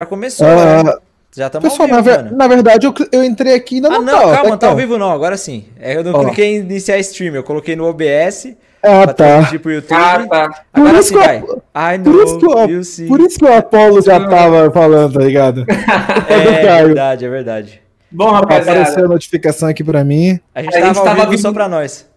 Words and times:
Já 0.00 0.06
começou, 0.06 0.46
uh, 0.46 0.84
né? 0.84 0.92
Já 1.36 1.46
estamos 1.48 1.70
Pessoal, 1.70 1.88
na, 1.88 2.00
ver, 2.00 2.30
na, 2.30 2.46
verdade, 2.46 2.86
eu, 2.86 2.94
eu, 3.10 3.24
entrei 3.24 3.54
aqui 3.54 3.74
e 3.74 3.76
ainda 3.78 3.88
ah, 3.88 3.98
não, 3.98 4.02
não 4.02 4.12
calma, 4.32 4.50
não 4.50 4.56
tá 4.56 4.68
ao 4.68 4.76
vivo 4.76 4.96
não, 4.96 5.10
agora 5.10 5.36
sim. 5.36 5.64
É, 5.76 5.96
eu 5.96 6.04
não 6.04 6.12
Ó. 6.12 6.24
cliquei 6.24 6.54
em 6.54 6.60
iniciar 6.60 6.98
stream, 7.00 7.34
eu 7.34 7.42
coloquei 7.42 7.74
no 7.74 7.84
OBS. 7.84 8.54
Ah, 8.80 9.12
tá. 9.12 9.46
Tipo 9.46 9.70
YouTube. 9.70 9.98
Ah, 10.00 10.24
tá. 10.24 10.64
Agora 10.72 11.02
sim, 11.02 11.16
vai. 11.16 11.38
I 11.38 11.98
por, 11.98 12.14
isso 12.14 12.38
que 12.38 12.46
o, 12.46 13.08
por 13.08 13.20
isso 13.20 13.38
que 13.40 13.44
o 13.44 13.52
Apollo 13.52 14.00
já 14.00 14.20
tava 14.30 14.70
falando, 14.70 15.14
tá 15.14 15.24
ligado? 15.24 15.66
é, 16.30 16.64
é 16.64 16.84
verdade, 16.84 17.24
é 17.24 17.28
verdade. 17.28 17.82
Bom, 18.08 18.30
rapaziada. 18.30 18.82
Apareceu 18.82 19.04
a 19.04 19.08
notificação 19.08 19.68
aqui 19.68 19.82
pra 19.82 20.04
mim. 20.04 20.38
A 20.54 20.62
gente 20.62 20.76
a 20.76 20.80
tava, 20.80 20.94
gente 20.94 21.04
tava 21.04 21.22
ao 21.22 21.30
vivo 21.30 21.42
só 21.42 21.52
pra 21.52 21.68
nós. 21.68 22.07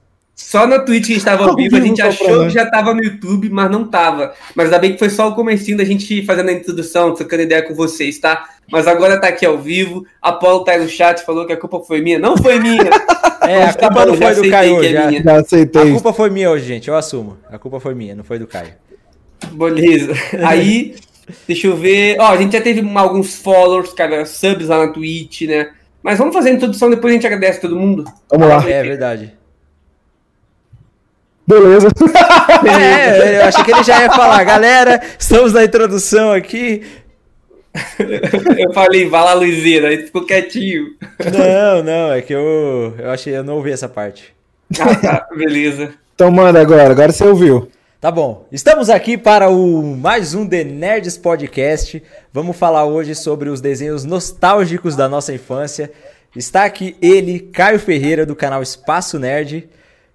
Só 0.41 0.67
na 0.67 0.79
Twitch 0.79 1.05
que 1.05 1.11
a 1.13 1.15
gente 1.15 1.25
tava 1.25 1.45
ao 1.45 1.55
vivo, 1.55 1.77
a 1.77 1.79
gente 1.79 2.01
achou 2.01 2.43
que 2.43 2.49
já 2.49 2.69
tava 2.69 2.93
no 2.93 3.03
YouTube, 3.03 3.49
mas 3.49 3.71
não 3.71 3.87
tava. 3.87 4.33
Mas 4.55 4.65
ainda 4.65 4.79
bem 4.79 4.93
que 4.93 4.99
foi 4.99 5.09
só 5.09 5.29
o 5.29 5.35
comecinho 5.35 5.77
da 5.77 5.85
gente 5.85 6.25
fazendo 6.25 6.49
a 6.49 6.53
introdução, 6.53 7.13
trocando 7.13 7.43
ideia 7.43 7.61
com 7.61 7.73
vocês, 7.73 8.19
tá? 8.19 8.49
Mas 8.69 8.87
agora 8.87 9.19
tá 9.19 9.27
aqui 9.27 9.45
ao 9.45 9.57
vivo. 9.57 10.05
A 10.21 10.31
Paulo 10.31 10.63
tá 10.63 10.73
aí 10.73 10.79
no 10.81 10.89
chat, 10.89 11.23
falou 11.25 11.45
que 11.45 11.53
a 11.53 11.57
culpa 11.57 11.79
foi 11.79 12.01
minha. 12.01 12.19
Não 12.19 12.35
foi 12.35 12.59
minha! 12.59 12.89
é, 13.47 13.63
a 13.63 13.73
culpa 13.73 14.05
não 14.05 14.15
foi 14.15 14.35
do 14.35 14.49
Caio 14.49 14.83
é 14.83 14.89
já, 14.89 15.11
já 15.11 15.39
aceitei. 15.39 15.81
A 15.81 15.91
culpa 15.93 16.11
foi 16.11 16.29
minha 16.29 16.49
hoje, 16.49 16.65
gente, 16.65 16.89
eu 16.89 16.95
assumo. 16.95 17.37
A 17.49 17.57
culpa 17.57 17.79
foi 17.79 17.93
minha, 17.93 18.15
não 18.15 18.23
foi 18.23 18.39
do 18.39 18.47
Caio. 18.47 18.73
Beleza. 19.51 20.13
Aí, 20.45 20.95
deixa 21.47 21.67
eu 21.67 21.77
ver. 21.77 22.17
Ó, 22.19 22.27
a 22.27 22.37
gente 22.37 22.53
já 22.53 22.61
teve 22.61 22.85
alguns 22.95 23.35
followers, 23.35 23.93
cara, 23.93 24.25
subs 24.25 24.67
lá 24.67 24.85
na 24.85 24.91
Twitch, 24.91 25.43
né? 25.43 25.69
Mas 26.03 26.17
vamos 26.17 26.33
fazer 26.33 26.49
a 26.49 26.53
introdução, 26.53 26.89
depois 26.89 27.11
a 27.11 27.15
gente 27.15 27.27
agradece 27.27 27.61
todo 27.61 27.75
mundo. 27.75 28.03
Vamos 28.29 28.47
lá. 28.47 28.69
É 28.69 28.83
verdade. 28.83 29.40
Beleza. 31.51 31.89
É, 32.63 33.39
eu 33.39 33.45
achei 33.45 33.63
que 33.63 33.71
ele 33.71 33.83
já 33.83 34.01
ia 34.01 34.11
falar, 34.11 34.43
galera, 34.43 35.01
estamos 35.17 35.51
na 35.51 35.63
introdução 35.63 36.31
aqui. 36.31 36.83
eu 38.57 38.71
falei, 38.71 39.09
vai 39.09 39.23
lá, 39.23 39.33
Luizina, 39.33 39.87
aí 39.87 40.05
ficou 40.05 40.25
quietinho. 40.25 40.91
Não, 41.19 41.83
não, 41.83 42.13
é 42.13 42.21
que 42.21 42.33
eu, 42.33 42.93
eu 42.99 43.09
achei, 43.09 43.35
eu 43.35 43.43
não 43.43 43.55
ouvi 43.55 43.71
essa 43.71 43.89
parte. 43.89 44.33
Ah, 44.79 44.95
tá, 44.95 45.27
beleza. 45.35 45.93
Então 46.13 46.29
manda 46.29 46.61
agora, 46.61 46.91
agora 46.91 47.11
você 47.11 47.23
ouviu. 47.23 47.71
Tá 47.99 48.11
bom, 48.11 48.45
estamos 48.51 48.89
aqui 48.89 49.17
para 49.17 49.49
o 49.49 49.81
mais 49.97 50.35
um 50.35 50.47
The 50.47 50.63
Nerds 50.63 51.17
Podcast. 51.17 52.03
Vamos 52.31 52.57
falar 52.57 52.85
hoje 52.85 53.15
sobre 53.15 53.49
os 53.49 53.59
desenhos 53.59 54.05
nostálgicos 54.05 54.95
da 54.95 55.09
nossa 55.09 55.33
infância. 55.33 55.91
Está 56.35 56.65
aqui 56.65 56.95
ele, 57.01 57.39
Caio 57.39 57.79
Ferreira, 57.79 58.25
do 58.25 58.35
canal 58.35 58.61
Espaço 58.61 59.17
Nerd. 59.17 59.67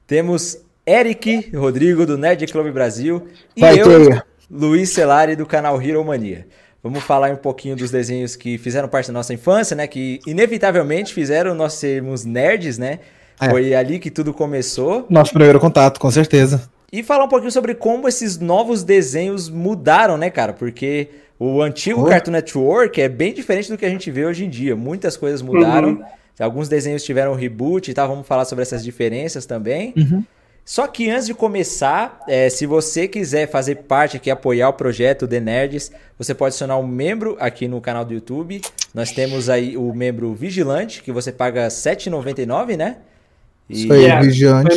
Temos 0.07 0.66
Eric 0.87 1.51
Rodrigo, 1.53 2.07
do 2.07 2.17
Nerd 2.17 2.47
Club 2.47 2.73
Brasil. 2.73 3.27
E 3.57 3.61
Vai 3.61 3.81
eu, 3.81 3.85
ter. 3.85 4.25
Luiz 4.49 4.91
Celari, 4.91 5.35
do 5.35 5.45
canal 5.45 5.83
Hero 5.83 6.05
Mania. 6.05 6.47
Vamos 6.81 7.03
falar 7.03 7.33
um 7.33 7.37
pouquinho 7.37 7.75
dos 7.75 7.91
desenhos 7.91 8.37
que 8.37 8.57
fizeram 8.57 8.89
parte 8.89 9.09
da 9.09 9.13
nossa 9.13 9.35
infância, 9.35 9.75
né? 9.75 9.89
Que 9.89 10.21
inevitavelmente 10.25 11.13
fizeram 11.13 11.53
nós 11.57 11.73
sermos 11.73 12.25
nerds, 12.25 12.79
né? 12.79 13.01
É. 13.41 13.51
Foi 13.51 13.75
ali 13.75 13.99
que 13.99 14.09
tudo 14.09 14.33
começou. 14.33 15.05
Nosso 15.11 15.33
primeiro 15.33 15.59
contato, 15.59 15.99
com 15.99 16.11
certeza. 16.11 16.71
E 16.93 17.03
falar 17.03 17.25
um 17.25 17.29
pouquinho 17.29 17.51
sobre 17.51 17.75
como 17.75 18.07
esses 18.07 18.39
novos 18.39 18.85
desenhos 18.85 19.49
mudaram, 19.49 20.17
né, 20.17 20.31
cara? 20.31 20.53
Porque 20.53 21.09
o 21.37 21.61
antigo 21.61 22.03
oh. 22.03 22.05
Cartoon 22.05 22.31
Network 22.31 23.01
é 23.01 23.09
bem 23.09 23.35
diferente 23.35 23.69
do 23.69 23.77
que 23.77 23.85
a 23.85 23.91
gente 23.91 24.09
vê 24.09 24.25
hoje 24.25 24.45
em 24.45 24.49
dia. 24.49 24.77
Muitas 24.77 25.17
coisas 25.17 25.43
mudaram. 25.43 25.89
Uhum. 25.89 26.05
Alguns 26.39 26.69
desenhos 26.69 27.03
tiveram 27.03 27.35
reboot 27.35 27.91
e 27.91 27.95
tal. 27.95 28.07
Vamos 28.07 28.27
falar 28.27 28.45
sobre 28.45 28.63
essas 28.63 28.85
diferenças 28.85 29.45
também. 29.45 29.93
Uhum. 29.97 30.23
Só 30.69 30.89
que 30.89 31.09
antes 31.09 31.27
de 31.27 31.33
começar, 31.33 32.19
é, 32.27 32.51
se 32.51 32.67
você 32.67 33.07
quiser 33.07 33.49
fazer 33.49 33.77
parte 33.77 34.17
aqui, 34.17 34.29
apoiar 34.29 34.69
o 34.69 34.73
projeto 34.73 35.29
The 35.29 35.39
Nerds, 35.39 35.93
você 36.19 36.35
pode 36.35 36.57
acionar 36.57 36.77
um 36.81 36.87
membro 36.87 37.37
aqui 37.39 37.69
no 37.69 37.81
canal 37.81 38.05
do 38.05 38.13
YouTube. 38.13 38.61
Nós 38.93 39.13
temos 39.13 39.49
aí 39.49 39.77
o 39.77 39.95
membro 39.95 40.35
Vigilante, 40.35 41.05
que 41.05 41.13
você 41.13 41.31
paga 41.31 41.63
R$ 41.63 41.69
7,99, 41.69 42.77
né? 42.77 42.97
E, 43.71 43.85
Isso 43.85 43.93
aí, 43.93 44.07
é, 44.07 44.21
Vigilante. 44.21 44.77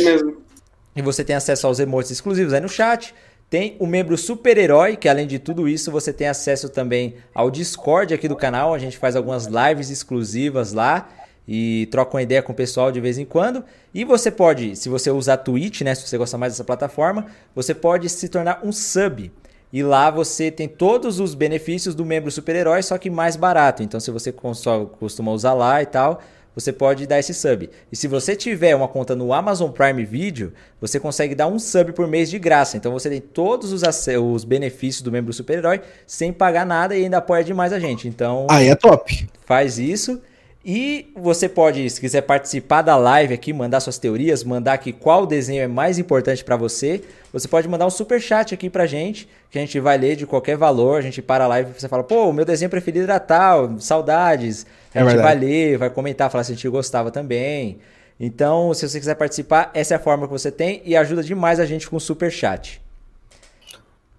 E 0.94 1.02
você 1.02 1.24
tem 1.24 1.34
acesso 1.34 1.66
aos 1.66 1.80
emotes 1.80 2.12
exclusivos 2.12 2.52
aí 2.52 2.60
no 2.60 2.68
chat. 2.68 3.12
Tem 3.50 3.74
o 3.80 3.86
membro 3.86 4.16
super-herói, 4.16 4.96
que 4.96 5.08
além 5.08 5.26
de 5.26 5.40
tudo 5.40 5.68
isso, 5.68 5.90
você 5.90 6.12
tem 6.12 6.28
acesso 6.28 6.68
também 6.68 7.16
ao 7.34 7.50
Discord 7.50 8.14
aqui 8.14 8.28
do 8.28 8.36
canal. 8.36 8.72
A 8.72 8.78
gente 8.78 8.96
faz 8.96 9.16
algumas 9.16 9.46
lives 9.46 9.90
exclusivas 9.90 10.72
lá 10.72 11.08
e 11.52 11.88
troca 11.90 12.16
uma 12.16 12.22
ideia 12.22 12.40
com 12.40 12.52
o 12.52 12.54
pessoal 12.54 12.92
de 12.92 13.00
vez 13.00 13.18
em 13.18 13.24
quando. 13.24 13.64
E 13.92 14.04
você 14.04 14.30
pode, 14.30 14.76
se 14.76 14.88
você 14.88 15.10
usar 15.10 15.38
Twitch, 15.38 15.80
né, 15.80 15.96
se 15.96 16.06
você 16.06 16.16
gosta 16.16 16.38
mais 16.38 16.52
dessa 16.52 16.62
plataforma, 16.62 17.26
você 17.52 17.74
pode 17.74 18.08
se 18.08 18.28
tornar 18.28 18.60
um 18.62 18.70
sub. 18.70 19.32
E 19.72 19.82
lá 19.82 20.12
você 20.12 20.48
tem 20.48 20.68
todos 20.68 21.18
os 21.18 21.34
benefícios 21.34 21.92
do 21.92 22.04
membro 22.04 22.30
super-herói, 22.30 22.84
só 22.84 22.96
que 22.96 23.10
mais 23.10 23.34
barato. 23.34 23.82
Então, 23.82 23.98
se 23.98 24.12
você 24.12 24.32
costuma 24.32 25.32
usar 25.32 25.52
lá 25.54 25.82
e 25.82 25.86
tal, 25.86 26.20
você 26.54 26.72
pode 26.72 27.04
dar 27.04 27.18
esse 27.18 27.34
sub. 27.34 27.68
E 27.90 27.96
se 27.96 28.06
você 28.06 28.36
tiver 28.36 28.76
uma 28.76 28.86
conta 28.86 29.16
no 29.16 29.32
Amazon 29.32 29.72
Prime 29.72 30.04
Video, 30.04 30.52
você 30.80 31.00
consegue 31.00 31.34
dar 31.34 31.48
um 31.48 31.58
sub 31.58 31.92
por 31.92 32.06
mês 32.06 32.30
de 32.30 32.38
graça. 32.38 32.76
Então 32.76 32.92
você 32.92 33.08
tem 33.10 33.20
todos 33.20 33.72
os, 33.72 33.82
os 33.82 34.44
benefícios 34.44 35.02
do 35.02 35.10
membro 35.10 35.32
super-herói 35.32 35.80
sem 36.06 36.32
pagar 36.32 36.64
nada 36.64 36.96
e 36.96 37.04
ainda 37.04 37.18
apoia 37.18 37.42
demais 37.42 37.72
a 37.72 37.80
gente. 37.80 38.06
Então. 38.06 38.46
Aí 38.48 38.68
é 38.68 38.74
top. 38.76 39.28
Faz 39.44 39.78
isso. 39.78 40.20
E 40.62 41.10
você 41.16 41.48
pode, 41.48 41.88
se 41.88 41.98
quiser 41.98 42.20
participar 42.20 42.82
da 42.82 42.94
live 42.94 43.32
aqui, 43.32 43.50
mandar 43.50 43.80
suas 43.80 43.96
teorias, 43.96 44.44
mandar 44.44 44.74
aqui 44.74 44.92
qual 44.92 45.26
desenho 45.26 45.62
é 45.62 45.66
mais 45.66 45.98
importante 45.98 46.44
para 46.44 46.54
você, 46.54 47.02
você 47.32 47.48
pode 47.48 47.66
mandar 47.66 47.86
um 47.86 47.90
super 47.90 48.20
chat 48.20 48.52
aqui 48.52 48.68
pra 48.68 48.84
gente, 48.84 49.26
que 49.50 49.56
a 49.58 49.60
gente 49.62 49.80
vai 49.80 49.96
ler 49.96 50.16
de 50.16 50.26
qualquer 50.26 50.58
valor, 50.58 50.98
a 50.98 51.00
gente 51.00 51.22
para 51.22 51.44
a 51.44 51.48
live 51.48 51.70
e 51.70 51.80
você 51.80 51.88
fala, 51.88 52.04
pô, 52.04 52.28
o 52.28 52.32
meu 52.32 52.44
desenho 52.44 52.70
preferido 52.70 53.04
era 53.04 53.18
tal, 53.18 53.80
saudades. 53.80 54.66
A 54.94 54.98
é 54.98 55.02
gente 55.02 55.14
verdade. 55.14 55.40
vai 55.40 55.48
ler, 55.48 55.78
vai 55.78 55.88
comentar, 55.88 56.30
falar 56.30 56.44
se 56.44 56.52
a 56.52 56.54
gente 56.54 56.68
gostava 56.68 57.10
também. 57.10 57.78
Então, 58.18 58.74
se 58.74 58.86
você 58.86 58.98
quiser 58.98 59.14
participar, 59.14 59.70
essa 59.72 59.94
é 59.94 59.96
a 59.96 60.00
forma 60.00 60.26
que 60.26 60.32
você 60.32 60.50
tem 60.50 60.82
e 60.84 60.94
ajuda 60.94 61.22
demais 61.22 61.58
a 61.58 61.64
gente 61.64 61.88
com 61.88 61.96
o 61.96 62.00
super 62.00 62.30
chat. 62.30 62.82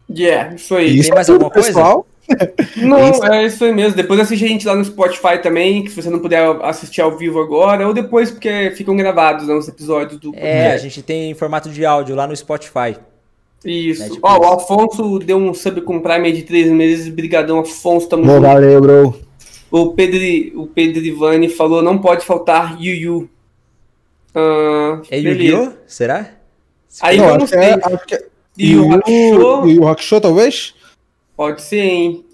Yeah, 0.10 0.56
isso 0.56 0.76
aí. 0.76 1.02
Tem 1.04 1.12
mais 1.12 1.30
alguma 1.30 1.52
coisa? 1.52 1.68
Pessoal? 1.68 2.08
Não, 2.78 3.24
é 3.26 3.46
isso 3.46 3.64
aí 3.64 3.74
mesmo. 3.74 3.96
Depois 3.96 4.20
assiste 4.20 4.46
a 4.46 4.48
gente 4.48 4.68
lá 4.68 4.76
no 4.76 4.84
Spotify 4.86 5.38
também, 5.42 5.84
que 5.84 5.90
se 5.90 6.02
você 6.02 6.10
não 6.10 6.20
puder 6.20 6.44
assistir 6.64 7.02
ao 7.02 7.18
vivo 7.18 7.40
agora, 7.40 7.88
ou 7.88 7.94
depois, 7.94 8.32
porque 8.32 8.72
ficam 8.76 8.96
gravados 8.96 9.48
né, 9.48 9.54
os 9.54 9.68
episódios 9.68 10.20
do. 10.20 10.32
É, 10.36 10.72
a 10.72 10.78
gente 10.78 11.02
tem 11.02 11.32
em 11.32 11.34
formato 11.34 11.70
de 11.70 11.86
áudio 11.86 12.16
lá 12.16 12.28
no 12.28 12.36
Spotify. 12.36 12.98
Isso. 13.64 14.02
Né, 14.02 14.10
tipo 14.10 14.28
Ó, 14.28 14.40
o 14.40 14.54
Afonso 14.54 15.20
deu 15.20 15.38
um 15.38 15.54
sub 15.54 15.82
com 15.82 16.00
Prime 16.00 16.32
de 16.32 16.44
três 16.44 16.70
meses. 16.70 17.08
Brigadão, 17.10 17.60
Afonso. 17.60 18.08
Tamo 18.08 18.26
Bom, 18.26 18.42
valeu, 18.42 18.82
bro. 18.82 19.20
O 19.70 19.94
Pedro, 19.94 20.62
o 20.62 20.68
Pedro 20.68 21.04
Ivani 21.04 21.50
falou: 21.50 21.82
não 21.82 21.98
pode 21.98 22.26
faltar 22.26 22.82
Yu 22.82 22.94
Yu. 22.94 23.30
Uh, 24.34 25.02
é 25.10 25.20
Yu-Gi-Oh? 25.20 25.72
Será? 25.86 26.32
Aí 27.02 27.18
não, 27.18 27.30
eu 27.30 27.38
não 27.38 27.48
sei. 27.48 27.60
É, 27.60 27.74
acho 27.74 28.06
que. 28.06 28.26
Yu 28.58 29.02
Yu 29.66 29.88
Hakusho, 29.88 30.20
talvez? 30.20 30.74
Pode 31.42 31.64
ser, 31.64 31.80
hein? 31.80 32.26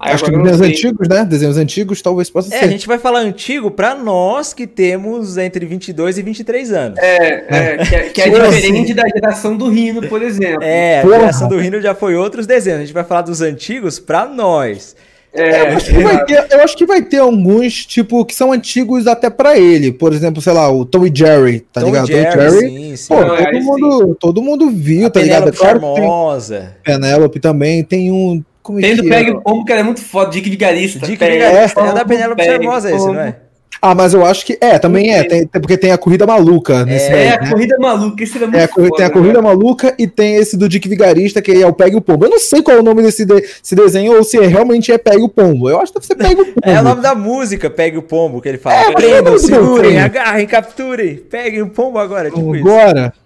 Aí 0.00 0.14
Acho 0.14 0.24
que 0.24 0.30
desenhos 0.30 0.60
antigos, 0.62 1.06
né? 1.06 1.22
Desenhos 1.22 1.58
antigos 1.58 2.00
talvez 2.00 2.30
possa 2.30 2.48
é, 2.48 2.58
ser. 2.58 2.64
É, 2.64 2.68
a 2.68 2.70
gente 2.70 2.86
vai 2.86 2.98
falar 2.98 3.18
antigo 3.18 3.70
para 3.70 3.94
nós 3.94 4.54
que 4.54 4.66
temos 4.66 5.36
entre 5.36 5.66
22 5.66 6.16
e 6.16 6.22
23 6.22 6.72
anos. 6.72 6.98
É, 6.98 7.44
é 7.46 7.84
que 7.84 7.94
é, 7.94 8.08
que 8.08 8.22
é 8.22 8.30
diferente 8.30 8.92
assim. 8.92 8.94
da 8.94 9.06
geração 9.06 9.54
do 9.54 9.68
Rino, 9.68 10.00
por 10.08 10.22
exemplo. 10.22 10.62
É, 10.62 11.02
a 11.02 11.06
geração 11.06 11.46
do 11.46 11.58
Rino 11.58 11.78
já 11.78 11.94
foi 11.94 12.14
outros 12.16 12.46
desenhos. 12.46 12.78
A 12.78 12.84
gente 12.86 12.94
vai 12.94 13.04
falar 13.04 13.20
dos 13.20 13.42
antigos 13.42 13.98
para 13.98 14.24
nós. 14.24 14.96
É, 15.34 15.62
eu, 15.62 15.76
acho 15.76 16.26
ter, 16.26 16.46
eu, 16.52 16.60
acho 16.60 16.76
que 16.76 16.86
vai 16.86 17.02
ter 17.02 17.18
alguns, 17.18 17.84
tipo, 17.84 18.24
que 18.24 18.32
são 18.32 18.52
antigos 18.52 19.08
até 19.08 19.28
pra 19.28 19.58
ele. 19.58 19.92
Por 19.92 20.12
exemplo, 20.12 20.40
sei 20.40 20.52
lá, 20.52 20.70
o 20.70 20.84
Tom 20.84 21.04
e 21.04 21.12
Jerry, 21.12 21.58
tá 21.72 21.80
Tom 21.80 21.88
ligado? 21.88 22.06
Jerry, 22.06 22.24
Tom 22.24 22.30
e 22.30 22.50
Jerry. 22.50 22.60
Sim, 22.60 22.96
sim. 22.96 23.08
Pô, 23.08 23.20
Não, 23.20 23.36
todo, 23.36 23.60
mundo, 23.60 24.16
todo 24.20 24.42
mundo 24.42 24.70
viu, 24.70 25.06
a 25.08 25.10
tá 25.10 25.20
ligado? 25.20 25.48
É 25.48 25.52
claro 25.52 25.80
Charmosa. 25.80 26.76
Penélope 26.84 27.40
também, 27.40 27.82
tem 27.82 28.12
um. 28.12 28.44
Como 28.62 28.78
é 28.78 28.82
tem 28.82 28.96
do 28.96 29.08
Peg 29.08 29.42
Pombo, 29.42 29.64
que 29.64 29.72
era 29.72 29.82
muito 29.82 30.00
foda, 30.00 30.30
Dick 30.30 30.48
Vigarista. 30.48 31.00
Dick 31.00 31.18
Vigarista, 31.18 31.80
é, 31.80 31.88
é 31.88 31.92
da 31.92 32.04
Penélope 32.04 32.44
Charmosa 32.44 32.94
esse, 32.94 33.06
não 33.06 33.20
é? 33.20 33.36
Ah, 33.86 33.94
mas 33.94 34.14
eu 34.14 34.24
acho 34.24 34.46
que. 34.46 34.56
É, 34.62 34.78
também 34.78 35.14
é, 35.14 35.22
tem, 35.24 35.46
porque 35.46 35.76
tem 35.76 35.92
a 35.92 35.98
corrida 35.98 36.26
maluca 36.26 36.86
nesse 36.86 37.12
É, 37.12 37.14
aí, 37.14 37.28
a 37.28 37.40
né? 37.42 37.50
corrida 37.50 37.76
maluca, 37.78 38.24
esse 38.24 38.38
era 38.38 38.46
muito 38.46 38.58
é, 38.58 38.66
foda, 38.66 38.90
Tem 38.96 39.04
a 39.04 39.10
corrida 39.10 39.42
né? 39.42 39.46
maluca 39.46 39.94
e 39.98 40.06
tem 40.06 40.36
esse 40.36 40.56
do 40.56 40.66
Dick 40.66 40.88
Vigarista, 40.88 41.42
que 41.42 41.52
é 41.52 41.66
o 41.66 41.72
Pegue 41.74 41.94
o 41.94 42.00
Pombo. 42.00 42.24
Eu 42.24 42.30
não 42.30 42.38
sei 42.38 42.62
qual 42.62 42.78
é 42.78 42.80
o 42.80 42.82
nome 42.82 43.02
desse, 43.02 43.26
de, 43.26 43.44
desenho 43.72 44.16
ou 44.16 44.24
se 44.24 44.40
realmente 44.40 44.90
é 44.90 44.96
Pegue 44.96 45.20
o 45.20 45.28
Pombo. 45.28 45.68
Eu 45.68 45.82
acho 45.82 45.92
que 45.92 45.98
deve 45.98 46.06
ser 46.06 46.14
Pegue 46.14 46.40
o 46.40 46.46
Pombo. 46.46 46.60
É 46.62 46.80
o 46.80 46.82
nome 46.82 47.02
da 47.02 47.14
música, 47.14 47.68
Pegue 47.68 47.98
o 47.98 48.02
Pombo, 48.02 48.40
que 48.40 48.48
ele 48.48 48.56
fala. 48.56 48.74
É, 48.74 48.92
Prendam, 48.92 49.36
segurem, 49.36 49.98
agarrem, 49.98 50.46
capturem, 50.46 51.16
peguem 51.16 51.60
o 51.60 51.68
pombo 51.68 51.98
agora. 51.98 52.30
Tipo 52.30 52.54
agora. 52.54 53.12
Isso. 53.12 53.24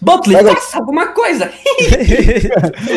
Butler, 0.00 0.44
faça 0.44 0.78
alguma 0.78 1.06
coisa. 1.06 1.48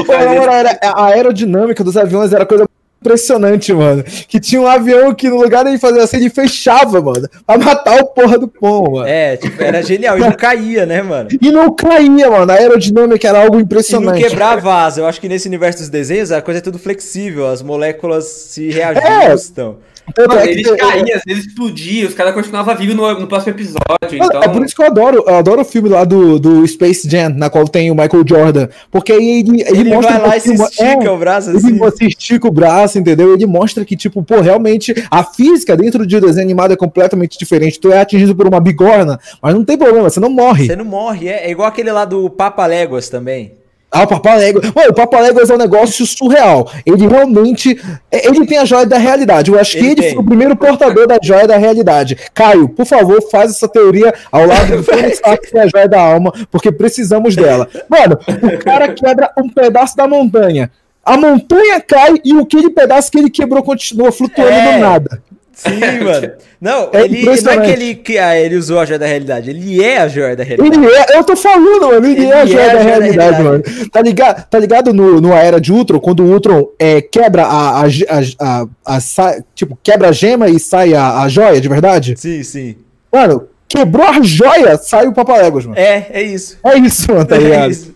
a 0.81 1.05
aerodinâmica 1.05 1.83
dos 1.83 1.95
aviões 1.95 2.33
era 2.33 2.43
coisa 2.43 2.65
impressionante, 3.01 3.73
mano. 3.73 4.03
Que 4.27 4.39
tinha 4.39 4.61
um 4.61 4.67
avião 4.67 5.13
que 5.13 5.29
no 5.29 5.41
lugar 5.41 5.65
de 5.65 5.77
fazer 5.77 5.99
assim, 6.01 6.17
ele 6.17 6.29
fechava, 6.29 7.01
mano. 7.01 7.27
Pra 7.45 7.57
matar 7.57 7.99
o 8.01 8.07
porra 8.07 8.37
do 8.37 8.47
pão, 8.47 8.83
mano. 8.91 9.07
É, 9.07 9.37
tipo, 9.37 9.61
era 9.61 9.81
genial. 9.81 10.17
E 10.17 10.21
não 10.21 10.31
caía, 10.33 10.85
né, 10.85 11.01
mano? 11.01 11.29
E 11.41 11.51
não 11.51 11.73
caía, 11.73 12.29
mano. 12.29 12.51
A 12.51 12.55
aerodinâmica 12.55 13.27
era 13.27 13.41
algo 13.41 13.59
impressionante. 13.59 14.19
E 14.19 14.21
não 14.23 14.29
quebrava 14.29 14.73
asa. 14.73 15.01
Eu 15.01 15.07
acho 15.07 15.19
que 15.19 15.29
nesse 15.29 15.47
universo 15.47 15.79
dos 15.79 15.89
desenhos 15.89 16.31
a 16.31 16.41
coisa 16.41 16.59
é 16.59 16.61
tudo 16.61 16.77
flexível. 16.77 17.47
As 17.47 17.61
moléculas 17.61 18.25
se 18.25 18.69
reajustam. 18.69 19.77
É. 19.85 19.88
Mano, 20.17 20.41
eles 20.41 20.69
que... 20.69 20.77
caíam, 20.77 21.17
às 21.17 21.23
vezes 21.25 21.45
explodiam, 21.47 22.07
os 22.07 22.13
caras 22.13 22.33
continuavam 22.33 22.75
vivos 22.75 22.95
no, 22.95 23.19
no, 23.19 23.27
próximo 23.27 23.53
episódio. 23.53 23.83
então... 24.11 24.43
É 24.43 24.47
por 24.47 24.65
isso 24.65 24.75
que 24.75 24.81
eu 24.81 24.87
adoro, 24.87 25.23
eu 25.27 25.35
adoro 25.35 25.61
o 25.61 25.65
filme 25.65 25.89
lá 25.89 26.03
do, 26.03 26.39
do 26.39 26.67
Space 26.67 27.09
Jam, 27.09 27.29
na 27.29 27.49
qual 27.49 27.67
tem 27.67 27.91
o 27.91 27.95
Michael 27.95 28.23
Jordan. 28.25 28.67
Porque 28.91 29.11
aí 29.11 29.39
ele, 29.39 29.61
ele, 29.61 29.79
ele 29.81 29.89
mostra. 29.89 30.19
Vai 30.19 30.29
lá 30.29 30.37
e 30.37 30.39
se 30.39 30.53
estica 30.53 31.05
é, 31.05 31.09
o 31.09 31.17
braço 31.17 31.49
assim. 31.51 31.67
Ele 31.67 31.91
se 31.91 32.05
estica 32.05 32.47
o 32.47 32.51
braço, 32.51 32.99
entendeu? 32.99 33.33
Ele 33.33 33.45
mostra 33.45 33.85
que, 33.85 33.95
tipo, 33.95 34.23
pô, 34.23 34.39
realmente 34.41 34.93
a 35.09 35.23
física 35.23 35.75
dentro 35.75 36.05
de 36.05 36.19
desenho 36.19 36.45
animado 36.45 36.73
é 36.73 36.75
completamente 36.75 37.37
diferente. 37.37 37.79
Tu 37.79 37.91
é 37.91 38.01
atingido 38.01 38.35
por 38.35 38.47
uma 38.47 38.59
bigorna, 38.59 39.19
mas 39.41 39.53
não 39.53 39.63
tem 39.63 39.77
problema, 39.77 40.09
você 40.09 40.19
não 40.19 40.29
morre. 40.29 40.67
Você 40.67 40.75
não 40.75 40.85
morre, 40.85 41.27
é, 41.27 41.47
é 41.47 41.51
igual 41.51 41.67
aquele 41.67 41.91
lá 41.91 42.05
do 42.05 42.29
Papa 42.29 42.65
Léguas 42.65 43.09
também. 43.09 43.58
Ah, 43.91 44.03
o 44.03 44.07
Papaléguas. 44.07 44.71
Mano, 44.75 44.89
o 44.91 44.93
Papaléguas 44.93 45.49
é 45.49 45.55
um 45.55 45.57
negócio 45.57 46.05
surreal. 46.05 46.71
Ele 46.85 47.07
realmente. 47.07 47.79
É, 48.11 48.27
ele 48.27 48.45
tem 48.45 48.59
a 48.59 48.65
joia 48.65 48.85
da 48.85 48.97
realidade. 48.97 49.51
Eu 49.51 49.59
acho 49.59 49.77
ele 49.77 49.95
que 49.95 50.01
ele 50.01 50.13
foi 50.13 50.21
o 50.21 50.25
primeiro 50.25 50.55
portador 50.55 51.07
da 51.07 51.17
joia 51.21 51.47
da 51.47 51.57
realidade. 51.57 52.15
Caio, 52.33 52.69
por 52.69 52.85
favor, 52.85 53.19
faz 53.31 53.51
essa 53.51 53.67
teoria 53.67 54.13
ao 54.31 54.45
lado 54.45 54.77
do 54.77 54.83
Tony 54.83 55.09
Stark, 55.13 55.49
que 55.49 55.57
é 55.57 55.63
a 55.63 55.67
joia 55.67 55.87
da 55.87 56.01
alma, 56.01 56.31
porque 56.51 56.71
precisamos 56.71 57.35
dela. 57.35 57.67
Mano, 57.89 58.19
o 58.27 58.63
cara 58.63 58.93
quebra 58.93 59.31
um 59.37 59.49
pedaço 59.49 59.97
da 59.97 60.07
montanha. 60.07 60.69
A 61.03 61.17
montanha 61.17 61.81
cai 61.81 62.15
e 62.23 62.39
aquele 62.39 62.69
pedaço 62.69 63.11
que 63.11 63.17
ele 63.17 63.31
quebrou 63.31 63.63
continua 63.63 64.11
flutuando 64.11 64.51
é. 64.51 64.73
do 64.73 64.79
nada. 64.79 65.23
Sim, 65.59 65.79
mano. 66.03 66.31
Não, 66.59 66.89
é 66.93 67.03
ele, 67.03 67.25
não 67.25 67.33
é 67.33 67.57
que 67.59 67.71
ele, 67.71 67.95
que, 67.95 68.17
ah, 68.17 68.39
ele 68.39 68.55
usou 68.55 68.79
a 68.79 68.85
joia 68.85 68.97
da 68.97 69.05
realidade, 69.05 69.49
ele 69.49 69.83
é 69.83 69.97
a 69.97 70.07
joia 70.07 70.35
da 70.35 70.43
realidade. 70.43 70.85
Ele 70.85 70.93
é, 70.93 71.17
eu 71.17 71.23
tô 71.23 71.35
falando, 71.35 71.81
mano, 71.81 72.05
ele, 72.07 72.23
ele 72.23 72.25
é 72.27 72.41
a 72.41 72.45
joia, 72.45 72.61
é 72.61 72.69
a 72.69 72.73
da, 72.73 72.81
joia 72.81 72.95
realidade, 72.95 73.17
da, 73.17 73.37
realidade, 73.37 73.43
mano. 73.43 73.89
Tá 73.89 74.01
ligado, 74.01 74.47
tá 74.49 74.59
ligado 74.59 74.93
no, 74.93 75.19
no 75.19 75.33
Era 75.33 75.59
de 75.59 75.73
Ultron, 75.73 75.99
quando 75.99 76.23
o 76.23 76.31
Ultron 76.31 76.69
é, 76.79 77.01
quebra 77.01 77.43
a, 77.43 77.81
a, 77.81 77.85
a, 77.85 78.67
a, 78.85 78.97
a 78.97 79.41
tipo, 79.53 79.77
quebra 79.83 80.09
a 80.09 80.11
gema 80.13 80.49
e 80.49 80.59
sai 80.59 80.93
a, 80.93 81.21
a 81.21 81.27
joia 81.27 81.59
de 81.59 81.67
verdade? 81.67 82.15
Sim, 82.17 82.41
sim. 82.43 82.75
Mano, 83.11 83.47
quebrou 83.67 84.07
a 84.07 84.21
joia, 84.21 84.77
sai 84.77 85.07
o 85.07 85.13
Papaléguas, 85.13 85.65
mano. 85.65 85.77
É, 85.77 86.07
é 86.11 86.21
isso. 86.21 86.57
É 86.63 86.77
isso, 86.77 87.11
mano, 87.11 87.25
tá 87.25 87.35
é 87.37 87.39
ligado? 87.39 87.67
É 87.67 87.71
isso. 87.71 87.95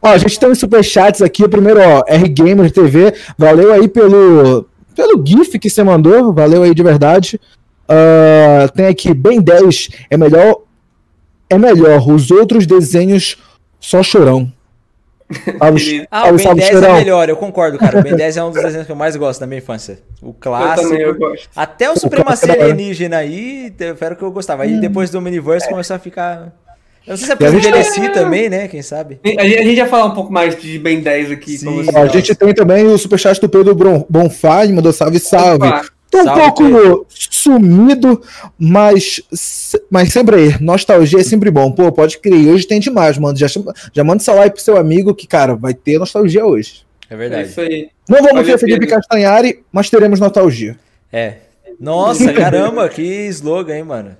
Ó, 0.00 0.08
a 0.08 0.18
gente 0.18 0.38
tem 0.38 0.48
uns 0.48 0.58
superchats 0.58 1.20
aqui. 1.20 1.48
Primeiro, 1.48 1.80
ó, 1.80 2.04
R 2.06 2.28
Gamer 2.28 2.70
TV, 2.70 3.12
valeu 3.36 3.72
aí 3.72 3.88
pelo 3.88 4.66
pelo 4.96 5.24
GIF 5.24 5.58
que 5.58 5.68
você 5.68 5.84
mandou, 5.84 6.32
valeu 6.32 6.62
aí 6.62 6.74
de 6.74 6.82
verdade. 6.82 7.38
Uh, 7.84 8.72
tem 8.74 8.86
aqui, 8.86 9.14
bem 9.14 9.40
10, 9.40 9.90
é 10.10 10.16
melhor. 10.16 10.62
É 11.48 11.56
melhor, 11.56 12.08
os 12.08 12.32
outros 12.32 12.66
desenhos 12.66 13.36
só 13.78 14.02
chorão. 14.02 14.50
Ah, 16.08 16.30
o 16.30 16.36
Ben 16.36 16.54
10 16.54 16.70
chorão. 16.70 16.94
é 16.94 16.98
melhor, 16.98 17.28
eu 17.28 17.36
concordo, 17.36 17.78
cara. 17.78 17.98
O 17.98 18.02
Ben 18.02 18.14
10 18.16 18.36
é 18.36 18.44
um 18.44 18.50
dos 18.52 18.62
desenhos 18.62 18.86
que 18.86 18.92
eu 18.92 18.96
mais 18.96 19.16
gosto 19.16 19.40
da 19.40 19.46
minha 19.46 19.58
infância. 19.58 19.98
O 20.22 20.32
clássico. 20.32 20.94
Eu 20.94 21.14
também, 21.14 21.32
eu 21.32 21.34
até 21.54 21.90
o 21.90 21.98
Supremacia 21.98 22.48
o 22.48 22.62
Alienígena 22.62 23.16
aí, 23.16 23.74
era 24.00 24.14
o 24.14 24.16
que 24.16 24.22
eu 24.22 24.30
gostava. 24.30 24.62
Aí 24.62 24.74
hum. 24.74 24.80
depois 24.80 25.10
do 25.10 25.20
Miniverse 25.20 25.68
começou 25.68 25.96
a 25.96 25.98
ficar. 25.98 26.52
Eu 27.06 27.12
não 27.12 27.16
sei 27.16 27.26
se 27.26 27.32
é 27.32 27.36
por 27.36 27.54
envelheci 27.54 28.00
é... 28.00 28.08
também, 28.08 28.48
né? 28.48 28.66
Quem 28.66 28.82
sabe? 28.82 29.20
A 29.24 29.28
gente, 29.44 29.58
a 29.58 29.62
gente 29.62 29.80
vai 29.80 29.88
falar 29.88 30.06
um 30.06 30.14
pouco 30.14 30.32
mais 30.32 30.60
de 30.60 30.76
Ben 30.78 31.00
10 31.00 31.30
aqui. 31.30 31.56
Sim, 31.56 31.86
a 31.94 32.06
gente 32.06 32.34
tem 32.34 32.52
também 32.52 32.84
o 32.84 32.98
superchat 32.98 33.40
do 33.40 33.48
Pedro 33.48 33.74
Bonfá, 34.10 34.66
mandou 34.66 34.92
salve, 34.92 35.20
salve. 35.20 35.68
Tô 36.10 36.20
um 36.20 36.24
salve, 36.24 36.40
pouco 36.40 36.64
Pedro. 36.64 37.06
sumido, 37.08 38.22
mas, 38.58 39.20
mas 39.88 40.12
sempre 40.12 40.36
aí. 40.36 40.60
Nostalgia 40.60 41.20
é 41.20 41.24
sempre 41.24 41.50
bom. 41.50 41.70
Pô, 41.70 41.92
pode 41.92 42.18
crer. 42.18 42.48
Hoje 42.48 42.66
tem 42.66 42.80
demais, 42.80 43.18
mano. 43.18 43.36
Já, 43.36 43.46
já 43.92 44.04
manda 44.04 44.20
esse 44.20 44.30
like 44.30 44.54
pro 44.54 44.64
seu 44.64 44.76
amigo 44.76 45.14
que, 45.14 45.26
cara, 45.26 45.54
vai 45.54 45.74
ter 45.74 45.98
nostalgia 45.98 46.44
hoje. 46.44 46.84
É 47.08 47.16
verdade. 47.16 47.42
É 47.42 47.46
isso 47.46 47.60
aí. 47.60 47.88
Não 48.08 48.22
vamos 48.22 48.46
ter 48.46 48.58
Felipe 48.58 48.86
Castanhari, 48.86 49.62
mas 49.70 49.88
teremos 49.88 50.18
nostalgia. 50.18 50.76
É. 51.12 51.34
Nossa, 51.78 52.32
caramba, 52.32 52.88
que 52.88 53.02
slogan, 53.28 53.76
hein, 53.76 53.84
mano. 53.84 54.16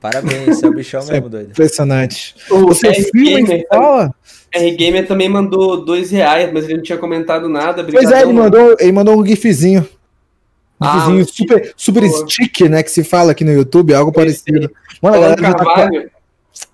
Parabéns, 0.00 0.62
é 0.62 0.66
o 0.66 0.72
bichão 0.72 1.04
mesmo, 1.04 1.28
doido. 1.28 1.50
Impressionante. 1.50 2.34
O 2.50 2.74
seu 2.74 2.92
filme 2.92 3.66
fala? 3.68 4.14
R 4.52 4.70
Gamer 4.72 5.06
também 5.06 5.28
mandou 5.28 5.84
dois 5.84 6.10
reais, 6.10 6.50
mas 6.52 6.64
ele 6.64 6.76
não 6.76 6.82
tinha 6.82 6.98
comentado 6.98 7.48
nada. 7.48 7.84
Pois 7.84 8.10
é, 8.10 8.22
ele 8.22 8.32
mandou, 8.32 8.76
ele 8.78 8.92
mandou 8.92 9.20
um 9.20 9.26
gifzinho. 9.26 9.86
Um 10.80 10.86
ah, 10.86 10.98
gifzinho 10.98 11.26
super, 11.26 11.74
super 11.76 12.08
stick, 12.08 12.60
né? 12.68 12.82
Que 12.82 12.90
se 12.90 13.02
fala 13.02 13.32
aqui 13.32 13.44
no 13.44 13.52
YouTube, 13.52 13.92
algo 13.92 14.12
parecido. 14.12 14.70
Mano, 15.02 15.16
a 15.16 15.20
galera 15.20 15.42
já 15.42 15.54
tá, 15.54 15.90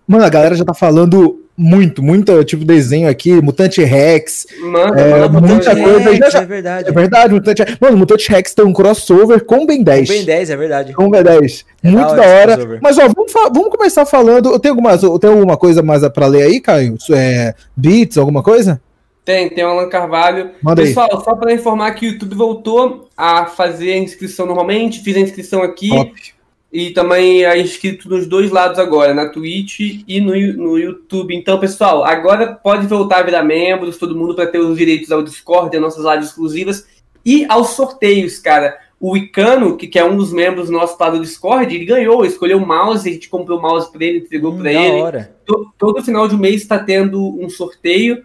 mano, 0.06 0.24
a 0.24 0.28
galera 0.28 0.54
já 0.54 0.64
tá 0.64 0.74
falando 0.74 1.43
muito, 1.56 2.02
muito 2.02 2.42
tipo 2.44 2.64
desenho 2.64 3.08
aqui, 3.08 3.32
Mutante 3.40 3.82
Rex. 3.82 4.46
Mano, 4.60 4.98
é, 4.98 5.10
mano, 5.10 5.40
muita 5.40 5.74
coisa. 5.74 6.10
Rex, 6.10 6.32
já, 6.32 6.40
é 6.40 6.46
verdade. 6.46 6.88
É 6.88 6.92
verdade, 6.92 7.34
Mutante 7.34 7.62
Mano, 7.80 7.96
Mutante 7.96 8.28
Rex 8.28 8.54
tem 8.54 8.64
um 8.64 8.72
crossover 8.72 9.44
com 9.44 9.62
o 9.62 9.66
Ben 9.66 9.82
10. 9.82 10.08
Com 10.08 10.14
Ben 10.14 10.24
10, 10.24 10.50
é 10.50 10.56
verdade. 10.56 10.92
Com 10.92 11.06
o 11.06 11.10
Ben 11.10 11.22
10. 11.22 11.64
É 11.82 11.90
muito 11.90 12.14
da 12.14 12.22
hora. 12.22 12.56
Da 12.56 12.62
hora. 12.62 12.78
Mas, 12.82 12.98
ó, 12.98 13.02
vamos, 13.02 13.32
vamos 13.32 13.70
começar 13.70 14.04
falando. 14.04 14.58
Tem 14.58 14.70
alguma, 14.70 14.98
tem 14.98 15.30
alguma 15.30 15.56
coisa 15.56 15.82
mais 15.82 16.06
pra 16.08 16.26
ler 16.26 16.42
aí, 16.42 16.60
Caio? 16.60 16.96
É, 17.12 17.54
beats, 17.76 18.18
alguma 18.18 18.42
coisa? 18.42 18.80
Tem, 19.24 19.48
tem 19.48 19.64
o 19.64 19.68
Alan 19.68 19.88
Carvalho. 19.88 20.50
Manda 20.62 20.82
Pessoal, 20.82 21.08
aí. 21.10 21.24
só 21.24 21.34
para 21.34 21.52
informar 21.52 21.92
que 21.92 22.06
o 22.06 22.12
YouTube 22.12 22.34
voltou 22.34 23.08
a 23.16 23.46
fazer 23.46 23.92
a 23.92 23.98
inscrição 23.98 24.44
normalmente. 24.44 25.00
Fiz 25.00 25.16
a 25.16 25.20
inscrição 25.20 25.62
aqui. 25.62 25.88
Top. 25.88 26.33
E 26.74 26.90
também 26.90 27.44
é 27.44 27.56
inscrito 27.56 28.08
nos 28.08 28.26
dois 28.26 28.50
lados 28.50 28.80
agora, 28.80 29.14
na 29.14 29.28
Twitch 29.28 30.02
e 30.08 30.20
no, 30.20 30.32
no 30.54 30.76
YouTube. 30.76 31.32
Então, 31.32 31.56
pessoal, 31.60 32.04
agora 32.04 32.52
pode 32.52 32.88
voltar 32.88 33.20
a 33.20 33.22
virar 33.22 33.44
membros, 33.44 33.96
todo 33.96 34.16
mundo, 34.16 34.34
para 34.34 34.48
ter 34.48 34.58
os 34.58 34.76
direitos 34.76 35.12
ao 35.12 35.22
Discord, 35.22 35.76
às 35.76 35.80
nossas 35.80 36.04
lives 36.04 36.30
exclusivas 36.30 36.84
e 37.24 37.46
aos 37.48 37.68
sorteios, 37.68 38.40
cara. 38.40 38.76
O 38.98 39.16
Icano, 39.16 39.76
que, 39.76 39.86
que 39.86 40.00
é 40.00 40.04
um 40.04 40.16
dos 40.16 40.32
membros 40.32 40.68
nosso 40.68 40.96
lá 40.98 41.10
do 41.10 41.20
Discord, 41.20 41.72
ele 41.72 41.84
ganhou, 41.84 42.24
escolheu 42.24 42.58
o 42.58 42.66
mouse, 42.66 43.08
a 43.08 43.12
gente 43.12 43.28
comprou 43.28 43.60
o 43.60 43.62
mouse 43.62 43.92
para 43.92 44.04
ele, 44.04 44.18
entregou 44.18 44.52
hum, 44.52 44.58
para 44.58 44.72
ele. 44.72 45.00
Hora. 45.00 45.36
Todo, 45.46 45.72
todo 45.78 46.02
final 46.02 46.26
de 46.26 46.36
mês 46.36 46.62
está 46.62 46.76
tendo 46.76 47.40
um 47.40 47.48
sorteio. 47.48 48.24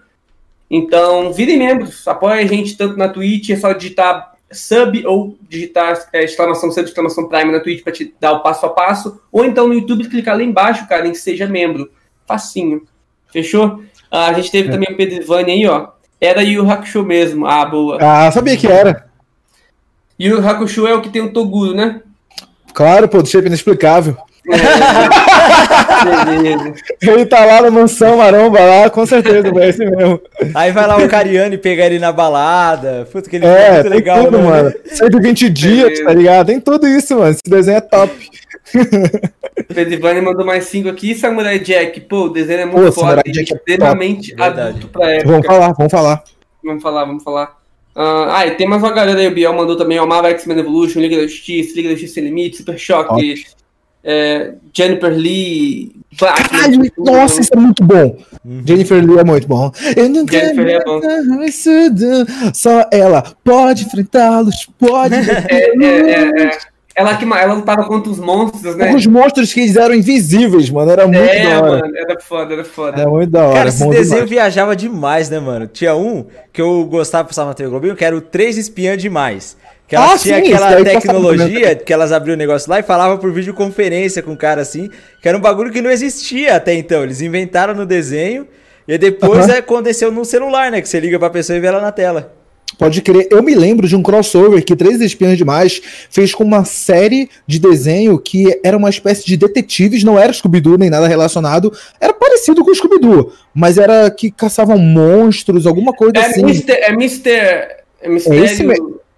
Então, 0.72 1.32
virem 1.32 1.60
membros, 1.60 2.08
apoiem 2.08 2.46
a 2.46 2.48
gente 2.48 2.76
tanto 2.76 2.98
na 2.98 3.10
Twitch, 3.10 3.52
é 3.52 3.58
só 3.58 3.74
digitar 3.74 4.29
sub 4.52 5.06
ou 5.06 5.38
digitar 5.48 6.08
é, 6.14 6.24
exclamação 6.24 6.72
sub, 6.72 6.88
exclamação 6.88 7.28
prime 7.28 7.52
na 7.52 7.60
Twitch 7.60 7.84
para 7.84 7.94
te 7.94 8.14
dar 8.20 8.34
o 8.34 8.42
passo 8.42 8.66
a 8.66 8.70
passo, 8.70 9.22
ou 9.32 9.46
então 9.46 9.68
no 9.68 9.74
YouTube 9.74 10.10
clicar 10.10 10.36
lá 10.36 10.44
embaixo, 10.44 10.88
cara, 10.88 11.08
em 11.08 11.14
seja 11.14 11.48
membro. 11.48 11.92
Facinho. 12.26 12.84
Fechou? 13.32 13.84
Ah, 14.12 14.28
a 14.28 14.34
gente 14.34 14.52
teve 14.52 14.70
é. 14.70 14.72
também 14.72 14.92
o 14.92 14.98
Pedro 14.98 15.22
Ivani 15.22 15.52
aí, 15.52 15.68
ó. 15.68 15.90
Era 16.20 16.44
Yu 16.44 16.70
Hakusho 16.70 17.04
mesmo. 17.04 17.46
Ah, 17.46 17.66
boa. 17.66 17.98
Ah, 18.02 18.32
sabia 18.32 18.58
que 18.58 18.68
era. 18.68 19.08
Yu 20.20 20.46
Hakusho 20.46 20.86
é 20.86 20.94
o 20.94 21.02
que 21.02 21.10
tem 21.10 21.22
o 21.22 21.32
Toguro, 21.32 21.74
né? 21.74 22.02
Claro, 22.74 23.08
pô, 23.08 23.22
do 23.22 23.30
shape 23.30 23.48
inexplicável. 23.48 24.18
ele 27.02 27.26
tá 27.26 27.46
lá 27.46 27.62
na 27.62 27.72
mansão 27.72 28.18
maromba 28.18 28.60
lá, 28.60 28.90
com 28.90 29.06
certeza, 29.06 29.52
vai 29.52 29.70
esse 29.70 29.86
mesmo. 29.86 30.22
Aí 30.54 30.72
vai 30.72 30.88
lá 30.88 30.98
o 30.98 31.08
Cariani 31.08 31.58
pegar 31.58 31.86
ele 31.86 32.00
na 32.00 32.12
balada. 32.12 33.08
Puta, 33.12 33.30
que 33.30 33.36
ele 33.36 33.46
é, 33.46 33.74
muito 33.74 33.90
legal, 33.90 34.26
tudo, 34.26 34.38
né? 34.38 34.44
mano. 34.44 34.74
120 34.86 35.50
dias, 35.50 36.00
tá 36.00 36.14
ligado? 36.14 36.48
Tem 36.48 36.60
tudo 36.60 36.88
isso, 36.88 37.18
mano. 37.18 37.32
Esse 37.32 37.44
desenho 37.46 37.78
é 37.78 37.82
top. 37.82 38.14
Pedro 39.74 40.24
mandou 40.24 40.46
mais 40.46 40.66
cinco 40.66 40.90
aqui. 40.90 41.16
Samurai 41.16 41.60
Jack, 41.60 42.02
pô, 42.02 42.26
o 42.26 42.30
desenho 42.30 42.62
é 42.62 42.66
muito 42.66 42.86
pô, 42.86 42.92
foda. 42.92 43.22
É 43.26 43.30
extremamente 43.30 44.34
é 44.38 44.44
adulto 44.44 44.88
pra 44.88 45.12
época. 45.12 45.32
Vamos 45.32 45.48
falar, 45.48 45.74
vamos 45.74 45.92
falar. 45.92 46.24
Vamos 46.64 46.84
falar, 46.84 47.06
vamos 47.06 47.24
falar. 47.24 47.60
Uh, 47.96 48.30
ah, 48.30 48.48
e 48.48 48.52
tem 48.52 48.68
mais 48.68 48.82
uma 48.82 48.94
galera 48.94 49.20
aí, 49.20 49.28
o 49.28 49.32
Biel 49.32 49.52
mandou 49.54 49.76
também, 49.76 50.00
o 50.00 50.06
Marvel 50.06 50.32
X-Men 50.32 50.60
Evolution, 50.60 51.00
Liga 51.00 51.18
da 51.18 51.24
Justiça, 51.24 51.76
Liga 51.76 51.90
da 51.90 51.96
Justiça 51.96 52.14
Sem 52.14 52.24
Limite, 52.24 52.58
Super 52.58 52.78
Choque, 52.78 53.44
é, 54.04 54.54
Jennifer 54.74 55.12
Lee. 55.12 55.96
Caralho, 56.18 56.92
nossa, 56.98 57.42
isso 57.42 57.52
é 57.54 57.58
muito 57.58 57.84
bom. 57.84 58.18
Uhum. 58.44 58.64
Jennifer 58.66 59.04
Lee 59.04 59.20
é 59.20 59.24
muito 59.24 59.48
bom. 59.48 59.72
Eu 59.96 60.10
não 60.10 60.26
Jennifer 60.28 60.66
Lee 60.66 60.74
é 60.74 60.84
bom. 60.84 61.02
Só 62.54 62.86
ela 62.92 63.24
pode 63.44 63.86
enfrentá-los, 63.86 64.68
pode. 64.78 65.16
é, 65.50 65.72
é, 65.82 66.12
é, 66.12 66.44
é. 66.44 66.58
Ela 67.00 67.16
que 67.16 67.24
ela 67.24 67.54
lutava 67.54 67.86
contra 67.86 68.12
os 68.12 68.20
monstros, 68.20 68.76
né? 68.76 68.94
Os 68.94 69.06
monstros 69.06 69.54
que 69.54 69.62
eles 69.62 69.78
eram 69.78 69.96
invisíveis, 69.96 70.70
mano. 70.70 70.92
Era 70.92 71.08
muito 71.08 71.20
é, 71.20 71.44
da 71.44 71.62
hora. 71.62 71.80
Mano, 71.80 71.98
era 71.98 72.20
foda, 72.20 72.54
era 72.54 72.66
foda. 72.66 73.02
Era 73.02 73.10
muito 73.10 73.30
da 73.30 73.44
hora. 73.46 73.54
Cara, 73.54 73.70
esse 73.70 73.88
desenho 73.88 74.26
demais. 74.26 74.30
viajava 74.30 74.76
demais, 74.76 75.30
né, 75.30 75.40
mano? 75.40 75.66
Tinha 75.66 75.96
um 75.96 76.26
que 76.52 76.62
eu 76.62 76.84
gostava 76.84 77.24
de 77.24 77.30
passar 77.30 77.46
na 77.46 77.54
TV 77.54 77.70
Globinho, 77.70 77.96
que 77.96 78.04
era 78.04 78.14
o 78.14 78.20
Três 78.20 78.58
Espiãs 78.58 79.02
Demais. 79.02 79.56
Que 79.90 79.96
ela 79.96 80.14
ah, 80.14 80.18
tinha 80.20 80.36
sim, 80.36 80.54
aquela 80.54 80.84
tecnologia 80.84 81.76
que 81.76 81.92
elas 81.92 82.12
abriam 82.12 82.36
o 82.36 82.38
negócio 82.38 82.70
lá 82.70 82.80
e 82.80 82.84
falava 82.84 83.18
por 83.18 83.34
videoconferência 83.34 84.22
com 84.22 84.34
o 84.34 84.38
cara 84.38 84.62
assim, 84.62 84.88
que 85.20 85.28
era 85.28 85.36
um 85.36 85.42
bagulho 85.42 85.72
que 85.72 85.82
não 85.82 85.90
existia 85.90 86.56
até 86.56 86.76
então. 86.76 87.02
Eles 87.02 87.22
inventaram 87.22 87.74
no 87.74 87.88
desenho 87.88 88.48
e 88.88 88.96
depois 89.00 89.48
uhum. 89.48 89.54
aconteceu 89.56 90.12
no 90.12 90.24
celular, 90.24 90.70
né? 90.72 90.80
Que 90.80 90.88
você 90.88 91.00
liga 91.00 91.18
pra 91.18 91.32
pessoa 91.32 91.58
e 91.58 91.60
vê 91.60 91.66
ela 91.66 91.82
na 91.82 91.92
tela. 91.92 92.36
Pode 92.78 93.02
crer. 93.02 93.28
Eu 93.32 93.42
me 93.42 93.56
lembro 93.56 93.88
de 93.88 93.96
um 93.96 94.04
crossover 94.04 94.64
que 94.64 94.76
Três 94.76 95.02
Espiãs 95.02 95.36
Demais 95.36 95.82
fez 96.12 96.36
com 96.36 96.44
uma 96.44 96.64
série 96.64 97.28
de 97.48 97.58
desenho 97.58 98.20
que 98.20 98.60
era 98.64 98.78
uma 98.78 98.92
espécie 98.92 99.26
de 99.26 99.36
detetives, 99.36 100.04
não 100.04 100.20
era 100.20 100.32
Scooby-Doo 100.32 100.78
nem 100.78 100.92
nada 100.92 101.08
relacionado. 101.08 101.74
Era 102.00 102.14
parecido 102.14 102.64
com 102.64 102.70
o 102.70 102.76
Scooby-Doo, 102.76 103.34
mas 103.56 103.80
era 103.80 104.12
que 104.12 104.30
caçavam 104.30 104.78
monstros, 104.78 105.66
alguma 105.66 105.94
coisa 105.94 106.14
é 106.18 106.28
assim. 106.28 106.44
Mister, 106.44 106.78
é 106.80 106.90
Mr. 106.92 107.80
É 108.02 108.08
Mistério. 108.08 108.44
É 108.44 108.46
esse 108.46 108.64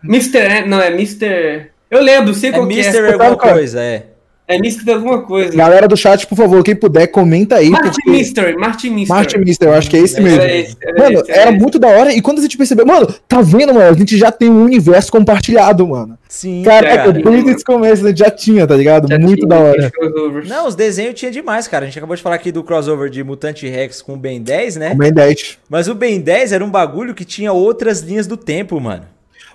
Mr. 0.03 0.65
Não, 0.67 0.81
é 0.81 0.88
Mr. 0.88 1.72
Eu 1.89 2.01
lembro, 2.01 2.34
sei 2.34 2.51
é 2.51 2.53
qual 2.53 2.65
Mister 2.65 2.96
é. 2.96 3.01
Mister 3.01 3.13
alguma 3.13 3.38
coisa, 3.38 3.81
é. 3.81 4.05
É 4.48 4.60
Mister 4.60 4.96
alguma 4.96 5.22
coisa. 5.22 5.55
Galera 5.55 5.88
do 5.88 5.96
chat, 5.96 6.27
por 6.27 6.36
favor, 6.36 6.62
quem 6.62 6.75
puder, 6.75 7.08
comenta 7.08 7.55
aí. 7.55 7.70
Martin 7.70 7.89
porque... 7.89 8.10
Mister, 8.10 8.58
Martin 8.58 8.89
Mister. 8.89 9.15
Martin 9.15 9.38
Mister, 9.38 9.67
eu 9.70 9.74
acho 9.74 9.89
que 9.89 9.96
é 9.96 10.00
esse 10.00 10.20
mesmo. 10.20 10.41
Era 10.41 10.53
esse, 10.53 10.77
era 10.81 11.00
mano, 11.00 11.20
esse, 11.22 11.31
era, 11.31 11.41
era 11.41 11.51
muito 11.51 11.79
da 11.79 11.88
hora. 11.88 12.13
E 12.13 12.22
quando 12.22 12.39
a 12.39 12.41
gente 12.41 12.58
percebeu, 12.58 12.86
mano, 12.86 13.08
tá 13.27 13.41
vendo, 13.41 13.74
mano? 13.74 13.89
A 13.89 13.93
gente 13.93 14.17
já 14.17 14.29
tem 14.29 14.50
um 14.50 14.63
universo 14.63 15.10
compartilhado, 15.10 15.88
mano. 15.88 16.17
Sim. 16.27 16.63
Caraca, 16.63 17.10
é, 17.10 17.13
desde 17.13 17.51
esse 17.51 17.63
começo 17.63 18.05
a 18.05 18.10
gente 18.10 18.20
já 18.20 18.29
tinha, 18.29 18.67
tá 18.67 18.75
ligado? 18.75 19.08
Já 19.08 19.17
muito 19.17 19.38
tinha, 19.38 19.48
da 19.48 19.60
hora. 19.60 19.91
Não, 20.46 20.67
os 20.67 20.75
desenhos 20.75 21.13
tinha 21.17 21.31
demais, 21.31 21.67
cara. 21.67 21.86
A 21.86 21.88
gente 21.88 21.98
acabou 21.98 22.15
de 22.15 22.22
falar 22.22 22.36
aqui 22.36 22.51
do 22.51 22.62
crossover 22.62 23.10
de 23.10 23.24
Mutante 23.24 23.70
Rex 23.70 24.01
com 24.01 24.15
o 24.15 24.17
Ben 24.17 24.41
10, 24.41 24.75
né? 24.75 24.91
O 24.93 24.98
Ben 24.98 25.13
10. 25.13 25.60
Mas 25.70 25.88
o 25.88 25.96
Ben 25.96 26.20
10 26.20 26.51
era 26.51 26.65
um 26.65 26.70
bagulho 26.70 27.13
que 27.13 27.24
tinha 27.24 27.53
outras 27.53 28.01
linhas 28.01 28.27
do 28.27 28.36
tempo, 28.36 28.79
mano. 28.81 29.03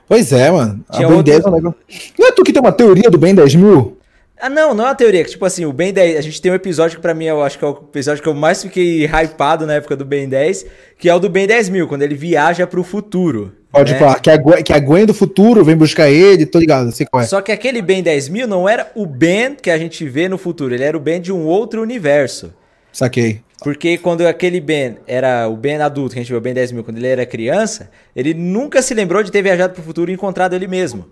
Pois 0.09 0.33
é, 0.33 0.51
mano. 0.51 0.85
Tinha 0.93 1.07
a 1.07 1.11
Ben 1.11 1.23
10 1.23 1.45
é 1.45 1.49
um 1.49 1.53
negócio. 1.53 1.79
Não 2.19 2.29
é 2.29 2.33
tu 2.33 2.45
que 2.45 2.53
tem 2.53 2.63
uma 2.63 2.73
teoria 2.73 3.11
do 3.11 3.19
Ben 3.19 3.35
10 3.35 3.55
mil? 3.57 3.97
Ah, 4.39 4.51
não, 4.51 4.75
não 4.75 4.85
é 4.85 4.89
uma 4.89 4.95
teoria. 4.95 5.25
Que, 5.25 5.31
tipo 5.31 5.45
assim, 5.45 5.65
o 5.65 5.73
Ben 5.73 5.93
10. 5.93 6.19
A 6.19 6.21
gente 6.21 6.41
tem 6.41 6.53
um 6.53 6.55
episódio 6.55 6.97
que 6.97 7.03
pra 7.03 7.15
mim 7.15 7.25
eu 7.25 7.43
acho 7.43 7.59
que 7.59 7.65
é 7.65 7.69
o 7.69 7.73
episódio 7.73 8.23
que 8.23 8.29
eu 8.29 8.35
mais 8.35 8.63
fiquei 8.63 9.05
hypado 9.07 9.67
na 9.67 9.75
época 9.75 9.97
do 9.97 10.05
Ben 10.05 10.29
10, 10.29 10.67
que 10.99 11.09
é 11.09 11.15
o 11.15 11.19
do 11.19 11.29
Ben 11.29 11.47
10 11.47 11.71
mil, 11.71 11.89
quando 11.89 12.03
ele 12.03 12.15
viaja 12.15 12.67
pro 12.67 12.85
futuro. 12.85 13.53
Pode 13.73 13.93
né? 13.93 13.99
falar, 13.99 14.21
que 14.21 14.31
a, 14.31 14.37
Gwen, 14.37 14.63
que 14.63 14.73
a 14.73 14.79
Gwen 14.79 15.07
do 15.07 15.13
futuro 15.13 15.65
vem 15.65 15.77
buscar 15.77 16.09
ele, 16.09 16.47
tô 16.47 16.59
ligado, 16.59 16.91
sei 16.93 17.07
qual 17.07 17.23
é. 17.23 17.27
Só 17.27 17.41
que 17.41 17.53
aquele 17.53 17.83
Ben 17.83 18.03
10 18.03 18.29
mil 18.29 18.47
não 18.47 18.69
era 18.69 18.91
o 18.95 19.05
Ben 19.05 19.55
que 19.55 19.71
a 19.71 19.77
gente 19.77 20.07
vê 20.09 20.29
no 20.29 20.39
futuro, 20.39 20.75
ele 20.75 20.85
era 20.85 20.97
o 20.97 21.01
Ben 21.01 21.21
de 21.21 21.33
um 21.33 21.45
outro 21.45 21.83
universo. 21.83 22.55
Saquei. 22.93 23.43
Porque 23.63 23.97
quando 23.99 24.27
aquele 24.27 24.61
Ben 24.61 24.99
era 25.07 25.49
o 25.49 25.57
Ben 25.57 25.81
adulto, 25.81 26.13
que 26.13 26.19
a 26.19 26.23
gente 26.23 26.29
viu 26.29 26.39
o 26.39 26.41
Ben 26.41 26.53
10 26.53 26.73
mil, 26.73 26.85
quando 26.85 26.99
ele 26.99 27.07
era 27.07 27.25
criança, 27.25 27.91
ele 28.15 28.35
nunca 28.35 28.83
se 28.83 28.93
lembrou 28.93 29.23
de 29.23 29.31
ter 29.31 29.43
viajado 29.43 29.73
pro 29.73 29.83
futuro 29.83 30.11
e 30.11 30.15
encontrado 30.15 30.55
ele 30.55 30.67
mesmo. 30.67 31.07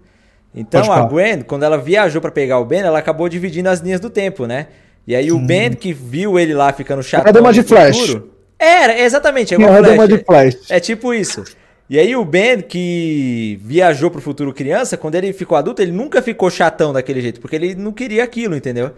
Então 0.54 0.92
a 0.92 1.02
Gwen, 1.02 1.42
quando 1.42 1.64
ela 1.64 1.76
viajou 1.76 2.20
para 2.20 2.30
pegar 2.30 2.58
o 2.60 2.64
Ben, 2.64 2.80
ela 2.80 2.98
acabou 2.98 3.28
dividindo 3.28 3.68
as 3.68 3.80
linhas 3.80 3.98
do 3.98 4.08
tempo, 4.08 4.46
né? 4.46 4.68
E 5.06 5.14
aí 5.14 5.32
o 5.32 5.36
hum. 5.36 5.46
Ben 5.46 5.72
que 5.72 5.92
viu 5.92 6.38
ele 6.38 6.54
lá 6.54 6.72
ficando 6.72 7.02
chato. 7.02 7.26
Era 7.26 7.40
uma 7.40 7.52
de 7.52 7.62
Flash. 7.62 7.98
Futuro, 7.98 8.30
era, 8.58 8.98
exatamente, 8.98 9.54
é 9.54 9.58
igual 9.58 9.82
Flash. 9.82 10.08
de 10.08 10.18
Flash. 10.18 10.70
É, 10.70 10.76
é 10.76 10.80
tipo 10.80 11.12
isso. 11.12 11.44
E 11.90 11.98
aí 11.98 12.14
o 12.16 12.24
Ben 12.24 12.60
que 12.60 13.58
viajou 13.62 14.10
pro 14.10 14.20
futuro 14.20 14.54
criança, 14.54 14.96
quando 14.96 15.16
ele 15.16 15.32
ficou 15.32 15.58
adulto, 15.58 15.82
ele 15.82 15.92
nunca 15.92 16.22
ficou 16.22 16.50
chatão 16.50 16.92
daquele 16.92 17.20
jeito, 17.20 17.40
porque 17.40 17.56
ele 17.56 17.74
não 17.74 17.92
queria 17.92 18.24
aquilo, 18.24 18.56
entendeu? 18.56 18.92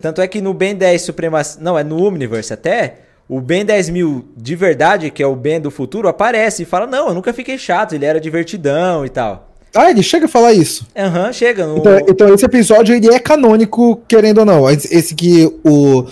Tanto 0.00 0.20
é 0.20 0.28
que 0.28 0.40
no 0.40 0.52
Ben 0.52 0.74
10 0.74 1.02
Supremacia, 1.02 1.60
não, 1.62 1.78
é 1.78 1.82
no 1.82 2.02
Omniverse 2.04 2.52
até, 2.52 2.96
o 3.28 3.40
Ben 3.40 3.64
10 3.64 3.90
mil 3.90 4.28
de 4.36 4.54
verdade, 4.56 5.10
que 5.10 5.22
é 5.22 5.26
o 5.26 5.36
Ben 5.36 5.60
do 5.60 5.70
futuro, 5.70 6.08
aparece 6.08 6.62
e 6.62 6.66
fala, 6.66 6.86
não, 6.86 7.08
eu 7.08 7.14
nunca 7.14 7.32
fiquei 7.32 7.56
chato, 7.56 7.94
ele 7.94 8.04
era 8.04 8.20
divertidão 8.20 9.06
e 9.06 9.08
tal. 9.08 9.50
Ah, 9.74 9.90
ele 9.90 10.02
chega 10.02 10.26
a 10.26 10.28
falar 10.28 10.52
isso. 10.52 10.86
Aham, 10.96 11.26
uhum, 11.26 11.32
chega. 11.32 11.66
No... 11.66 11.78
Então, 11.78 11.98
então, 12.08 12.34
esse 12.34 12.44
episódio 12.44 12.94
ele 12.94 13.08
é 13.08 13.18
canônico, 13.18 14.00
querendo 14.08 14.38
ou 14.38 14.44
não. 14.44 14.68
Esse 14.68 15.14
que 15.14 15.46
o. 15.64 16.06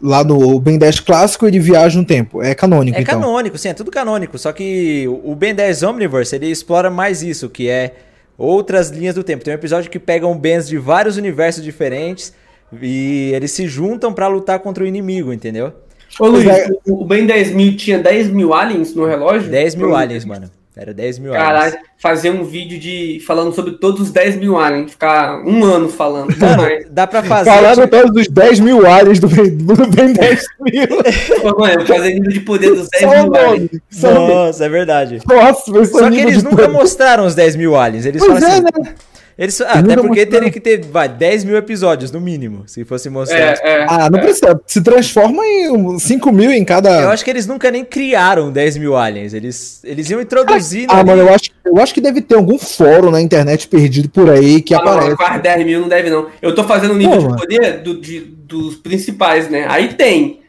Lá 0.00 0.22
no 0.22 0.60
Ben 0.60 0.78
10 0.78 1.00
clássico, 1.00 1.46
ele 1.46 1.58
viaja 1.58 1.98
no 1.98 2.04
tempo. 2.06 2.40
É 2.40 2.54
canônico, 2.54 2.96
É 2.96 3.02
então. 3.02 3.20
canônico, 3.20 3.58
sim, 3.58 3.68
é 3.68 3.74
tudo 3.74 3.90
canônico. 3.90 4.38
Só 4.38 4.52
que 4.52 5.06
o 5.24 5.34
Ben 5.34 5.54
10 5.54 5.82
Omniverse, 5.82 6.36
ele 6.36 6.46
explora 6.46 6.88
mais 6.88 7.20
isso, 7.20 7.50
que 7.50 7.68
é 7.68 7.94
outras 8.38 8.90
linhas 8.90 9.16
do 9.16 9.24
tempo. 9.24 9.44
Tem 9.44 9.52
um 9.52 9.56
episódio 9.56 9.90
que 9.90 9.98
pegam 9.98 10.38
Bens 10.38 10.68
de 10.68 10.78
vários 10.78 11.16
universos 11.16 11.64
diferentes 11.64 12.32
e 12.80 13.32
eles 13.34 13.50
se 13.50 13.66
juntam 13.66 14.12
para 14.12 14.28
lutar 14.28 14.58
contra 14.60 14.84
o 14.84 14.86
inimigo, 14.86 15.32
entendeu? 15.32 15.72
Ô 16.18 16.26
Luiz, 16.26 16.46
é... 16.46 16.68
o 16.86 17.04
Ben 17.04 17.26
10 17.26 17.52
mil 17.52 17.76
tinha 17.76 17.98
10 17.98 18.28
mil 18.28 18.52
aliens 18.54 18.94
no 18.94 19.04
relógio? 19.04 19.50
10 19.50 19.74
mil 19.74 19.94
aliens, 19.94 20.24
mano. 20.24 20.50
Era 20.80 20.94
10 20.94 21.18
mil 21.18 21.32
Caralho, 21.32 21.76
fazer 22.00 22.30
um 22.30 22.44
vídeo 22.44 22.78
de 22.78 23.20
falando 23.26 23.52
sobre 23.52 23.72
todos 23.72 24.00
os 24.00 24.10
10 24.12 24.36
mil 24.36 24.56
aliens, 24.56 24.92
ficar 24.92 25.44
um 25.44 25.64
ano 25.64 25.88
falando. 25.88 26.32
Mano, 26.38 26.84
dá 26.88 27.04
pra 27.04 27.20
fazer. 27.20 27.50
Falando 27.50 27.80
tipo... 27.82 27.88
todos 27.88 28.22
os 28.22 28.28
10 28.28 28.60
mil 28.60 28.86
aliens 28.86 29.18
do 29.18 29.26
Ben, 29.26 29.56
do 29.56 29.74
ben 29.88 30.12
10 30.12 30.44
mil. 30.60 30.86
Pô, 31.42 31.58
mano, 31.58 31.84
fazer 31.84 32.14
nível 32.14 32.30
de 32.30 32.40
poder 32.40 32.76
dos 32.76 32.88
10 32.90 33.02
Só 33.02 33.22
mil 33.24 33.34
aliens. 33.34 33.70
Nossa, 34.00 34.64
é 34.64 34.68
verdade. 34.68 35.18
Nossa, 35.26 35.84
Só 35.84 36.10
que 36.12 36.20
eles 36.20 36.44
nunca 36.44 36.56
poder. 36.56 36.68
mostraram 36.68 37.26
os 37.26 37.34
10 37.34 37.56
mil 37.56 37.74
aliens. 37.74 38.06
Eles 38.06 38.24
pois 38.24 38.38
falam 38.38 38.48
é, 38.48 38.52
assim. 38.52 38.62
Né? 38.62 38.94
Eles, 39.38 39.60
ah, 39.60 39.74
até 39.74 39.94
porque 39.96 40.26
teria 40.26 40.50
que 40.50 40.58
ter 40.58 40.84
vai, 40.84 41.08
10 41.08 41.44
mil 41.44 41.56
episódios, 41.56 42.10
no 42.10 42.20
mínimo, 42.20 42.64
se 42.66 42.84
fosse 42.84 43.08
mostrar. 43.08 43.38
É, 43.38 43.60
é, 43.62 43.86
ah, 43.88 44.10
não 44.10 44.18
é. 44.18 44.22
precisa. 44.22 44.60
Se 44.66 44.82
transforma 44.82 45.46
em 45.46 45.96
5 45.96 46.32
mil 46.32 46.50
em 46.50 46.64
cada. 46.64 47.02
Eu 47.02 47.10
acho 47.10 47.24
que 47.24 47.30
eles 47.30 47.46
nunca 47.46 47.70
nem 47.70 47.84
criaram 47.84 48.50
10 48.50 48.78
mil 48.78 48.96
aliens. 48.96 49.32
Eles, 49.32 49.80
eles 49.84 50.10
iam 50.10 50.20
introduzindo. 50.20 50.92
Ah, 50.92 50.98
ali... 50.98 51.08
mano, 51.08 51.22
eu 51.22 51.32
acho, 51.32 51.50
eu 51.64 51.80
acho 51.80 51.94
que 51.94 52.00
deve 52.00 52.20
ter 52.20 52.34
algum 52.34 52.58
fórum 52.58 53.12
na 53.12 53.20
internet 53.20 53.68
perdido 53.68 54.08
por 54.08 54.28
aí 54.28 54.60
que 54.60 54.74
ah, 54.74 54.78
aparece. 54.78 55.10
Não, 55.10 55.16
quase 55.16 55.40
10 55.40 55.64
mil 55.64 55.80
não 55.82 55.88
deve, 55.88 56.10
não. 56.10 56.26
Eu 56.42 56.52
tô 56.52 56.64
fazendo 56.64 56.94
o 56.94 56.96
nível 56.96 57.18
de 57.18 57.36
poder 57.36 57.78
do, 57.80 58.00
de, 58.00 58.18
dos 58.18 58.74
principais, 58.74 59.48
né? 59.48 59.66
Aí 59.68 59.94
tem. 59.94 60.40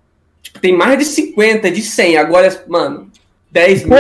Tipo, 0.41 0.59
tem 0.59 0.75
mais 0.75 0.97
de 0.97 1.05
50, 1.05 1.69
de 1.69 1.83
100. 1.83 2.17
Agora, 2.17 2.63
mano, 2.67 3.08
10 3.51 3.83
mil. 3.85 3.97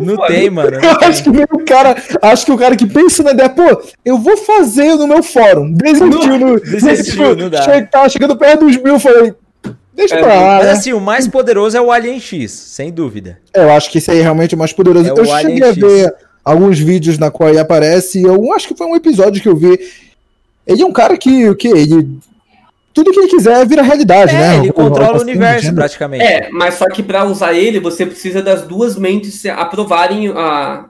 não 0.00 0.26
tem, 0.26 0.50
mano. 0.50 0.78
Não 0.80 0.90
eu 0.90 0.98
tem. 0.98 1.08
acho 1.08 1.22
que 1.22 1.30
o 1.30 1.64
cara. 1.64 1.96
Acho 2.22 2.46
que 2.46 2.52
o 2.52 2.56
cara 2.56 2.76
que 2.76 2.86
pensa 2.86 3.22
na 3.22 3.32
ideia, 3.32 3.50
pô, 3.50 3.82
eu 4.04 4.18
vou 4.18 4.36
fazer 4.38 4.94
no 4.94 5.06
meu 5.06 5.22
fórum. 5.22 5.70
Desistiu 5.72 6.38
no. 6.38 6.60
Desistiu, 6.60 7.36
não 7.36 7.50
dá. 7.50 7.62
Che, 7.62 7.82
tava 7.82 8.08
chegando 8.08 8.36
perto 8.36 8.64
dos 8.64 8.76
mil, 8.76 8.98
falei. 8.98 9.34
Deixa 9.92 10.16
é, 10.16 10.18
pra 10.18 10.34
lá. 10.34 10.56
Mas 10.56 10.66
né? 10.66 10.72
assim, 10.72 10.92
o 10.92 11.00
mais 11.00 11.28
poderoso 11.28 11.76
é 11.76 11.80
o 11.80 11.92
Alien 11.92 12.18
X, 12.18 12.50
sem 12.50 12.90
dúvida. 12.90 13.38
É, 13.52 13.62
eu 13.62 13.70
acho 13.70 13.90
que 13.90 13.98
esse 13.98 14.10
aí 14.10 14.18
é 14.18 14.22
realmente 14.22 14.54
o 14.54 14.58
mais 14.58 14.72
poderoso. 14.72 15.06
É 15.06 15.12
eu 15.12 15.24
cheguei 15.24 15.62
a 15.62 15.72
ver 15.72 16.14
alguns 16.44 16.78
vídeos 16.78 17.18
na 17.18 17.30
qual 17.30 17.48
ele 17.48 17.60
aparece, 17.60 18.20
e 18.20 18.24
eu 18.24 18.52
acho 18.54 18.68
que 18.68 18.76
foi 18.76 18.86
um 18.86 18.96
episódio 18.96 19.40
que 19.40 19.48
eu 19.48 19.56
vi. 19.56 19.78
Ele 20.66 20.82
é 20.82 20.86
um 20.86 20.92
cara 20.92 21.16
que, 21.16 21.48
o 21.48 21.54
que 21.54 21.68
ele 21.68 22.18
tudo 22.94 23.10
que 23.10 23.18
ele 23.18 23.28
quiser 23.28 23.66
vira 23.66 23.82
realidade, 23.82 24.32
é, 24.32 24.38
né? 24.38 24.58
Ele 24.58 24.72
controla 24.72 25.16
o, 25.16 25.18
o 25.18 25.22
universo 25.22 25.74
praticamente. 25.74 26.24
É, 26.24 26.48
mas 26.52 26.74
só 26.74 26.88
que 26.88 27.02
para 27.02 27.24
usar 27.24 27.52
ele, 27.52 27.80
você 27.80 28.06
precisa 28.06 28.40
das 28.40 28.62
duas 28.62 28.96
mentes 28.96 29.44
aprovarem 29.46 30.28
a, 30.28 30.84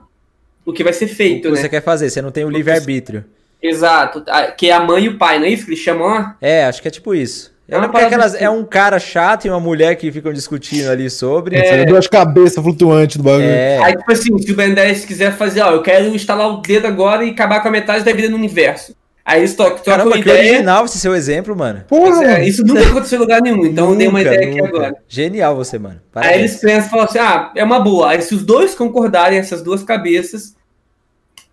o 0.63 0.71
que 0.71 0.83
vai 0.83 0.93
ser 0.93 1.07
feito, 1.07 1.47
o 1.47 1.49
que 1.49 1.55
né? 1.55 1.61
você 1.61 1.69
quer 1.69 1.81
fazer, 1.81 2.11
você 2.11 2.21
não 2.21 2.31
tem 2.31 2.45
o 2.45 2.49
livre-arbítrio. 2.49 3.25
Exato, 3.61 4.23
que 4.55 4.69
é 4.69 4.73
a 4.73 4.79
mãe 4.79 5.05
e 5.05 5.09
o 5.09 5.17
pai, 5.17 5.39
não 5.39 5.45
é 5.47 5.49
isso 5.49 5.65
que 5.65 5.71
eles 5.71 5.83
chamam? 5.83 6.31
É, 6.39 6.65
acho 6.65 6.79
que 6.79 6.87
é 6.87 6.91
tipo 6.91 7.15
isso. 7.15 7.55
É, 7.67 7.75
é, 7.77 8.05
aquelas, 8.05 8.35
é 8.35 8.47
um 8.47 8.63
cara 8.63 8.99
chato 8.99 9.45
e 9.45 9.49
uma 9.49 9.59
mulher 9.59 9.95
que 9.95 10.11
ficam 10.11 10.31
discutindo 10.31 10.87
ali 10.91 11.09
sobre. 11.09 11.55
É, 11.55 11.83
duas 11.83 12.07
cabeças 12.07 12.63
flutuantes 12.63 13.17
do 13.17 13.23
bagulho. 13.23 13.43
É. 13.43 13.83
Aí, 13.83 13.97
tipo 13.97 14.11
assim, 14.11 14.37
se 14.37 14.51
o 14.51 14.55
Ben 14.55 14.71
10 14.71 15.05
quiser 15.05 15.35
fazer, 15.35 15.61
ó, 15.61 15.71
eu 15.71 15.81
quero 15.81 16.05
instalar 16.13 16.47
o 16.47 16.61
dedo 16.61 16.85
agora 16.85 17.25
e 17.25 17.31
acabar 17.31 17.61
com 17.61 17.67
a 17.67 17.71
metade 17.71 18.05
da 18.05 18.13
vida 18.13 18.29
no 18.29 18.35
universo. 18.35 18.95
Aí 19.25 19.39
eles 19.39 19.55
tocam 19.55 19.83
Caramba, 19.83 20.11
que 20.13 20.19
ideia. 20.19 20.51
original 20.51 20.85
esse 20.85 20.99
seu 20.99 21.15
exemplo, 21.15 21.55
mano. 21.55 21.83
Porra, 21.87 22.37
é, 22.37 22.47
isso 22.47 22.63
nunca 22.63 22.81
aconteceu 22.87 23.17
em 23.17 23.21
lugar 23.21 23.41
nenhum, 23.41 23.65
então 23.65 23.85
nunca, 23.87 23.93
eu 23.93 23.97
dei 23.97 24.07
uma 24.07 24.21
ideia 24.21 24.47
nunca. 24.47 24.59
aqui 24.59 24.67
agora. 24.67 24.95
Genial 25.07 25.55
você, 25.55 25.79
mano. 25.79 25.99
Parabéns. 26.11 26.35
Aí 26.35 26.41
eles 26.41 26.55
pensam 26.57 26.85
e 26.85 26.89
falam 26.91 27.05
assim: 27.05 27.17
ah, 27.17 27.51
é 27.55 27.63
uma 27.63 27.79
boa. 27.79 28.11
Aí 28.11 28.21
se 28.21 28.35
os 28.35 28.43
dois 28.43 28.75
concordarem, 28.75 29.39
essas 29.39 29.63
duas 29.63 29.81
cabeças, 29.81 30.55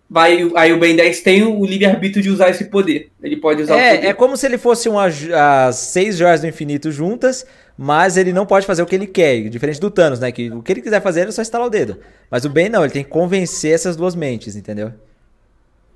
vai, 0.07 0.47
aí 0.55 0.71
o 0.71 0.77
Ben 0.79 0.95
10 0.95 1.21
tem 1.21 1.41
o 1.43 1.65
livre-arbítrio 1.65 2.21
de 2.21 2.29
usar 2.29 2.49
esse 2.51 2.65
poder. 2.65 3.09
Ele 3.23 3.37
pode 3.37 3.63
usar 3.63 3.75
é, 3.75 3.93
o 3.93 3.95
poder. 3.95 4.07
É 4.07 4.13
como 4.13 4.37
se 4.37 4.45
ele 4.45 4.59
fosse 4.59 4.87
uma, 4.87 5.07
as 5.07 5.75
seis 5.77 6.15
joias 6.15 6.41
do 6.41 6.47
infinito 6.47 6.91
juntas, 6.91 7.43
mas 7.75 8.17
ele 8.17 8.31
não 8.31 8.45
pode 8.45 8.67
fazer 8.67 8.83
o 8.83 8.85
que 8.85 8.93
ele 8.93 9.07
quer, 9.07 9.49
diferente 9.49 9.79
do 9.79 9.89
Thanos, 9.89 10.19
né? 10.19 10.31
Que 10.31 10.51
o 10.51 10.61
que 10.61 10.71
ele 10.71 10.81
quiser 10.83 11.01
fazer, 11.01 11.21
ele 11.21 11.31
só 11.31 11.41
instalar 11.41 11.65
o 11.65 11.71
dedo. 11.71 11.97
Mas 12.29 12.45
o 12.45 12.49
Ben 12.49 12.69
não, 12.69 12.83
ele 12.83 12.93
tem 12.93 13.03
que 13.03 13.09
convencer 13.09 13.73
essas 13.73 13.95
duas 13.95 14.13
mentes, 14.13 14.55
entendeu? 14.55 14.91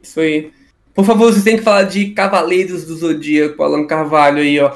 Isso 0.02 0.20
aí. 0.20 0.52
Por 0.98 1.06
favor, 1.06 1.32
vocês 1.32 1.44
têm 1.44 1.58
que 1.58 1.64
falar 1.64 1.84
de 1.84 2.08
Cavaleiros 2.08 2.84
do 2.86 2.96
Zodíaco, 2.96 3.62
Alan 3.62 3.86
Carvalho 3.86 4.40
aí, 4.40 4.60
ó. 4.60 4.72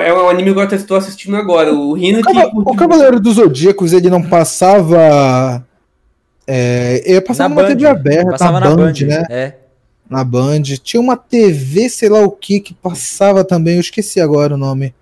É 0.00 0.12
um 0.12 0.28
anime 0.28 0.52
que 0.52 0.58
eu 0.58 0.64
estou 0.76 0.96
assistindo 0.96 1.36
agora. 1.36 1.72
O 1.72 1.92
Rino 1.92 2.18
o, 2.18 2.22
Cava 2.22 2.50
o 2.52 2.74
Cavaleiro 2.74 3.20
dos 3.20 3.36
Zodíacos, 3.36 3.92
ele 3.92 4.10
não 4.10 4.20
passava. 4.20 5.64
É, 6.44 7.04
ele 7.06 7.20
passava 7.20 7.54
na 7.54 7.62
numa 7.62 7.68
TV 7.68 7.86
aberta, 7.86 8.32
passava 8.32 8.58
na, 8.58 8.70
na 8.70 8.74
Band, 8.74 8.92
Band, 8.92 9.06
né? 9.06 9.24
É. 9.30 9.54
Na 10.10 10.24
Band. 10.24 10.62
Tinha 10.82 11.00
uma 11.00 11.16
TV, 11.16 11.88
sei 11.88 12.08
lá 12.08 12.18
o 12.22 12.32
que, 12.32 12.58
que 12.58 12.74
passava 12.74 13.44
também. 13.44 13.74
Eu 13.74 13.80
esqueci 13.80 14.20
agora 14.20 14.54
o 14.54 14.58
nome. 14.58 14.92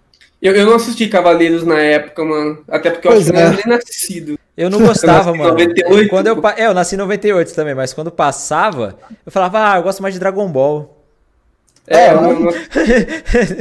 Eu, 0.42 0.54
eu 0.54 0.66
não 0.66 0.74
assisti 0.74 1.08
Cavaleiros 1.08 1.64
na 1.64 1.80
época, 1.80 2.22
mano. 2.26 2.58
Até 2.68 2.90
porque 2.90 3.08
eu 3.08 3.12
acho 3.12 3.24
que 3.24 3.32
não 3.32 3.40
era 3.40 3.52
nem 3.52 3.66
nascido. 3.66 4.38
Eu 4.56 4.68
não 4.68 4.80
gostava, 4.80 5.30
eu 5.30 5.34
mano. 5.34 5.50
98. 5.50 6.08
Quando 6.10 6.26
eu, 6.26 6.42
é, 6.56 6.66
eu 6.66 6.74
nasci 6.74 6.94
em 6.94 6.98
98 6.98 7.54
também, 7.54 7.74
mas 7.74 7.92
quando 7.92 8.10
passava, 8.10 8.98
eu 9.24 9.32
falava, 9.32 9.72
ah, 9.72 9.76
eu 9.78 9.82
gosto 9.82 10.02
mais 10.02 10.14
de 10.14 10.20
Dragon 10.20 10.48
Ball. 10.48 10.98
É, 11.86 12.06
é 12.06 12.14
mano. 12.14 12.50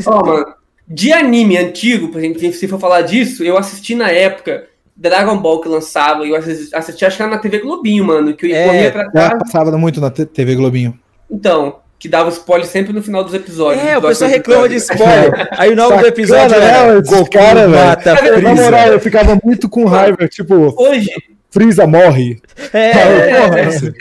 oh, 0.06 0.26
mano. 0.26 0.46
De 0.88 1.14
anime 1.14 1.58
antigo, 1.58 2.10
pra 2.10 2.20
gente, 2.20 2.52
se 2.54 2.68
for 2.68 2.80
falar 2.80 3.04
disso, 3.04 3.44
eu 3.44 3.58
assisti 3.58 3.96
na 3.96 4.12
época 4.12 4.68
Dragon 4.96 5.38
Ball 5.38 5.62
que 5.62 5.70
lançava, 5.70 6.26
eu 6.26 6.36
assisti, 6.36 6.76
assisti 6.76 7.06
acho 7.06 7.16
que 7.16 7.24
era 7.24 7.32
na 7.32 7.38
TV 7.38 7.60
Globinho, 7.60 8.04
mano, 8.04 8.34
que 8.36 8.48
eu 8.48 8.56
é, 8.56 8.66
corria 8.66 8.92
pra 8.92 9.10
trás. 9.10 9.40
passava 9.40 9.78
muito 9.78 10.02
na 10.02 10.12
TV 10.12 10.56
Globinho. 10.56 11.00
Então, 11.30 11.78
que 12.02 12.10
dava 12.10 12.30
spoiler 12.30 12.68
sempre 12.68 12.92
no 12.92 13.04
final 13.04 13.24
dos 13.24 13.36
episódios. 13.36 13.86
É, 13.86 13.96
o 13.96 14.02
pessoal 14.02 14.32
reclama 14.32 14.68
de 14.68 14.78
spoiler. 14.78 15.48
Aí 15.56 15.72
o 15.72 15.76
nome 15.76 16.00
do 16.00 16.08
episódio 16.08 16.56
é, 16.58 16.98
é 16.98 17.02
Goku 17.04 17.30
cara, 17.30 17.68
mata 17.68 18.18
Freeza. 18.18 18.42
Na 18.42 18.56
moral, 18.56 18.88
eu 18.88 19.00
ficava 19.00 19.40
muito 19.44 19.70
com 19.70 19.86
raiva, 19.86 20.28
tipo... 20.28 20.74
Hoje... 20.82 21.12
Freeza 21.52 21.86
morre. 21.86 22.42
É, 22.74 22.80
é, 22.80 23.32
é, 23.32 23.94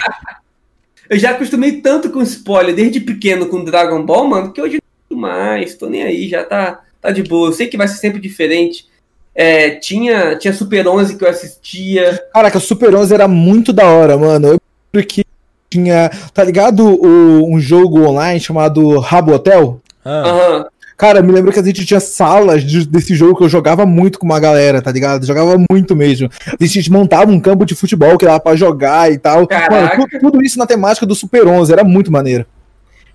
Eu 1.11 1.19
já 1.19 1.33
acostumei 1.33 1.73
tanto 1.83 2.09
com 2.09 2.23
spoiler 2.23 2.75
desde 2.75 3.01
pequeno 3.01 3.47
com 3.47 3.63
Dragon 3.63 4.03
Ball, 4.03 4.27
mano, 4.27 4.51
que 4.51 4.63
hoje 4.63 4.79
não 5.11 5.19
mais, 5.19 5.75
tô 5.75 5.87
nem 5.87 6.03
aí, 6.03 6.27
já 6.27 6.43
tá, 6.43 6.81
tá 7.03 7.11
de 7.11 7.23
boa. 7.23 7.49
Eu 7.49 7.53
sei 7.53 7.67
que 7.67 7.77
vai 7.77 7.87
ser 7.87 7.99
sempre 7.99 8.19
diferente. 8.19 8.89
É, 9.35 9.73
tinha, 9.73 10.37
tinha 10.37 10.55
Super 10.55 10.89
11 10.89 11.19
que 11.19 11.25
eu 11.25 11.29
assistia. 11.29 12.19
Caraca, 12.33 12.59
Super 12.59 12.95
11 12.95 13.13
era 13.13 13.29
muito 13.29 13.75
da 13.75 13.85
hora, 13.85 14.17
mano. 14.17 14.49
Eu 14.49 14.61
lembro 14.95 15.07
que 15.07 15.23
tinha, 15.71 16.11
tá 16.35 16.43
ligado? 16.43 16.85
O, 16.85 17.55
um 17.55 17.61
jogo 17.61 18.03
online 18.03 18.41
chamado 18.41 18.99
Rabo 18.99 19.33
Hotel? 19.33 19.81
Ah. 20.05 20.67
Cara, 21.01 21.23
me 21.23 21.33
lembro 21.33 21.51
que 21.51 21.59
a 21.59 21.63
gente 21.63 21.87
tinha 21.87 22.01
salas 22.01 22.63
de, 22.63 22.87
desse 22.87 23.15
jogo 23.15 23.37
que 23.37 23.45
eu 23.45 23.49
jogava 23.49 23.87
muito 23.87 24.19
com 24.19 24.27
uma 24.27 24.39
galera, 24.39 24.83
tá 24.83 24.93
ligado? 24.93 25.25
Jogava 25.25 25.57
muito 25.71 25.97
mesmo. 25.97 26.29
A 26.61 26.63
gente 26.67 26.93
montava 26.93 27.31
um 27.31 27.41
campo 27.41 27.65
de 27.65 27.75
futebol 27.75 28.19
que 28.19 28.27
dava 28.27 28.39
pra 28.39 28.55
jogar 28.55 29.11
e 29.11 29.17
tal. 29.17 29.49
Mano, 29.71 29.91
tudo, 29.97 30.21
tudo, 30.21 30.43
isso 30.43 30.59
na 30.59 30.67
temática 30.67 31.07
do 31.07 31.15
Super 31.15 31.47
11, 31.47 31.73
era 31.73 31.85
muito 31.85 32.13
maneiro. 32.13 32.45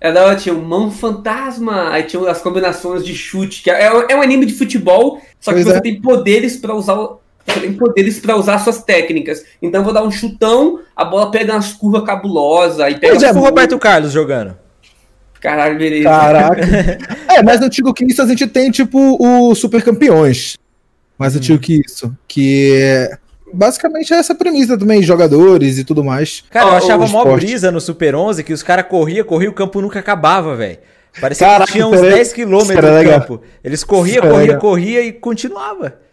Ela 0.00 0.34
tinha 0.34 0.54
o 0.54 0.60
Mão 0.60 0.90
Fantasma, 0.90 1.90
aí 1.90 2.02
tinha 2.02 2.28
as 2.28 2.40
combinações 2.40 3.04
de 3.04 3.14
chute, 3.14 3.62
que 3.62 3.70
é, 3.70 3.86
é 3.86 4.16
um 4.16 4.20
anime 4.20 4.46
de 4.46 4.54
futebol, 4.54 5.20
só 5.40 5.52
que 5.52 5.62
pois 5.62 5.66
você 5.66 5.78
é. 5.78 5.80
tem 5.80 6.00
poderes 6.00 6.56
para 6.56 6.74
usar 6.74 6.98
você 7.46 7.60
tem 7.60 7.72
poderes 7.72 8.18
para 8.18 8.36
usar 8.36 8.58
suas 8.58 8.82
técnicas. 8.82 9.44
Então 9.62 9.80
eu 9.80 9.84
vou 9.84 9.94
dar 9.94 10.02
um 10.02 10.10
chutão, 10.10 10.80
a 10.94 11.04
bola 11.04 11.30
pega 11.30 11.52
umas 11.52 11.72
curvas 11.72 12.04
cabulosas 12.04 12.90
e 12.90 12.98
pega. 12.98 13.12
Pois 13.12 13.22
é, 13.22 13.30
o 13.30 13.38
Roberto 13.38 13.78
Carlos 13.78 14.12
jogando. 14.12 14.56
Caralho, 15.40 15.78
beleza. 15.78 16.08
Caraca. 16.08 16.60
é, 17.30 17.42
mais 17.42 17.60
antigo 17.60 17.94
que 17.94 18.04
isso, 18.04 18.20
a 18.20 18.26
gente 18.26 18.46
tem, 18.46 18.70
tipo, 18.70 19.16
o 19.20 19.54
Super 19.54 19.82
Campeões. 19.82 20.56
Mais 21.16 21.34
hum. 21.34 21.38
antigo 21.38 21.58
que 21.58 21.80
isso. 21.86 22.12
Que 22.26 22.72
é 22.74 23.18
basicamente 23.52 24.12
é 24.12 24.16
essa 24.16 24.34
premissa 24.34 24.76
também, 24.76 25.02
jogadores 25.02 25.78
e 25.78 25.84
tudo 25.84 26.04
mais. 26.04 26.42
Cara, 26.50 26.70
eu 26.70 26.76
achava 26.76 27.06
mó 27.06 27.24
brisa 27.24 27.70
no 27.70 27.80
Super 27.80 28.14
11 28.14 28.42
que 28.44 28.52
os 28.52 28.62
caras 28.62 28.86
corriam, 28.88 29.24
corriam, 29.24 29.52
o 29.52 29.54
campo 29.54 29.80
nunca 29.80 30.00
acabava, 30.00 30.56
velho. 30.56 30.78
Parecia 31.20 31.46
Caraca, 31.46 31.66
que 31.66 31.72
tinha 31.72 31.86
uns 31.86 32.00
10 32.00 32.32
quilômetros 32.32 32.90
no 32.90 33.10
campo. 33.10 33.42
Eles 33.64 33.82
corriam, 33.82 34.22
corriam, 34.22 34.58
corriam 34.58 35.02
e 35.02 35.12
continuava. 35.12 36.05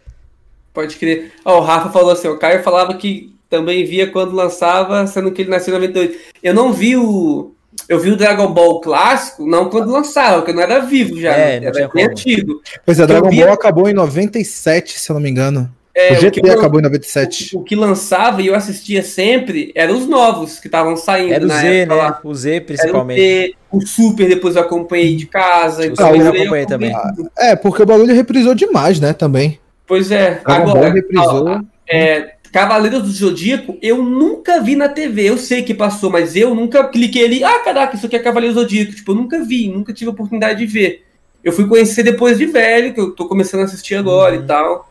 Pode 0.74 0.96
crer. 0.96 1.32
Ó, 1.44 1.60
o 1.60 1.62
Rafa 1.62 1.88
falou 1.90 2.10
assim, 2.10 2.26
o 2.26 2.36
Caio 2.36 2.62
falava 2.64 2.94
que 2.94 3.32
também 3.48 3.84
via 3.84 4.10
quando 4.10 4.34
lançava, 4.34 5.06
sendo 5.06 5.30
que 5.30 5.42
ele 5.42 5.50
nasceu 5.50 5.72
em 5.72 5.80
98. 5.80 6.18
Eu 6.42 6.52
não 6.52 6.72
vi 6.72 6.96
o... 6.96 7.52
Eu 7.88 7.98
vi 7.98 8.10
o 8.10 8.16
Dragon 8.16 8.52
Ball 8.52 8.80
clássico, 8.80 9.44
não 9.46 9.68
quando 9.68 9.90
lançava, 9.90 10.36
porque 10.36 10.52
eu 10.52 10.54
não 10.54 10.62
era 10.62 10.80
vivo 10.80 11.20
já, 11.20 11.32
é, 11.36 11.56
era 11.56 11.88
bem 11.88 12.06
antigo. 12.06 12.60
Pois 12.86 13.00
é, 13.00 13.06
Dragon 13.06 13.30
via... 13.30 13.46
Ball 13.46 13.54
acabou 13.54 13.88
em 13.88 13.92
97, 13.92 14.98
se 14.98 15.10
eu 15.10 15.14
não 15.14 15.20
me 15.20 15.28
engano. 15.28 15.70
É, 15.94 16.12
o 16.12 16.20
GT 16.20 16.40
o 16.40 16.52
acabou 16.52 16.80
em 16.80 16.82
97. 16.82 17.56
O, 17.56 17.60
o, 17.60 17.62
que 17.62 17.76
lançava 17.76 18.42
e 18.42 18.48
eu 18.48 18.54
assistia 18.54 19.02
sempre 19.02 19.70
eram 19.76 19.96
os 19.96 20.08
novos 20.08 20.58
que 20.58 20.66
estavam 20.66 20.96
saindo. 20.96 21.32
Era 21.32 21.46
o 21.46 21.48
Z, 21.48 21.86
né? 21.86 21.94
Lá. 21.94 22.20
O 22.24 22.34
Z 22.34 22.60
principalmente. 22.62 23.20
Era 23.20 23.52
o, 23.70 23.80
Z, 23.80 23.84
o 23.84 23.86
Super 23.86 24.28
depois 24.28 24.56
eu 24.56 24.62
acompanhei 24.62 25.14
de 25.14 25.26
casa. 25.26 25.86
Então 25.86 26.10
o 26.10 26.14
Super 26.14 26.34
eu 26.34 26.42
acompanhei 26.42 26.66
também. 26.66 26.92
É, 27.38 27.54
porque 27.54 27.82
o 27.82 27.86
bagulho 27.86 28.12
reprisou 28.12 28.56
demais, 28.56 28.98
né? 28.98 29.12
Também. 29.12 29.60
Pois 29.86 30.10
é. 30.10 30.40
Dragon 30.44 30.70
Agora, 30.70 30.92
reprisou. 30.92 31.60
é, 31.88 32.34
Cavaleiros 32.52 33.02
do 33.02 33.10
Zodíaco, 33.10 33.76
eu 33.82 34.02
nunca 34.02 34.60
vi 34.60 34.76
na 34.76 34.88
TV. 34.88 35.28
Eu 35.28 35.36
sei 35.36 35.62
que 35.62 35.74
passou, 35.74 36.10
mas 36.10 36.36
eu 36.36 36.54
nunca 36.54 36.84
cliquei 36.88 37.24
ali. 37.24 37.44
Ah, 37.44 37.58
caraca, 37.60 37.96
isso 37.96 38.06
aqui 38.06 38.16
é 38.16 38.20
Cavaleiros 38.20 38.54
do 38.54 38.62
Zodíaco. 38.62 38.94
Tipo, 38.94 39.12
eu 39.12 39.16
nunca 39.16 39.42
vi, 39.42 39.68
nunca 39.68 39.92
tive 39.92 40.10
a 40.10 40.12
oportunidade 40.12 40.60
de 40.60 40.66
ver. 40.66 41.04
Eu 41.42 41.52
fui 41.52 41.66
conhecer 41.66 42.02
depois 42.02 42.38
de 42.38 42.46
velho, 42.46 42.94
que 42.94 43.00
eu 43.00 43.10
tô 43.10 43.26
começando 43.28 43.60
a 43.60 43.64
assistir 43.64 43.96
agora 43.96 44.36
uhum. 44.36 44.44
e 44.44 44.46
tal. 44.46 44.88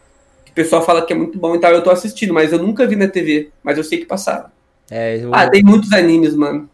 O 0.50 0.53
pessoal 0.53 0.85
fala 0.85 1.03
que 1.03 1.13
é 1.13 1.15
muito 1.15 1.39
bom 1.39 1.55
e 1.55 1.59
tal, 1.59 1.71
eu 1.71 1.81
tô 1.81 1.89
assistindo, 1.89 2.33
mas 2.33 2.51
eu 2.51 2.59
nunca 2.59 2.85
vi 2.85 2.95
na 2.95 3.07
TV, 3.07 3.50
mas 3.63 3.75
eu 3.77 3.83
sei 3.83 3.97
que 3.97 4.05
passava. 4.05 4.51
É, 4.91 5.23
eu... 5.23 5.33
Ah, 5.33 5.50
tem 5.50 5.63
muitos 5.63 5.91
animes, 5.93 6.35
mano. 6.35 6.69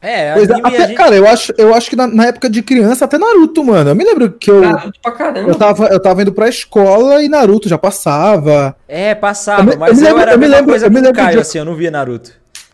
É, 0.00 0.34
pois 0.34 0.48
é, 0.48 0.54
até, 0.54 0.86
gente... 0.86 0.94
cara, 0.94 1.16
eu 1.16 1.26
acho, 1.26 1.52
eu 1.56 1.74
acho 1.74 1.90
que 1.90 1.96
na, 1.96 2.06
na, 2.06 2.26
época 2.26 2.48
de 2.48 2.62
criança, 2.62 3.04
até 3.04 3.18
Naruto, 3.18 3.64
mano. 3.64 3.90
Eu 3.90 3.94
me 3.94 4.04
lembro 4.04 4.30
que 4.30 4.50
eu. 4.50 4.60
Naruto 4.60 5.00
pra 5.02 5.12
caramba. 5.12 5.48
Eu 5.48 5.54
tava, 5.54 5.86
eu 5.86 6.00
tava 6.00 6.22
indo 6.22 6.32
pra 6.32 6.48
escola 6.48 7.22
e 7.22 7.28
Naruto 7.28 7.68
já 7.68 7.78
passava. 7.78 8.76
É, 8.86 9.14
passava, 9.14 9.72
eu, 9.72 9.78
mas 9.78 9.98
eu, 9.98 10.04
lembro, 10.04 10.18
eu 10.18 10.22
era 10.22 10.32
eu 10.32 10.38
me 10.38 10.46
lembro, 10.46 10.66
coisa 10.66 10.86
eu 10.86 10.90
me 10.90 11.00
lembro 11.00 11.14
Caio, 11.14 11.32
de... 11.32 11.38
assim, 11.40 11.58
eu 11.58 11.64
não 11.64 11.74
via 11.74 11.90
Naruto. 11.90 12.30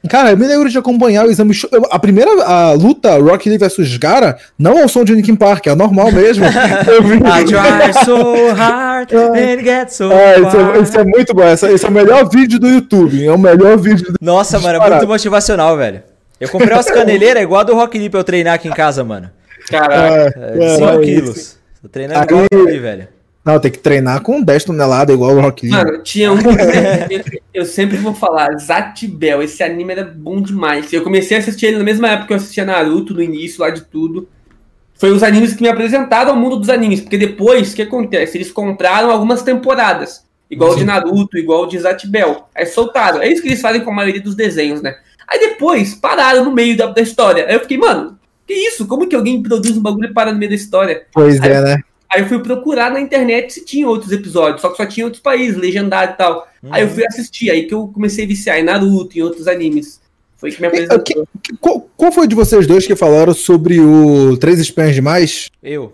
Cara, 0.08 0.32
eu 0.32 0.36
me 0.36 0.46
lembro 0.46 0.68
de 0.68 0.76
acompanhar 0.76 1.26
o 1.26 1.30
exame. 1.30 1.56
Eu, 1.70 1.86
a 1.90 1.98
primeira 1.98 2.30
a 2.44 2.72
luta, 2.72 3.16
Rock 3.18 3.48
Lee 3.48 3.56
vs 3.56 3.96
Gara, 3.98 4.36
não 4.58 4.82
ao 4.82 4.88
som 4.88 5.04
de 5.04 5.14
Linkin 5.14 5.36
Park, 5.36 5.68
é 5.68 5.74
normal 5.76 6.10
mesmo. 6.10 6.44
I 6.50 7.44
try 7.44 8.04
so 8.04 8.52
hard 8.52 9.12
and 9.14 9.62
get 9.62 9.90
so 9.90 10.10
é, 10.10 10.40
isso, 10.40 10.56
é, 10.56 10.80
isso 10.80 10.98
é 10.98 11.04
muito 11.04 11.32
bom. 11.32 11.44
Esse, 11.44 11.66
esse, 11.72 11.86
é 11.86 11.88
o 11.88 11.92
melhor 11.92 12.28
vídeo 12.28 12.58
do 12.58 12.68
YouTube. 12.68 13.24
É 13.24 13.30
o 13.30 13.38
melhor 13.38 13.78
vídeo 13.78 14.06
do 14.12 14.14
Nossa, 14.20 14.58
mano, 14.58 14.82
é 14.82 14.90
muito 14.90 15.06
motivacional, 15.06 15.76
velho. 15.76 16.02
Eu 16.42 16.48
comprei 16.48 16.74
umas 16.74 16.86
caneleiras 16.90 17.42
igual 17.42 17.60
a 17.60 17.64
do 17.64 17.74
Rock 17.74 17.96
Lee 17.96 18.10
pra 18.10 18.18
eu 18.20 18.24
treinar 18.24 18.54
aqui 18.54 18.66
em 18.66 18.72
casa, 18.72 19.04
mano. 19.04 19.30
Caraca. 19.68 20.32
5 20.76 20.84
é, 20.84 20.94
é, 20.94 20.98
quilos. 21.00 21.58
Tô 21.80 21.88
treinando 21.88 22.24
igual 22.24 22.40
o 22.40 22.42
Rock 22.42 22.70
Lee, 22.70 22.78
velho. 22.80 23.08
Não, 23.44 23.58
tem 23.60 23.70
que 23.70 23.78
treinar 23.78 24.22
com 24.22 24.42
10 24.42 24.64
toneladas 24.64 25.14
igual 25.14 25.36
o 25.36 25.40
Rock 25.40 25.66
Lee. 25.66 25.70
Mano, 25.70 26.02
tinha 26.02 26.32
um. 26.32 26.36
eu 27.54 27.64
sempre 27.64 27.96
vou 27.96 28.12
falar, 28.12 28.56
Zatibel, 28.58 29.40
esse 29.40 29.62
anime 29.62 29.92
era 29.92 30.04
bom 30.04 30.40
demais. 30.40 30.92
Eu 30.92 31.02
comecei 31.02 31.36
a 31.36 31.40
assistir 31.40 31.66
ele 31.66 31.78
na 31.78 31.84
mesma 31.84 32.08
época 32.08 32.26
que 32.26 32.32
eu 32.32 32.36
assistia 32.36 32.64
Naruto, 32.64 33.14
no 33.14 33.22
início, 33.22 33.60
lá 33.60 33.70
de 33.70 33.82
tudo. 33.82 34.28
Foi 34.94 35.10
os 35.10 35.22
animes 35.22 35.54
que 35.54 35.62
me 35.62 35.68
apresentaram 35.68 36.30
ao 36.30 36.36
mundo 36.36 36.56
dos 36.56 36.68
animes, 36.68 37.00
porque 37.00 37.18
depois, 37.18 37.72
o 37.72 37.76
que 37.76 37.82
acontece? 37.82 38.36
Eles 38.36 38.52
compraram 38.52 39.10
algumas 39.10 39.42
temporadas, 39.42 40.24
igual 40.48 40.70
Sim. 40.70 40.76
o 40.76 40.78
de 40.80 40.84
Naruto, 40.84 41.38
igual 41.38 41.62
o 41.62 41.66
de 41.66 41.78
Zatibel. 41.78 42.48
Aí 42.54 42.66
soltaram. 42.66 43.20
É 43.20 43.28
isso 43.28 43.42
que 43.42 43.48
eles 43.48 43.60
fazem 43.60 43.82
com 43.82 43.90
a 43.90 43.94
maioria 43.94 44.22
dos 44.22 44.36
desenhos, 44.36 44.82
né? 44.82 44.96
Aí 45.28 45.38
depois 45.38 45.94
pararam 45.94 46.44
no 46.44 46.52
meio 46.52 46.76
da, 46.76 46.86
da 46.86 47.00
história. 47.00 47.46
Aí 47.46 47.54
eu 47.54 47.60
fiquei, 47.60 47.78
mano, 47.78 48.18
que 48.46 48.54
isso? 48.54 48.86
Como 48.86 49.06
que 49.06 49.16
alguém 49.16 49.42
produz 49.42 49.76
um 49.76 49.82
bagulho 49.82 50.10
e 50.10 50.14
para 50.14 50.32
no 50.32 50.38
meio 50.38 50.50
da 50.50 50.56
história? 50.56 51.04
Pois 51.12 51.40
aí, 51.40 51.50
é, 51.50 51.60
né? 51.60 51.82
Aí 52.10 52.20
eu 52.20 52.28
fui 52.28 52.38
procurar 52.40 52.90
na 52.90 53.00
internet 53.00 53.54
se 53.54 53.64
tinha 53.64 53.88
outros 53.88 54.12
episódios, 54.12 54.60
só 54.60 54.68
que 54.68 54.76
só 54.76 54.84
tinha 54.84 55.06
outros 55.06 55.22
países, 55.22 55.56
legendado 55.56 56.12
e 56.12 56.16
tal. 56.16 56.48
Uhum. 56.62 56.68
Aí 56.74 56.82
eu 56.82 56.88
fui 56.88 57.06
assistir, 57.06 57.50
aí 57.50 57.66
que 57.66 57.72
eu 57.72 57.88
comecei 57.88 58.24
a 58.24 58.28
viciar 58.28 58.58
em 58.58 58.64
Naruto 58.64 59.16
e 59.16 59.22
outros 59.22 59.48
animes. 59.48 60.00
Foi 60.36 60.50
que 60.50 60.60
me 60.60 60.66
apresentou. 60.66 61.26
qual, 61.60 61.88
qual, 61.96 62.12
foi 62.12 62.26
de 62.26 62.34
vocês 62.34 62.66
dois 62.66 62.86
que 62.86 62.96
falaram 62.96 63.32
sobre 63.32 63.80
o 63.80 64.36
Três 64.36 64.58
Espiões 64.58 64.94
Demais? 64.94 65.48
Eu. 65.62 65.92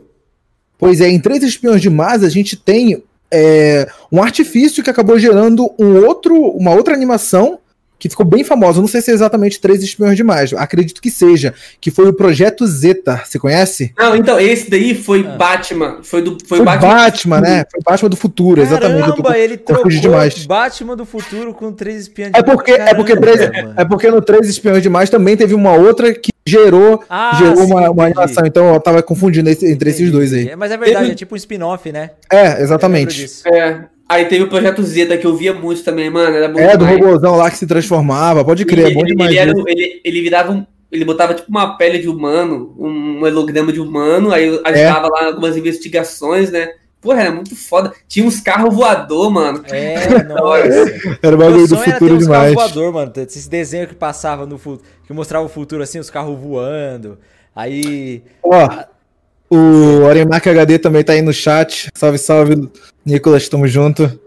Pois 0.78 1.00
é, 1.00 1.08
em 1.08 1.20
Três 1.20 1.42
Espiões 1.42 1.82
Demais 1.82 2.24
a 2.24 2.30
gente 2.30 2.56
tem 2.56 3.02
é, 3.30 3.86
um 4.10 4.22
artifício 4.22 4.82
que 4.82 4.90
acabou 4.90 5.18
gerando 5.18 5.70
um 5.78 6.04
outro, 6.04 6.34
uma 6.34 6.72
outra 6.72 6.94
animação 6.94 7.58
que 7.98 8.08
ficou 8.08 8.24
bem 8.24 8.44
famosa. 8.44 8.78
Eu 8.78 8.82
não 8.82 8.88
sei 8.88 9.00
se 9.00 9.10
é 9.10 9.14
exatamente 9.14 9.60
Três 9.60 9.82
Espiões 9.82 10.16
Demais. 10.16 10.52
Acredito 10.52 11.02
que 11.02 11.10
seja. 11.10 11.52
Que 11.80 11.90
foi 11.90 12.08
o 12.08 12.12
Projeto 12.12 12.66
Zeta. 12.66 13.22
Você 13.24 13.38
conhece? 13.38 13.92
Não, 13.98 14.14
então, 14.14 14.38
esse 14.38 14.70
daí 14.70 14.94
foi 14.94 15.26
ah. 15.26 15.36
Batman. 15.36 15.98
Foi 16.02 16.22
do 16.22 16.38
foi, 16.46 16.58
foi 16.58 16.64
Batman, 16.64 16.88
Batman 16.88 17.40
né? 17.40 17.64
Foi 17.70 17.80
Batman 17.84 18.08
do 18.08 18.16
futuro, 18.16 18.62
Caramba, 18.62 18.76
exatamente. 18.76 19.22
Caramba, 19.22 19.38
ele 19.38 19.56
trocou 19.56 19.90
demais. 19.90 20.46
Batman 20.46 20.96
do 20.96 21.04
futuro 21.04 21.52
com 21.52 21.72
Três 21.72 22.02
Espiões 22.02 22.32
é 22.34 22.42
porque, 22.42 22.72
Caramba, 22.72 22.90
é 22.90 22.94
porque 22.94 23.16
três, 23.16 23.40
É 23.76 23.84
porque 23.84 24.10
no 24.10 24.22
Três 24.22 24.48
Espiões 24.48 24.82
Demais 24.82 25.10
também 25.10 25.36
teve 25.36 25.54
uma 25.54 25.72
outra 25.72 26.12
que 26.12 26.30
gerou, 26.46 27.04
ah, 27.10 27.36
gerou 27.38 27.66
sim, 27.66 27.72
uma, 27.72 27.90
uma 27.90 28.04
animação. 28.04 28.46
Então 28.46 28.72
eu 28.72 28.80
tava 28.80 29.02
confundindo 29.02 29.50
esse, 29.50 29.66
entre 29.70 29.90
esses 29.90 30.10
dois 30.10 30.32
aí. 30.32 30.48
É, 30.48 30.56
mas 30.56 30.70
é 30.70 30.76
verdade, 30.76 31.06
ele... 31.06 31.12
é 31.12 31.14
tipo 31.14 31.34
um 31.34 31.36
spin-off, 31.36 31.90
né? 31.92 32.10
É, 32.30 32.62
exatamente. 32.62 33.26
É. 33.46 33.80
Aí 34.08 34.24
teve 34.24 34.44
o 34.44 34.48
Projeto 34.48 34.82
Zeta 34.82 35.18
que 35.18 35.26
eu 35.26 35.36
via 35.36 35.52
muito 35.52 35.84
também, 35.84 36.08
mano. 36.08 36.34
Era 36.34 36.48
bom 36.48 36.58
é, 36.58 36.76
demais. 36.76 36.78
do 36.78 37.04
robôzão 37.04 37.36
lá 37.36 37.50
que 37.50 37.58
se 37.58 37.66
transformava, 37.66 38.42
pode 38.42 38.64
crer, 38.64 38.86
ele, 38.86 38.90
é 38.90 38.94
bom 38.94 39.00
ele, 39.00 39.10
demais. 39.10 39.30
Ele, 39.30 39.38
era, 39.38 39.52
ele, 39.66 40.00
ele 40.02 40.22
virava 40.22 40.52
um. 40.52 40.66
Ele 40.90 41.04
botava 41.04 41.34
tipo 41.34 41.50
uma 41.50 41.76
pele 41.76 41.98
de 41.98 42.08
humano, 42.08 42.74
um 42.78 43.22
holograma 43.22 43.70
de 43.70 43.78
humano, 43.78 44.32
aí 44.32 44.48
ajudava 44.64 45.06
é. 45.06 45.10
lá 45.10 45.26
algumas 45.26 45.54
investigações, 45.54 46.50
né? 46.50 46.70
Porra, 47.00 47.20
era 47.20 47.30
muito 47.30 47.54
foda. 47.54 47.92
Tinha 48.08 48.26
uns 48.26 48.40
carros 48.40 48.74
voador, 48.74 49.30
mano. 49.30 49.62
É, 49.66 50.24
nossa. 50.24 51.18
era 51.22 51.36
o 51.36 51.38
bagulho 51.38 51.68
do 51.68 51.76
futuro 51.76 52.14
era 52.14 52.18
demais. 52.18 52.54
voador, 52.54 52.92
mano. 52.92 53.12
Esse 53.14 53.48
desenho 53.50 53.86
que 53.86 53.94
passava 53.94 54.46
no 54.46 54.56
futuro, 54.56 54.88
que 55.06 55.12
mostrava 55.12 55.44
o 55.44 55.48
futuro 55.48 55.82
assim, 55.82 55.98
os 55.98 56.08
carros 56.08 56.40
voando. 56.40 57.18
Aí. 57.54 58.22
Ó, 58.42 58.68
o 59.50 60.02
Orimark 60.04 60.46
HD 60.46 60.78
também 60.78 61.02
tá 61.02 61.12
aí 61.12 61.22
no 61.22 61.32
chat. 61.32 61.88
Salve, 61.94 62.18
salve, 62.18 62.70
Nicolas, 63.04 63.48
tamo 63.48 63.66
junto. 63.66 64.18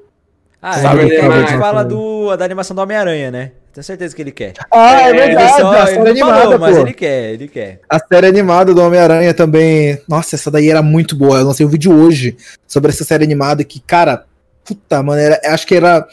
Ah, 0.61 0.73
salve, 0.73 1.05
ele, 1.05 1.21
gente 1.21 1.57
fala 1.57 1.83
do, 1.83 2.35
da 2.35 2.45
animação 2.45 2.75
do 2.75 2.81
Homem-Aranha, 2.81 3.31
né? 3.31 3.51
Tenho 3.73 3.83
certeza 3.83 4.15
que 4.15 4.21
ele 4.21 4.31
quer. 4.31 4.53
Ah, 4.69 5.01
é, 5.01 5.13
verdade. 5.13 5.53
Ele 5.53 5.61
só, 5.61 5.71
a 5.71 5.87
série 5.87 6.09
animada, 6.09 6.41
falou, 6.41 6.59
mas 6.59 6.77
ele 6.77 6.93
quer, 6.93 7.33
ele 7.33 7.47
quer. 7.47 7.79
A 7.89 7.99
série 7.99 8.27
animada 8.27 8.73
do 8.73 8.81
Homem-Aranha 8.81 9.33
também. 9.33 9.99
Nossa, 10.07 10.35
essa 10.35 10.51
daí 10.51 10.69
era 10.69 10.81
muito 10.81 11.15
boa. 11.15 11.39
Eu 11.39 11.45
lancei 11.45 11.65
um 11.65 11.69
vídeo 11.69 11.93
hoje 11.93 12.35
sobre 12.67 12.91
essa 12.91 13.03
série 13.03 13.23
animada 13.23 13.63
que, 13.63 13.79
cara, 13.79 14.25
puta, 14.65 15.01
mano, 15.01 15.21
era, 15.21 15.39
acho 15.53 15.65
que 15.65 15.75
era. 15.75 16.05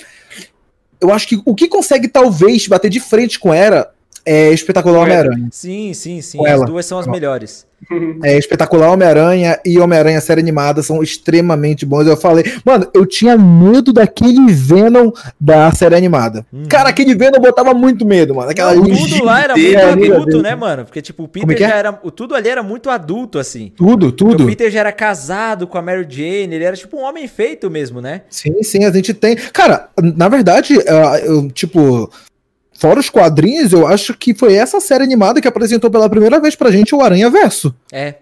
eu 1.00 1.12
acho 1.12 1.26
que 1.26 1.42
o 1.44 1.54
que 1.54 1.66
consegue 1.66 2.06
talvez 2.06 2.68
bater 2.68 2.88
de 2.88 3.00
frente 3.00 3.38
com 3.40 3.52
Era 3.52 3.90
é 4.28 4.52
Espetacular 4.52 5.00
Homem-Aranha. 5.00 5.48
Sim, 5.50 5.94
sim, 5.94 6.20
sim. 6.20 6.46
As 6.46 6.64
duas 6.66 6.84
são 6.84 6.98
as 6.98 7.06
melhores. 7.06 7.66
É, 8.24 8.36
Espetacular 8.36 8.90
Homem-Aranha 8.90 9.58
e 9.64 9.78
Homem-Aranha 9.78 10.20
série 10.20 10.40
animada 10.40 10.82
são 10.82 11.02
extremamente 11.02 11.86
bons. 11.86 12.06
Eu 12.06 12.16
falei, 12.16 12.44
mano, 12.64 12.86
eu 12.92 13.06
tinha 13.06 13.38
medo 13.38 13.92
daquele 13.92 14.52
Venom 14.52 15.12
da 15.40 15.72
série 15.72 15.94
animada. 15.94 16.44
Uhum. 16.52 16.64
Cara, 16.68 16.90
aquele 16.90 17.14
Venom 17.14 17.40
botava 17.40 17.72
muito 17.72 18.04
medo, 18.04 18.34
mano. 18.34 18.50
Aquela 18.50 18.74
Não, 18.74 18.84
tudo 18.84 19.24
lá 19.24 19.42
era 19.42 19.56
muito 19.56 19.78
adulto, 19.78 20.42
né, 20.42 20.54
mano? 20.54 20.84
Porque, 20.84 21.00
tipo, 21.00 21.22
o 21.22 21.28
Peter 21.28 21.56
é 21.56 21.58
já 21.58 21.76
é? 21.76 21.78
era. 21.78 21.92
Tudo 21.92 22.34
ali 22.34 22.48
era 22.48 22.62
muito 22.62 22.90
adulto, 22.90 23.38
assim. 23.38 23.72
Tudo, 23.76 24.12
tudo. 24.12 24.44
O 24.44 24.46
Peter 24.46 24.70
já 24.70 24.80
era 24.80 24.92
casado 24.92 25.66
com 25.66 25.78
a 25.78 25.82
Mary 25.82 26.06
Jane, 26.08 26.54
ele 26.54 26.64
era 26.64 26.76
tipo 26.76 26.98
um 26.98 27.02
homem 27.02 27.26
feito 27.28 27.70
mesmo, 27.70 28.00
né? 28.00 28.22
Sim, 28.28 28.62
sim, 28.62 28.84
a 28.84 28.90
gente 28.90 29.14
tem. 29.14 29.36
Cara, 29.36 29.88
na 30.16 30.28
verdade, 30.28 30.78
eu, 31.24 31.48
tipo, 31.50 32.10
Fora 32.78 33.00
os 33.00 33.10
quadrinhos, 33.10 33.72
eu 33.72 33.88
acho 33.88 34.14
que 34.14 34.32
foi 34.32 34.54
essa 34.54 34.80
série 34.80 35.02
animada 35.02 35.40
que 35.40 35.48
apresentou 35.48 35.90
pela 35.90 36.08
primeira 36.08 36.38
vez 36.38 36.54
pra 36.54 36.70
gente 36.70 36.94
o 36.94 37.02
Aranha 37.02 37.28
Verso. 37.28 37.74
É. 37.90 38.14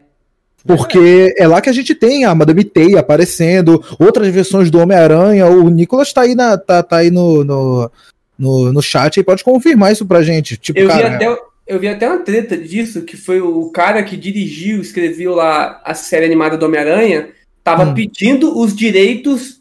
Porque 0.67 1.35
é 1.37 1.47
lá 1.47 1.61
que 1.61 1.69
a 1.69 1.73
gente 1.75 1.95
tem 1.95 2.25
a 2.25 2.35
Madame 2.35 2.65
Teia 2.65 3.01
aparecendo, 3.01 3.85
outras 4.01 4.27
versões 4.29 4.71
do 4.71 4.79
Homem-Aranha. 4.79 5.47
O 5.47 5.69
Nicolas 5.69 6.11
tá 6.11 6.23
aí, 6.23 6.35
na, 6.35 6.57
tá, 6.57 6.83
tá 6.83 6.97
aí 6.97 7.11
no, 7.11 7.45
no, 7.45 7.91
no, 8.39 8.73
no 8.73 8.83
chat 8.83 9.19
e 9.19 9.23
pode 9.23 9.45
confirmar 9.45 9.93
isso 9.93 10.07
pra 10.07 10.23
gente. 10.23 10.57
Tipo, 10.57 10.81
eu, 10.81 10.89
cara, 10.89 11.11
vi 11.11 11.15
até, 11.17 11.39
eu 11.67 11.79
vi 11.79 11.89
até 11.89 12.09
uma 12.09 12.21
treta 12.21 12.57
disso, 12.57 13.03
que 13.03 13.17
foi 13.17 13.43
o 13.43 13.69
cara 13.69 14.03
que 14.03 14.17
dirigiu, 14.17 14.81
escreveu 14.81 15.35
lá 15.35 15.83
a 15.85 15.93
série 15.93 16.25
animada 16.25 16.57
do 16.57 16.65
Homem-Aranha, 16.65 17.29
tava 17.63 17.85
hum. 17.85 17.93
pedindo 17.93 18.59
os 18.59 18.75
direitos 18.75 19.61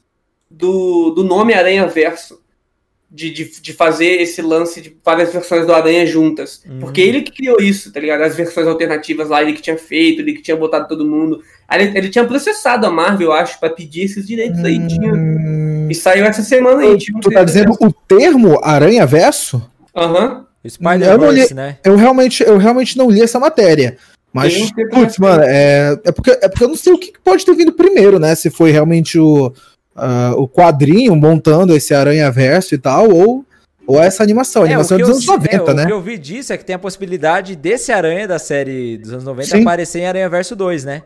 do, 0.50 1.12
do 1.12 1.24
nome 1.26 1.54
Aranha 1.54 1.86
Verso 1.86 2.45
de, 3.16 3.32
de, 3.32 3.62
de, 3.62 3.74
fazer 3.74 4.22
esse 4.22 4.42
lance 4.42 4.82
de 4.82 4.96
várias 5.04 5.32
versões 5.32 5.66
do 5.66 5.74
Aranha 5.74 6.06
juntas. 6.06 6.62
Uhum. 6.68 6.80
Porque 6.80 7.00
ele 7.00 7.22
que 7.22 7.32
criou 7.32 7.62
isso, 7.62 7.92
tá 7.92 8.00
ligado? 8.00 8.22
As 8.24 8.36
versões 8.36 8.68
alternativas 8.68 9.30
lá, 9.30 9.42
ele 9.42 9.54
que 9.54 9.62
tinha 9.62 9.78
feito, 9.78 10.22
ele 10.22 10.34
que 10.34 10.42
tinha 10.42 10.58
botado 10.58 10.90
todo 10.90 11.06
mundo. 11.06 11.42
Ele, 11.72 11.98
ele 11.98 12.10
tinha 12.10 12.26
processado 12.26 12.86
a 12.86 12.92
Marvel, 12.92 13.28
eu 13.28 13.34
acho, 13.34 13.58
para 13.58 13.70
pedir 13.70 14.04
esses 14.04 14.28
direitos 14.28 14.62
aí. 14.64 14.78
Uhum. 14.78 14.88
Tinha... 14.88 15.14
Hum. 15.14 15.88
E 15.90 15.96
saiu 15.96 16.26
essa 16.26 16.44
semana 16.44 16.82
aí. 16.82 16.98
Tinha 16.98 17.18
um 17.18 17.22
tu 17.22 17.30
tá 17.30 17.44
dizendo 17.46 17.72
o 17.80 17.92
termo 17.92 18.60
Aranha 18.62 19.06
Verso? 19.06 19.64
Aham. 19.96 20.40
Uhum. 20.64 20.70
Spider-Verse, 20.70 21.54
né? 21.54 21.78
Eu 21.86 21.96
realmente, 21.96 22.44
eu 22.44 22.58
realmente 22.58 22.98
não 22.98 23.10
li 23.10 23.22
essa 23.22 23.40
matéria. 23.40 23.98
Mas, 24.34 24.70
putz, 24.92 25.18
mano, 25.18 25.44
é, 25.44 25.98
é, 26.04 26.12
porque, 26.12 26.32
é 26.32 26.50
porque 26.50 26.64
eu 26.66 26.68
não 26.68 26.76
sei 26.76 26.92
o 26.92 26.98
que 26.98 27.14
pode 27.24 27.46
ter 27.46 27.56
vindo 27.56 27.72
primeiro, 27.72 28.20
né? 28.20 28.36
Se 28.36 28.50
foi 28.50 28.72
realmente 28.72 29.18
o 29.18 29.54
uh, 29.96 30.40
o 30.40 30.48
quadrinho 30.48 31.16
montando 31.16 31.76
esse 31.76 31.94
Aranha 31.94 32.30
Verso 32.32 32.76
e 32.76 32.78
tal, 32.78 33.10
ou, 33.10 33.46
ou 33.88 34.02
essa 34.02 34.24
animação. 34.24 34.64
A 34.64 34.66
é, 34.66 34.70
animação 34.70 34.98
é 34.98 35.02
dos 35.02 35.10
anos 35.10 35.26
90, 35.26 35.72
é, 35.72 35.74
né? 35.74 35.84
O 35.84 35.88
que 35.88 35.94
eu 35.94 36.02
vi 36.02 36.18
disso 36.18 36.54
é 36.54 36.58
que 36.58 36.66
tem 36.66 36.76
a 36.76 36.80
possibilidade 36.80 37.56
desse 37.56 37.92
Aranha 37.92 38.28
da 38.28 38.40
série 38.40 38.98
dos 38.98 39.12
anos 39.12 39.24
90 39.24 39.50
sim. 39.50 39.62
aparecer 39.62 40.00
em 40.00 40.08
Aranha 40.08 40.30
Verso 40.30 40.56
2, 40.56 40.84
né? 40.84 41.04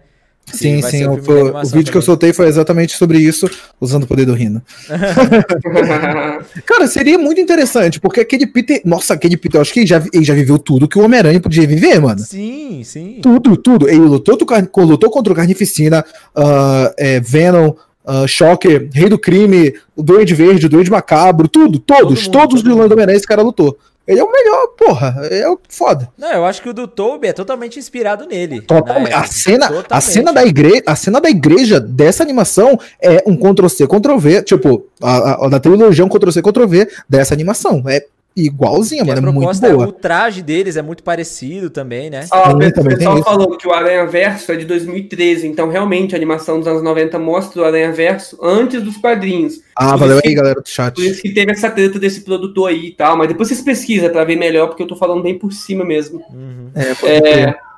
Sim, 0.54 0.82
sim. 0.82 1.06
O, 1.06 1.12
o, 1.12 1.14
o 1.14 1.18
vídeo 1.18 1.70
também. 1.70 1.84
que 1.84 1.98
eu 1.98 2.02
soltei 2.02 2.34
foi 2.34 2.48
exatamente 2.48 2.96
sobre 2.98 3.20
isso, 3.20 3.50
usando 3.80 4.04
o 4.04 4.08
poder 4.08 4.26
do 4.26 4.34
Rino. 4.34 4.62
Cara, 6.66 6.88
seria 6.88 7.18
muito 7.18 7.40
interessante, 7.40 8.00
porque 8.00 8.22
aquele 8.22 8.48
Peter. 8.48 8.82
Nossa, 8.84 9.14
aquele 9.14 9.38
Peter, 9.38 9.58
eu 9.58 9.62
acho 9.62 9.74
que 9.74 9.82
ele 9.82 9.88
já, 9.88 10.04
ele 10.14 10.24
já 10.24 10.34
viveu 10.34 10.58
tudo 10.58 10.88
que 10.88 10.98
o 10.98 11.04
Homem-Aranha 11.04 11.40
podia 11.40 11.68
viver, 11.68 12.00
mano. 12.00 12.20
Sim, 12.20 12.82
sim. 12.84 13.20
Tudo, 13.22 13.56
tudo. 13.58 13.88
Ele 13.88 14.00
lutou, 14.00 14.38
lutou 14.78 15.12
contra 15.12 15.34
o 15.34 15.36
Carnificina, 15.36 16.04
uh, 16.36 16.94
é, 16.98 17.20
Venom, 17.20 17.74
uh, 18.10 18.28
Shocker, 18.28 18.90
Rei 18.92 19.08
do 19.08 19.20
Crime, 19.20 19.74
o 19.96 20.02
Duende 20.02 20.34
Verde, 20.34 20.66
o 20.66 20.70
Duende 20.70 20.90
Macabro, 20.90 21.48
tudo, 21.48 21.78
todos, 21.80 22.28
Todo 22.28 22.40
todos 22.40 22.56
os 22.56 22.64
vilões 22.64 22.90
do 22.90 22.94
Homem-Aranha 22.94 23.18
esse 23.18 23.28
cara 23.28 23.42
lutou. 23.42 23.78
Ele 24.10 24.20
é 24.20 24.24
o 24.24 24.32
melhor, 24.32 24.70
porra. 24.70 25.28
É 25.30 25.48
o 25.48 25.60
foda. 25.70 26.10
Não, 26.18 26.32
eu 26.32 26.44
acho 26.44 26.64
que 26.64 26.70
o 26.70 26.74
do 26.74 26.88
Toby 26.88 27.28
é 27.28 27.34
totalmente 27.34 27.78
inspirado 27.78 28.26
nele. 28.26 28.60
Totalmente. 28.60 29.12
Né? 29.12 29.16
A 29.16 29.24
cena, 29.26 29.68
totalmente. 29.68 29.94
a 29.94 30.02
cena 30.02 30.34
da 30.34 30.44
igreja, 30.44 30.84
a 30.88 30.96
cena 30.96 31.22
da 31.22 31.30
igreja 31.30 31.80
dessa 31.80 32.24
animação 32.24 32.80
é 33.00 33.24
um 33.28 33.38
Ctrl 33.38 33.68
C, 33.68 33.86
Ctrl 33.86 34.18
V, 34.18 34.42
tipo, 34.42 34.88
a, 35.00 35.46
a, 35.46 35.50
da 35.50 35.60
trilogia 35.60 36.04
um 36.04 36.10
Ctrl 36.10 36.32
C, 36.32 36.42
Ctrl 36.42 36.66
V 36.66 36.90
dessa 37.08 37.36
animação. 37.36 37.84
É 37.88 38.04
igualzinha, 38.46 39.04
mano. 39.04 39.18
É 39.18 39.32
muito 39.32 39.60
boa. 39.60 39.88
O 39.88 39.92
traje 39.92 40.42
deles 40.42 40.78
é 40.78 40.82
muito 40.82 41.04
parecido 41.04 41.70
também, 41.70 42.10
né? 42.10 42.26
Ah, 42.32 42.52
o 42.52 42.58
pessoal 42.58 43.24
falou 43.24 43.58
que 43.58 43.68
o 43.68 43.74
Aranha 43.74 44.06
Verso 44.06 44.52
é 44.52 44.56
de 44.56 44.66
2013, 44.66 45.48
então 45.48 45.70
realmente 45.70 46.16
a 46.16 46.18
animação 46.18 46.60
dos 46.60 46.68
anos 46.68 46.84
90 46.84 47.18
mostra 47.20 47.62
o 47.62 47.66
Aranha 47.66 47.92
Verso 47.92 48.38
antes 48.42 48.82
dos 48.82 48.98
quadrinhos. 48.98 49.62
Ah, 49.76 49.92
por 49.92 50.00
valeu 50.00 50.22
aí, 50.24 50.34
galera 50.34 50.62
do 50.62 50.68
chat. 50.68 50.96
Por 50.96 51.04
isso 51.04 51.22
que 51.22 51.34
teve 51.34 51.52
essa 51.52 51.70
treta 51.70 52.00
desse 52.00 52.22
produtor 52.22 52.70
aí 52.70 52.88
e 52.88 52.92
tal, 52.92 53.18
mas 53.18 53.28
depois 53.28 53.48
vocês 53.48 53.62
pesquisam 53.62 54.10
pra 54.10 54.24
ver 54.24 54.36
melhor, 54.36 54.68
porque 54.68 54.84
eu 54.84 54.88
tô 54.88 54.96
falando 54.96 55.24
bem 55.24 55.38
por 55.38 55.52
cima 55.52 55.86
mesmo. 55.86 56.24
Uhum. 56.32 56.72
É, 56.76 57.46
é 57.48 57.70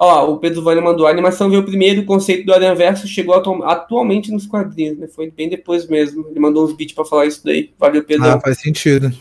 Ó, 0.00 0.30
o 0.30 0.38
Pedro 0.38 0.62
Vânia 0.62 0.80
mandou. 0.80 1.08
A 1.08 1.10
animação 1.10 1.50
veio 1.50 1.64
primeiro, 1.64 2.02
o 2.02 2.06
conceito 2.06 2.46
do 2.46 2.54
Aranha 2.54 2.74
Verso 2.74 3.08
chegou 3.08 3.34
atu 3.34 3.64
atualmente 3.64 4.30
nos 4.30 4.46
quadrinhos, 4.46 4.96
né? 4.96 5.08
Foi 5.08 5.28
bem 5.28 5.48
depois 5.48 5.88
mesmo. 5.88 6.24
Ele 6.30 6.38
mandou 6.38 6.64
uns 6.64 6.72
beats 6.72 6.94
pra 6.94 7.04
falar 7.04 7.26
isso 7.26 7.44
daí. 7.44 7.72
Valeu, 7.76 8.04
Pedro. 8.04 8.24
Ah, 8.24 8.40
faz 8.40 8.60
sentido. 8.60 9.12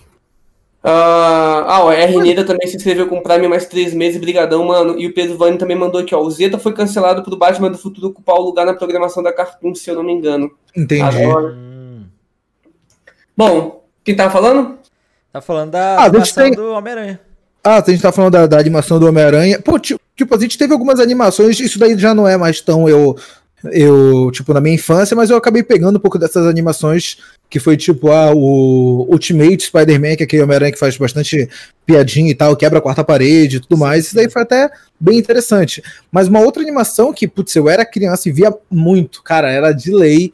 Uh, 0.84 1.66
ah, 1.68 1.84
o 1.86 1.92
R. 1.92 2.18
Neda 2.18 2.46
também 2.46 2.68
se 2.68 2.78
inscreveu 2.78 3.08
com 3.08 3.18
o 3.18 3.24
Prime 3.24 3.48
mais 3.48 3.66
três 3.66 3.94
meses, 3.94 4.20
brigadão, 4.22 4.64
mano. 4.64 4.98
E 4.98 5.08
o 5.08 5.14
Pedro 5.14 5.38
Vani 5.38 5.58
também 5.58 5.76
mandou 5.76 6.00
aqui, 6.00 6.14
ó. 6.14 6.22
O 6.22 6.32
Zeta 6.32 6.60
foi 6.60 6.74
cancelado 6.74 7.24
pro 7.24 7.36
Batman 7.36 7.72
do 7.72 7.78
Futuro 7.78 8.08
ocupar 8.08 8.36
o 8.36 8.44
lugar 8.44 8.66
na 8.66 8.74
programação 8.74 9.22
da 9.22 9.34
Cartoon, 9.34 9.74
se 9.76 9.90
eu 9.90 9.96
não 9.96 10.04
me 10.04 10.14
engano. 10.14 10.52
Entendi. 10.76 11.26
Hum. 11.26 12.06
Bom, 13.36 13.84
quem 14.04 14.16
tava 14.16 14.32
falando? 14.32 14.78
Tá 15.34 15.42
falando 15.42 15.72
da 15.72 15.98
ah, 15.98 16.06
animação 16.06 16.44
tem... 16.44 16.54
do 16.54 16.72
Homem-Aranha. 16.72 17.20
Ah, 17.64 17.84
a 17.86 17.92
gente 17.92 18.02
tá 18.02 18.12
falando 18.12 18.34
da, 18.34 18.48
da 18.48 18.60
animação 18.60 18.98
do 19.00 19.08
Homem-Aranha. 19.08 19.60
Pô, 19.62 19.78
tipo, 19.78 20.00
a 20.32 20.40
gente 20.40 20.58
teve 20.58 20.72
algumas 20.72 21.00
animações, 21.00 21.60
isso 21.60 21.78
daí 21.78 21.98
já 21.98 22.16
não 22.16 22.28
é 22.28 22.38
mais 22.38 22.62
tão 22.62 22.88
eu 22.88 23.16
eu, 23.66 24.30
tipo, 24.32 24.54
na 24.54 24.62
minha 24.62 24.76
infância, 24.76 25.16
mas 25.16 25.30
eu 25.30 25.38
acabei 25.38 25.64
pegando 25.64 25.98
um 25.98 26.00
pouco 26.00 26.20
dessas 26.20 26.46
animações 26.46 27.18
que 27.50 27.60
foi 27.60 27.78
tipo 27.78 28.12
ah, 28.12 28.34
o 28.34 29.08
Ultimate 29.10 29.64
Spider-Man, 29.64 30.16
que 30.16 30.24
é 30.24 30.26
aquele 30.26 30.44
Homem-Aranha 30.44 30.72
que 30.72 30.80
faz 30.80 30.98
bastante 30.98 31.50
piadinha 31.86 32.30
e 32.30 32.36
tal, 32.36 32.56
quebra 32.56 32.80
a 32.80 32.82
quarta 32.82 33.04
parede 33.04 33.58
e 33.58 33.60
tudo 33.60 33.78
mais. 33.78 34.06
Isso 34.06 34.16
daí 34.16 34.30
foi 34.30 34.42
até 34.42 34.70
bem 35.00 35.18
interessante. 35.18 35.82
Mas 36.12 36.28
uma 36.28 36.42
outra 36.42 36.62
animação 36.62 37.14
que, 37.14 37.28
putz, 37.28 37.56
eu 37.56 37.70
era 37.70 37.86
criança 37.86 38.28
e 38.28 38.32
via 38.32 38.54
muito, 38.70 39.24
cara, 39.24 39.50
era 39.50 39.72
de 39.72 39.92
lei. 39.92 40.34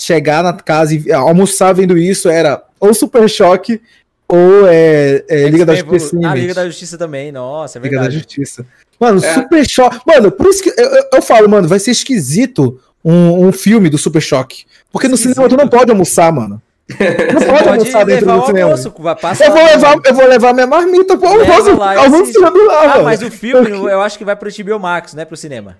Chegar 0.00 0.44
na 0.44 0.52
casa 0.52 0.94
e 0.94 1.10
almoçar 1.12 1.72
vendo 1.72 1.98
isso 1.98 2.28
era 2.28 2.62
ou 2.78 2.94
Super 2.94 3.28
Choque 3.28 3.80
ou 4.28 4.68
é, 4.68 5.24
é 5.28 5.48
Liga 5.48 5.64
da 5.64 5.74
Justiça. 5.74 6.16
Ah, 6.22 6.34
Liga 6.34 6.54
da 6.54 6.66
Justiça 6.66 6.98
também, 6.98 7.32
nossa, 7.32 7.78
é 7.78 7.80
verdade. 7.80 8.02
Liga 8.02 8.12
da 8.12 8.18
Justiça. 8.18 8.66
Mano, 9.00 9.24
é. 9.24 9.34
Super 9.34 9.68
Choque. 9.68 10.00
Mano, 10.06 10.30
por 10.30 10.46
isso 10.46 10.62
que 10.62 10.68
eu, 10.70 10.86
eu, 10.86 11.04
eu, 11.14 11.22
falo, 11.22 11.48
mano, 11.48 11.66
vai 11.66 11.78
ser 11.78 11.92
esquisito 11.92 12.78
um, 13.04 13.46
um 13.46 13.52
filme 13.52 13.88
do 13.88 13.96
Super 13.96 14.20
Choque. 14.20 14.64
Porque 14.92 15.08
no 15.08 15.16
cinema 15.16 15.48
tu 15.48 15.56
não 15.56 15.68
pode 15.68 15.90
almoçar, 15.90 16.30
mano. 16.32 16.60
Não 16.88 17.40
pode, 17.40 17.46
pode 17.46 17.68
almoçar 17.68 18.04
dentro 18.04 18.26
do 18.26 18.46
cinema. 18.46 18.70
Almoço, 18.70 18.88
eu, 18.88 19.50
vou 19.52 19.64
levar, 19.64 19.96
eu 20.04 20.14
vou 20.14 20.26
levar 20.26 20.54
minha 20.54 20.66
marmita 20.66 21.16
pro 21.16 21.28
almoço. 21.28 21.76
Lá, 21.76 21.98
almoçando 21.98 22.66
lá, 22.66 22.82
ah, 22.82 22.88
mano. 22.88 23.04
mas 23.04 23.22
o 23.22 23.30
filme, 23.30 23.70
eu 23.70 24.00
acho 24.00 24.18
que 24.18 24.24
vai 24.24 24.34
pro 24.36 24.50
HBO 24.50 24.78
Max, 24.78 25.14
não 25.14 25.22
é 25.22 25.24
pro 25.24 25.36
cinema. 25.36 25.76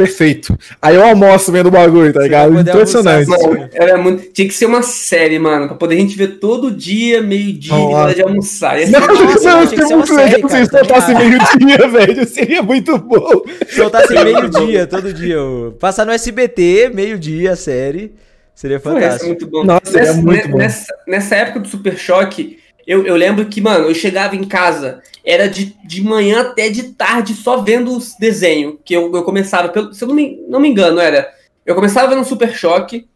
Perfeito. 0.00 0.58
Aí 0.80 0.94
eu 0.94 1.04
almoço 1.04 1.52
vendo 1.52 1.66
o 1.66 1.70
bagulho, 1.70 2.10
tá 2.10 2.20
ligado? 2.20 2.58
Impressionante. 2.58 3.28
Mano, 3.28 3.68
era 3.70 3.98
muito... 3.98 4.32
Tinha 4.32 4.48
que 4.48 4.54
ser 4.54 4.64
uma 4.64 4.82
série, 4.82 5.38
mano, 5.38 5.66
pra 5.66 5.76
poder 5.76 5.96
a 5.96 5.98
gente 5.98 6.16
ver 6.16 6.38
todo 6.38 6.70
dia, 6.70 7.20
meio-dia, 7.20 7.74
oh, 7.74 7.90
hora 7.90 8.14
de 8.14 8.22
almoçar. 8.22 8.78
Não, 8.88 8.98
não, 8.98 9.06
não, 9.08 9.66
tinha 9.66 9.78
que 9.78 9.86
ser 9.86 9.96
muito 9.96 10.14
legal 10.14 10.48
se 10.48 10.66
soltasse 10.66 11.14
meio-dia, 11.14 11.88
velho. 11.92 12.26
Seria 12.26 12.62
muito 12.62 12.96
bom. 12.96 13.42
Soltasse 13.68 14.14
meio-dia, 14.14 14.86
todo 14.86 15.12
dia. 15.12 15.36
Passar 15.78 16.06
no 16.06 16.12
SBT, 16.12 16.90
meio-dia, 16.94 17.54
série. 17.54 18.14
Seria 18.54 18.80
fantástico. 18.80 19.26
muito 19.26 19.46
bom. 19.46 19.64
Nossa, 19.64 19.92
nessa, 19.92 20.14
muito 20.14 20.48
bom. 20.48 20.56
Nessa, 20.56 20.94
nessa 21.06 21.36
época 21.36 21.60
do 21.60 21.68
Super 21.68 21.98
Choque, 21.98 22.58
eu, 22.86 23.06
eu 23.06 23.16
lembro 23.16 23.46
que, 23.46 23.60
mano, 23.60 23.86
eu 23.86 23.94
chegava 23.94 24.36
em 24.36 24.44
casa 24.44 25.02
era 25.24 25.48
de, 25.48 25.76
de 25.84 26.02
manhã 26.02 26.40
até 26.40 26.68
de 26.68 26.94
tarde 26.94 27.34
só 27.34 27.58
vendo 27.58 27.96
os 27.96 28.14
desenhos. 28.18 28.76
Que 28.84 28.94
eu, 28.94 29.14
eu 29.14 29.22
começava, 29.22 29.68
pelo, 29.68 29.92
se 29.92 30.02
eu 30.02 30.08
não 30.08 30.14
me, 30.14 30.42
não 30.48 30.60
me 30.60 30.68
engano, 30.68 31.00
era. 31.00 31.32
Eu 31.64 31.74
começava 31.74 32.08
vendo 32.08 32.24
Super 32.24 32.54
Choque, 32.54 33.06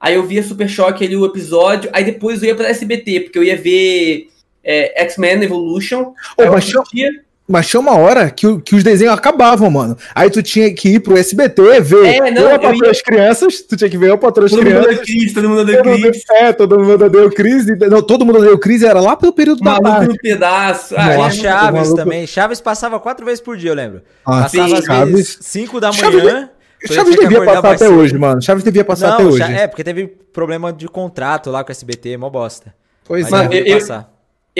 aí 0.00 0.14
eu 0.14 0.26
via 0.26 0.42
Super 0.42 0.68
Choque 0.68 1.04
ali 1.04 1.16
o 1.16 1.26
episódio, 1.26 1.90
aí 1.92 2.02
depois 2.02 2.42
eu 2.42 2.48
ia 2.48 2.54
pra 2.54 2.68
SBT, 2.68 3.20
porque 3.20 3.38
eu 3.38 3.44
ia 3.44 3.56
ver 3.56 4.28
é, 4.64 5.02
X-Men 5.02 5.42
Evolution. 5.42 6.12
Mas, 6.38 6.72
dia... 6.92 7.10
mas 7.50 7.66
tinha 7.66 7.80
uma 7.80 7.96
hora 7.96 8.30
que, 8.30 8.60
que 8.60 8.76
os 8.76 8.84
desenhos 8.84 9.12
acabavam, 9.12 9.68
mano. 9.68 9.96
Aí 10.14 10.30
tu 10.30 10.40
tinha 10.40 10.72
que 10.72 10.90
ir 10.90 11.00
pro 11.00 11.16
SBT 11.16 11.80
ver 11.80 12.06
é, 12.06 12.30
não, 12.30 12.42
eu 12.42 12.74
ia... 12.84 12.90
as 12.90 13.02
crianças, 13.02 13.60
tu 13.60 13.76
tinha 13.76 13.90
que 13.90 13.98
ver 13.98 14.12
o 14.12 14.18
Patrão 14.18 14.46
das 14.46 14.56
Crianças. 14.56 15.00
Cris, 15.00 15.32
todo 15.32 15.48
mundo 15.48 15.64
deu 15.64 15.82
Cris. 15.82 16.22
É, 16.30 16.52
todo 16.52 16.78
mundo 16.78 17.08
deu 17.08 17.30
Cris. 17.32 17.66
Não, 17.90 18.00
todo 18.00 18.24
mundo 18.24 18.40
deu 18.40 18.56
Cris, 18.56 18.84
era 18.84 19.00
lá 19.00 19.16
pelo 19.16 19.32
período 19.32 19.64
Maluco 19.64 19.82
da 19.82 19.90
tarde. 19.90 20.08
no 20.08 20.16
pedaço. 20.18 20.94
Ah, 20.96 21.16
Nossa, 21.16 21.36
Chaves 21.36 21.80
maluco. 21.80 21.96
também. 21.96 22.26
Chaves 22.26 22.60
passava 22.60 23.00
quatro 23.00 23.26
vezes 23.26 23.40
por 23.40 23.56
dia, 23.56 23.70
eu 23.70 23.74
lembro. 23.74 24.02
Ah, 24.24 24.42
passava 24.42 24.68
sim, 24.68 24.74
às 24.74 24.84
Chaves. 24.84 25.14
vezes 25.14 25.38
cinco 25.40 25.80
da 25.80 25.90
manhã. 25.90 26.00
Chaves... 26.00 26.94
Chaves 26.94 27.16
devia 27.16 27.44
passar 27.44 27.72
até 27.72 27.88
hoje, 27.88 28.16
mano. 28.16 28.40
Chaves 28.40 28.62
devia 28.62 28.84
passar 28.84 29.08
não, 29.08 29.14
até 29.14 29.24
hoje. 29.24 29.42
É, 29.42 29.66
porque 29.66 29.82
teve 29.82 30.06
problema 30.06 30.72
de 30.72 30.86
contrato 30.86 31.50
lá 31.50 31.64
com 31.64 31.70
o 31.70 31.72
SBT, 31.72 32.16
mó 32.16 32.30
bosta. 32.30 32.72
Pois 33.04 33.26
é. 33.26 33.30
Mano, 33.30 33.52
eu, 33.52 33.78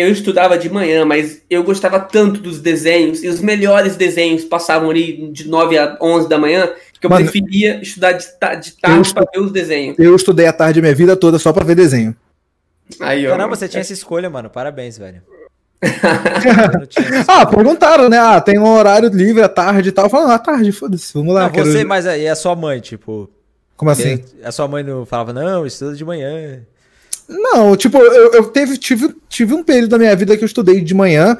eu 0.01 0.11
estudava 0.11 0.59
de 0.59 0.69
manhã, 0.71 1.05
mas 1.05 1.43
eu 1.49 1.63
gostava 1.63 2.01
tanto 2.01 2.41
dos 2.41 2.61
desenhos, 2.61 3.23
e 3.23 3.29
os 3.29 3.41
melhores 3.41 3.97
desenhos 3.97 4.45
passavam 4.45 4.91
ali 4.91 5.31
de 5.33 5.49
9 5.49 5.79
a 5.79 5.97
11 6.01 6.29
da 6.29 6.39
manhã, 6.39 6.71
que 7.01 7.07
eu 7.07 7.11
Mano, 7.11 7.25
preferia 7.25 7.81
estudar 7.81 8.13
de, 8.13 8.27
de 8.27 8.33
tarde 8.33 9.13
para 9.15 9.27
ver 9.33 9.41
os 9.41 9.51
desenhos. 9.51 9.99
Eu 9.99 10.15
estudei 10.15 10.47
a 10.47 10.53
tarde 10.53 10.81
minha 10.81 10.95
vida 10.95 11.17
toda 11.17 11.39
só 11.39 11.53
para 11.53 11.65
ver 11.65 11.75
desenho. 11.75 12.15
Aí, 13.01 13.27
ó, 13.27 13.31
Caramba, 13.31 13.57
você 13.57 13.69
tinha 13.69 13.81
essa 13.81 13.93
escolha, 13.93 14.29
mano. 14.29 14.51
Parabéns, 14.51 14.99
velho. 14.99 15.23
ah, 17.27 17.47
perguntaram, 17.47 18.09
né? 18.09 18.19
Ah, 18.19 18.41
tem 18.41 18.59
um 18.59 18.69
horário 18.69 19.09
livre 19.09 19.43
à 19.43 19.49
tarde 19.49 19.89
e 19.89 19.93
tal. 19.93 20.11
Falando, 20.11 20.33
ah, 20.33 20.39
tarde, 20.39 20.73
foda-se, 20.73 21.15
vamos 21.15 21.35
lá. 21.35 21.45
Não, 21.45 21.51
quero... 21.51 21.71
você, 21.71 21.85
mas 21.85 22.07
aí 22.07 22.29
a 22.29 22.35
sua 22.35 22.55
mãe, 22.55 22.81
tipo. 22.81 23.31
Como 23.77 23.91
assim? 23.91 24.23
A 24.45 24.53
sua 24.53 24.69
mãe 24.69 24.83
não 24.83 25.07
falava, 25.07 25.33
não, 25.33 25.65
estuda 25.65 25.95
de 25.95 26.05
manhã. 26.05 26.61
Não, 27.31 27.77
tipo, 27.77 27.97
eu, 27.97 28.33
eu 28.33 28.45
teve, 28.45 28.77
tive, 28.77 29.15
tive 29.29 29.55
um 29.55 29.63
período 29.63 29.91
da 29.91 29.99
minha 29.99 30.17
vida 30.17 30.37
que 30.37 30.43
eu 30.43 30.47
estudei 30.47 30.81
de 30.81 30.93
manhã, 30.93 31.39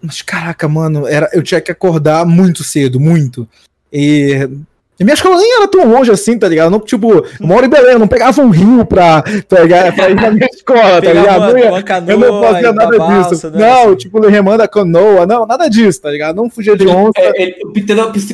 mas 0.00 0.22
caraca, 0.22 0.68
mano, 0.68 1.08
era, 1.08 1.28
eu 1.32 1.42
tinha 1.42 1.60
que 1.60 1.72
acordar 1.72 2.24
muito 2.24 2.62
cedo, 2.62 3.00
muito. 3.00 3.48
E 3.92 4.48
e 4.98 5.02
minha 5.02 5.14
escola 5.14 5.36
nem 5.36 5.56
era 5.56 5.66
tão 5.66 5.90
longe 5.90 6.10
assim, 6.10 6.38
tá 6.38 6.48
ligado? 6.48 6.70
Não, 6.70 6.78
tipo, 6.78 7.12
eu 7.12 7.26
moro 7.40 7.66
em 7.66 7.68
Belém, 7.68 7.94
eu 7.94 7.98
não 7.98 8.06
pegava 8.06 8.40
um 8.40 8.50
rio 8.50 8.84
pra, 8.84 9.22
pegar, 9.48 9.92
pra 9.92 10.08
ir 10.08 10.14
na 10.14 10.30
minha 10.30 10.46
escola, 10.54 11.02
tá 11.02 11.12
ligado? 11.12 11.56
Uma, 11.56 11.70
não 11.70 11.82
canoa, 11.82 12.12
eu 12.12 12.18
não 12.18 12.42
fazia 12.42 12.72
nada 12.72 12.98
disso. 12.98 13.50
Né? 13.50 13.58
Não, 13.58 13.88
assim. 13.88 13.96
tipo, 13.96 14.20
remanda 14.20 14.68
canoa, 14.68 15.26
não, 15.26 15.46
nada 15.46 15.68
disso, 15.68 16.00
tá 16.00 16.10
ligado? 16.10 16.36
Não 16.36 16.48
fugia 16.48 16.76
de 16.76 16.86
onça. 16.86 17.12
É, 17.18 17.42
ele, 17.42 17.56
o 17.64 17.72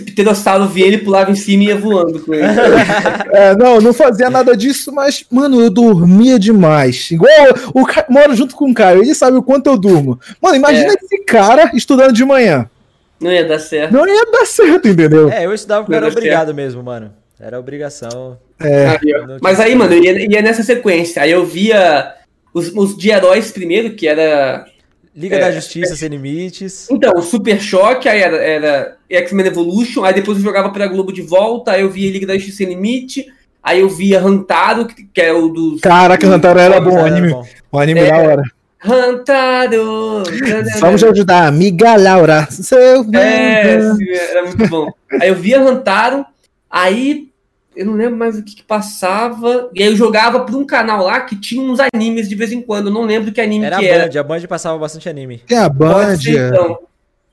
pterossauro 0.05 0.67
via 0.67 0.87
ele, 0.87 0.99
pulava 0.99 1.31
em 1.31 1.35
cima 1.35 1.63
e 1.63 1.67
ia 1.69 1.77
voando 1.77 2.21
com 2.21 2.35
ele. 2.35 2.45
é, 3.33 3.57
não, 3.57 3.81
não 3.81 3.95
fazia 3.95 4.29
nada 4.29 4.55
disso, 4.55 4.93
mas, 4.93 5.25
mano, 5.31 5.63
eu 5.63 5.71
dormia 5.71 6.39
demais. 6.39 7.11
Igual 7.11 7.31
o, 7.73 7.81
o 7.81 8.13
moro 8.13 8.35
junto 8.37 8.55
com 8.55 8.71
o 8.71 8.75
Caio, 8.75 9.03
ele 9.03 9.15
sabe 9.15 9.39
o 9.39 9.43
quanto 9.43 9.69
eu 9.69 9.79
durmo. 9.79 10.21
Mano, 10.43 10.57
imagina 10.57 10.93
é. 10.93 10.97
esse 11.03 11.25
cara 11.25 11.71
estudando 11.73 12.13
de 12.13 12.25
manhã. 12.25 12.69
Não 13.21 13.31
ia 13.31 13.45
dar 13.45 13.59
certo. 13.59 13.93
Não 13.93 14.07
ia 14.07 14.25
dar 14.31 14.47
certo, 14.47 14.89
entendeu? 14.89 15.31
É, 15.31 15.45
eu 15.45 15.53
estudava 15.53 15.85
porque 15.85 15.97
era 15.97 16.09
obrigado 16.09 16.47
certo. 16.47 16.57
mesmo, 16.57 16.83
mano. 16.83 17.13
Era 17.39 17.59
obrigação. 17.59 18.39
É. 18.59 18.99
Mas 19.41 19.59
aí, 19.59 19.75
mano, 19.75 19.95
ia, 19.95 20.27
ia, 20.31 20.43
nessa 20.43 20.63
sequência. 20.63 21.23
Aí 21.23 21.31
eu 21.31 21.45
via 21.45 22.15
os, 22.53 22.69
os 22.75 22.97
de 22.97 23.11
heróis 23.11 23.51
primeiro, 23.51 23.95
que 23.95 24.07
era. 24.07 24.67
Liga 25.15 25.37
é, 25.37 25.41
da 25.41 25.51
Justiça 25.51 25.95
é, 25.95 25.97
Sem 25.97 26.09
Limites. 26.09 26.89
Então, 26.91 27.13
o 27.17 27.23
Super 27.23 27.61
Choque, 27.61 28.09
aí 28.09 28.21
era, 28.21 28.37
era 28.37 28.97
X-Men 29.09 29.47
Evolution, 29.47 30.05
aí 30.05 30.15
depois 30.15 30.39
eu 30.39 30.45
jogava 30.45 30.71
pra 30.71 30.87
Globo 30.87 31.13
de 31.13 31.23
volta, 31.23 31.73
aí 31.73 31.81
eu 31.81 31.91
via 31.91 32.11
Liga 32.13 32.27
da 32.27 32.35
Justiça 32.35 32.59
Sem 32.59 32.69
Limite, 32.69 33.27
aí 33.63 33.81
eu 33.81 33.89
via 33.89 34.21
Hantaro, 34.21 34.87
que, 34.87 35.05
que 35.05 35.21
é 35.21 35.33
o 35.33 35.49
dos. 35.49 35.81
Caraca, 35.81 36.27
Hantaro 36.27 36.61
era 36.61 36.81
bom, 36.81 36.95
o 36.95 37.05
anime. 37.05 37.35
O 37.73 37.79
anime 37.79 38.01
é, 38.01 38.11
da 38.11 38.19
hora. 38.19 38.43
Rantaro! 38.83 40.23
Vamos 40.81 41.05
ajudar 41.05 41.47
amiga 41.47 41.97
Laura. 41.97 42.49
Seu 42.51 43.05
é, 43.15 43.75
era 44.31 44.43
muito 44.45 44.67
bom. 44.69 44.91
Aí 45.21 45.29
eu 45.29 45.35
via 45.35 45.61
Rantaro, 45.61 46.25
aí 46.69 47.29
eu 47.77 47.85
não 47.85 47.93
lembro 47.93 48.17
mais 48.17 48.39
o 48.39 48.43
que, 48.43 48.57
que, 48.57 48.63
passava. 48.63 49.69
E 49.75 49.83
aí 49.83 49.91
eu 49.91 49.97
jogava 49.97 50.41
por 50.41 50.57
um 50.57 50.65
canal 50.65 51.05
lá 51.05 51.21
que 51.21 51.37
tinha 51.37 51.63
uns 51.63 51.79
animes 51.93 52.27
de 52.27 52.35
vez 52.35 52.53
em 52.53 52.63
quando. 52.63 52.87
Eu 52.87 52.93
não 52.93 53.03
lembro 53.03 53.31
que 53.31 53.41
anime 53.41 53.67
era 53.67 53.77
que 53.79 53.87
a 53.87 53.93
Band, 53.93 54.03
era. 54.03 54.21
A 54.21 54.25
Band 54.25 54.41
passava 54.49 54.79
bastante 54.79 55.09
anime. 55.09 55.43
É 55.49 55.59
a 55.59 55.69
Band. 55.69 55.93
Pode 55.93 56.23
ser, 56.23 56.49
então. 56.49 56.79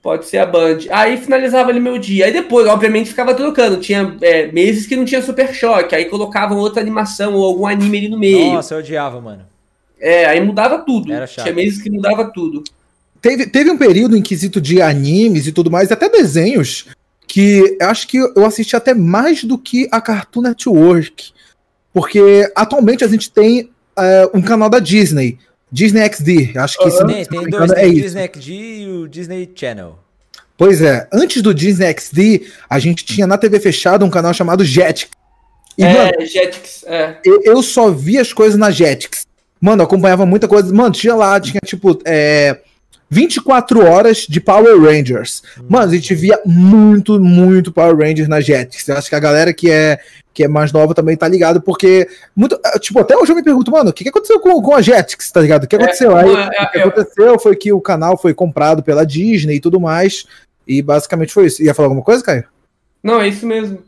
Pode 0.01 0.25
ser 0.25 0.38
a 0.39 0.45
Band. 0.45 0.79
Aí 0.91 1.15
finalizava 1.15 1.69
ali 1.69 1.79
meu 1.79 1.97
dia. 1.97 2.25
Aí 2.25 2.33
depois, 2.33 2.67
obviamente, 2.67 3.10
ficava 3.10 3.33
trocando. 3.33 3.77
Tinha 3.77 4.17
é, 4.21 4.51
meses 4.51 4.86
que 4.86 4.97
não 4.97 5.05
tinha 5.05 5.21
Super 5.21 5.53
Choque. 5.53 5.95
Aí 5.95 6.05
colocavam 6.05 6.57
outra 6.57 6.81
animação 6.81 7.33
ou 7.36 7.45
algum 7.45 7.65
anime 7.65 7.97
ali 7.97 8.10
no 8.10 8.19
meio. 8.19 8.53
Nossa, 8.53 8.75
eu 8.75 8.79
odiava, 8.79 9.21
mano. 9.21 9.43
É, 9.99 10.25
aí 10.25 10.39
mudava 10.39 10.79
tudo. 10.79 11.12
Era 11.12 11.27
chato. 11.27 11.45
Tinha 11.45 11.55
meses 11.55 11.81
que 11.81 11.89
mudava 11.89 12.31
tudo. 12.33 12.63
Teve, 13.21 13.47
teve 13.47 13.69
um 13.69 13.77
período 13.77 14.15
em 14.15 14.21
quesito 14.21 14.62
de 14.62 14.81
animes 14.81 15.47
e 15.47 15.51
tudo 15.51 15.71
mais, 15.71 15.91
até 15.91 16.07
desenhos, 16.07 16.86
que 17.27 17.77
acho 17.81 18.07
que 18.07 18.17
eu 18.17 18.45
assisti 18.45 18.75
até 18.75 18.93
mais 18.93 19.43
do 19.43 19.57
que 19.57 19.88
a 19.91 19.99
Cartoon 19.99 20.41
Network. 20.41 21.31
Porque 21.93 22.51
atualmente 22.55 23.03
a 23.03 23.07
gente 23.07 23.31
tem 23.31 23.63
uh, 23.63 24.38
um 24.38 24.41
canal 24.41 24.69
da 24.69 24.79
Disney, 24.79 25.39
Disney 25.71 26.07
XD. 26.07 26.57
Acho 26.57 26.77
que 26.77 26.86
uhum. 26.86 27.07
tem, 27.07 27.25
tem 27.25 27.49
dois, 27.49 27.71
é 27.71 27.75
tem 27.75 27.89
o 27.89 27.95
Disney 27.95 28.31
XD 28.33 28.51
e 28.53 28.88
o 28.88 29.07
Disney 29.07 29.51
Channel. 29.53 29.99
Pois 30.57 30.81
é, 30.81 31.07
antes 31.13 31.41
do 31.41 31.53
Disney 31.53 31.93
XD, 31.93 32.47
a 32.69 32.79
gente 32.79 33.05
tinha 33.05 33.27
na 33.27 33.38
TV 33.38 33.60
fechada 33.60 34.05
um 34.05 34.10
canal 34.10 34.33
chamado 34.33 34.63
Jetix. 34.63 35.12
E, 35.77 35.83
é, 35.83 35.93
mano, 35.93 36.25
Jetix, 36.25 36.83
é. 36.88 37.17
Eu 37.23 37.62
só 37.62 37.91
vi 37.91 38.17
as 38.17 38.33
coisas 38.33 38.57
na 38.57 38.71
Jetix. 38.71 39.27
Mano, 39.59 39.83
acompanhava 39.83 40.25
muita 40.25 40.47
coisa. 40.47 40.73
Mano, 40.73 40.91
tinha 40.91 41.15
lá, 41.15 41.39
tinha 41.39 41.59
tipo. 41.63 41.99
É, 42.05 42.59
24 43.09 43.85
horas 43.85 44.25
de 44.27 44.39
Power 44.41 44.81
Rangers. 44.81 45.41
Mano, 45.69 45.91
a 45.91 45.95
gente 45.95 46.13
via 46.13 46.39
muito, 46.45 47.19
muito 47.19 47.71
Power 47.71 47.95
Rangers 47.97 48.27
na 48.27 48.41
Jetix. 48.41 48.87
Eu 48.87 48.97
acho 48.97 49.09
que 49.09 49.15
a 49.15 49.19
galera 49.19 49.53
que 49.53 49.71
é, 49.71 49.99
que 50.33 50.43
é 50.43 50.47
mais 50.47 50.71
nova 50.71 50.93
também 50.93 51.15
tá 51.15 51.27
ligado, 51.27 51.61
porque. 51.61 52.07
Muito, 52.35 52.59
é, 52.63 52.77
tipo, 52.77 52.99
até 52.99 53.15
hoje 53.17 53.31
eu 53.31 53.35
me 53.35 53.43
pergunto, 53.43 53.71
mano, 53.71 53.89
o 53.89 53.93
que, 53.93 54.03
que 54.03 54.09
aconteceu 54.09 54.39
com, 54.39 54.61
com 54.61 54.75
a 54.75 54.81
Jetix, 54.81 55.31
tá 55.31 55.41
ligado? 55.41 55.63
O 55.63 55.67
que 55.67 55.75
é, 55.75 55.79
aconteceu? 55.79 56.17
É, 56.17 56.23
Aí, 56.23 56.29
é, 56.29 56.63
o 56.63 56.71
que 56.71 56.77
aconteceu 56.79 57.39
foi 57.39 57.55
que 57.55 57.71
o 57.71 57.81
canal 57.81 58.17
foi 58.17 58.33
comprado 58.33 58.83
pela 58.83 59.05
Disney 59.05 59.55
e 59.55 59.61
tudo 59.61 59.79
mais. 59.79 60.25
E 60.67 60.81
basicamente 60.81 61.33
foi 61.33 61.45
isso. 61.45 61.63
Ia 61.63 61.73
falar 61.73 61.87
alguma 61.87 62.03
coisa, 62.03 62.23
Caio? 62.23 62.43
Não, 63.01 63.21
é 63.21 63.29
isso 63.29 63.47
mesmo. 63.47 63.79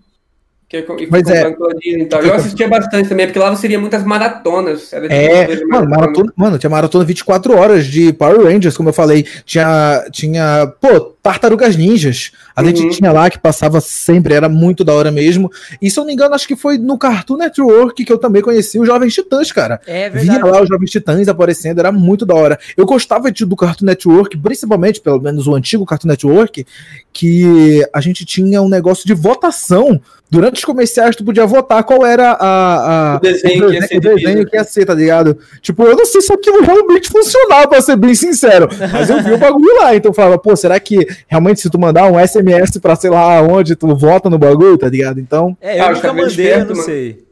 Que 0.69 0.77
é, 0.77 0.85
Mas 1.09 1.27
é. 1.27 1.51
Então. 1.83 2.21
Eu 2.21 2.35
assistia 2.35 2.67
bastante 2.67 3.09
também, 3.09 3.25
porque 3.25 3.39
lá 3.39 3.49
você 3.49 3.61
seria 3.61 3.79
muitas 3.79 4.03
maratonas. 4.03 4.93
Era 4.93 5.11
é, 5.11 5.65
mano, 5.65 5.89
maratona, 5.89 6.33
mano, 6.35 6.59
tinha 6.59 6.69
maratona 6.69 7.03
24 7.03 7.57
horas 7.57 7.87
de 7.87 8.13
Power 8.13 8.43
Rangers, 8.43 8.77
como 8.77 8.89
eu 8.89 8.93
falei. 8.93 9.25
Tinha, 9.45 10.05
tinha 10.11 10.71
pô, 10.79 11.15
Tartarugas 11.23 11.75
Ninjas. 11.75 12.33
A 12.55 12.61
uhum. 12.61 12.67
gente 12.67 12.97
tinha 12.97 13.11
lá 13.11 13.31
que 13.31 13.39
passava 13.39 13.81
sempre, 13.81 14.35
era 14.35 14.47
muito 14.47 14.83
da 14.83 14.93
hora 14.93 15.11
mesmo. 15.11 15.51
E 15.81 15.89
se 15.89 15.97
eu 15.97 16.01
não 16.03 16.07
me 16.09 16.13
engano, 16.13 16.35
acho 16.35 16.47
que 16.47 16.55
foi 16.55 16.77
no 16.77 16.99
Cartoon 16.99 17.37
Network 17.37 18.05
que 18.05 18.13
eu 18.13 18.19
também 18.19 18.43
conheci 18.43 18.79
os 18.79 18.85
Jovens 18.85 19.15
Titãs, 19.15 19.51
cara. 19.51 19.81
É 19.87 20.07
verdade. 20.07 20.39
Via 20.39 20.45
lá 20.45 20.61
os 20.61 20.69
Jovens 20.69 20.91
Titãs 20.91 21.27
aparecendo, 21.27 21.79
era 21.79 21.91
muito 21.91 22.27
da 22.27 22.35
hora. 22.35 22.59
Eu 22.77 22.85
gostava 22.85 23.31
de, 23.31 23.43
do 23.43 23.55
Cartoon 23.55 23.85
Network, 23.85 24.37
principalmente, 24.37 25.01
pelo 25.01 25.19
menos 25.19 25.47
o 25.47 25.55
antigo 25.55 25.83
Cartoon 25.83 26.09
Network, 26.09 26.63
que 27.11 27.83
a 27.91 27.99
gente 28.01 28.23
tinha 28.23 28.61
um 28.61 28.69
negócio 28.69 29.07
de 29.07 29.15
votação 29.15 29.99
durante 30.29 30.57
os 30.57 30.65
comerciais 30.65 31.15
tu 31.15 31.23
podia 31.23 31.45
votar 31.45 31.83
qual 31.83 32.05
era 32.05 32.31
a, 32.33 33.13
a 33.13 33.17
o 33.17 33.19
desenho, 33.19 33.67
o 33.67 33.69
desenho, 33.69 33.69
que, 33.69 33.75
ia 33.75 33.87
ser, 33.87 33.97
o 33.97 34.15
desenho 34.15 34.45
que 34.45 34.55
ia 34.55 34.63
ser, 34.63 34.85
tá 34.85 34.93
ligado? 34.93 35.37
Tipo, 35.61 35.83
eu 35.83 35.95
não 35.95 36.05
sei 36.05 36.21
se 36.21 36.31
aquilo 36.31 36.61
realmente 36.61 37.09
funcionava, 37.09 37.67
pra 37.67 37.81
ser 37.81 37.95
bem 37.95 38.13
sincero, 38.13 38.69
mas 38.91 39.09
eu 39.09 39.23
vi 39.23 39.33
o 39.33 39.37
bagulho 39.37 39.75
lá, 39.77 39.95
então 39.95 40.09
eu 40.09 40.13
falava, 40.13 40.37
pô, 40.37 40.55
será 40.55 40.79
que 40.79 41.07
realmente 41.27 41.61
se 41.61 41.69
tu 41.69 41.79
mandar 41.79 42.11
um 42.11 42.19
SMS 42.19 42.77
pra 42.77 42.95
sei 42.95 43.09
lá 43.09 43.41
onde 43.41 43.75
tu 43.75 43.95
vota 43.95 44.29
no 44.29 44.37
bagulho, 44.37 44.77
tá 44.77 44.87
ligado? 44.87 45.19
Então. 45.19 45.57
É, 45.59 45.79
eu 45.79 45.85
ah, 45.85 45.91
nunca 45.91 46.13
mandei, 46.13 46.27
esperto, 46.27 46.59
eu 46.59 46.65
não 46.65 46.75
mano. 46.75 46.83
sei. 46.83 47.23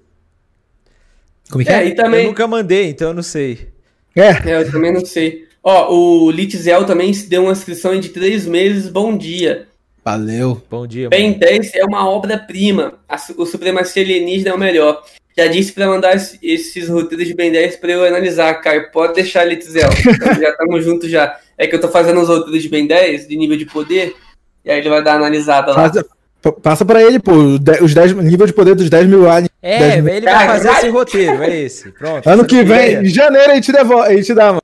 Como 1.50 1.62
é 1.62 1.66
que 1.66 1.72
é? 1.72 1.76
é? 1.76 1.88
E 1.88 1.96
também... 1.96 2.22
Eu 2.22 2.28
nunca 2.28 2.48
mandei, 2.48 2.90
então 2.90 3.10
eu 3.10 3.14
não 3.14 3.24
sei. 3.24 3.70
É. 4.16 4.50
é 4.50 4.62
eu 4.62 4.72
também 4.72 4.92
não 4.92 5.06
sei. 5.06 5.46
Ó, 5.64 5.94
o 5.94 6.32
Litzel 6.32 6.86
também 6.86 7.14
se 7.14 7.30
deu 7.30 7.44
uma 7.44 7.52
inscrição 7.52 7.98
de 8.00 8.10
três 8.10 8.46
meses, 8.46 8.90
bom 8.90 9.18
dia. 9.18 9.68
Valeu. 10.08 10.62
Bom 10.72 10.88
dia. 10.88 11.10
Ben 11.10 11.34
10 11.34 11.76
é 11.76 11.84
uma 11.84 12.10
obra-prima. 12.10 12.94
O 13.36 13.46
Supremacia 13.46 14.02
Alienígena 14.02 14.52
é 14.52 14.54
o 14.54 14.58
melhor. 14.58 15.04
Já 15.38 15.48
disse 15.48 15.74
para 15.74 15.86
mandar 15.86 16.16
esses 16.16 16.88
roteiros 16.88 17.28
de 17.28 17.34
Ben 17.34 17.52
10 17.52 17.76
para 17.76 17.92
eu 17.92 18.06
analisar, 18.06 18.54
cara. 18.62 18.90
Pode 18.90 19.16
deixar, 19.16 19.44
Litzel. 19.44 19.90
já 20.40 20.52
estamos 20.52 20.86
juntos 20.86 21.12
já. 21.12 21.38
É 21.58 21.68
que 21.68 21.76
eu 21.76 21.82
tô 21.82 21.90
fazendo 21.90 22.22
os 22.22 22.30
roteiros 22.30 22.64
de 22.64 22.70
Ben 22.70 22.88
10, 22.88 23.28
de 23.28 23.36
nível 23.36 23.58
de 23.58 23.66
poder, 23.66 24.16
e 24.64 24.72
aí 24.72 24.80
ele 24.80 24.88
vai 24.88 25.04
dar 25.04 25.18
uma 25.18 25.26
analisada 25.26 25.74
lá. 25.74 25.92
Faz, 25.92 26.06
passa 26.64 26.86
para 26.86 27.04
ele, 27.04 27.20
pô, 27.20 27.34
os 27.34 27.94
10, 27.94 28.14
nível 28.14 28.48
de 28.48 28.54
poder 28.54 28.76
dos 28.76 28.90
10 28.90 29.08
mil 29.08 29.30
aliens. 29.30 29.50
É, 29.62 30.02
mil... 30.02 30.14
ele 30.14 30.26
vai 30.26 30.48
fazer 30.48 30.70
esse 30.70 30.88
roteiro, 30.88 31.44
é 31.44 31.64
esse. 31.64 31.92
Pronto. 31.92 32.26
Ano 32.30 32.46
que 32.46 32.64
vem, 32.64 33.04
em 33.04 33.10
janeiro, 33.10 33.52
a 33.52 33.56
gente, 33.56 33.74
devolve, 33.74 34.08
a 34.08 34.16
gente 34.16 34.34
dá, 34.34 34.54
mano. 34.54 34.62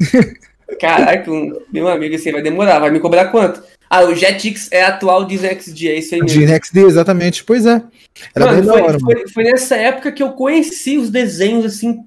Caraca, 0.78 1.30
meu 1.72 1.88
amigo, 1.88 2.14
assim, 2.14 2.30
vai 2.30 2.42
demorar. 2.42 2.78
Vai 2.78 2.90
me 2.90 3.00
cobrar 3.00 3.26
quanto? 3.26 3.71
Ah, 3.94 4.06
o 4.06 4.14
Jetix 4.14 4.68
é 4.72 4.82
atual 4.82 5.26
Disney 5.26 5.50
XD, 5.50 5.88
é 5.88 5.98
isso 5.98 6.14
aí 6.14 6.22
mesmo. 6.22 6.40
Disney 6.40 6.58
XD, 6.64 6.80
exatamente. 6.86 7.44
Pois 7.44 7.66
é. 7.66 7.82
Era 8.34 8.46
Mano, 8.46 8.56
bem 8.56 8.64
foi, 8.64 8.80
da 8.80 8.86
hora, 8.86 8.98
foi, 8.98 9.28
foi, 9.28 9.44
nessa 9.44 9.76
época 9.76 10.10
que 10.10 10.22
eu 10.22 10.30
conheci 10.30 10.96
os 10.96 11.10
desenhos, 11.10 11.66
assim, 11.66 12.02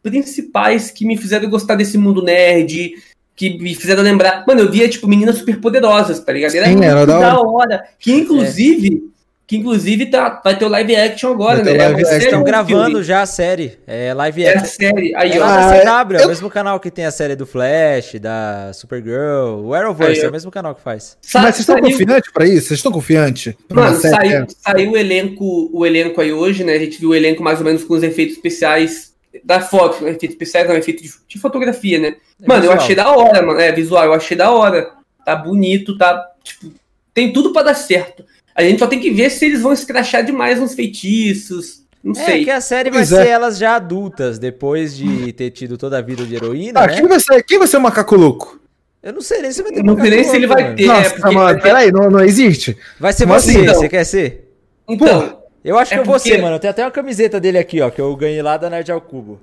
principais 0.00 0.92
que 0.92 1.04
me 1.04 1.16
fizeram 1.16 1.50
gostar 1.50 1.74
desse 1.74 1.98
mundo 1.98 2.22
nerd, 2.22 2.94
que 3.34 3.58
me 3.58 3.74
fizeram 3.74 4.04
lembrar. 4.04 4.44
Mano, 4.46 4.60
eu 4.60 4.70
via, 4.70 4.88
tipo, 4.88 5.08
meninas 5.08 5.38
super 5.38 5.60
poderosas, 5.60 6.20
tá 6.20 6.32
ligado? 6.32 6.54
Era, 6.54 6.68
Sim, 6.68 6.84
era 6.84 7.04
da 7.04 7.18
hora. 7.18 7.48
hora. 7.48 7.84
Que, 7.98 8.12
inclusive, 8.12 9.10
que 9.46 9.58
inclusive 9.58 10.06
tá, 10.06 10.40
vai 10.42 10.58
ter 10.58 10.64
o 10.64 10.68
live 10.68 10.96
action 10.96 11.32
agora, 11.32 11.62
né? 11.62 11.72
Live 11.72 12.00
Eles 12.00 12.24
estão 12.24 12.42
gravando 12.42 12.86
filme. 12.86 13.02
já 13.02 13.20
a 13.20 13.26
série. 13.26 13.78
É 13.86 14.14
live 14.14 14.42
é 14.42 14.48
action. 14.48 14.60
É 14.60 14.64
a 14.64 14.66
série. 14.66 15.14
Aí, 15.14 15.32
é 15.32 15.40
ó, 15.40 15.46
da 15.46 16.04
CW, 16.04 16.14
eu... 16.14 16.20
é 16.20 16.24
o 16.24 16.28
mesmo 16.28 16.50
canal 16.50 16.80
que 16.80 16.90
tem 16.90 17.04
a 17.04 17.10
série 17.10 17.36
do 17.36 17.46
Flash, 17.46 18.14
da 18.20 18.72
Supergirl. 18.72 19.60
O 19.62 19.74
Arrowverse 19.74 20.20
Aí, 20.20 20.26
é 20.26 20.28
o 20.28 20.32
mesmo 20.32 20.50
canal 20.50 20.74
que 20.74 20.80
faz. 20.80 21.18
Sa 21.20 21.42
Mas 21.42 21.56
vocês 21.56 21.68
estão 21.68 21.78
confiantes 21.78 22.32
pra 22.32 22.46
isso? 22.46 22.68
Vocês 22.68 22.78
estão 22.78 22.92
confiantes? 22.92 23.54
Mano, 23.70 23.96
saiu, 23.96 24.46
saiu 24.48 24.92
o 24.92 24.96
elenco, 24.96 25.70
o 25.72 25.84
elenco 25.84 26.20
aí 26.22 26.32
hoje, 26.32 26.64
né? 26.64 26.72
A 26.72 26.78
gente 26.78 26.98
viu 26.98 27.10
o 27.10 27.14
elenco 27.14 27.42
mais 27.42 27.58
ou 27.58 27.66
menos 27.66 27.84
com 27.84 27.92
os 27.92 28.02
efeitos 28.02 28.36
especiais 28.36 29.12
da 29.44 29.60
foto, 29.60 30.06
efeito 30.06 30.32
especiais, 30.32 30.66
não, 30.68 30.76
efeito 30.76 31.02
de, 31.02 31.10
de 31.28 31.38
fotografia, 31.38 31.98
né? 31.98 32.16
É 32.42 32.46
mano, 32.46 32.62
visual. 32.62 32.76
eu 32.76 32.82
achei 32.82 32.96
da 32.96 33.14
hora, 33.14 33.42
mano. 33.42 33.60
É, 33.60 33.72
visual, 33.72 34.04
eu 34.04 34.14
achei 34.14 34.36
da 34.36 34.50
hora. 34.50 34.90
Tá 35.22 35.36
bonito, 35.36 35.98
tá. 35.98 36.30
Tipo, 36.42 36.72
tem 37.12 37.32
tudo 37.32 37.52
para 37.52 37.66
dar 37.66 37.74
certo. 37.74 38.24
A 38.54 38.62
gente 38.62 38.78
só 38.78 38.86
tem 38.86 39.00
que 39.00 39.10
ver 39.10 39.30
se 39.30 39.44
eles 39.44 39.62
vão 39.62 39.72
escrachar 39.72 40.24
demais 40.24 40.60
uns 40.60 40.74
feitiços. 40.74 41.82
Não 42.02 42.12
é, 42.12 42.24
sei. 42.24 42.44
que 42.44 42.50
a 42.50 42.60
série 42.60 42.90
pois 42.90 43.10
vai 43.10 43.20
é. 43.20 43.24
ser 43.24 43.30
elas 43.30 43.58
já 43.58 43.76
adultas, 43.76 44.38
depois 44.38 44.94
de 44.94 45.32
ter 45.32 45.50
tido 45.50 45.78
toda 45.78 45.98
a 45.98 46.02
vida 46.02 46.24
de 46.24 46.34
heroína. 46.34 46.80
Ah, 46.80 46.86
né? 46.86 46.96
quem, 46.96 47.08
vai 47.08 47.18
ser, 47.18 47.42
quem 47.42 47.58
vai 47.58 47.66
ser 47.66 47.78
o 47.78 47.80
macaco 47.80 48.14
louco? 48.14 48.60
Eu 49.02 49.12
não 49.12 49.20
sei 49.20 49.42
nem 49.42 49.50
se 49.50 49.62
vai 49.62 49.72
ter 49.72 49.82
Não 49.82 49.98
sei 49.98 50.10
nem 50.10 50.24
se 50.24 50.36
ele 50.36 50.46
vai 50.46 50.74
ter. 50.74 50.86
Nossa, 50.86 51.08
é, 51.08 51.10
porque... 51.10 51.34
mano, 51.34 51.60
peraí, 51.60 51.90
não, 51.90 52.10
não 52.10 52.20
existe. 52.20 52.76
Vai 53.00 53.12
ser 53.12 53.26
Mas 53.26 53.44
você, 53.44 53.58
então, 53.58 53.74
você 53.74 53.88
quer 53.88 54.04
ser? 54.04 54.50
Então. 54.88 55.42
Eu 55.64 55.78
acho 55.78 55.94
é 55.94 55.96
que 55.96 56.02
eu 56.02 56.04
vou 56.04 56.18
ser, 56.18 56.40
mano. 56.40 56.58
Tem 56.58 56.68
até 56.68 56.84
uma 56.84 56.90
camiseta 56.90 57.40
dele 57.40 57.56
aqui, 57.56 57.80
ó, 57.80 57.90
que 57.90 58.00
eu 58.00 58.14
ganhei 58.14 58.42
lá 58.42 58.58
da 58.58 58.68
Nerd 58.68 58.92
ao 58.92 59.00
Cubo. 59.00 59.40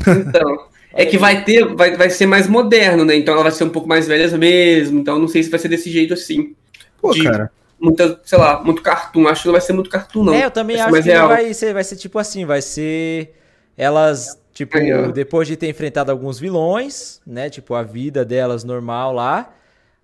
Então. 0.00 0.72
É 0.94 1.06
que 1.06 1.16
vai 1.16 1.42
ter, 1.42 1.64
vai, 1.74 1.96
vai 1.96 2.10
ser 2.10 2.26
mais 2.26 2.46
moderno, 2.46 3.02
né? 3.02 3.16
Então 3.16 3.32
ela 3.32 3.44
vai 3.44 3.52
ser 3.52 3.64
um 3.64 3.70
pouco 3.70 3.88
mais 3.88 4.06
velha 4.06 4.28
mesmo. 4.36 5.00
Então 5.00 5.18
não 5.18 5.26
sei 5.26 5.42
se 5.42 5.48
vai 5.48 5.58
ser 5.58 5.68
desse 5.68 5.90
jeito 5.90 6.12
assim. 6.12 6.54
Pô, 7.00 7.12
de 7.12 7.24
cara. 7.24 7.50
Muita, 7.82 8.20
sei 8.22 8.38
lá, 8.38 8.62
muito 8.62 8.80
cartoon. 8.80 9.26
Acho 9.26 9.42
que 9.42 9.48
não 9.48 9.52
vai 9.52 9.60
ser 9.60 9.72
muito 9.72 9.90
cartoon, 9.90 10.22
não. 10.22 10.34
É, 10.34 10.44
eu 10.44 10.52
também 10.52 10.80
acho 10.80 11.02
que 11.02 11.12
não 11.12 11.26
vai 11.26 11.52
ser, 11.52 11.74
vai 11.74 11.82
ser 11.82 11.96
tipo 11.96 12.16
assim, 12.16 12.44
vai 12.44 12.62
ser. 12.62 13.34
Elas, 13.76 14.38
tipo, 14.54 14.78
Aí, 14.78 15.10
depois 15.12 15.48
de 15.48 15.56
ter 15.56 15.68
enfrentado 15.68 16.12
alguns 16.12 16.38
vilões, 16.38 17.20
né? 17.26 17.50
Tipo, 17.50 17.74
a 17.74 17.82
vida 17.82 18.24
delas 18.24 18.62
normal 18.62 19.12
lá. 19.12 19.52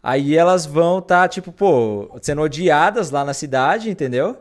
Aí 0.02 0.36
elas 0.36 0.66
vão 0.66 0.98
estar, 0.98 1.22
tá, 1.22 1.28
tipo, 1.28 1.52
pô, 1.52 2.10
sendo 2.20 2.42
odiadas 2.42 3.12
lá 3.12 3.24
na 3.24 3.32
cidade, 3.32 3.90
entendeu? 3.90 4.36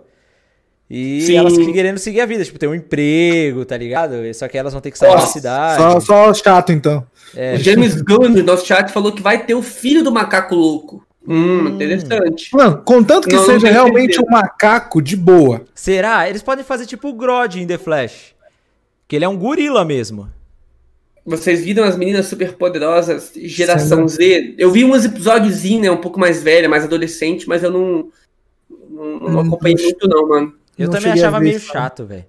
E 0.89 1.21
Sim. 1.21 1.37
elas 1.37 1.55
querendo 1.57 1.99
seguir 1.99 2.21
a 2.21 2.25
vida, 2.25 2.43
tipo, 2.43 2.57
ter 2.57 2.67
um 2.67 2.73
emprego, 2.73 3.65
tá 3.65 3.77
ligado? 3.77 4.13
Só 4.33 4.47
que 4.47 4.57
elas 4.57 4.73
vão 4.73 4.81
ter 4.81 4.89
que 4.89 4.97
sair 4.97 5.11
Nossa, 5.11 5.25
da 5.25 5.31
cidade. 5.31 5.81
Só, 5.81 5.99
só 5.99 6.33
chato, 6.33 6.71
então. 6.71 7.05
É. 7.35 7.53
O 7.53 7.57
James 7.57 8.01
Gunn, 8.01 8.29
no 8.29 8.41
nosso 8.41 8.65
chat, 8.65 8.91
falou 8.91 9.11
que 9.11 9.21
vai 9.21 9.45
ter 9.45 9.53
o 9.53 9.61
filho 9.61 10.03
do 10.03 10.11
macaco 10.11 10.55
louco. 10.55 11.06
Hum, 11.27 11.65
hum. 11.65 11.67
interessante. 11.67 12.49
Mano, 12.55 12.81
contanto 12.85 13.27
que 13.27 13.35
não, 13.35 13.45
seja 13.45 13.67
não 13.67 13.73
realmente 13.73 14.21
um 14.21 14.29
macaco 14.29 15.01
de 15.01 15.17
boa. 15.17 15.65
Será? 15.75 16.29
Eles 16.29 16.41
podem 16.41 16.63
fazer 16.63 16.85
tipo 16.85 17.09
o 17.09 17.13
Grodd 17.13 17.57
em 17.57 17.67
The 17.67 17.77
Flash. 17.77 18.33
Que 19.07 19.17
ele 19.17 19.25
é 19.25 19.29
um 19.29 19.37
gorila 19.37 19.83
mesmo. 19.83 20.29
Vocês 21.25 21.61
viram 21.61 21.83
as 21.83 21.97
meninas 21.97 22.27
super 22.27 22.53
poderosas, 22.53 23.33
geração 23.35 24.07
Z? 24.07 24.55
Eu 24.57 24.71
vi 24.71 24.85
uns 24.85 25.03
episódios, 25.03 25.61
né, 25.63 25.91
um 25.91 25.97
pouco 25.97 26.17
mais 26.17 26.41
velha, 26.41 26.69
mais 26.69 26.85
adolescente, 26.85 27.49
mas 27.49 27.63
eu 27.63 27.69
não, 27.69 28.09
não, 28.89 29.19
não 29.19 29.35
hum, 29.35 29.39
acompanhei 29.41 29.75
muito 29.75 30.07
não, 30.07 30.29
mano. 30.29 30.53
Eu 30.79 30.89
também 30.89 31.11
achava 31.11 31.41
meio 31.41 31.59
chato, 31.59 32.05
velho. 32.05 32.25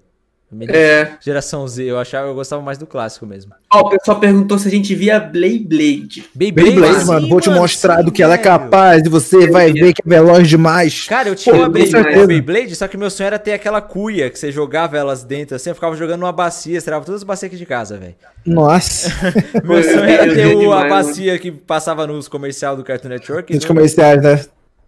É. 0.71 1.11
Geração 1.21 1.69
Z, 1.69 1.85
eu 1.85 1.99
achava, 1.99 2.29
eu 2.29 2.35
gostava 2.35 2.63
mais 2.63 2.79
do 2.79 2.87
clássico 2.87 3.27
mesmo. 3.27 3.53
Ó, 3.71 3.81
o 3.81 3.91
pessoal 3.91 4.19
perguntou 4.19 4.59
se 4.59 4.67
a 4.67 4.71
gente 4.71 4.95
via 4.95 5.21
Beyblade. 5.21 6.25
Beyblade, 6.35 6.71
Beyblade 6.71 7.05
mano, 7.05 7.29
vou 7.29 7.39
te 7.39 7.51
mostrar 7.51 7.99
sim, 7.99 8.05
do 8.05 8.11
que 8.11 8.23
ela 8.23 8.35
é 8.35 8.39
capaz 8.39 9.05
e 9.05 9.11
você 9.11 9.51
vai 9.51 9.71
ver 9.73 9.93
que 9.93 10.01
é 10.01 10.09
veloz 10.09 10.49
demais. 10.49 11.07
Cara, 11.07 11.29
eu 11.29 11.35
tinha 11.35 11.55
Pô, 11.55 11.61
uma 11.61 11.69
Beyblade, 11.69 12.27
Beyblade, 12.27 12.77
só 12.77 12.89
que 12.89 12.97
meu 12.97 13.11
sonho 13.11 13.27
era 13.27 13.39
ter 13.39 13.53
aquela 13.53 13.83
cuia 13.83 14.31
que 14.31 14.39
você 14.39 14.51
jogava 14.51 14.97
elas 14.97 15.23
dentro, 15.23 15.55
assim, 15.55 15.69
eu 15.69 15.75
ficava 15.75 15.95
jogando 15.95 16.21
numa 16.21 16.33
bacia, 16.33 16.81
tirava 16.81 17.05
todas 17.05 17.21
as 17.21 17.25
bacias 17.25 17.51
aqui 17.51 17.59
de 17.59 17.67
casa, 17.67 17.99
velho. 17.99 18.15
Nossa. 18.47 19.11
meu 19.63 19.83
sonho 19.83 20.05
era 20.05 20.35
ter 20.35 20.57
o, 20.57 20.73
a 20.73 20.89
bacia 20.89 21.39
que 21.39 21.53
passava 21.53 22.07
nos 22.07 22.27
comercial 22.27 22.75
do 22.75 22.83
Cartoon 22.83 23.09
Network. 23.09 23.55
Nos 23.55 23.67
comerciais, 23.67 24.23
né? 24.23 24.41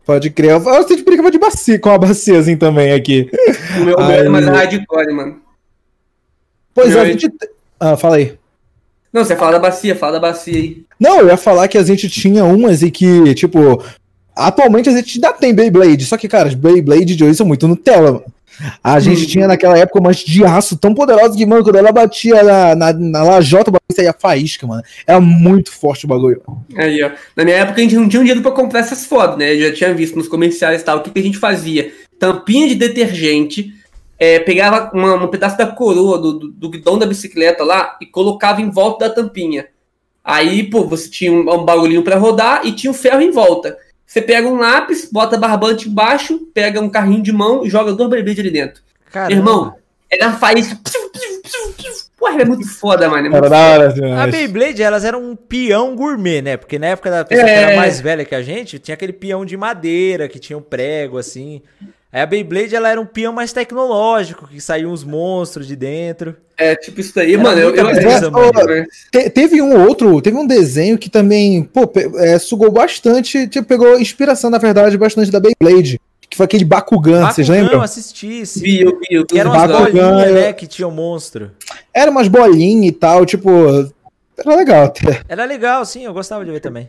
Pode 0.07 0.31
crer. 0.31 0.53
Eu, 0.53 0.63
eu 0.63 0.89
sempre 0.89 1.05
brincava 1.05 1.31
de 1.31 1.39
bacia, 1.39 1.79
com 1.79 1.91
a 1.91 1.99
bacia 1.99 2.39
assim 2.39 2.57
também 2.57 2.93
aqui. 2.93 3.31
O 3.79 3.85
meu, 3.85 4.01
Aí... 4.01 4.09
meu 4.09 4.25
é 4.25 4.29
mais 4.31 4.47
hardcore, 4.47 5.13
mano. 5.13 5.50
Pois 6.75 6.95
é, 6.95 7.01
a 7.01 7.05
gente. 7.05 7.31
Ah, 7.79 7.97
fala 7.97 8.17
aí. 8.17 8.39
Não, 9.13 9.25
você 9.25 9.35
fala 9.35 9.53
da 9.53 9.59
bacia, 9.59 9.97
fala 9.97 10.13
da 10.13 10.21
bacia 10.21 10.57
aí. 10.57 10.83
Não, 10.99 11.21
eu 11.21 11.29
ia 11.29 11.37
falar 11.37 11.67
que 11.67 11.79
a 11.79 11.83
gente 11.83 12.09
tinha 12.09 12.45
umas 12.45 12.83
e 12.83 12.91
que, 12.91 13.35
tipo, 13.35 13.83
atualmente 14.37 14.89
a 14.89 14.93
gente 14.93 15.17
ainda 15.17 15.33
tem 15.33 15.55
Beyblade, 15.55 16.05
só 16.05 16.17
que, 16.17 16.29
cara, 16.29 16.49
as 16.49 16.55
Beyblade 16.55 17.17
de 17.17 17.25
hoje 17.25 17.35
são 17.35 17.47
muito 17.47 17.67
Nutella, 17.67 18.13
mano. 18.13 18.25
A 18.85 19.01
gente 19.01 19.25
hum. 19.25 19.27
tinha 19.27 19.47
naquela 19.47 19.79
época 19.79 20.01
umas 20.01 20.19
de 20.19 20.45
aço 20.45 20.77
tão 20.77 20.95
poderosas 20.95 21.37
que, 21.37 21.47
mano, 21.47 21.65
quando 21.65 21.77
ela 21.77 21.93
batia 21.93 22.43
na, 22.43 22.75
na, 22.75 22.93
na 22.93 23.23
lajota, 23.23 23.71
o 23.71 23.73
bagulho 23.73 23.97
saía 23.97 24.15
faísca, 24.17 24.67
mano. 24.67 24.83
Era 25.07 25.21
muito 25.21 25.73
forte 25.73 26.05
o 26.05 26.09
bagulho. 26.09 26.43
Aí, 26.77 27.03
ó. 27.03 27.11
Na 27.35 27.45
minha 27.45 27.57
época 27.57 27.81
a 27.81 27.83
gente 27.83 27.97
não 27.97 28.09
tinha 28.09 28.21
um 28.21 28.25
dinheiro 28.25 28.43
pra 28.43 28.53
comprar 28.53 28.81
essas 28.81 29.07
fotos, 29.07 29.39
né? 29.39 29.55
Eu 29.55 29.69
já 29.69 29.73
tinha 29.73 29.95
visto 29.95 30.17
nos 30.17 30.29
comerciais 30.29 30.83
e 30.83 30.85
tal. 30.85 30.99
O 30.99 31.03
que, 31.03 31.11
que 31.11 31.19
a 31.19 31.23
gente 31.23 31.39
fazia? 31.39 31.91
Tampinha 32.19 32.69
de 32.69 32.75
detergente, 32.75 33.73
é, 34.21 34.39
pegava 34.39 34.91
uma, 34.93 35.15
um 35.15 35.29
pedaço 35.29 35.57
da 35.57 35.67
coroa 35.67 36.19
do, 36.19 36.39
do, 36.39 36.49
do, 36.53 36.69
guidão 36.69 36.99
da 36.99 37.07
bicicleta 37.07 37.65
lá 37.65 37.97
e 38.03 38.05
colocava 38.05 38.61
em 38.61 38.69
volta 38.71 39.09
da 39.09 39.15
tampinha. 39.15 39.69
Aí, 40.23 40.63
pô, 40.65 40.85
você 40.85 41.09
tinha 41.09 41.33
um, 41.33 41.51
um 41.51 41.65
bagulhinho 41.65 42.05
para 42.05 42.19
rodar 42.19 42.61
e 42.67 42.73
tinha 42.73 42.91
um 42.91 42.95
ferro 42.95 43.23
em 43.23 43.31
volta. 43.31 43.79
Você 44.07 44.21
pega 44.21 44.47
um 44.47 44.59
lápis, 44.59 45.09
bota 45.11 45.39
barbante 45.39 45.89
embaixo, 45.89 46.39
pega 46.53 46.83
um 46.83 46.91
carrinho 46.91 47.23
de 47.23 47.33
mão 47.33 47.65
e 47.65 47.71
joga 47.71 47.95
dois 47.95 48.11
bebês 48.11 48.39
ali 48.39 48.51
dentro. 48.51 48.83
Caramba. 49.11 49.33
Irmão, 49.33 49.75
era 50.11 50.33
faísca. 50.33 50.79
Porra, 52.19 52.43
é 52.43 52.45
muito 52.45 52.69
foda, 52.69 53.09
mano. 53.09 53.27
É 53.27 53.31
muito 53.31 53.43
foda. 53.43 54.23
A 54.23 54.27
Beyblade, 54.27 54.83
elas 54.83 55.03
eram 55.03 55.31
um 55.31 55.35
peão 55.35 55.97
gourmet, 55.97 56.43
né? 56.43 56.59
Porque 56.59 56.79
na 56.79 56.89
época 56.89 57.11
da 57.11 57.25
pessoa 57.25 57.49
é... 57.49 57.55
que 57.55 57.61
era 57.61 57.77
mais 57.77 57.99
velha 57.99 58.27
que 58.27 58.35
a 58.35 58.43
gente, 58.43 58.79
tinha 58.79 58.95
aquele 58.95 59.15
peão 59.15 59.47
de 59.47 59.57
madeira 59.57 60.29
que 60.29 60.39
tinha 60.39 60.59
um 60.59 60.63
prego, 60.63 61.17
assim. 61.17 61.63
Aí 62.13 62.23
a 62.23 62.27
Beyblade 62.27 62.75
ela 62.75 62.89
era 62.89 63.01
um 63.01 63.07
peão 63.07 63.33
mais 63.33 63.53
tecnológico, 63.53 64.49
que 64.49 64.61
saíam 64.61 64.91
uns 64.91 65.05
monstros 65.05 65.67
de 65.69 65.77
dentro. 65.77 66.37
É, 66.59 66.75
tipo 66.75 67.01
isso 67.01 67.15
daí, 67.15 67.35
era 67.35 67.43
mano. 67.43 67.61
Eu, 67.61 67.75
eu, 67.75 67.85
coisa, 67.85 68.31
mano. 68.31 68.87
Te, 69.13 69.31
teve 69.31 69.63
um 69.63 69.87
outro, 69.87 70.21
teve 70.21 70.37
um 70.37 70.47
desenho 70.47 70.99
que 70.99 71.09
também, 71.09 71.63
pô, 71.63 71.91
é, 72.17 72.39
sugou 72.39 72.71
bastante, 72.71 73.47
tipo, 73.47 73.67
pegou 73.67 73.99
inspiração, 73.99 74.51
na 74.51 74.59
verdade, 74.59 74.99
bastante 74.99 75.31
da 75.31 75.41
Beyblade. 75.41 76.01
Que 76.29 76.37
foi 76.37 76.45
aquele 76.45 76.65
Bakugan, 76.65 77.13
Bakugan 77.13 77.33
vocês 77.33 77.49
lembram? 77.49 77.75
Eu 77.75 77.83
assisti, 77.83 78.45
sim. 78.45 78.61
Vi, 78.61 78.81
eu 78.83 78.99
vi, 78.99 79.07
eu 79.11 79.25
vi. 79.29 79.39
Eram 79.39 79.53
umas 79.53 79.71
bolinhas, 79.71 80.35
né, 80.35 80.53
que 80.53 80.67
tinha 80.67 80.87
um 80.87 80.93
monstro. 80.93 81.51
Era 81.93 82.11
umas 82.11 82.29
bolinhas 82.29 82.87
e 82.87 82.93
tal, 82.93 83.25
tipo... 83.27 83.51
Era 84.39 84.57
legal 84.57 84.85
até. 84.85 85.23
Era 85.29 85.45
legal, 85.45 85.85
sim, 85.85 86.05
eu 86.05 86.13
gostava 86.13 86.45
de 86.45 86.51
ver 86.51 86.61
também. 86.61 86.89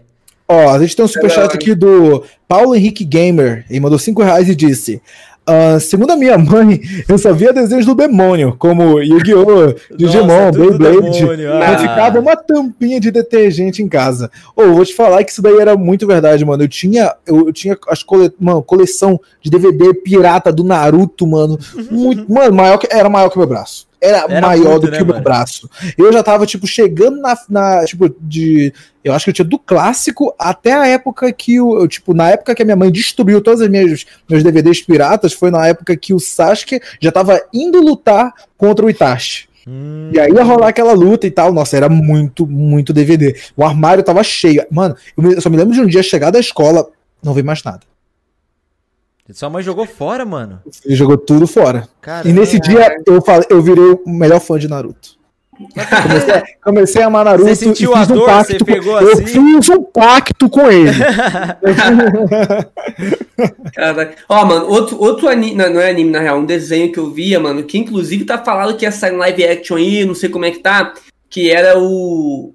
Ó, 0.52 0.70
a 0.70 0.80
gente 0.80 0.98
tem 0.98 1.06
um 1.06 1.08
superchat 1.08 1.56
aqui 1.56 1.74
do 1.74 2.24
Paulo 2.46 2.76
Henrique 2.76 3.06
Gamer. 3.06 3.66
Ele 3.70 3.80
mandou 3.80 3.98
5 3.98 4.22
reais 4.22 4.50
e 4.50 4.56
disse: 4.56 5.02
Uh, 5.50 5.80
segundo 5.80 6.12
a 6.12 6.18
minha 6.18 6.38
mãe, 6.38 6.82
eu 7.08 7.18
só 7.18 7.32
via 7.32 7.54
desenhos 7.54 7.86
do 7.86 7.96
demônio, 7.96 8.54
como 8.60 9.00
Yu-Gi-Oh!, 9.00 9.96
Digimon, 9.96 10.52
Beyblade. 10.52 11.26
Ah. 11.48 11.78
ficava 11.80 12.20
uma 12.20 12.36
tampinha 12.36 13.00
de 13.00 13.12
detergente 13.12 13.82
em 13.82 13.88
casa. 13.88 14.30
Ou 14.54 14.66
oh, 14.66 14.74
vou 14.74 14.86
te 14.86 14.94
falar 14.94 15.24
que 15.24 15.32
isso 15.32 15.42
daí 15.42 15.58
era 15.58 15.78
muito 15.78 16.06
verdade, 16.06 16.44
mano. 16.44 16.64
Eu 16.64 16.68
tinha, 16.68 17.16
eu, 17.26 17.48
eu 17.48 17.54
tinha 17.54 17.78
as 17.88 18.04
cole, 18.04 18.30
uma 18.38 18.62
coleção 18.62 19.18
de 19.42 19.50
DVD 19.50 19.94
pirata 19.94 20.52
do 20.52 20.66
Naruto, 20.66 21.26
mano. 21.26 21.58
Muito, 21.90 22.30
mano, 22.30 22.54
maior 22.54 22.78
que, 22.78 22.90
era 22.92 23.10
maior 23.10 23.30
que 23.30 23.38
meu 23.38 23.48
braço 23.48 23.90
era, 24.02 24.26
era 24.28 24.42
maior 24.42 24.72
muito, 24.72 24.88
do 24.88 24.92
né, 24.92 24.98
que 24.98 25.04
o 25.04 25.06
meu 25.06 25.22
braço. 25.22 25.70
Eu 25.96 26.12
já 26.12 26.24
tava, 26.24 26.46
tipo, 26.48 26.66
chegando 26.66 27.22
na, 27.22 27.38
na, 27.48 27.86
Tipo, 27.86 28.14
de. 28.20 28.74
Eu 29.04 29.14
acho 29.14 29.26
que 29.26 29.30
eu 29.30 29.34
tinha 29.34 29.46
do 29.46 29.60
clássico 29.60 30.34
até 30.40 30.74
a 30.74 30.88
época 30.88 31.32
que 31.32 31.62
o. 31.62 31.88
Tipo, 31.88 32.14
na 32.14 32.30
época 32.30 32.56
que 32.56 32.64
a 32.64 32.66
minha 32.66 32.76
mãe 32.76 32.92
destruiu 32.92 33.42
todos 33.42 33.62
os 33.62 33.70
meus, 33.70 34.06
meus 34.28 34.44
DVDs 34.44 34.82
piratas, 34.82 35.34
foi 35.34 35.52
na 35.52 35.68
época 35.68 35.96
que 35.96 36.14
o 36.14 36.20
Sasuke 36.20 36.82
já 37.00 37.12
tava 37.12 37.40
indo 37.54 37.80
lutar 37.80 38.34
contra 38.58 38.86
o 38.86 38.90
Itachi. 38.90 39.48
Hum. 39.68 40.10
E 40.12 40.20
aí 40.20 40.32
ia 40.32 40.44
rolar 40.44 40.70
aquela 40.70 40.94
luta 40.94 41.28
e 41.28 41.32
tal. 41.32 41.54
Nossa, 41.54 41.78
era 41.78 41.88
muito, 41.88 42.48
muito 42.48 42.92
DVD. 42.92 43.36
O 43.56 43.64
armário 43.64 44.04
tava 44.04 44.24
cheio. 44.24 44.66
Mano, 44.72 44.96
eu 45.16 45.40
só 45.40 45.50
me 45.50 45.58
lembro 45.58 45.74
de 45.74 45.82
um 45.82 45.86
dia 45.86 46.02
chegar 46.02 46.32
da 46.32 46.40
escola, 46.40 46.88
não 47.24 47.34
vi 47.34 47.44
mais 47.44 47.64
nada. 47.64 47.91
Sua 49.34 49.50
mãe 49.50 49.64
jogou 49.64 49.86
fora, 49.86 50.26
mano. 50.26 50.60
Ele 50.86 50.96
jogou 50.96 51.18
tudo 51.18 51.48
fora. 51.48 51.88
Caramba. 52.02 52.30
E 52.30 52.34
nesse 52.34 52.60
dia 52.60 52.96
eu, 53.06 53.22
falei, 53.22 53.48
eu 53.50 53.62
virei 53.62 53.84
o 53.84 54.02
melhor 54.06 54.40
fã 54.40 54.60
de 54.60 54.68
Naruto. 54.68 55.22
Comecei 56.02 56.34
a, 56.34 56.44
comecei 56.64 57.02
a 57.02 57.06
amar 57.06 57.26
Naruto. 57.26 57.48
Você 57.48 57.56
sentiu 57.56 57.96
a 57.96 58.04
dor, 58.04 58.24
um 58.24 58.26
pacto, 58.26 58.52
você 58.54 58.66
pegou 58.66 59.00
eu 59.00 59.12
assim? 59.12 59.22
Eu 59.22 59.62
fiz 59.62 59.70
um 59.70 59.84
pacto 59.84 60.50
com 60.50 60.70
ele. 60.72 60.92
Caraca. 63.74 64.16
Ó, 64.28 64.46
mano, 64.46 64.68
outro, 64.68 65.00
outro 65.00 65.30
anime, 65.30 65.56
não, 65.56 65.74
não 65.74 65.82
é 65.82 65.92
anime 65.92 66.10
na 66.10 66.20
real, 66.20 66.40
um 66.40 66.46
desenho 66.46 66.92
que 66.92 67.00
eu 67.00 67.12
via, 67.12 67.40
mano, 67.40 67.64
que 67.64 67.78
inclusive 67.78 68.26
tá 68.26 68.38
falado 68.38 68.76
que 68.76 68.86
ia 68.86 68.92
sair 68.92 69.16
live 69.16 69.46
action 69.46 69.78
aí, 69.78 70.04
não 70.04 70.16
sei 70.16 70.30
como 70.30 70.46
é 70.46 70.52
que 70.52 70.60
tá, 70.60 70.94
que 71.30 71.50
era 71.52 71.80
o 71.80 72.54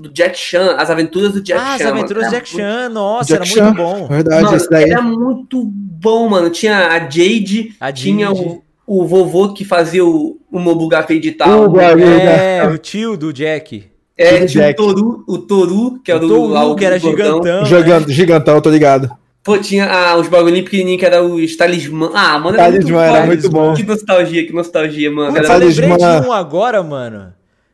do 0.00 0.08
Jack 0.08 0.38
Chan, 0.38 0.76
as 0.78 0.88
aventuras 0.88 1.32
do 1.32 1.42
Jack 1.42 1.60
ah, 1.60 1.78
Chan. 1.78 1.84
As 1.84 1.90
aventuras 1.92 2.24
do 2.24 2.30
Jack 2.30 2.48
Chan, 2.48 2.88
nossa, 2.88 3.34
Jack 3.34 3.42
era 3.42 3.44
Chan. 3.46 3.64
muito 3.64 3.76
bom. 3.76 4.06
Verdade, 4.08 4.44
mano, 4.44 4.66
daí. 4.70 4.90
Era 4.90 5.02
muito 5.02 5.64
bom, 5.64 6.28
mano. 6.28 6.50
Tinha 6.50 6.88
a 6.88 6.98
Jade, 7.00 7.74
a 7.78 7.92
tinha 7.92 8.32
o, 8.32 8.62
o 8.86 9.06
vovô 9.06 9.52
que 9.52 9.64
fazia 9.64 10.04
o, 10.04 10.40
o 10.50 10.58
Mobugafe 10.58 11.18
de 11.20 11.32
tal. 11.32 11.70
O 11.70 11.80
é, 11.80 12.66
o 12.66 12.78
tio 12.78 13.16
do 13.16 13.32
Jack. 13.32 13.84
É, 14.16 14.44
tinha 14.46 14.70
o 14.70 14.74
Toru, 14.74 15.24
o 15.26 15.38
Toru, 15.38 16.00
que 16.02 16.10
era 16.10 16.24
o, 16.24 16.28
Toru, 16.28 16.70
o, 16.70 16.76
que 16.76 16.84
era 16.84 16.98
gigantão. 16.98 17.64
Gigantão, 17.64 18.00
né? 18.00 18.14
gigantão, 18.14 18.60
tô 18.60 18.70
ligado. 18.70 19.10
Pô, 19.42 19.56
tinha 19.58 19.86
ah, 19.86 20.16
os 20.16 20.28
bagulhinhos 20.28 20.64
pequenininhos 20.64 21.00
que 21.00 21.06
era 21.06 21.22
os 21.22 21.56
talismã. 21.56 22.10
Ah, 22.14 22.38
mano, 22.38 22.58
era 22.58 22.70
talismã 22.70 22.98
muito, 22.98 23.16
era 23.16 23.26
muito 23.26 23.50
bom. 23.50 23.74
Que 23.74 23.82
nostalgia, 23.82 24.46
que 24.46 24.52
nostalgia, 24.52 25.10
mano. 25.10 25.32
Putz, 25.32 25.48
eu 25.48 25.58
lembrei 25.58 25.96
de 25.96 26.26
um 26.26 26.32
agora, 26.32 26.82
mano. 26.82 27.32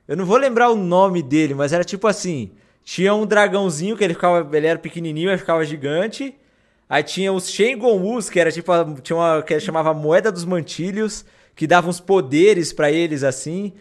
Eu 0.09 0.17
não 0.17 0.25
vou 0.25 0.37
lembrar 0.37 0.71
o 0.71 0.77
nome 0.77 1.23
dele, 1.23 1.55
mas 1.55 1.73
era 1.73 1.85
tipo 1.85 2.07
assim: 2.07 2.51
tinha 2.85 3.15
um 3.15 3.27
dragãozinho 3.27 3.97
que 3.97 4.05
ele 4.05 4.15
ficava. 4.15 4.57
Ele 4.57 4.67
era 4.67 4.79
pequenininho, 4.79 5.31
ele 5.31 5.39
ficava 5.39 5.65
gigante. 5.65 6.35
Aí 6.89 7.03
tinha 7.03 7.33
os 7.33 7.51
Shengonwus, 7.51 8.31
que 8.31 8.39
era 8.39 8.53
tipo. 8.53 8.73
Tinha 9.03 9.17
uma 9.17 9.43
que 9.43 9.59
chamava 9.59 9.93
Moeda 9.93 10.31
dos 10.31 10.45
Mantilhos, 10.45 11.25
que 11.55 11.67
dava 11.67 11.89
uns 11.89 11.99
poderes 11.99 12.73
para 12.73 12.91
eles 12.91 13.25
assim. 13.25 13.73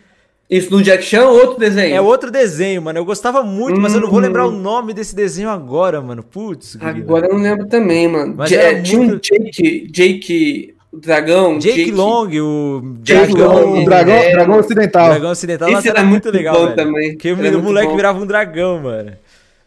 Isso 0.50 0.72
no 0.72 0.82
Jack 0.82 1.04
Chan 1.04 1.28
ou 1.28 1.40
outro 1.40 1.60
desenho? 1.60 1.96
É 1.96 2.02
outro 2.02 2.30
desenho, 2.30 2.82
mano. 2.82 3.00
Eu 3.00 3.06
gostava 3.06 3.44
muito, 3.44 3.80
mas 3.80 3.96
eu 3.96 4.02
não 4.02 4.10
vou 4.10 4.20
lembrar 4.20 4.46
o 4.46 4.52
hum. 4.52 4.60
nome 4.60 4.94
desse 4.94 5.16
desenho 5.16 5.50
agora, 5.50 6.02
mano. 6.02 6.22
Putz. 6.24 6.78
Agora 6.80 7.28
eu 7.28 7.34
não 7.34 7.42
lembro 7.42 7.68
também, 7.68 8.08
mano. 8.08 8.36
Mas 8.38 8.52
é, 8.52 8.80
tinha 8.82 9.02
muito... 9.02 9.16
um 9.16 9.20
Jake, 9.20 9.88
Jake 9.92 10.75
o 10.96 11.00
dragão. 11.00 11.60
Jake, 11.60 11.78
Jake, 11.78 11.92
Long, 11.92 12.28
o 12.28 12.96
Jake 13.02 13.34
dragão, 13.34 13.54
Long, 13.54 13.82
o 13.82 13.86
dragão, 13.86 14.16
é, 14.16 14.32
dragão 14.32 14.60
ocidental. 14.60 15.10
Dragão 15.10 15.32
ocidental 15.32 15.70
Esse 15.70 15.90
era 15.90 16.04
muito 16.04 16.30
legal, 16.32 16.64
velho. 16.64 16.76
também. 16.76 17.12
Porque 17.12 17.32
o 17.34 17.64
moleque 17.64 17.90
bom. 17.90 17.96
virava 17.96 18.20
um 18.20 18.26
dragão, 18.26 18.82
mano. 18.82 19.12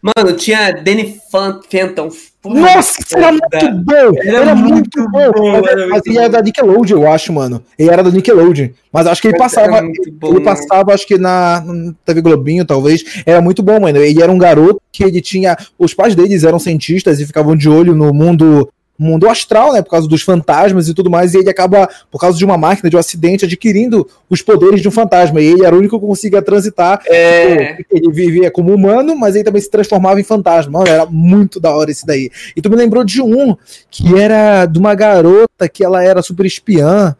Mano, 0.01 0.33
tinha 0.33 0.71
Danny 0.71 1.17
Phantom. 1.29 2.09
Nossa, 2.45 3.01
isso 3.01 3.17
era 3.17 3.33
muito 3.33 3.83
bom! 3.83 4.17
Era, 4.23 4.37
era 4.37 4.55
muito, 4.55 5.09
bom! 5.09 5.31
bom 5.33 5.61
mas, 5.61 5.89
mas 5.89 6.01
ele 6.05 6.17
era 6.17 6.29
da 6.29 6.41
Nickelodeon, 6.41 7.01
eu 7.01 7.11
acho, 7.11 7.33
mano. 7.33 7.61
Ele 7.77 7.89
era 7.89 8.01
da 8.01 8.09
Nickelodeon. 8.09 8.69
Mas 8.93 9.07
acho 9.07 9.21
que 9.21 9.27
ele 9.27 9.37
passava. 9.37 9.81
Bom, 10.13 10.29
ele 10.29 10.39
passava, 10.39 10.93
acho 10.93 11.05
que 11.05 11.17
na, 11.17 11.61
na 11.61 11.93
TV 12.05 12.21
Globinho, 12.21 12.63
talvez. 12.63 13.03
Era 13.25 13.41
muito 13.41 13.61
bom, 13.61 13.81
mano. 13.81 13.97
Ele 13.97 14.23
era 14.23 14.31
um 14.31 14.37
garoto 14.37 14.81
que 14.89 15.03
ele 15.03 15.19
tinha. 15.19 15.57
Os 15.77 15.93
pais 15.93 16.15
deles 16.15 16.45
eram 16.45 16.59
cientistas 16.59 17.19
e 17.19 17.25
ficavam 17.25 17.57
de 17.57 17.67
olho 17.67 17.93
no 17.93 18.13
mundo 18.13 18.69
mundo 18.99 19.29
astral, 19.29 19.71
né? 19.71 19.81
Por 19.81 19.91
causa 19.91 20.07
dos 20.07 20.21
fantasmas 20.21 20.89
e 20.89 20.93
tudo 20.93 21.09
mais, 21.09 21.33
e 21.33 21.37
ele 21.37 21.49
acaba, 21.49 21.87
por 22.11 22.19
causa 22.19 22.37
de 22.37 22.43
uma 22.43 22.57
máquina, 22.57 22.89
de 22.89 22.97
um 22.97 22.99
acidente, 22.99 23.45
adquirindo 23.45 24.05
os 24.29 24.41
poderes 24.41 24.81
de 24.81 24.89
um 24.89 24.91
fantasma. 24.91 25.39
E 25.39 25.45
ele 25.45 25.65
era 25.65 25.73
o 25.73 25.79
único 25.79 25.97
que 25.97 26.05
conseguia 26.05 26.41
transitar. 26.41 27.01
É... 27.05 27.75
Tipo, 27.75 27.95
ele 27.95 28.11
vivia 28.11 28.51
como 28.51 28.75
humano, 28.75 29.15
mas 29.15 29.35
ele 29.35 29.45
também 29.45 29.61
se 29.61 29.71
transformava 29.71 30.19
em 30.19 30.23
fantasma. 30.23 30.79
Mano, 30.79 30.91
era 30.91 31.05
muito 31.05 31.59
da 31.59 31.73
hora 31.73 31.89
esse 31.89 32.05
daí. 32.05 32.29
E 32.55 32.61
tu 32.61 32.69
me 32.69 32.75
lembrou 32.75 33.05
de 33.05 33.21
um 33.21 33.55
que 33.89 34.19
era 34.19 34.65
de 34.65 34.77
uma 34.77 34.93
garota 34.93 35.69
que 35.71 35.83
ela 35.83 36.03
era 36.03 36.21
super 36.21 36.45
espiã. 36.45 37.15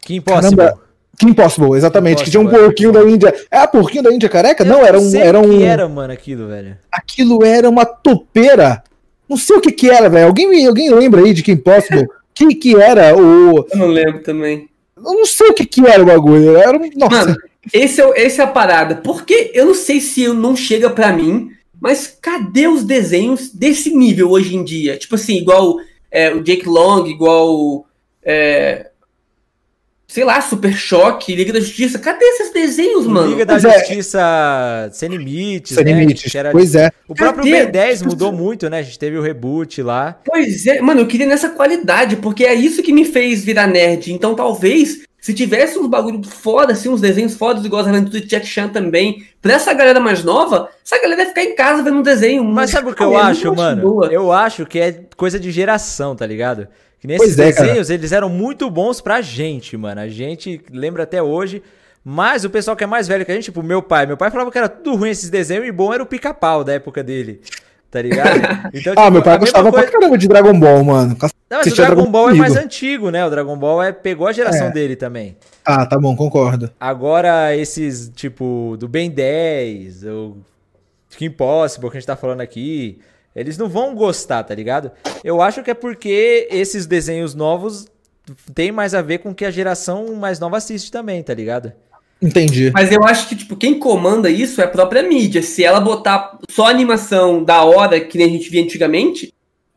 Que 0.00 0.16
impossível. 0.16 0.56
Caramba, 0.56 0.84
que 1.18 1.26
Impossible, 1.26 1.76
exatamente. 1.76 2.22
Impossible, 2.22 2.24
que 2.24 2.30
tinha 2.30 2.42
um 2.42 2.48
é. 2.48 2.66
porquinho 2.66 2.90
é. 2.90 2.92
da 2.92 3.10
Índia. 3.10 3.34
É, 3.50 3.66
porquinho 3.66 4.02
da 4.02 4.12
Índia 4.12 4.28
careca? 4.28 4.64
Eu 4.64 4.68
não, 4.68 4.84
era 4.84 4.98
um. 4.98 5.14
Era 5.14 5.38
um. 5.38 5.58
que 5.58 5.62
era, 5.62 5.88
mano, 5.88 6.12
aquilo, 6.12 6.48
velho? 6.48 6.76
Aquilo 6.90 7.44
era 7.44 7.68
uma 7.68 7.84
topeira 7.84 8.82
não 9.28 9.36
sei 9.36 9.56
o 9.56 9.60
que 9.60 9.72
que 9.72 9.90
era, 9.90 10.08
velho. 10.08 10.26
Alguém, 10.26 10.66
alguém 10.66 10.92
lembra 10.92 11.22
aí 11.22 11.32
de 11.32 11.42
Kim 11.42 11.56
Possible? 11.56 12.06
que 12.34 12.54
que 12.54 12.76
era 12.76 13.16
o... 13.16 13.58
Eu 13.58 13.78
não 13.78 13.86
lembro 13.86 14.22
também. 14.22 14.68
Eu 14.96 15.02
não 15.02 15.26
sei 15.26 15.48
o 15.48 15.54
que 15.54 15.64
que 15.64 15.86
era 15.86 16.02
o 16.02 16.06
bagulho. 16.06 16.56
Era... 16.56 16.78
Nossa. 16.96 17.26
Mano, 17.26 17.36
esse 17.72 18.00
é, 18.00 18.26
esse 18.26 18.40
é 18.40 18.44
a 18.44 18.48
parada. 18.48 18.96
Porque 18.96 19.50
eu 19.54 19.66
não 19.66 19.74
sei 19.74 20.00
se 20.00 20.26
não 20.28 20.56
chega 20.56 20.90
pra 20.90 21.12
mim, 21.12 21.50
mas 21.80 22.16
cadê 22.20 22.66
os 22.66 22.84
desenhos 22.84 23.50
desse 23.50 23.94
nível 23.94 24.30
hoje 24.30 24.56
em 24.56 24.64
dia? 24.64 24.96
Tipo 24.96 25.14
assim, 25.14 25.36
igual 25.36 25.76
é, 26.10 26.32
o 26.32 26.42
Jake 26.42 26.68
Long, 26.68 27.06
igual... 27.06 27.86
É, 28.26 28.90
sei 30.14 30.22
lá, 30.22 30.40
Super 30.40 30.72
Choque, 30.72 31.34
Liga 31.34 31.52
da 31.52 31.58
Justiça. 31.58 31.98
Cadê 31.98 32.24
esses 32.24 32.52
desenhos, 32.52 33.04
mano? 33.04 33.30
Liga 33.30 33.44
da 33.44 33.54
pois 33.54 33.64
é. 33.64 33.78
Justiça 33.80 34.20
é. 34.86 34.90
Sem 34.92 35.08
Limites, 35.08 35.74
Sem 35.74 35.84
né? 35.84 35.92
Limites, 35.92 36.32
era... 36.32 36.52
pois 36.52 36.76
é. 36.76 36.92
O 37.08 37.16
próprio 37.16 37.42
Ben 37.42 37.68
10 37.68 38.02
mudou 38.02 38.30
muito, 38.30 38.70
né? 38.70 38.78
A 38.78 38.82
gente 38.82 38.96
teve 38.96 39.18
o 39.18 39.22
reboot 39.22 39.82
lá. 39.82 40.16
Pois 40.24 40.68
é, 40.68 40.80
mano, 40.80 41.00
eu 41.00 41.08
queria 41.08 41.26
nessa 41.26 41.48
qualidade, 41.48 42.14
porque 42.14 42.44
é 42.44 42.54
isso 42.54 42.80
que 42.80 42.92
me 42.92 43.04
fez 43.04 43.44
virar 43.44 43.66
nerd. 43.66 44.12
Então 44.12 44.36
talvez, 44.36 45.00
se 45.20 45.34
tivesse 45.34 45.80
uns 45.80 45.88
bagulho 45.88 46.22
foda, 46.22 46.74
assim, 46.74 46.88
uns 46.88 47.00
desenhos 47.00 47.34
fodas, 47.34 47.64
igual 47.64 47.82
as 47.82 47.88
Aventuras 47.88 48.20
de 48.20 48.28
Jack 48.28 48.46
Chan 48.46 48.68
também, 48.68 49.26
pra 49.42 49.54
essa 49.54 49.74
galera 49.74 49.98
mais 49.98 50.22
nova, 50.22 50.68
essa 50.84 50.96
galera 51.02 51.22
ia 51.22 51.28
ficar 51.28 51.42
em 51.42 51.56
casa 51.56 51.82
vendo 51.82 51.98
um 51.98 52.02
desenho. 52.02 52.44
Mas 52.44 52.70
sabe 52.70 52.88
o 52.88 52.94
que 52.94 53.02
eu 53.02 53.16
acho, 53.16 53.52
mano? 53.52 53.82
Boa. 53.82 54.06
Eu 54.12 54.30
acho 54.30 54.64
que 54.64 54.78
é 54.78 55.00
coisa 55.16 55.40
de 55.40 55.50
geração, 55.50 56.14
tá 56.14 56.24
ligado? 56.24 56.68
Que 57.04 57.08
nesses 57.08 57.38
é, 57.38 57.52
desenhos, 57.52 57.88
cara. 57.88 57.98
eles 57.98 58.12
eram 58.12 58.30
muito 58.30 58.70
bons 58.70 59.02
pra 59.02 59.20
gente, 59.20 59.76
mano. 59.76 60.00
A 60.00 60.08
gente 60.08 60.58
lembra 60.72 61.02
até 61.02 61.22
hoje. 61.22 61.62
Mas 62.02 62.46
o 62.46 62.50
pessoal 62.50 62.74
que 62.74 62.82
é 62.82 62.86
mais 62.86 63.06
velho 63.06 63.26
que 63.26 63.30
a 63.30 63.34
gente, 63.34 63.44
tipo, 63.44 63.62
meu 63.62 63.82
pai. 63.82 64.06
Meu 64.06 64.16
pai 64.16 64.30
falava 64.30 64.50
que 64.50 64.56
era 64.56 64.70
tudo 64.70 64.96
ruim 64.96 65.10
esses 65.10 65.28
desenhos 65.28 65.66
e 65.66 65.72
bom 65.72 65.92
era 65.92 66.02
o 66.02 66.06
pica-pau 66.06 66.64
da 66.64 66.72
época 66.72 67.02
dele. 67.02 67.42
Tá 67.90 68.00
ligado? 68.00 68.40
Então, 68.72 68.94
tipo, 68.94 69.00
ah, 69.00 69.10
meu 69.10 69.22
pai 69.22 69.38
gostava 69.38 69.70
coisa... 69.70 69.86
pra 69.86 70.00
caramba 70.00 70.16
de 70.16 70.26
Dragon 70.26 70.58
Ball, 70.58 70.82
mano. 70.82 71.14
Não, 71.50 71.58
mas 71.58 71.66
o 71.66 71.76
Dragon, 71.76 71.94
Dragon 71.94 72.10
Ball 72.10 72.30
é 72.30 72.34
mais 72.34 72.56
antigo, 72.56 73.10
né? 73.10 73.26
O 73.26 73.28
Dragon 73.28 73.56
Ball 73.58 73.82
é, 73.82 73.92
pegou 73.92 74.26
a 74.26 74.32
geração 74.32 74.68
é. 74.68 74.70
dele 74.70 74.96
também. 74.96 75.36
Ah, 75.62 75.84
tá 75.84 75.98
bom, 75.98 76.16
concordo. 76.16 76.70
Agora, 76.80 77.54
esses, 77.54 78.10
tipo, 78.14 78.76
do 78.78 78.88
Ben 78.88 79.10
10, 79.10 80.04
o 80.04 80.38
Kim 81.18 81.30
Possible 81.30 81.90
que 81.90 81.98
a 81.98 82.00
gente 82.00 82.06
tá 82.06 82.16
falando 82.16 82.40
aqui. 82.40 82.98
Eles 83.34 83.58
não 83.58 83.68
vão 83.68 83.94
gostar, 83.94 84.44
tá 84.44 84.54
ligado? 84.54 84.92
Eu 85.22 85.42
acho 85.42 85.62
que 85.62 85.70
é 85.70 85.74
porque 85.74 86.46
esses 86.50 86.86
desenhos 86.86 87.34
novos 87.34 87.86
tem 88.54 88.70
mais 88.70 88.94
a 88.94 89.02
ver 89.02 89.18
com 89.18 89.30
o 89.30 89.34
que 89.34 89.44
a 89.44 89.50
geração 89.50 90.14
mais 90.14 90.38
nova 90.38 90.56
assiste 90.56 90.90
também, 90.90 91.22
tá 91.22 91.34
ligado? 91.34 91.72
Entendi. 92.22 92.70
Mas 92.72 92.90
eu 92.90 93.04
acho 93.04 93.28
que, 93.28 93.36
tipo, 93.36 93.56
quem 93.56 93.78
comanda 93.78 94.30
isso 94.30 94.60
é 94.60 94.64
a 94.64 94.68
própria 94.68 95.02
mídia. 95.02 95.42
Se 95.42 95.64
ela 95.64 95.80
botar 95.80 96.38
só 96.48 96.68
animação 96.68 97.44
da 97.44 97.62
hora, 97.64 98.00
que 98.00 98.16
nem 98.16 98.28
a 98.28 98.30
gente 98.30 98.48
via 98.48 98.62
antigamente, 98.62 99.33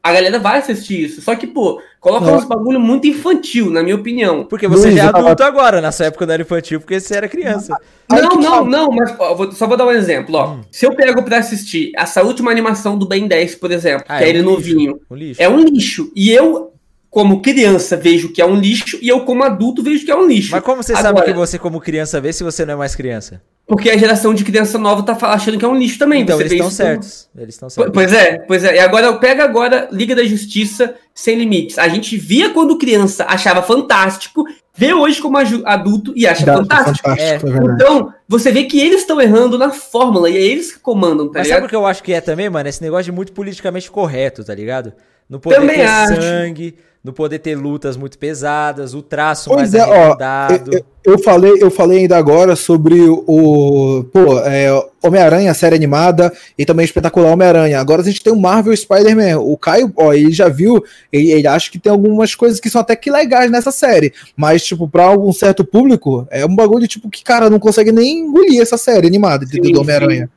a 0.08 0.14
galera 0.14 0.40
vai 0.40 0.60
assistir 0.60 1.04
isso. 1.04 1.22
Só 1.22 1.36
que, 1.36 1.46
pô, 1.46 1.82
coloca 2.00 2.32
uns 2.32 2.46
bagulho 2.46 2.80
muito 2.80 3.08
infantil, 3.08 3.70
na 3.70 3.84
minha 3.84 3.96
opinião. 3.96 4.46
Porque 4.46 4.68
você 4.68 4.92
já 4.92 5.04
é 5.04 5.08
adulto 5.08 5.44
agora, 5.44 5.82
na 5.82 5.92
sua 5.92 6.06
época 6.06 6.26
não 6.26 6.34
era 6.34 6.44
infantil, 6.44 6.80
porque 6.80 7.00
você 7.00 7.16
era 7.16 7.28
criança. 7.28 7.76
Não, 8.10 8.40
não, 8.40 8.66
não, 8.66 8.88
mas 8.90 9.14
ó, 9.20 9.36
vou, 9.36 9.52
só 9.52 9.68
vou 9.68 9.76
dar 9.76 9.86
um 9.86 9.92
exemplo, 9.92 10.36
ó. 10.36 10.54
Hum. 10.54 10.62
Se 10.72 10.86
eu 10.86 10.96
pego 10.96 11.24
pra 11.24 11.40
assistir 11.40 11.92
essa 11.96 12.24
última 12.24 12.50
animação 12.50 12.98
do 12.98 13.06
Ben 13.06 13.28
10, 13.28 13.56
por 13.56 13.72
exemplo, 13.72 14.06
ah, 14.08 14.18
que 14.18 14.24
é, 14.24 14.28
é 14.28 14.30
ele 14.30 14.42
um 14.42 14.46
novinho, 14.46 15.00
um 15.12 15.32
é 15.38 15.50
um 15.50 15.60
lixo. 15.60 16.10
E 16.16 16.32
eu, 16.32 16.72
como 17.10 17.42
criança, 17.42 17.96
vejo 17.96 18.30
que 18.30 18.42
é 18.42 18.46
um 18.46 18.56
lixo, 18.56 18.98
e 19.02 19.08
eu, 19.08 19.22
como 19.22 19.44
adulto, 19.44 19.82
vejo 19.82 20.06
que 20.06 20.12
é 20.12 20.16
um 20.16 20.28
lixo. 20.28 20.52
Mas 20.52 20.64
como 20.64 20.84
você 20.84 20.94
Agora, 20.94 21.16
sabe 21.16 21.22
que 21.24 21.34
você, 21.34 21.58
como 21.58 21.80
criança, 21.80 22.20
vê 22.20 22.34
se 22.34 22.44
você 22.44 22.66
não 22.66 22.74
é 22.74 22.78
mais 22.78 22.96
criança? 22.96 23.42
Porque 23.66 23.90
a 23.90 23.98
geração 23.98 24.34
de 24.34 24.46
criança 24.46 24.78
nova 24.78 25.04
tá 25.04 25.18
achando 25.28 25.58
que 25.58 25.66
é 25.66 25.68
um 25.68 25.76
lixo 25.78 26.00
também. 26.00 26.22
Então, 26.22 26.40
eles 26.40 26.52
estão 26.52 26.72
certos. 26.72 27.30
Eles 27.38 27.56
estão 27.56 27.70
certos. 27.70 27.94
Pois 27.94 28.14
é, 28.14 28.40
pois 28.40 28.64
é. 28.64 28.76
E 28.76 28.80
agora 28.80 29.08
eu 29.08 29.20
pego 29.20 29.42
agora 29.42 29.90
Liga 29.92 30.16
da 30.16 30.24
Justiça 30.24 30.96
Sem 31.14 31.38
Limites. 31.38 31.78
A 31.78 31.88
gente 31.90 32.16
via 32.18 32.52
quando 32.52 32.78
criança, 32.78 33.26
achava 33.28 33.62
fantástico, 33.62 34.46
vê 34.74 34.94
hoje 34.94 35.22
como 35.22 35.38
adulto 35.38 36.14
e 36.16 36.26
acha 36.26 36.46
Dá, 36.46 36.56
fantástico. 36.56 37.10
fantástico 37.10 37.50
é. 37.50 37.74
Então, 37.74 38.14
você 38.28 38.52
vê 38.52 38.64
que 38.64 38.80
eles 38.80 39.02
estão 39.02 39.20
errando 39.20 39.58
na 39.58 39.72
fórmula 39.72 40.30
e 40.30 40.38
é 40.38 40.42
eles 40.42 40.72
que 40.72 40.80
comandam, 40.80 41.28
tá 41.28 41.40
Mas 41.40 41.48
ligado? 41.48 41.58
sabe 41.58 41.66
o 41.68 41.70
que 41.70 41.76
eu 41.76 41.86
acho 41.86 42.04
que 42.04 42.14
é 42.14 42.22
também, 42.22 42.50
mano? 42.50 42.70
Esse 42.70 42.82
negócio 42.82 43.06
de 43.06 43.12
muito 43.12 43.34
politicamente 43.34 43.92
correto, 43.92 44.46
tá 44.46 44.56
ligado? 44.56 44.94
No 45.30 45.42
poder 45.42 45.58
também 45.58 45.76
ter 45.76 45.86
acho. 45.86 46.22
sangue 46.22 46.76
no 47.08 47.14
poder 47.14 47.40
ter 47.40 47.56
lutas 47.56 47.96
muito 47.96 48.18
pesadas, 48.18 48.94
o 48.94 49.02
traço 49.02 49.50
pois 49.50 49.72
mais 49.72 49.74
é, 49.74 49.80
arredondado. 49.80 50.72
Ó, 50.74 50.78
eu, 50.78 51.14
eu, 51.14 51.20
falei, 51.20 51.54
eu 51.62 51.72
falei 51.72 52.00
ainda 52.00 52.18
agora 52.18 52.54
sobre 52.54 53.00
o 53.00 54.04
pô, 54.12 54.38
é, 54.40 54.68
Homem-Aranha, 55.02 55.54
série 55.54 55.76
animada, 55.76 56.32
e 56.58 56.66
também 56.66 56.84
espetacular 56.84 57.32
Homem-Aranha. 57.32 57.80
Agora 57.80 58.02
a 58.02 58.06
gente 58.06 58.22
tem 58.22 58.34
o 58.34 58.36
Marvel 58.36 58.76
Spider-Man. 58.76 59.40
O 59.40 59.58
Caio, 59.58 59.92
ó, 59.96 60.14
ele 60.14 60.34
já 60.34 60.50
viu, 60.50 60.84
ele, 61.12 61.32
ele, 61.32 61.48
acha 61.48 61.72
que 61.72 61.80
tem 61.80 61.90
algumas 61.90 62.36
coisas 62.36 62.60
que 62.60 62.70
são 62.70 62.82
até 62.82 62.94
que 62.94 63.10
legais 63.10 63.50
nessa 63.50 63.72
série, 63.72 64.14
mas, 64.36 64.66
tipo, 64.66 64.88
pra 64.90 65.06
algum 65.06 65.32
certo 65.32 65.64
público, 65.64 66.28
é 66.30 66.46
um 66.46 66.56
bagulho, 66.56 66.88
tipo, 66.90 67.10
que, 67.10 67.24
cara, 67.24 67.50
não 67.50 67.58
consegue 67.58 67.94
nem 67.94 68.20
engolir 68.20 68.62
essa 68.62 68.78
série 68.78 69.08
animada 69.08 69.46
sim, 69.48 69.62
do 69.62 69.80
Homem-Aranha. 69.80 70.30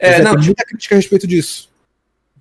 É, 0.00 0.20
não, 0.20 0.34
tem 0.34 0.46
muita 0.46 0.64
crítica 0.64 0.96
a 0.96 0.98
respeito 0.98 1.28
disso 1.28 1.75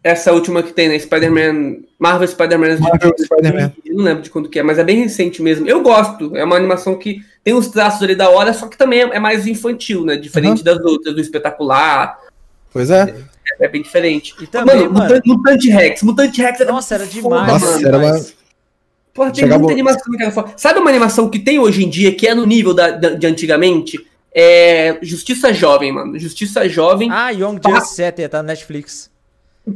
essa 0.06 0.32
última 0.32 0.62
que 0.62 0.72
tem, 0.72 0.88
né? 0.88 1.00
Spider-Man. 1.00 1.78
Marvel 1.98 2.28
Spider-Man. 2.28 2.78
Marvel 2.78 3.12
Spider-Man. 3.18 3.74
Não 3.88 4.04
lembro 4.04 4.22
de 4.22 4.30
quando 4.30 4.48
que 4.48 4.60
é, 4.60 4.64
mas 4.64 4.78
é 4.78 4.84
bem 4.84 5.02
recente 5.02 5.42
mesmo. 5.42 5.68
Eu 5.68 5.82
gosto. 5.82 6.38
É 6.38 6.44
uma 6.44 6.56
animação 6.56 6.96
que 6.96 7.22
tem 7.44 7.56
uns 7.56 7.70
traços 7.70 8.04
ali 8.04 8.14
da 8.14 8.30
hora, 8.30 8.54
só 8.54 8.68
que 8.68 8.78
também 8.78 9.00
é 9.00 9.20
mais 9.20 9.48
infantil, 9.48 10.06
né? 10.06 10.16
Diferente 10.16 10.60
uhum. 10.60 10.64
das 10.64 10.80
outras, 10.82 11.16
do 11.16 11.20
espetacular. 11.20 12.20
Pois 12.72 12.92
é. 12.92 13.16
É, 13.60 13.66
é 13.66 13.68
bem 13.68 13.82
diferente. 13.82 14.36
E 14.40 14.46
também, 14.46 14.88
mano, 14.88 14.94
mano, 14.94 15.22
Mutante 15.26 15.70
Rex. 15.72 16.04
Mutante 16.04 16.40
Rex 16.40 16.62
era 16.62 16.72
Nossa, 16.72 16.94
era 16.94 17.08
demais. 17.08 17.48
Nossa, 17.48 17.72
mano, 17.72 17.88
era 17.88 17.98
uma... 17.98 18.26
Porra, 19.12 19.32
tem 19.32 19.40
Chegava... 19.40 19.58
muita 19.58 19.74
animação 19.74 20.14
que 20.14 20.22
era 20.22 20.32
foda. 20.32 20.54
Sabe 20.56 20.80
uma 20.80 20.90
animação 20.92 21.30
que 21.30 21.40
tem 21.40 21.58
hoje 21.58 21.84
em 21.84 21.90
dia, 21.90 22.14
que 22.14 22.28
é 22.28 22.36
no 22.36 22.46
nível 22.46 22.76
da, 22.76 22.92
da 22.92 23.10
de 23.10 23.26
antigamente? 23.26 24.06
É 24.32 25.00
Justiça 25.02 25.52
Jovem, 25.52 25.92
mano. 25.92 26.20
Justiça 26.20 26.70
Jovem. 26.70 27.10
Ah, 27.10 27.32
Young 27.32 27.60
Justice, 27.66 28.30
tá 28.30 28.44
no 28.44 28.50
Netflix. 28.50 29.15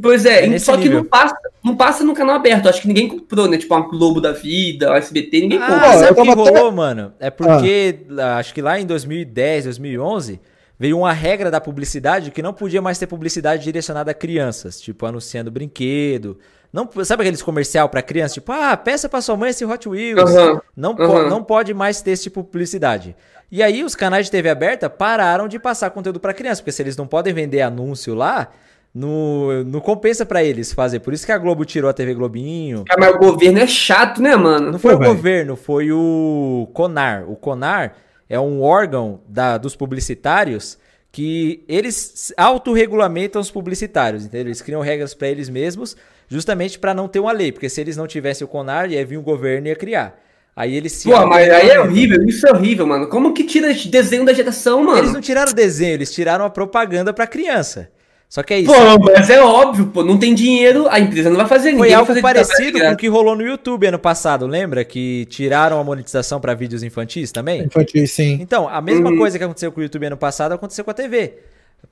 Pois 0.00 0.24
é, 0.24 0.46
é 0.46 0.58
só 0.58 0.76
que 0.76 0.88
não 0.88 1.04
passa, 1.04 1.36
não 1.64 1.76
passa 1.76 2.04
no 2.04 2.14
canal 2.14 2.36
aberto. 2.36 2.68
Acho 2.68 2.82
que 2.82 2.88
ninguém 2.88 3.08
comprou, 3.08 3.48
né? 3.48 3.58
Tipo, 3.58 3.74
a 3.74 3.80
Globo 3.80 4.20
da 4.20 4.32
Vida, 4.32 4.92
a 4.92 4.98
SBT, 4.98 5.40
ninguém 5.40 5.58
ah, 5.60 5.66
comprou. 5.66 5.92
Sabe 5.92 6.20
o 6.20 6.22
que 6.22 6.34
rolou, 6.34 6.66
até... 6.66 6.70
mano? 6.70 7.12
É 7.18 7.30
porque, 7.30 8.00
ah. 8.18 8.36
acho 8.36 8.54
que 8.54 8.62
lá 8.62 8.78
em 8.78 8.86
2010, 8.86 9.64
2011, 9.64 10.40
veio 10.78 10.96
uma 10.96 11.12
regra 11.12 11.50
da 11.50 11.60
publicidade 11.60 12.30
que 12.30 12.40
não 12.40 12.54
podia 12.54 12.80
mais 12.80 12.98
ter 12.98 13.06
publicidade 13.06 13.64
direcionada 13.64 14.12
a 14.12 14.14
crianças, 14.14 14.80
tipo, 14.80 15.04
anunciando 15.04 15.50
brinquedo, 15.50 16.38
Não, 16.72 16.88
sabe 17.04 17.22
aqueles 17.22 17.42
comercial 17.42 17.88
para 17.88 18.00
criança, 18.00 18.34
tipo, 18.34 18.52
ah, 18.52 18.76
peça 18.76 19.08
para 19.08 19.20
sua 19.20 19.36
mãe 19.36 19.50
esse 19.50 19.64
Hot 19.64 19.88
Wheels. 19.88 20.30
Uhum, 20.30 20.60
não, 20.76 20.90
uhum. 20.92 20.96
Po 20.96 21.22
não 21.28 21.42
pode 21.42 21.74
mais 21.74 22.00
ter 22.00 22.12
esse 22.12 22.22
tipo 22.22 22.40
de 22.40 22.46
publicidade. 22.46 23.16
E 23.50 23.62
aí 23.62 23.82
os 23.82 23.96
canais 23.96 24.26
de 24.26 24.32
TV 24.32 24.48
aberta 24.48 24.88
pararam 24.88 25.48
de 25.48 25.58
passar 25.58 25.90
conteúdo 25.90 26.20
para 26.20 26.32
criança, 26.32 26.62
porque 26.62 26.72
se 26.72 26.80
eles 26.80 26.96
não 26.96 27.06
podem 27.06 27.34
vender 27.34 27.60
anúncio 27.60 28.14
lá, 28.14 28.48
no, 28.94 29.64
não 29.64 29.80
compensa 29.80 30.26
para 30.26 30.42
eles 30.42 30.72
fazer. 30.72 31.00
Por 31.00 31.14
isso 31.14 31.24
que 31.24 31.32
a 31.32 31.38
Globo 31.38 31.64
tirou 31.64 31.88
a 31.88 31.92
TV 31.92 32.14
Globinho. 32.14 32.84
Ah, 32.90 32.96
mas 32.98 33.14
o 33.14 33.18
governo 33.18 33.58
é 33.58 33.66
chato, 33.66 34.20
né, 34.20 34.36
mano? 34.36 34.72
Não 34.72 34.78
foi 34.78 34.92
Pô, 34.92 34.96
o 34.96 35.00
véio. 35.00 35.14
governo, 35.14 35.56
foi 35.56 35.92
o 35.92 36.68
CONAR. 36.72 37.30
O 37.30 37.36
CONAR 37.36 37.94
é 38.28 38.38
um 38.38 38.62
órgão 38.62 39.20
da, 39.28 39.58
dos 39.58 39.76
publicitários 39.76 40.78
que 41.12 41.64
eles 41.68 42.32
autorregulamentam 42.36 43.40
os 43.40 43.50
publicitários, 43.50 44.24
entendeu? 44.24 44.48
Eles 44.48 44.62
criam 44.62 44.80
regras 44.80 45.12
para 45.12 45.28
eles 45.28 45.48
mesmos, 45.48 45.96
justamente 46.28 46.78
para 46.78 46.94
não 46.94 47.08
ter 47.08 47.18
uma 47.18 47.32
lei, 47.32 47.50
porque 47.50 47.68
se 47.68 47.80
eles 47.80 47.96
não 47.96 48.06
tivessem 48.06 48.44
o 48.44 48.48
CONAR, 48.48 48.90
ia 48.90 49.04
vir 49.04 49.16
o 49.16 49.22
governo 49.22 49.66
e 49.66 49.70
ia 49.70 49.76
criar. 49.76 50.20
Aí 50.54 50.74
eles 50.74 50.92
se. 50.92 51.08
Pô, 51.08 51.26
mas 51.26 51.48
aí 51.48 51.70
é 51.70 51.80
horrível, 51.80 52.22
isso 52.24 52.46
é 52.46 52.52
horrível, 52.52 52.86
mano. 52.86 53.08
Como 53.08 53.32
que 53.32 53.44
tira 53.44 53.72
desenho 53.72 54.24
da 54.24 54.32
geração, 54.32 54.84
mano? 54.84 54.98
Eles 54.98 55.12
não 55.12 55.20
tiraram 55.20 55.50
o 55.50 55.54
desenho, 55.54 55.94
eles 55.94 56.12
tiraram 56.12 56.44
a 56.44 56.50
propaganda 56.50 57.12
pra 57.12 57.26
criança. 57.26 57.90
Só 58.30 58.44
que 58.44 58.54
é 58.54 58.60
isso. 58.60 58.72
Pô, 58.72 59.12
mas 59.12 59.28
é 59.28 59.42
óbvio, 59.42 59.86
pô, 59.88 60.04
não 60.04 60.16
tem 60.16 60.32
dinheiro, 60.36 60.86
a 60.88 61.00
empresa 61.00 61.28
não 61.28 61.36
vai 61.36 61.48
fazer 61.48 61.76
Foi 61.76 61.92
algo 61.92 62.06
fazer 62.06 62.22
parecido 62.22 62.78
com 62.78 62.92
o 62.92 62.96
que 62.96 63.08
rolou 63.08 63.34
no 63.34 63.42
YouTube 63.42 63.88
ano 63.88 63.98
passado, 63.98 64.46
lembra? 64.46 64.84
Que 64.84 65.26
tiraram 65.26 65.80
a 65.80 65.82
monetização 65.82 66.40
para 66.40 66.54
vídeos 66.54 66.84
infantis 66.84 67.32
também? 67.32 67.64
Infantis, 67.64 68.12
sim. 68.12 68.38
Então, 68.40 68.68
a 68.68 68.80
mesma 68.80 69.10
uhum. 69.10 69.18
coisa 69.18 69.36
que 69.36 69.42
aconteceu 69.42 69.72
com 69.72 69.80
o 69.80 69.82
YouTube 69.82 70.06
ano 70.06 70.16
passado 70.16 70.52
aconteceu 70.52 70.84
com 70.84 70.92
a 70.92 70.94
TV. 70.94 71.38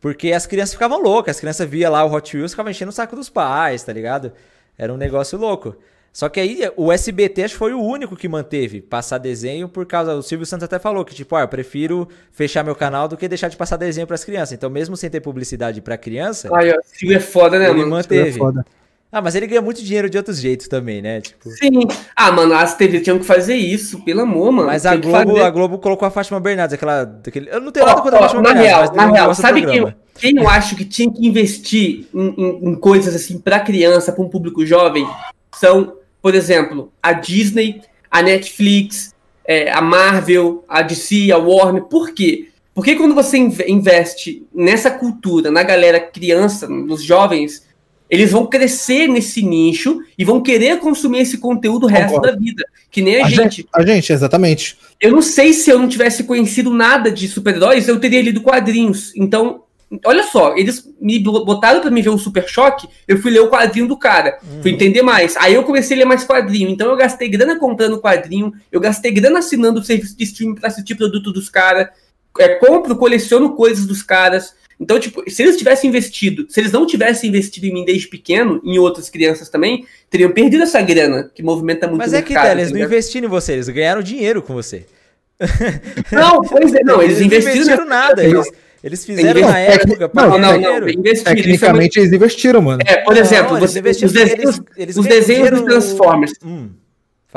Porque 0.01 0.31
as 0.31 0.47
crianças 0.47 0.75
ficavam 0.75 1.03
loucas, 1.03 1.35
as 1.35 1.41
crianças 1.41 1.69
via 1.69 1.91
lá 1.91 2.05
o 2.05 2.15
Hot 2.15 2.37
Wheels, 2.37 2.53
ficavam 2.53 2.71
enchendo 2.71 2.91
o 2.91 2.95
saco 2.95 3.17
dos 3.17 3.29
pais, 3.29 3.83
tá 3.83 3.93
ligado? 3.93 4.31
Era 4.79 4.95
um 4.95 4.97
negócio 4.97 5.37
louco. 5.37 5.75
Só 6.13 6.29
que 6.29 6.41
aí 6.41 6.61
o 6.77 6.91
SBT 6.91 7.45
acho 7.45 7.55
que 7.55 7.59
foi 7.59 7.73
o 7.73 7.81
único 7.81 8.17
que 8.17 8.29
manteve 8.29 8.81
passar 8.81 9.19
desenho 9.19 9.69
por 9.69 9.87
causa. 9.87 10.15
O 10.15 10.23
Silvio 10.23 10.47
Santos 10.47 10.65
até 10.65 10.79
falou 10.79 11.05
que, 11.05 11.15
tipo, 11.15 11.37
ah, 11.37 11.43
eu 11.43 11.49
prefiro 11.49 12.09
fechar 12.33 12.65
meu 12.65 12.75
canal 12.75 13.07
do 13.07 13.17
que 13.17 13.29
deixar 13.29 13.49
de 13.49 13.57
passar 13.57 13.77
desenho 13.77 14.07
para 14.07 14.15
as 14.15 14.25
crianças. 14.25 14.53
Então, 14.53 14.69
mesmo 14.69 14.97
sem 14.97 15.09
ter 15.09 15.21
publicidade 15.21 15.81
para 15.81 15.97
criança. 15.97 16.51
Ai, 16.53 16.71
o 16.71 16.81
Silvio 16.85 17.17
é 17.17 17.21
foda, 17.21 17.59
né, 17.59 17.67
ele 17.67 17.75
mano? 17.75 17.87
É 17.87 17.91
manteve. 17.91 18.31
É 18.31 18.33
foda. 18.33 18.65
Ah, 19.11 19.23
mas 19.23 19.35
ele 19.35 19.47
ganha 19.47 19.63
muito 19.63 19.83
dinheiro 19.83 20.11
de 20.11 20.19
outros 20.19 20.39
jeitos 20.39 20.69
também, 20.69 21.01
né? 21.01 21.23
Tipo... 21.23 21.49
Sim. 21.49 21.87
Ah, 22.15 22.31
mano, 22.31 22.53
as 22.53 22.77
TV 22.77 23.01
tinham 23.01 23.19
que 23.19 23.25
fazer 23.25 23.55
isso, 23.55 24.05
pelo 24.05 24.21
amor, 24.21 24.53
mano. 24.53 24.67
Mas 24.67 24.85
a 24.85 24.97
Globo, 24.97 25.43
a 25.43 25.51
Globo 25.51 25.79
colocou 25.79 26.07
a 26.07 26.11
Fátima 26.11 26.39
Bernardes, 26.39 26.75
aquela. 26.75 27.05
Daquele... 27.05 27.49
Eu 27.51 27.59
não 27.59 27.73
tenho 27.73 27.87
nada 27.87 28.03
contra 28.03 28.19
a 28.19 28.23
Fátima 28.23 28.43
na 28.43 28.53
Bernardes. 28.53 28.91
Real, 28.91 29.09
na 29.09 29.13
real, 29.13 29.35
sabe 29.35 29.65
quem, 29.65 29.95
quem 30.15 30.37
eu 30.37 30.47
acho 30.47 30.77
que 30.77 30.85
tinha 30.85 31.11
que 31.11 31.27
investir 31.27 32.07
em, 32.13 32.35
em, 32.37 32.69
em 32.69 32.75
coisas 32.75 33.15
assim 33.15 33.39
pra 33.39 33.61
criança, 33.61 34.13
pra 34.13 34.23
um 34.23 34.29
público 34.29 34.67
jovem? 34.67 35.09
São 35.59 35.99
por 36.21 36.35
exemplo, 36.35 36.93
a 37.03 37.13
Disney, 37.13 37.81
a 38.11 38.23
Netflix, 38.23 39.15
é, 39.47 39.71
a 39.71 39.81
Marvel, 39.81 40.65
a 40.69 40.83
DC, 40.83 41.31
a 41.33 41.39
Warner. 41.39 41.85
Por 41.85 42.13
quê? 42.13 42.49
Porque 42.75 42.95
quando 42.95 43.15
você 43.15 43.39
investe 43.39 44.47
nessa 44.55 44.91
cultura, 44.91 45.51
na 45.51 45.63
galera 45.63 45.99
criança, 45.99 46.69
nos 46.69 47.03
jovens, 47.03 47.67
eles 48.09 48.31
vão 48.31 48.47
crescer 48.47 49.09
nesse 49.09 49.43
nicho 49.43 50.01
e 50.17 50.25
vão 50.25 50.41
querer 50.41 50.79
consumir 50.79 51.21
esse 51.21 51.39
conteúdo 51.39 51.85
o 51.85 51.89
resto 51.89 52.21
da 52.21 52.33
vida. 52.33 52.65
Que 52.91 53.03
nem 53.03 53.21
a, 53.21 53.27
a 53.27 53.29
gente. 53.29 53.57
gente. 53.57 53.69
A 53.73 53.85
gente, 53.85 54.13
exatamente. 54.13 54.79
Eu 55.01 55.13
não 55.13 55.23
sei 55.23 55.53
se 55.53 55.71
eu 55.71 55.79
não 55.79 55.89
tivesse 55.89 56.25
conhecido 56.25 56.73
nada 56.73 57.11
de 57.11 57.27
super-heróis, 57.27 57.89
eu 57.89 57.99
teria 57.99 58.23
lido 58.23 58.41
quadrinhos. 58.41 59.13
Então, 59.17 59.65
Olha 60.05 60.23
só, 60.23 60.55
eles 60.55 60.87
me 61.01 61.19
botaram 61.19 61.81
para 61.81 61.91
me 61.91 62.03
ver 62.03 62.11
um 62.11 62.19
super 62.19 62.47
choque, 62.47 62.87
eu 63.07 63.17
fui 63.17 63.31
ler 63.31 63.41
o 63.41 63.49
quadrinho 63.49 63.89
do 63.89 63.97
cara, 63.97 64.39
uhum. 64.43 64.61
fui 64.61 64.73
entender 64.73 65.01
mais. 65.01 65.35
Aí 65.39 65.55
eu 65.55 65.63
comecei 65.65 65.97
a 65.97 66.01
ler 66.01 66.05
mais 66.05 66.25
quadrinho. 66.25 66.69
Então 66.69 66.91
eu 66.91 66.97
gastei 66.97 67.29
grana 67.29 67.59
comprando 67.59 67.99
quadrinho, 67.99 68.53
eu 68.71 68.81
gastei 68.81 69.11
grana 69.11 69.39
assinando 69.39 69.81
o 69.81 69.85
serviço 69.85 70.17
de 70.17 70.25
streaming 70.25 70.57
para 70.57 70.69
assistir 70.69 70.95
produto 70.95 71.33
dos 71.33 71.49
caras. 71.49 71.89
É, 72.39 72.57
compro, 72.57 72.97
coleciono 72.97 73.55
coisas 73.55 73.87
dos 73.87 74.03
caras. 74.03 74.55
Então, 74.79 75.01
tipo, 75.01 75.29
se 75.29 75.43
eles 75.43 75.57
tivessem 75.57 75.89
investido, 75.89 76.47
se 76.49 76.61
eles 76.61 76.71
não 76.71 76.87
tivessem 76.87 77.31
investido 77.31 77.67
em 77.67 77.73
mim 77.73 77.85
desde 77.85 78.07
pequeno, 78.07 78.61
em 78.63 78.79
outras 78.79 79.09
crianças 79.11 79.49
também, 79.49 79.87
teriam 80.09 80.31
perdido 80.31 80.63
essa 80.63 80.81
grana, 80.81 81.31
que 81.35 81.43
movimenta 81.43 81.89
muito 81.89 81.99
Mas 81.99 82.13
é 82.13 82.23
que, 82.23 82.35
tá, 82.35 82.53
eles 82.53 82.71
não 82.71 82.79
investiram 82.79 83.27
em 83.27 83.31
você, 83.31 83.55
eles 83.55 83.69
ganharam 83.69 84.03
dinheiro 84.03 84.41
com 84.41 84.55
você. 84.55 84.87
Não, 86.13 86.43
pois 86.43 86.73
é, 86.75 86.85
não, 86.85 87.01
eles, 87.03 87.17
eles 87.19 87.27
investiram, 87.27 87.57
investiram 87.57 87.87
nada. 87.87 88.25
Eles, 88.25 88.49
eles 88.83 89.05
fizeram 89.05 89.41
na 89.41 89.59
época 89.59 90.09
para 90.09 90.29
não, 90.29 90.39
não, 90.39 90.61
não, 90.61 90.89
investiram. 90.89 91.35
Tecnicamente 91.35 91.99
eles 91.99 92.13
investiram, 92.13 92.63
mano. 92.63 92.81
É, 92.87 92.99
por 92.99 93.17
exemplo, 93.17 93.55
não, 93.55 93.61
você, 93.61 93.81
os 93.81 94.13
desenhos, 94.13 94.61
eles, 94.77 94.97
os 94.97 95.07
desenhos 95.07 95.59
de 95.59 95.65
Transformers. 95.65 96.33
Hum, 96.45 96.71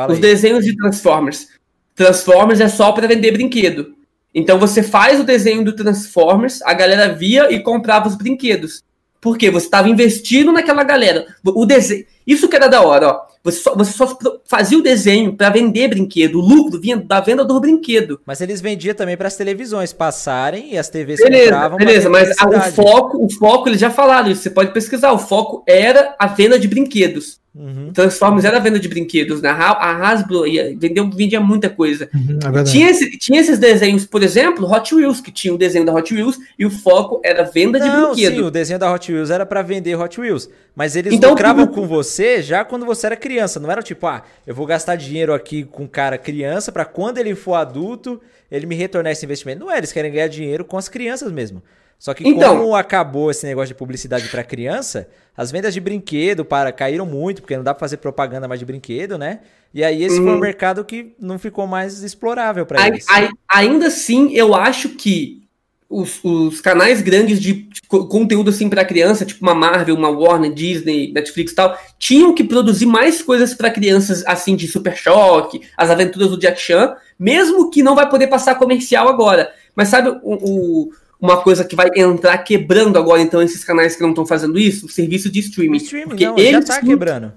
os 0.07 0.15
aí. 0.15 0.21
desenhos 0.21 0.65
de 0.65 0.75
Transformers. 0.75 1.47
Transformers 1.95 2.61
é 2.61 2.67
só 2.67 2.91
para 2.91 3.07
vender 3.07 3.31
brinquedo. 3.31 3.95
Então 4.33 4.59
você 4.59 4.81
faz 4.81 5.19
o 5.19 5.23
desenho 5.23 5.63
do 5.63 5.75
Transformers, 5.75 6.61
a 6.61 6.73
galera 6.73 7.13
via 7.13 7.51
e 7.51 7.59
comprava 7.59 8.07
os 8.07 8.15
brinquedos. 8.15 8.83
Por 9.21 9.37
quê? 9.37 9.51
Você 9.51 9.67
estava 9.67 9.87
investindo 9.87 10.51
naquela 10.51 10.83
galera. 10.83 11.27
O 11.45 11.65
desenho, 11.65 12.05
isso 12.25 12.49
que 12.49 12.55
era 12.55 12.67
da 12.67 12.81
hora, 12.81 13.07
ó. 13.07 13.31
Você 13.43 13.59
só, 13.59 13.75
você 13.75 13.91
só 13.91 14.17
fazia 14.45 14.77
o 14.77 14.83
desenho 14.83 15.33
para 15.33 15.49
vender 15.49 15.87
brinquedo. 15.87 16.35
O 16.35 16.41
lucro 16.41 16.79
vinha 16.79 16.97
da 16.97 17.19
venda 17.19 17.43
do 17.43 17.59
brinquedo. 17.59 18.21
Mas 18.25 18.39
eles 18.39 18.61
vendiam 18.61 18.93
também 18.93 19.17
para 19.17 19.27
as 19.27 19.35
televisões 19.35 19.91
passarem 19.91 20.73
e 20.73 20.77
as 20.77 20.89
TVs 20.89 21.19
beleza, 21.19 21.45
compravam. 21.45 21.77
Beleza, 21.77 22.09
mas 22.09 22.29
o 22.29 22.71
foco, 22.75 23.25
o 23.25 23.29
foco, 23.31 23.69
eles 23.69 23.79
já 23.79 23.89
falaram 23.89 24.29
isso. 24.29 24.43
Você 24.43 24.49
pode 24.51 24.71
pesquisar. 24.71 25.11
O 25.11 25.17
foco 25.17 25.63
era 25.67 26.15
a 26.19 26.27
venda 26.27 26.59
de 26.59 26.67
brinquedos. 26.67 27.40
Uhum. 27.53 27.91
Transformers 27.91 28.45
era 28.45 28.59
venda 28.59 28.79
de 28.79 28.87
brinquedos, 28.87 29.41
né? 29.41 29.49
A 29.49 30.09
Hasbro 30.09 30.47
ia, 30.47 30.73
vendeu, 30.77 31.09
vendia 31.09 31.41
muita 31.41 31.69
coisa. 31.69 32.09
Uhum, 32.13 32.39
é 32.57 32.63
tinha, 32.63 32.89
esse, 32.89 33.17
tinha 33.17 33.41
esses 33.41 33.59
desenhos, 33.59 34.05
por 34.05 34.23
exemplo, 34.23 34.71
Hot 34.71 34.95
Wheels, 34.95 35.19
que 35.19 35.31
tinha 35.31 35.53
o 35.53 35.57
desenho 35.57 35.85
da 35.85 35.93
Hot 35.93 36.13
Wheels 36.13 36.39
e 36.57 36.65
o 36.65 36.69
foco 36.69 37.19
era 37.23 37.43
venda 37.43 37.77
Não, 37.77 37.85
de 37.85 37.91
brinquedos. 37.91 38.39
Sim, 38.39 38.45
o 38.45 38.51
desenho 38.51 38.79
da 38.79 38.91
Hot 38.93 39.11
Wheels 39.11 39.29
era 39.29 39.45
para 39.45 39.61
vender 39.61 39.99
Hot 39.99 40.19
Wheels. 40.19 40.49
Mas 40.73 40.95
eles 40.95 41.13
então, 41.13 41.31
lucravam 41.31 41.67
com 41.67 41.85
você 41.85 42.41
já 42.41 42.63
quando 42.63 42.85
você 42.85 43.07
era 43.07 43.17
criança. 43.17 43.59
Não 43.59 43.69
era 43.69 43.83
tipo, 43.83 44.07
ah, 44.07 44.23
eu 44.47 44.55
vou 44.55 44.65
gastar 44.65 44.95
dinheiro 44.95 45.33
aqui 45.33 45.65
com 45.65 45.83
o 45.83 45.89
cara 45.89 46.17
criança 46.17 46.71
para 46.71 46.85
quando 46.85 47.17
ele 47.17 47.35
for 47.35 47.55
adulto 47.55 48.21
ele 48.49 48.65
me 48.65 48.75
retornar 48.75 49.11
esse 49.11 49.25
investimento. 49.25 49.61
Não 49.61 49.71
é, 49.71 49.77
eles 49.77 49.91
querem 49.91 50.11
ganhar 50.11 50.27
dinheiro 50.27 50.65
com 50.65 50.77
as 50.77 50.89
crianças 50.89 51.31
mesmo. 51.31 51.63
Só 52.01 52.15
que 52.15 52.27
então, 52.27 52.57
como 52.57 52.75
acabou 52.75 53.29
esse 53.29 53.45
negócio 53.45 53.67
de 53.67 53.75
publicidade 53.75 54.27
para 54.27 54.43
criança, 54.43 55.07
as 55.37 55.51
vendas 55.51 55.71
de 55.71 55.79
brinquedo 55.79 56.43
para 56.43 56.71
caíram 56.71 57.05
muito, 57.05 57.43
porque 57.43 57.55
não 57.55 57.63
dá 57.63 57.75
para 57.75 57.79
fazer 57.79 57.97
propaganda 57.97 58.47
mais 58.47 58.59
de 58.59 58.65
brinquedo, 58.65 59.19
né? 59.19 59.41
E 59.71 59.83
aí 59.83 60.03
esse 60.03 60.17
foi 60.17 60.31
um 60.31 60.39
mercado 60.39 60.83
que 60.83 61.13
não 61.19 61.37
ficou 61.37 61.67
mais 61.67 62.01
explorável 62.01 62.65
para 62.65 62.87
eles. 62.87 63.05
Ainda 63.47 63.85
assim, 63.85 64.33
eu 64.33 64.55
acho 64.55 64.89
que 64.89 65.43
os, 65.87 66.19
os 66.23 66.59
canais 66.59 67.03
grandes 67.03 67.39
de, 67.39 67.53
de 67.53 67.81
conteúdo 67.87 68.49
assim 68.49 68.67
para 68.67 68.83
criança, 68.83 69.23
tipo 69.23 69.43
uma 69.43 69.53
Marvel, 69.53 69.95
uma 69.95 70.09
Warner, 70.09 70.51
Disney, 70.51 71.11
Netflix 71.13 71.51
e 71.51 71.55
tal, 71.55 71.77
tinham 71.99 72.33
que 72.33 72.43
produzir 72.43 72.87
mais 72.87 73.21
coisas 73.21 73.53
para 73.53 73.69
crianças 73.69 74.23
assim 74.25 74.55
de 74.55 74.67
Super 74.67 74.97
Choque, 74.97 75.61
as 75.77 75.91
aventuras 75.91 76.31
do 76.31 76.39
Jack 76.39 76.59
Chan, 76.59 76.95
mesmo 77.19 77.69
que 77.69 77.83
não 77.83 77.93
vai 77.93 78.09
poder 78.09 78.25
passar 78.25 78.55
comercial 78.55 79.07
agora. 79.07 79.53
Mas 79.75 79.89
sabe 79.89 80.09
o, 80.09 80.19
o 80.23 80.91
uma 81.21 81.41
coisa 81.41 81.63
que 81.63 81.75
vai 81.75 81.87
entrar 81.95 82.39
quebrando 82.39 82.97
agora, 82.97 83.21
então, 83.21 83.41
esses 83.41 83.63
canais 83.63 83.95
que 83.95 84.01
não 84.01 84.09
estão 84.09 84.25
fazendo 84.25 84.57
isso, 84.57 84.87
o 84.87 84.89
serviço 84.89 85.29
de 85.29 85.39
streaming. 85.39 85.77
streaming 85.77 86.09
Porque 86.09 86.25
não, 86.25 86.37
eles 86.37 86.51
já 86.51 86.61
tá 86.63 86.79
sim, 86.81 86.87
quebrando. 86.87 87.31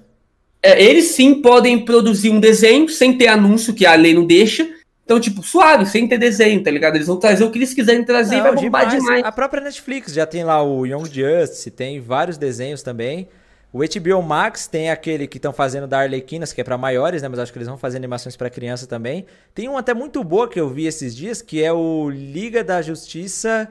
É, 0.63 0.83
eles 0.83 1.05
sim 1.05 1.35
podem 1.35 1.85
produzir 1.85 2.31
um 2.31 2.39
desenho 2.39 2.89
sem 2.89 3.15
ter 3.15 3.27
anúncio, 3.27 3.75
que 3.75 3.85
a 3.85 3.93
lei 3.93 4.15
não 4.15 4.25
deixa. 4.25 4.67
Então, 5.03 5.19
tipo, 5.19 5.43
suave, 5.43 5.85
sem 5.85 6.07
ter 6.07 6.17
desenho, 6.17 6.63
tá 6.63 6.71
ligado? 6.71 6.95
Eles 6.95 7.05
vão 7.05 7.17
trazer 7.17 7.43
o 7.43 7.51
que 7.51 7.59
eles 7.59 7.75
quiserem 7.75 8.03
trazer 8.03 8.37
não, 8.37 8.39
e 8.39 8.43
vai 8.43 8.55
bombar 8.55 8.85
demais. 8.87 9.03
demais. 9.03 9.23
A 9.23 9.31
própria 9.31 9.61
Netflix 9.61 10.11
já 10.11 10.25
tem 10.25 10.43
lá 10.43 10.63
o 10.63 10.83
Young 10.83 11.05
Justice, 11.05 11.69
tem 11.69 12.01
vários 12.01 12.39
desenhos 12.39 12.81
também. 12.81 13.27
O 13.75 13.79
HBO 13.79 14.21
Max 14.23 14.67
tem 14.67 14.89
aquele 14.89 15.27
que 15.27 15.37
estão 15.37 15.51
fazendo 15.51 15.85
da 15.85 15.99
Arlequinas, 15.99 16.53
que 16.53 16.61
é 16.61 16.63
para 16.63 16.77
maiores, 16.77 17.21
né? 17.21 17.27
Mas 17.27 17.39
acho 17.39 17.51
que 17.51 17.57
eles 17.57 17.67
vão 17.67 17.77
fazer 17.77 17.97
animações 17.97 18.37
para 18.37 18.49
criança 18.49 18.87
também. 18.87 19.25
Tem 19.53 19.67
um 19.67 19.77
até 19.77 19.93
muito 19.93 20.23
boa 20.23 20.47
que 20.47 20.57
eu 20.57 20.69
vi 20.69 20.85
esses 20.85 21.13
dias, 21.13 21.41
que 21.41 21.61
é 21.61 21.73
o 21.73 22.09
Liga 22.09 22.63
da 22.63 22.81
Justiça 22.81 23.69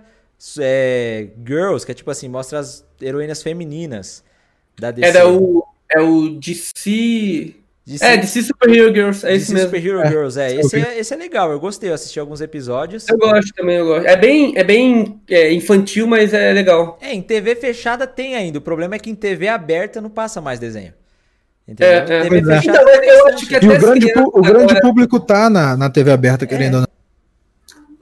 é, 0.60 1.28
Girls, 1.42 1.86
que 1.86 1.92
é 1.92 1.94
tipo 1.94 2.10
assim, 2.10 2.28
mostra 2.28 2.58
as 2.58 2.86
heroínas 3.00 3.42
femininas 3.42 4.22
da 4.78 4.90
DC. 4.90 5.08
Era 5.08 5.26
o, 5.26 5.66
é 5.88 5.98
o 6.02 6.38
DC... 6.38 7.56
DC... 7.86 8.04
É, 8.04 8.16
DC 8.16 8.42
Super 8.42 8.70
Hero 8.70 8.94
Girls, 8.94 9.26
é 9.26 9.32
DC 9.32 9.42
esse 9.42 9.52
mesmo. 9.52 9.68
Super 9.68 9.86
Hero 9.86 10.00
é. 10.00 10.08
Girls, 10.08 10.40
é. 10.40 10.54
Esse, 10.54 10.80
é. 10.80 10.98
esse 10.98 11.12
é 11.12 11.16
legal, 11.16 11.52
eu 11.52 11.60
gostei, 11.60 11.90
eu 11.90 11.94
assisti 11.94 12.18
alguns 12.18 12.40
episódios. 12.40 13.06
Eu 13.08 13.18
gosto 13.18 13.52
também, 13.54 13.76
eu 13.76 13.84
gosto. 13.84 14.06
É 14.06 14.16
bem, 14.16 14.54
é 14.56 14.64
bem 14.64 15.20
é, 15.28 15.52
infantil, 15.52 16.06
mas 16.06 16.32
é 16.32 16.52
legal. 16.52 16.98
É, 17.00 17.12
em 17.12 17.20
TV 17.20 17.54
fechada 17.54 18.06
tem 18.06 18.36
ainda, 18.36 18.58
o 18.58 18.62
problema 18.62 18.94
é 18.94 18.98
que 18.98 19.10
em 19.10 19.14
TV 19.14 19.48
aberta 19.48 20.00
não 20.00 20.08
passa 20.08 20.40
mais 20.40 20.58
desenho. 20.58 20.94
Entendeu? 21.68 21.94
É, 21.94 22.22
TV 22.22 22.38
é. 22.38 22.42
fechada 22.56 22.90
então, 22.96 23.04
eu 23.04 23.26
acho 23.28 23.46
que 23.46 23.56
até 23.56 23.66
e 23.66 23.68
o 23.68 23.80
grande, 23.80 24.12
o 24.16 24.42
grande 24.42 24.80
público 24.80 25.20
tá 25.20 25.50
na, 25.50 25.76
na 25.76 25.90
TV 25.90 26.10
aberta, 26.10 26.46
querendo 26.46 26.74
ou 26.74 26.80
não. 26.80 26.93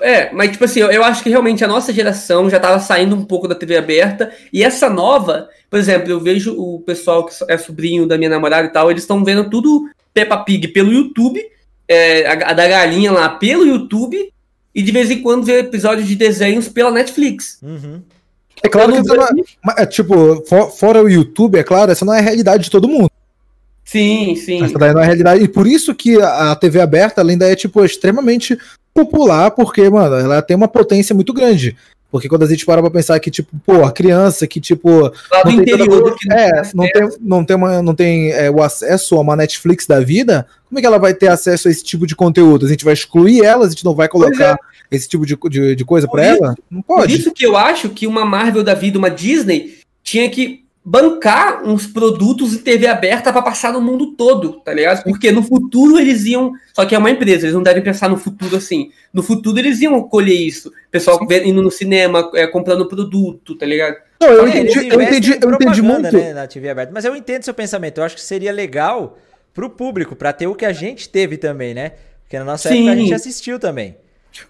É, 0.02 0.32
mas 0.32 0.50
tipo 0.50 0.64
assim, 0.64 0.80
eu, 0.80 0.90
eu, 0.90 1.04
acho 1.04 1.22
que 1.22 1.30
realmente 1.30 1.64
a 1.64 1.68
nossa 1.68 1.92
geração 1.92 2.50
já 2.50 2.58
tava 2.58 2.80
saindo 2.80 3.14
um 3.14 3.24
pouco 3.24 3.46
da 3.46 3.54
TV 3.54 3.76
aberta, 3.76 4.32
e 4.52 4.64
essa 4.64 4.90
nova, 4.90 5.48
por 5.70 5.78
exemplo, 5.78 6.10
eu 6.10 6.18
vejo 6.18 6.54
o 6.58 6.80
pessoal 6.80 7.24
que 7.24 7.32
é 7.48 7.56
sobrinho 7.56 8.06
da 8.06 8.18
minha 8.18 8.28
namorada 8.28 8.66
e 8.66 8.72
tal, 8.72 8.90
eles 8.90 9.04
estão 9.04 9.24
vendo 9.24 9.48
tudo 9.48 9.88
Peppa 10.12 10.38
Pig 10.38 10.68
pelo 10.68 10.92
YouTube, 10.92 11.40
é, 11.86 12.26
a, 12.26 12.50
a, 12.50 12.52
da 12.52 12.66
galinha 12.66 13.12
lá 13.12 13.28
pelo 13.28 13.64
YouTube, 13.64 14.32
e 14.74 14.82
de 14.82 14.90
vez 14.90 15.10
em 15.10 15.22
quando 15.22 15.44
vê 15.44 15.60
episódios 15.60 16.08
de 16.08 16.16
desenhos 16.16 16.68
pela 16.68 16.90
Netflix. 16.90 17.58
Uhum. 17.62 18.02
É 18.62 18.68
claro 18.68 18.92
que 18.92 19.02
não, 19.02 19.74
é, 19.76 19.86
tipo, 19.86 20.44
for, 20.46 20.70
fora 20.70 21.02
o 21.02 21.08
YouTube, 21.08 21.58
é 21.58 21.62
claro, 21.62 21.92
essa 21.92 22.04
não 22.04 22.14
é 22.14 22.18
a 22.18 22.22
realidade 22.22 22.64
de 22.64 22.70
todo 22.70 22.88
mundo. 22.88 23.10
Sim, 23.84 24.34
sim. 24.36 24.64
Essa 24.64 24.78
daí 24.78 24.92
não 24.92 25.00
é 25.00 25.04
a 25.04 25.06
realidade. 25.06 25.44
E 25.44 25.48
por 25.48 25.66
isso 25.66 25.94
que 25.94 26.20
a, 26.20 26.52
a 26.52 26.56
TV 26.56 26.80
aberta, 26.80 27.20
ela 27.20 27.30
ainda 27.30 27.50
é, 27.50 27.54
tipo, 27.54 27.84
extremamente 27.84 28.56
popular, 28.94 29.50
porque, 29.50 29.88
mano, 29.88 30.16
ela 30.16 30.42
tem 30.42 30.56
uma 30.56 30.68
potência 30.68 31.14
muito 31.14 31.32
grande. 31.32 31.76
Porque 32.12 32.28
quando 32.28 32.42
a 32.42 32.46
gente 32.46 32.66
para 32.66 32.82
pra 32.82 32.90
pensar 32.90 33.18
que, 33.18 33.30
tipo, 33.30 33.50
pô, 33.64 33.84
a 33.86 33.90
criança 33.90 34.46
que, 34.46 34.60
tipo. 34.60 35.00
Lá 35.00 35.12
não 35.32 35.42
tem 35.44 35.54
interior, 35.54 36.14
que 36.14 36.30
é, 36.30 36.62
não 36.74 36.84
tem, 36.86 37.08
não 37.18 37.44
tem, 37.44 37.56
uma, 37.56 37.82
não 37.82 37.94
tem 37.94 38.30
é, 38.32 38.50
o 38.50 38.62
acesso 38.62 39.16
a 39.16 39.20
uma 39.20 39.34
Netflix 39.34 39.86
da 39.86 39.98
vida, 39.98 40.46
como 40.68 40.78
é 40.78 40.82
que 40.82 40.86
ela 40.86 40.98
vai 40.98 41.14
ter 41.14 41.28
acesso 41.28 41.68
a 41.68 41.70
esse 41.70 41.82
tipo 41.82 42.06
de 42.06 42.14
conteúdo? 42.14 42.66
A 42.66 42.68
gente 42.68 42.84
vai 42.84 42.92
excluir 42.92 43.42
ela, 43.42 43.64
a 43.64 43.68
gente 43.70 43.84
não 43.84 43.94
vai 43.94 44.08
colocar 44.08 44.52
é. 44.52 44.94
esse 44.94 45.08
tipo 45.08 45.24
de, 45.24 45.38
de, 45.48 45.74
de 45.74 45.84
coisa 45.86 46.06
para 46.06 46.22
ela? 46.22 46.54
Não 46.70 46.82
pode. 46.82 47.14
Por 47.14 47.18
isso 47.18 47.32
que 47.32 47.46
eu 47.46 47.56
acho 47.56 47.88
que 47.88 48.06
uma 48.06 48.26
Marvel 48.26 48.62
da 48.62 48.74
vida, 48.74 48.98
uma 48.98 49.10
Disney, 49.10 49.78
tinha 50.02 50.28
que 50.28 50.64
bancar 50.84 51.64
uns 51.64 51.86
produtos 51.86 52.54
em 52.54 52.58
TV 52.58 52.86
aberta 52.88 53.32
para 53.32 53.40
passar 53.40 53.72
no 53.72 53.80
mundo 53.80 54.14
todo, 54.16 54.60
tá 54.60 54.74
ligado? 54.74 55.04
Porque 55.04 55.30
no 55.30 55.42
futuro 55.42 55.98
eles 55.98 56.24
iam. 56.24 56.52
Só 56.74 56.84
que 56.84 56.94
é 56.94 56.98
uma 56.98 57.10
empresa, 57.10 57.44
eles 57.44 57.54
não 57.54 57.62
devem 57.62 57.82
pensar 57.82 58.08
no 58.08 58.16
futuro 58.16 58.56
assim. 58.56 58.90
No 59.12 59.22
futuro 59.22 59.58
eles 59.58 59.80
iam 59.80 60.02
colher 60.02 60.34
isso. 60.34 60.72
Pessoal 60.90 61.20
indo 61.44 61.62
no 61.62 61.70
cinema, 61.70 62.30
é, 62.34 62.46
comprando 62.46 62.88
produto, 62.88 63.54
tá 63.54 63.64
ligado? 63.64 63.96
Não, 64.20 64.28
eu, 64.28 64.46
é, 64.46 64.48
entendi, 64.48 64.88
eu 64.88 65.00
entendi, 65.00 65.38
eu 65.40 65.52
entendi 65.52 65.82
muito. 65.82 66.12
Né, 66.12 66.32
na 66.32 66.46
TV 66.46 66.68
aberta. 66.68 66.92
Mas 66.92 67.04
eu 67.04 67.14
entendo 67.14 67.44
seu 67.44 67.54
pensamento. 67.54 67.98
Eu 67.98 68.04
acho 68.04 68.16
que 68.16 68.22
seria 68.22 68.52
legal 68.52 69.18
pro 69.54 69.70
público, 69.70 70.16
para 70.16 70.32
ter 70.32 70.46
o 70.46 70.54
que 70.54 70.64
a 70.64 70.72
gente 70.72 71.08
teve 71.08 71.36
também, 71.36 71.74
né? 71.74 71.92
Porque 72.22 72.38
na 72.38 72.44
nossa 72.44 72.68
Sim. 72.68 72.78
época 72.78 72.92
a 72.92 72.96
gente 72.96 73.14
assistiu 73.14 73.58
também. 73.58 73.96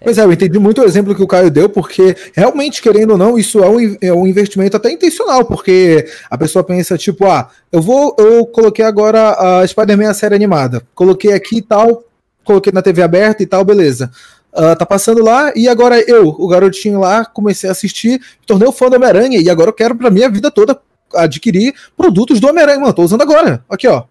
Pois 0.01 0.19
é, 0.19 0.23
eu 0.23 0.33
entendi 0.33 0.59
muito 0.59 0.81
o 0.81 0.85
exemplo 0.85 1.15
que 1.15 1.23
o 1.23 1.27
Caio 1.27 1.51
deu, 1.51 1.69
porque 1.69 2.17
realmente, 2.33 2.81
querendo 2.81 3.13
ou 3.13 3.19
não, 3.19 3.39
isso 3.39 3.63
é 3.63 3.69
um, 3.69 3.97
é 4.01 4.13
um 4.13 4.27
investimento 4.27 4.77
até 4.77 4.91
intencional, 4.91 5.45
porque 5.45 6.07
a 6.31 6.39
pessoa 6.39 6.65
pensa, 6.65 6.97
tipo, 6.97 7.27
ah, 7.27 7.49
eu 7.71 7.81
vou, 7.81 8.15
eu 8.19 8.47
coloquei 8.47 8.85
agora 8.85 9.61
a 9.61 9.67
Spider-Man 9.67 10.11
a 10.11 10.15
série 10.15 10.35
animada, 10.35 10.83
coloquei 10.95 11.33
aqui 11.33 11.59
e 11.59 11.63
tal, 11.63 12.05
coloquei 12.45 12.73
na 12.73 12.83
TV 12.83 13.03
aberta 13.03 13.43
e 13.43 13.47
tal, 13.47 13.65
beleza. 13.65 14.11
Uh, 14.53 14.77
tá 14.77 14.85
passando 14.85 15.23
lá, 15.23 15.53
e 15.57 15.67
agora 15.67 15.99
eu, 16.01 16.29
o 16.29 16.47
garotinho 16.47 17.01
lá, 17.01 17.25
comecei 17.25 17.69
a 17.69 17.73
assistir, 17.73 18.21
tornei 18.47 18.69
um 18.69 18.73
fã 18.73 18.91
do 18.91 18.97
Homem-Aranha, 18.97 19.41
e 19.41 19.49
agora 19.49 19.71
eu 19.71 19.75
quero 19.75 19.95
pra 19.95 20.11
minha 20.11 20.29
vida 20.29 20.51
toda 20.51 20.79
adquirir 21.15 21.75
produtos 21.97 22.39
do 22.39 22.49
Homem-Aranha, 22.49 22.81
mano, 22.81 22.93
tô 22.93 23.03
usando 23.03 23.23
agora, 23.23 23.65
aqui 23.69 23.89
ó, 23.89 24.05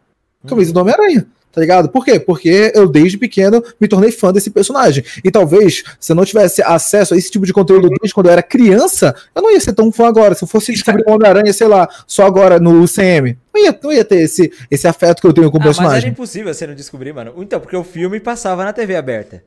camisa 0.48 0.74
do 0.74 0.80
Homem-Aranha. 0.80 1.28
Tá 1.52 1.60
ligado? 1.60 1.89
Por 1.89 2.06
quê? 2.06 2.20
Porque 2.20 2.72
eu, 2.74 2.88
desde 2.88 3.18
pequeno, 3.18 3.64
me 3.80 3.88
tornei 3.88 4.12
fã 4.12 4.32
desse 4.32 4.49
personagem. 4.49 5.04
E 5.24 5.30
talvez, 5.30 5.84
se 5.99 6.12
eu 6.12 6.16
não 6.16 6.24
tivesse 6.24 6.62
acesso 6.64 7.14
a 7.14 7.18
esse 7.18 7.30
tipo 7.30 7.45
de 7.45 7.54
conteúdo 7.54 7.89
desde 7.89 8.14
quando 8.14 8.28
eu 8.28 8.32
era 8.32 8.41
criança, 8.41 9.14
eu 9.36 9.41
não 9.41 9.52
ia 9.52 9.60
ser 9.60 9.74
tão 9.74 9.91
fã 9.91 10.08
agora. 10.08 10.34
Se 10.34 10.43
eu 10.43 10.47
fosse 10.47 10.72
descobrir 10.72 11.04
o 11.06 11.12
Homem-Aranha, 11.12 11.52
sei 11.52 11.68
lá, 11.68 11.89
só 12.08 12.26
agora 12.26 12.60
no 12.60 12.82
UCM, 12.82 13.38
não 13.54 13.62
ia, 13.62 13.80
não 13.84 13.91
ia 13.91 14.06
ter 14.06 14.22
esse, 14.22 14.52
esse 14.70 14.88
afeto 14.88 15.22
que 15.22 15.28
eu 15.28 15.34
tenho 15.34 15.52
com 15.52 15.58
o 15.58 15.62
ah, 15.62 15.66
personagem. 15.66 15.95
Mas 15.95 16.04
era 16.04 16.12
impossível 16.12 16.54
você 16.54 16.68
não 16.68 16.76
descobrir, 16.76 17.14
mano. 17.14 17.34
Então, 17.38 17.60
porque 17.60 17.76
o 17.76 17.84
filme 17.84 18.20
passava 18.20 18.64
na 18.64 18.72
TV 18.72 18.95
aberta. 18.95 19.43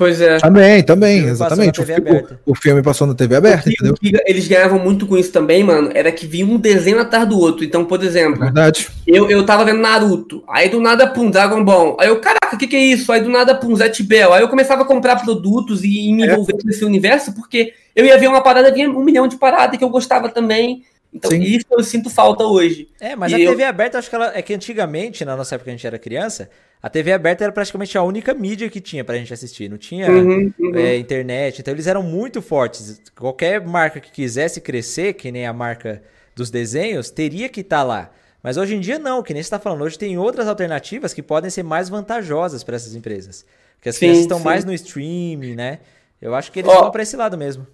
Pois 0.00 0.18
é. 0.18 0.38
Também, 0.38 0.82
também, 0.82 1.26
exatamente. 1.26 1.78
O 1.78 1.84
filme, 1.84 2.24
o, 2.46 2.54
filme, 2.54 2.82
passou 2.82 3.06
na 3.06 3.12
TV 3.12 3.36
aberta, 3.36 3.68
entendeu? 3.68 3.94
eles 4.24 4.48
ganhavam 4.48 4.78
muito 4.78 5.06
com 5.06 5.14
isso 5.14 5.30
também, 5.30 5.62
mano, 5.62 5.90
era 5.92 6.10
que 6.10 6.26
vinha 6.26 6.46
um 6.46 6.56
desenho 6.56 6.98
atrás 6.98 7.28
do 7.28 7.38
outro. 7.38 7.66
Então, 7.66 7.84
por 7.84 8.02
exemplo, 8.02 8.40
Verdade. 8.40 8.88
Eu, 9.06 9.28
eu 9.28 9.44
tava 9.44 9.62
vendo 9.62 9.82
Naruto, 9.82 10.42
aí 10.48 10.70
do 10.70 10.80
nada, 10.80 11.06
pum, 11.06 11.30
Dragon 11.30 11.62
Ball. 11.62 11.98
Aí 12.00 12.08
eu, 12.08 12.18
caraca, 12.18 12.56
o 12.56 12.58
que 12.58 12.66
que 12.66 12.76
é 12.76 12.80
isso? 12.80 13.12
Aí 13.12 13.20
do 13.20 13.28
nada, 13.28 13.54
pum, 13.54 13.76
Zet 13.76 14.02
Bell. 14.02 14.32
Aí 14.32 14.40
eu 14.40 14.48
começava 14.48 14.80
a 14.80 14.86
comprar 14.86 15.16
produtos 15.16 15.84
e, 15.84 16.08
e 16.08 16.14
me 16.14 16.22
é. 16.22 16.32
envolver 16.32 16.54
é. 16.54 16.64
nesse 16.64 16.82
universo, 16.82 17.34
porque 17.34 17.74
eu 17.94 18.06
ia 18.06 18.16
ver 18.16 18.28
uma 18.28 18.40
parada, 18.40 18.72
vinha 18.72 18.88
um 18.88 19.04
milhão 19.04 19.28
de 19.28 19.36
paradas 19.36 19.76
que 19.76 19.84
eu 19.84 19.90
gostava 19.90 20.30
também. 20.30 20.82
Então, 21.12 21.30
Sim. 21.30 21.42
isso 21.42 21.66
eu 21.70 21.82
sinto 21.82 22.08
falta 22.08 22.44
hoje. 22.44 22.88
É, 23.00 23.16
mas 23.16 23.32
e 23.32 23.34
a 23.34 23.38
TV 23.38 23.64
aberta, 23.64 23.98
acho 23.98 24.08
que 24.08 24.14
ela. 24.14 24.36
É 24.36 24.40
que 24.42 24.54
antigamente, 24.54 25.24
na 25.24 25.36
nossa 25.36 25.56
época 25.56 25.64
que 25.64 25.70
a 25.70 25.72
gente 25.72 25.86
era 25.86 25.98
criança, 25.98 26.48
a 26.80 26.88
TV 26.88 27.12
aberta 27.12 27.42
era 27.44 27.52
praticamente 27.52 27.98
a 27.98 28.02
única 28.02 28.32
mídia 28.32 28.70
que 28.70 28.80
tinha 28.80 29.04
pra 29.04 29.16
gente 29.16 29.34
assistir. 29.34 29.68
Não 29.68 29.76
tinha 29.76 30.10
uhum, 30.10 30.52
uhum. 30.58 30.76
É, 30.76 30.96
internet. 30.96 31.60
Então, 31.60 31.74
eles 31.74 31.88
eram 31.88 32.02
muito 32.02 32.40
fortes. 32.40 33.02
Qualquer 33.18 33.60
marca 33.66 33.98
que 33.98 34.10
quisesse 34.10 34.60
crescer, 34.60 35.14
que 35.14 35.32
nem 35.32 35.46
a 35.46 35.52
marca 35.52 36.02
dos 36.34 36.48
desenhos, 36.48 37.10
teria 37.10 37.48
que 37.48 37.60
estar 37.60 37.78
tá 37.78 37.82
lá. 37.82 38.10
Mas 38.42 38.56
hoje 38.56 38.74
em 38.76 38.80
dia, 38.80 38.98
não, 38.98 39.22
que 39.22 39.34
nem 39.34 39.42
você 39.42 39.48
está 39.48 39.58
falando. 39.58 39.82
Hoje 39.82 39.98
tem 39.98 40.16
outras 40.16 40.46
alternativas 40.46 41.12
que 41.12 41.22
podem 41.22 41.50
ser 41.50 41.64
mais 41.64 41.88
vantajosas 41.88 42.62
para 42.62 42.76
essas 42.76 42.94
empresas. 42.94 43.44
Porque 43.76 43.88
as 43.88 43.96
sim, 43.96 44.00
crianças 44.00 44.22
estão 44.22 44.38
sim. 44.38 44.44
mais 44.44 44.64
no 44.64 44.72
streaming, 44.72 45.54
né? 45.54 45.80
Eu 46.22 46.34
acho 46.34 46.52
que 46.52 46.60
eles 46.60 46.70
Ó, 46.70 46.82
vão 46.82 46.90
para 46.90 47.02
esse 47.02 47.16
lado 47.16 47.36
mesmo. 47.36 47.66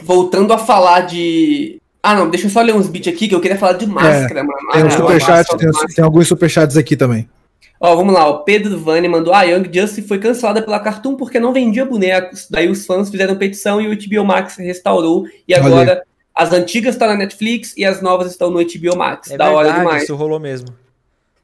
Voltando 0.00 0.52
a 0.52 0.58
falar 0.58 1.02
de 1.02 1.80
ah, 2.04 2.14
não, 2.14 2.28
deixa 2.28 2.46
eu 2.46 2.50
só 2.50 2.60
ler 2.60 2.74
uns 2.74 2.86
bits 2.86 3.10
aqui 3.10 3.26
que 3.26 3.34
eu 3.34 3.40
queria 3.40 3.56
falar 3.56 3.72
de 3.72 3.86
máscara, 3.86 4.40
é, 4.40 4.42
mano. 4.42 4.58
Tem, 4.72 4.84
um 4.84 4.90
superchat, 4.90 5.56
tem, 5.56 5.70
tem, 5.94 6.04
alguns 6.04 6.28
superchats 6.28 6.76
aqui 6.76 6.94
também. 6.96 7.26
Ó, 7.80 7.96
vamos 7.96 8.12
lá, 8.12 8.28
o 8.28 8.44
Pedro 8.44 8.78
Vani 8.78 9.08
mandou: 9.08 9.32
Ah, 9.32 9.44
Young 9.44 9.70
Justice 9.72 10.06
foi 10.06 10.18
cancelada 10.18 10.60
pela 10.60 10.78
Cartoon 10.78 11.16
porque 11.16 11.40
não 11.40 11.54
vendia 11.54 11.82
bonecos. 11.86 12.46
Daí 12.50 12.68
os 12.68 12.84
fãs 12.84 13.08
fizeram 13.08 13.36
petição 13.36 13.80
e 13.80 13.88
o 13.88 13.96
HBO 13.96 14.22
Max 14.22 14.56
restaurou. 14.56 15.24
E 15.48 15.54
agora 15.54 16.02
as 16.34 16.52
antigas 16.52 16.94
estão 16.94 17.08
na 17.08 17.16
Netflix 17.16 17.74
e 17.74 17.86
as 17.86 18.02
novas 18.02 18.30
estão 18.30 18.50
no 18.50 18.58
HBO 18.58 18.96
Max. 18.98 19.30
É 19.30 19.38
da 19.38 19.46
verdade, 19.46 19.68
hora 19.68 19.78
demais. 19.78 20.02
Isso 20.02 20.14
rolou 20.14 20.38
mesmo. 20.38 20.68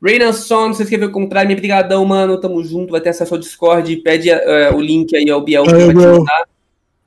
Reina 0.03 0.31
Son, 0.35 0.75
você 0.75 0.83
escreveu 0.83 1.11
com 1.11 1.27
Prime, 1.27 1.55
brigadão, 1.55 2.05
mano. 2.05 2.39
Tamo 2.39 2.63
junto, 2.63 2.91
vai 2.91 3.01
ter 3.01 3.11
acesso 3.11 3.33
ao 3.33 3.41
Discord. 3.41 3.97
Pede 3.97 4.31
uh, 4.31 4.77
o 4.77 4.81
link 4.81 5.17
aí 5.17 5.31
ao 5.31 5.41
Biel 5.41 5.65
que 5.65 5.71
vai 5.71 5.89
te 5.89 5.95
mandar. 5.95 6.45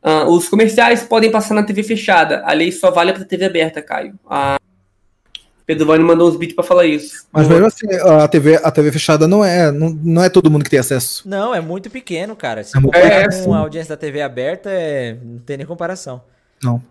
Uh, 0.03 0.29
os 0.29 0.49
comerciais 0.49 1.03
podem 1.03 1.31
passar 1.31 1.53
na 1.53 1.63
TV 1.63 1.81
fechada. 1.81 2.43
A 2.45 2.51
lei 2.53 2.71
só 2.71 2.91
vale 2.91 3.13
para 3.13 3.23
TV 3.23 3.45
aberta, 3.45 3.81
Caio. 3.81 4.13
Uh, 4.25 4.61
Pedro 5.65 5.85
Vani 5.85 6.03
mandou 6.03 6.29
uns 6.29 6.35
bits 6.35 6.53
para 6.53 6.63
falar 6.63 6.85
isso. 6.85 7.25
Mas 7.31 7.47
mesmo 7.47 7.65
assim, 7.65 7.87
a 7.93 8.27
TV, 8.27 8.59
a 8.61 8.69
TV 8.69 8.91
fechada 8.91 9.27
não 9.27 9.45
é, 9.45 9.71
não, 9.71 9.89
não 9.89 10.23
é 10.23 10.29
todo 10.29 10.51
mundo 10.51 10.63
que 10.63 10.69
tem 10.69 10.79
acesso. 10.79 11.27
Não, 11.27 11.55
é 11.55 11.61
muito 11.61 11.89
pequeno, 11.89 12.35
cara. 12.35 12.63
Se 12.63 12.77
é 12.77 12.81
comparar 12.81 13.05
é, 13.05 13.43
com 13.43 13.53
a 13.53 13.59
audiência 13.59 13.95
da 13.95 13.99
TV 13.99 14.21
aberta, 14.21 14.69
é, 14.69 15.17
não 15.23 15.39
tem 15.39 15.55
nem 15.55 15.65
comparação. 15.65 16.21
Não. 16.61 16.83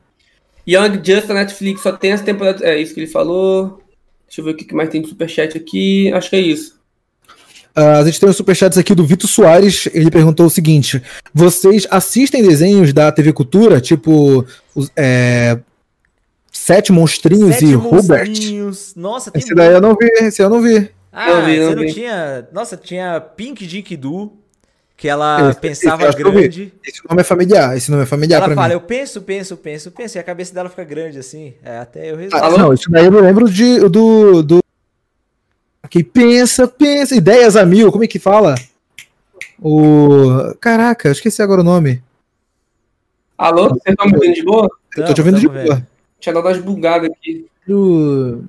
Young 0.67 1.03
Just 1.05 1.31
a 1.31 1.35
Netflix 1.35 1.83
só 1.83 1.93
tem 1.93 2.13
as 2.13 2.23
temporadas. 2.23 2.63
É 2.63 2.79
isso 2.79 2.95
que 2.95 3.01
ele 3.01 3.07
falou. 3.09 3.83
Deixa 4.27 4.41
eu 4.41 4.45
ver 4.47 4.53
o 4.53 4.57
que 4.57 4.75
mais 4.75 4.89
tem 4.89 5.03
de 5.03 5.09
superchat 5.09 5.57
aqui. 5.57 6.11
Acho 6.15 6.31
que 6.31 6.37
é 6.37 6.41
isso. 6.41 6.81
Uh, 7.77 8.01
a 8.01 8.05
gente 8.05 8.21
tem 8.21 8.29
um 8.29 8.33
superchats 8.33 8.77
aqui 8.77 8.95
do 8.95 9.07
Vitor 9.07 9.29
Soares. 9.29 9.89
Ele 9.95 10.11
perguntou 10.11 10.47
o 10.47 10.51
seguinte: 10.51 11.03
Vocês 11.33 11.87
assistem 11.91 12.43
desenhos 12.43 12.93
da 12.93 13.11
TV 13.11 13.33
Cultura, 13.33 13.81
tipo 13.81 14.45
é, 14.95 15.59
Sete 16.51 16.93
Monstrinhos 16.93 17.55
Sete 17.57 17.65
e 17.65 17.77
monstrinhos. 17.77 18.93
Hubert? 18.93 19.03
Nossa, 19.03 19.31
tem 19.31 19.41
Esse 19.41 19.55
daí 19.55 19.73
eu 19.73 19.81
não 19.81 19.97
vi, 19.97 20.07
esse 20.21 20.43
eu 20.43 20.51
não 20.51 20.61
vi. 20.61 20.91
Ah, 21.11 21.31
eu 21.31 21.45
vi, 21.45 21.59
você 21.59 21.75
não 21.75 21.83
vi. 21.83 21.95
tinha. 21.95 22.49
Nossa, 22.53 22.77
tinha 22.77 23.21
Pink 23.21 23.67
Dink 23.67 23.97
Do, 23.97 24.33
que 24.95 25.09
ela 25.09 25.51
esse, 25.51 25.61
pensava 25.61 26.07
esse 26.09 26.17
grande. 26.17 26.73
Esse 26.87 27.01
nome 27.09 27.23
é 27.23 27.25
familiar, 27.25 27.77
esse 27.77 27.91
nome 27.91 28.03
é 28.03 28.07
familiar 28.07 28.43
ela 28.43 28.55
fala, 28.55 28.69
mim. 28.69 28.75
eu 28.75 28.81
penso, 28.81 29.21
penso, 29.23 29.57
penso, 29.57 29.91
penso, 29.91 30.17
e 30.17 30.21
a 30.21 30.23
cabeça 30.23 30.55
dela 30.55 30.69
fica 30.69 30.85
grande 30.85 31.19
assim. 31.19 31.55
É, 31.65 31.79
até 31.79 32.11
eu 32.11 32.17
resolvo. 32.17 32.45
Ah, 32.45 32.51
não, 32.51 32.73
isso 32.73 32.91
daí 32.91 33.07
eu 33.07 33.11
lembro 33.11 33.51
de, 33.51 33.81
do, 33.89 34.43
do 34.43 34.63
que 35.93 36.03
pensa, 36.03 36.67
pensa, 36.67 37.15
ideias 37.15 37.55
a 37.55 37.67
mil, 37.67 37.93
como 37.93 38.03
é 38.03 38.07
que 38.07 38.19
fala? 38.19 38.55
O. 39.61 40.55
Caraca, 40.59 41.09
eu 41.09 41.13
esqueci 41.13 41.43
agora 41.43 41.61
o 41.61 41.65
nome. 41.65 42.03
Alô, 43.37 43.69
você 43.69 43.95
tá 43.95 44.07
me 44.07 44.15
ouvindo 44.15 44.35
de 44.35 44.43
boa? 44.43 44.71
Eu 44.97 45.05
tô 45.05 45.13
te 45.13 45.21
ouvindo 45.21 45.39
de 45.39 45.47
boa. 45.47 45.87
Tinha 46.19 46.33
dado 46.33 46.47
umas 46.47 46.59
bugadas 46.61 47.11
aqui. 47.11 47.47
Do. 47.69 48.43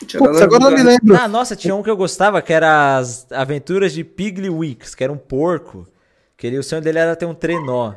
Putz, 0.00 0.40
agora 0.40 0.64
não 0.64 0.70
me 0.70 0.82
lembro. 0.82 1.14
Ah, 1.14 1.28
nossa, 1.28 1.54
tinha 1.54 1.74
um 1.74 1.82
que 1.82 1.90
eu 1.90 1.96
gostava 1.96 2.40
que 2.40 2.54
era 2.54 2.96
as 2.96 3.30
aventuras 3.30 3.92
de 3.92 4.02
Piggly 4.02 4.48
Wicks, 4.48 4.94
que 4.94 5.04
era 5.04 5.12
um 5.12 5.18
porco. 5.18 5.86
Que 6.38 6.46
ele, 6.46 6.56
o 6.56 6.62
sonho 6.62 6.80
dele 6.80 7.00
era 7.00 7.14
ter 7.14 7.26
um 7.26 7.34
trenó. 7.34 7.92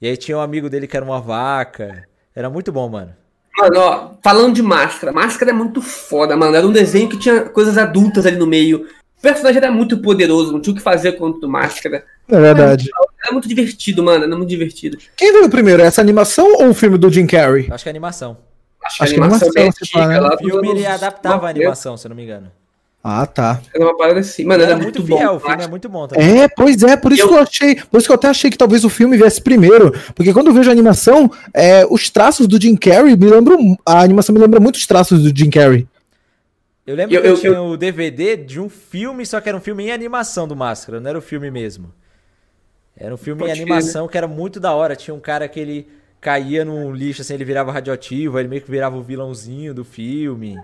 E 0.00 0.06
aí 0.06 0.16
tinha 0.16 0.38
um 0.38 0.40
amigo 0.40 0.70
dele 0.70 0.86
que 0.86 0.96
era 0.96 1.04
uma 1.04 1.20
vaca. 1.20 2.06
Era 2.32 2.48
muito 2.48 2.70
bom, 2.70 2.88
mano. 2.88 3.12
Mano, 3.58 3.78
ó, 3.78 4.10
falando 4.22 4.54
de 4.54 4.62
máscara, 4.62 5.12
máscara 5.12 5.50
é 5.50 5.54
muito 5.54 5.82
foda, 5.82 6.36
mano. 6.36 6.56
Era 6.56 6.66
um 6.66 6.72
desenho 6.72 7.08
que 7.08 7.18
tinha 7.18 7.42
coisas 7.42 7.76
adultas 7.76 8.24
ali 8.24 8.36
no 8.36 8.46
meio. 8.46 8.86
O 9.18 9.22
personagem 9.22 9.58
era 9.58 9.70
muito 9.70 9.98
poderoso, 9.98 10.52
não 10.52 10.60
tinha 10.60 10.72
o 10.72 10.76
que 10.76 10.82
fazer 10.82 11.12
contra 11.12 11.46
o 11.46 11.50
máscara. 11.50 12.04
É 12.28 12.40
verdade. 12.40 12.88
Era 12.88 12.98
muito, 12.98 13.14
era 13.22 13.32
muito 13.32 13.48
divertido, 13.48 14.02
mano. 14.02 14.24
Era 14.24 14.36
muito 14.36 14.48
divertido. 14.48 14.98
Quem 15.16 15.32
veio 15.32 15.50
primeiro? 15.50 15.82
Essa 15.82 16.00
animação 16.00 16.54
ou 16.54 16.70
o 16.70 16.74
filme 16.74 16.98
do 16.98 17.10
Jim 17.10 17.26
Carrey? 17.26 17.68
Acho 17.70 17.84
que 17.84 17.88
é 17.88 17.92
animação. 17.92 18.38
Acho, 18.82 19.02
Acho 19.02 19.14
que 19.14 19.20
é 19.20 19.22
animação, 19.22 19.48
é 19.54 19.60
animação 19.60 20.08
né? 20.08 20.20
O 20.20 20.38
filme 20.38 20.70
ele 20.70 20.86
adaptava 20.86 21.46
a 21.46 21.50
animação, 21.50 21.96
se 21.96 22.06
eu 22.06 22.08
não 22.08 22.16
me 22.16 22.24
engano. 22.24 22.50
Ah, 23.04 23.26
tá. 23.26 23.60
Era 23.74 23.84
uma 23.84 23.96
parada 23.96 24.20
assim. 24.20 24.44
Mano, 24.44 24.62
Era 24.62 24.72
era, 24.74 24.80
muito 24.80 25.00
muito, 25.00 25.16
fiel, 25.16 25.30
bom. 25.30 25.36
o 25.36 25.40
filme 25.40 25.64
é 25.64 25.68
muito 25.68 25.88
bom 25.88 26.06
também. 26.06 26.42
É, 26.42 26.48
pois 26.48 26.82
é, 26.84 26.96
por 26.96 27.10
isso 27.12 27.22
Eu- 27.22 27.28
que 27.28 27.34
eu 27.34 27.38
achei. 27.40 27.74
Por 27.74 27.98
isso 27.98 28.06
que 28.06 28.12
eu 28.12 28.16
até 28.16 28.28
achei 28.28 28.48
que 28.50 28.56
talvez 28.56 28.84
o 28.84 28.88
filme 28.88 29.16
viesse 29.16 29.40
primeiro. 29.42 29.90
Porque 30.14 30.32
quando 30.32 30.46
eu 30.48 30.54
vejo 30.54 30.68
a 30.70 30.72
animação, 30.72 31.28
é, 31.52 31.84
os 31.90 32.08
traços 32.10 32.46
do 32.46 32.60
Jim 32.60 32.76
Carrey 32.76 33.16
me 33.16 33.26
lembram. 33.28 33.76
A 33.84 34.00
animação 34.02 34.32
me 34.32 34.40
lembra 34.40 34.60
muito 34.60 34.76
os 34.76 34.86
traços 34.86 35.20
do 35.22 35.36
Jim 35.36 35.50
Carrey. 35.50 35.86
Eu 36.86 36.94
lembro 36.94 37.14
Eu- 37.16 37.22
que 37.22 37.26
eu, 37.26 37.32
eu- 37.32 37.40
tinha 37.40 37.60
o 37.62 37.76
DVD 37.76 38.36
de 38.36 38.60
um 38.60 38.68
filme, 38.68 39.26
só 39.26 39.40
que 39.40 39.48
era 39.48 39.58
um 39.58 39.60
filme 39.60 39.84
em 39.86 39.90
animação 39.92 40.46
do 40.46 40.54
Máscara, 40.54 41.00
não 41.00 41.10
era 41.10 41.18
o 41.18 41.22
filme 41.22 41.50
mesmo. 41.50 41.92
Era 42.96 43.12
um 43.12 43.16
filme 43.18 43.40
Pode 43.40 43.50
em 43.50 43.62
animação 43.62 44.06
que 44.06 44.16
era 44.16 44.28
muito 44.28 44.60
da 44.60 44.72
hora. 44.72 44.94
Tinha 44.94 45.14
um 45.14 45.20
cara 45.20 45.48
que 45.48 45.58
ele 45.58 45.88
caía 46.20 46.64
num 46.64 46.92
lixo, 46.92 47.22
assim, 47.22 47.34
ele 47.34 47.44
virava 47.44 47.72
radioativo, 47.72 48.36
aí 48.36 48.42
ele 48.42 48.48
meio 48.48 48.62
que 48.62 48.70
virava 48.70 48.96
o 48.96 49.02
vilãozinho 49.02 49.74
do 49.74 49.84
filme. 49.84 50.56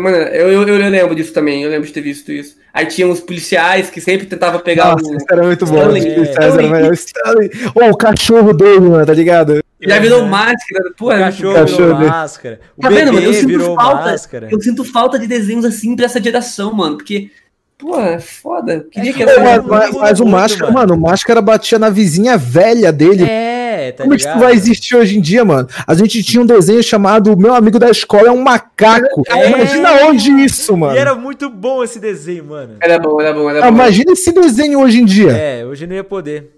Mano, 0.00 0.16
eu, 0.16 0.50
eu, 0.52 0.68
eu 0.68 0.90
lembro 0.90 1.14
disso 1.14 1.32
também, 1.32 1.62
eu 1.62 1.70
lembro 1.70 1.86
de 1.86 1.92
ter 1.92 2.00
visto 2.00 2.30
isso. 2.32 2.56
Aí 2.74 2.86
tinha 2.86 3.06
uns 3.08 3.20
policiais 3.20 3.90
que 3.90 4.00
sempre 4.00 4.26
tentavam 4.26 4.60
pegar 4.60 4.92
Nossa, 4.92 5.10
o. 5.10 5.16
isso 5.16 5.26
era 5.30 5.42
muito 5.42 5.64
bom. 5.66 5.76
Stanley, 5.76 6.00
Stanley, 6.02 6.30
Stanley. 6.30 6.66
era 6.66 6.74
melhor. 6.76 6.92
Stanley. 6.94 7.50
Ô, 7.74 7.90
o 7.90 7.96
cachorro 7.96 8.52
dele, 8.52 8.80
mano, 8.80 9.06
tá 9.06 9.12
ligado? 9.14 9.60
Já 9.80 9.98
virou 9.98 10.20
É. 10.20 10.28
máscara. 10.28 10.90
Pô, 10.96 11.06
O 11.06 11.12
é 11.12 11.16
muito 11.16 11.24
cachorro. 11.30 11.54
Cachorro 11.54 11.78
virou 11.84 11.98
dele. 11.98 12.10
máscara. 12.10 12.60
O 12.76 12.80
Tá 12.82 12.88
vendo, 12.90 13.12
mano? 13.12 13.26
Eu 13.26 13.32
sinto 13.34 13.74
falta. 13.74 14.10
máscara. 14.10 14.48
Eu 14.50 14.60
sinto 14.60 14.84
falta 14.84 15.18
de 15.18 15.26
desenhos 15.26 15.64
assim 15.64 15.94
pra 15.96 16.04
essa 16.06 16.22
geração, 16.22 16.72
mano. 16.74 16.96
Porque, 16.96 17.30
pô, 17.78 17.98
é 18.00 18.18
foda. 18.18 18.86
Queria 18.90 19.10
É 19.10 19.14
que 19.14 19.24
Pô, 19.24 19.40
mas, 19.40 19.64
mas- 19.66 19.94
mas 19.94 20.20
o 20.20 20.26
Máscara, 20.26 20.70
mano. 20.72 20.88
mano, 20.90 20.94
o 20.94 21.00
Máscara 21.00 21.40
batia 21.40 21.78
na 21.78 21.88
vizinha 21.90 22.36
velha 22.36 22.92
dele. 22.92 23.24
É, 23.24 23.47
tá 23.92 24.04
Como 24.04 24.14
isso 24.14 24.26
ligado? 24.26 24.40
vai 24.40 24.52
existir 24.52 24.96
hoje 24.96 25.18
em 25.18 25.20
dia, 25.20 25.44
mano? 25.44 25.68
A 25.86 25.94
gente 25.94 26.22
tinha 26.22 26.42
um 26.42 26.46
desenho 26.46 26.82
chamado 26.82 27.36
Meu 27.36 27.54
Amigo 27.54 27.78
da 27.78 27.90
Escola 27.90 28.28
é 28.28 28.30
um 28.30 28.42
Macaco. 28.42 29.22
É. 29.28 29.48
Imagina 29.48 29.92
onde 30.06 30.30
isso, 30.30 30.76
mano. 30.76 30.94
E 30.94 30.98
era 30.98 31.14
muito 31.14 31.48
bom 31.50 31.82
esse 31.82 31.98
desenho, 31.98 32.44
mano. 32.44 32.76
Era 32.80 32.98
bom, 32.98 33.20
era 33.20 33.32
bom, 33.32 33.48
era 33.50 33.62
bom. 33.62 33.68
imagina 33.68 34.12
esse 34.12 34.32
desenho 34.32 34.80
hoje 34.80 35.00
em 35.00 35.04
dia. 35.04 35.30
É, 35.32 35.64
hoje 35.66 35.86
não 35.86 35.94
ia 35.94 36.04
poder. 36.04 36.54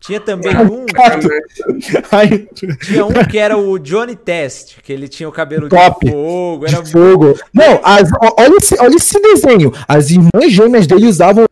Tinha 0.00 0.18
também 0.18 0.50
Ah, 0.52 0.62
um. 0.62 0.84
Ai, 2.10 2.48
tinha 2.84 3.06
um 3.06 3.12
que 3.30 3.38
era 3.38 3.56
o 3.56 3.78
Johnny 3.78 4.16
Test, 4.16 4.78
que 4.82 4.92
ele 4.92 5.06
tinha 5.06 5.28
o 5.28 5.32
cabelo 5.32 5.68
Top. 5.68 6.04
de 6.04 6.10
fogo, 6.10 6.66
era 6.66 6.82
de 6.82 6.90
fogo. 6.90 7.38
Não, 7.54 7.80
as- 7.84 8.10
olha, 8.36 8.56
esse, 8.56 8.74
olha 8.80 8.96
esse 8.96 9.20
desenho. 9.20 9.72
As 9.86 10.10
irmãs 10.10 10.50
gêmeas 10.50 10.88
dele 10.88 11.06
usavam 11.06 11.44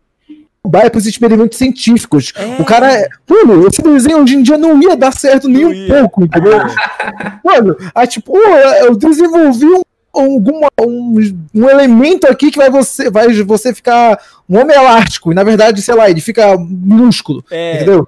baia 0.66 0.90
para 0.90 0.98
os 0.98 1.06
experimentos 1.06 1.58
científicos. 1.58 2.32
É. 2.36 2.60
O 2.60 2.64
cara 2.64 2.92
é. 2.92 3.08
Mano, 3.28 3.66
esse 3.66 3.82
desenho 3.82 4.22
hoje 4.22 4.36
em 4.36 4.42
dia 4.42 4.58
não 4.58 4.80
ia 4.82 4.96
dar 4.96 5.12
certo 5.12 5.48
nem 5.48 5.62
Não 5.62 5.70
um 5.70 5.74
ia. 5.74 6.00
pouco, 6.00 6.24
entendeu? 6.24 6.58
Mano, 7.44 7.76
aí, 7.94 8.06
tipo, 8.06 8.36
"Ô, 8.36 8.38
eu 8.38 8.94
desenvolvi 8.96 9.66
um, 9.66 9.82
alguma, 10.12 10.68
um, 10.80 11.14
um 11.54 11.68
elemento 11.68 12.26
aqui 12.26 12.50
que 12.50 12.58
vai 12.58 12.70
você, 12.70 13.10
vai 13.10 13.32
você 13.42 13.74
ficar 13.74 14.18
um 14.48 14.58
homem 14.58 14.76
elástico. 14.76 15.32
E 15.32 15.34
na 15.34 15.44
verdade, 15.44 15.80
sei 15.80 15.94
lá, 15.94 16.10
ele 16.10 16.20
fica 16.20 16.56
minúsculo. 16.58 17.44
É. 17.50 17.76
Entendeu? 17.76 18.06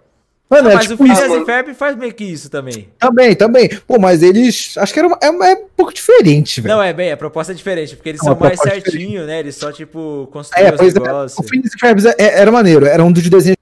Mano, 0.53 0.71
é 0.71 0.75
mas 0.75 0.87
tipo 0.87 1.03
o 1.03 1.07
isso. 1.07 1.23
Phineas 1.23 1.43
e 1.43 1.45
Ferb 1.47 1.75
faz 1.75 1.97
meio 1.97 2.13
que 2.13 2.25
isso 2.25 2.51
também. 2.51 2.89
Também, 2.99 3.35
também. 3.35 3.69
Pô, 3.87 3.99
mas 3.99 4.23
eles. 4.23 4.75
Acho 4.77 4.93
que 4.93 4.99
era, 4.99 5.09
uma- 5.09 5.19
é, 5.23 5.27
é 5.27 5.55
um 5.55 5.67
pouco 5.77 5.95
diferente, 5.95 6.61
velho. 6.61 6.75
Não, 6.75 6.83
é 6.83 6.93
bem, 6.93 7.11
a 7.11 7.17
proposta 7.17 7.53
é 7.53 7.55
diferente, 7.55 7.97
porque 7.97 8.11
eles 8.11 8.21
Não, 8.21 8.33
são 8.33 8.39
mais 8.39 8.61
é 8.61 8.63
certinhos, 8.71 9.27
né? 9.27 9.41
Eles 9.41 9.57
só, 9.57 9.73
tipo, 9.73 10.29
construem 10.33 10.67
É, 10.67 10.71
os 10.71 10.77
pois 10.77 10.95
é. 10.95 11.01
negócios. 11.01 11.39
O 11.39 11.49
Phineas 11.49 11.73
e 11.75 11.79
Ferb 11.79 12.07
é- 12.07 12.15
é- 12.19 12.41
era 12.41 12.53
maneiro. 12.53 12.85
Era 12.87 13.03
um 13.03 13.11
dos 13.11 13.29
desenhos. 13.29 13.57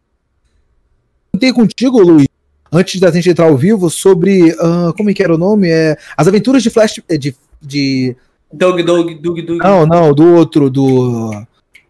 Contei 1.33 1.53
contigo, 1.53 2.01
Luiz, 2.03 2.27
antes 2.73 3.01
da 3.01 3.11
gente 3.11 3.31
entrar 3.31 3.47
ao 3.47 3.57
vivo, 3.57 3.89
sobre. 3.89 4.55
ah, 4.59 4.93
como 4.97 5.11
é 5.11 5.15
que 5.15 5.23
era 5.23 5.35
o 5.35 5.39
nome? 5.39 5.69
É, 5.71 5.97
As 6.17 6.27
Aventuras 6.29 6.63
de 6.63 6.71
Flash. 6.71 7.01
é, 7.09 7.17
De, 7.17 7.35
de. 7.63 8.17
Doug, 8.53 8.81
Doug, 8.81 9.13
Doug, 9.21 9.39
Doug. 9.41 9.59
Não, 9.63 9.87
não, 9.87 10.13
do 10.13 10.35
outro, 10.35 10.69
do. 10.69 11.31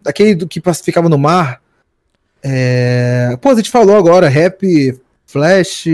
Daquele 0.03 0.35
do 0.35 0.47
que 0.47 0.61
ficava 0.85 1.09
no 1.09 1.17
mar. 1.19 1.61
É... 2.43 3.37
Pô, 3.41 3.51
a 3.51 3.55
gente 3.55 3.71
falou 3.71 3.97
agora, 3.97 4.29
Rap, 4.29 4.99
Flash. 5.27 5.85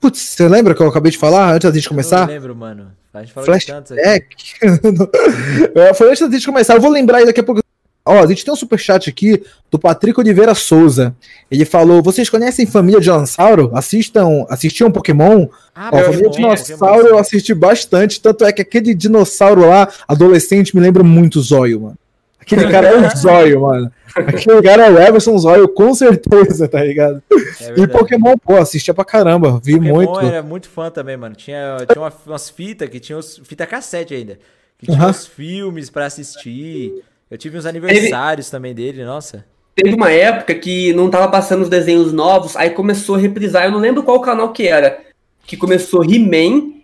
Putz, 0.00 0.18
você 0.20 0.48
lembra 0.48 0.74
que 0.74 0.82
eu 0.82 0.88
acabei 0.88 1.10
de 1.12 1.18
falar 1.18 1.52
antes 1.54 1.70
da 1.70 1.74
gente 1.74 1.86
Eu 1.86 1.90
começar? 1.90 2.20
não 2.26 2.34
lembro, 2.34 2.54
mano. 2.54 2.92
A 3.12 3.20
gente 3.20 3.32
falou. 3.32 3.46
Flashback. 3.46 4.26
É, 5.74 5.94
Foi 5.94 6.10
antes 6.10 6.28
da 6.28 6.32
gente 6.34 6.46
começar. 6.46 6.74
Eu 6.74 6.80
vou 6.80 6.90
lembrar 6.90 7.18
aí 7.18 7.26
daqui 7.26 7.40
a 7.40 7.44
pouco. 7.44 7.62
Ó, 8.06 8.22
a 8.22 8.26
gente 8.26 8.44
tem 8.44 8.52
um 8.52 8.56
superchat 8.56 9.08
aqui 9.08 9.42
do 9.70 9.78
Patrick 9.78 10.18
Oliveira 10.20 10.54
Souza. 10.54 11.14
Ele 11.50 11.64
falou: 11.64 12.02
vocês 12.02 12.28
conhecem 12.28 12.66
Família 12.66 13.00
Dinossauro? 13.00 13.70
Assistam, 13.72 14.44
assistiam 14.50 14.90
Pokémon? 14.90 15.46
Ah, 15.74 15.90
Ó, 15.92 16.02
Família 16.02 16.28
Dinossauro 16.28 17.06
eu 17.06 17.18
assisti 17.18 17.54
bastante. 17.54 18.20
Tanto 18.20 18.44
é 18.44 18.52
que 18.52 18.60
aquele 18.60 18.94
dinossauro 18.94 19.66
lá, 19.66 19.88
adolescente, 20.06 20.76
me 20.76 20.82
lembra 20.82 21.02
muito 21.02 21.40
Zóio, 21.40 21.80
mano. 21.80 21.98
Aquele 22.44 22.70
cara 22.70 22.88
é 22.88 22.96
um 22.98 23.16
zóio, 23.16 23.60
mano. 23.62 23.90
Aquele 24.14 24.62
cara 24.62 24.86
é 24.86 24.90
o 24.90 24.98
Everson 25.00 25.36
Zóio, 25.38 25.66
com 25.68 25.94
certeza, 25.94 26.68
tá 26.68 26.84
ligado? 26.84 27.22
É 27.60 27.80
E. 27.80 27.88
Pokémon, 27.88 28.36
pô, 28.36 28.56
assistia 28.56 28.92
pra 28.94 29.04
caramba, 29.04 29.58
vi 29.64 29.74
Pokémon 29.76 29.94
muito. 29.94 30.20
era 30.20 30.42
muito 30.42 30.68
fã 30.68 30.90
também, 30.90 31.16
mano. 31.16 31.34
Tinha, 31.34 31.78
tinha 31.90 32.00
uma- 32.02 32.12
umas 32.26 32.50
fitas 32.50 32.88
que 32.88 33.00
tinha 33.00 33.18
os, 33.18 33.40
fita 33.44 33.66
cassete 33.66 34.14
ainda. 34.14 34.38
Que 34.78 34.86
tinha 34.86 34.98
Aham. 34.98 35.10
os 35.10 35.26
filmes 35.26 35.88
pra 35.90 36.06
assistir. 36.06 37.02
Eu 37.30 37.38
tive 37.38 37.56
uns 37.58 37.66
aniversários 37.66 38.50
também 38.50 38.74
dele, 38.74 39.04
nossa. 39.04 39.44
Teve 39.74 39.94
uma 39.96 40.10
época 40.12 40.54
que 40.54 40.92
não 40.92 41.10
tava 41.10 41.26
passando 41.28 41.62
os 41.62 41.68
desenhos 41.68 42.12
novos, 42.12 42.54
aí 42.56 42.70
começou 42.70 43.16
a 43.16 43.18
reprisar, 43.18 43.64
eu 43.64 43.72
não 43.72 43.80
lembro 43.80 44.02
qual 44.04 44.20
canal 44.20 44.52
que 44.52 44.68
era, 44.68 44.98
que 45.44 45.56
começou 45.56 46.04
He-Man, 46.04 46.74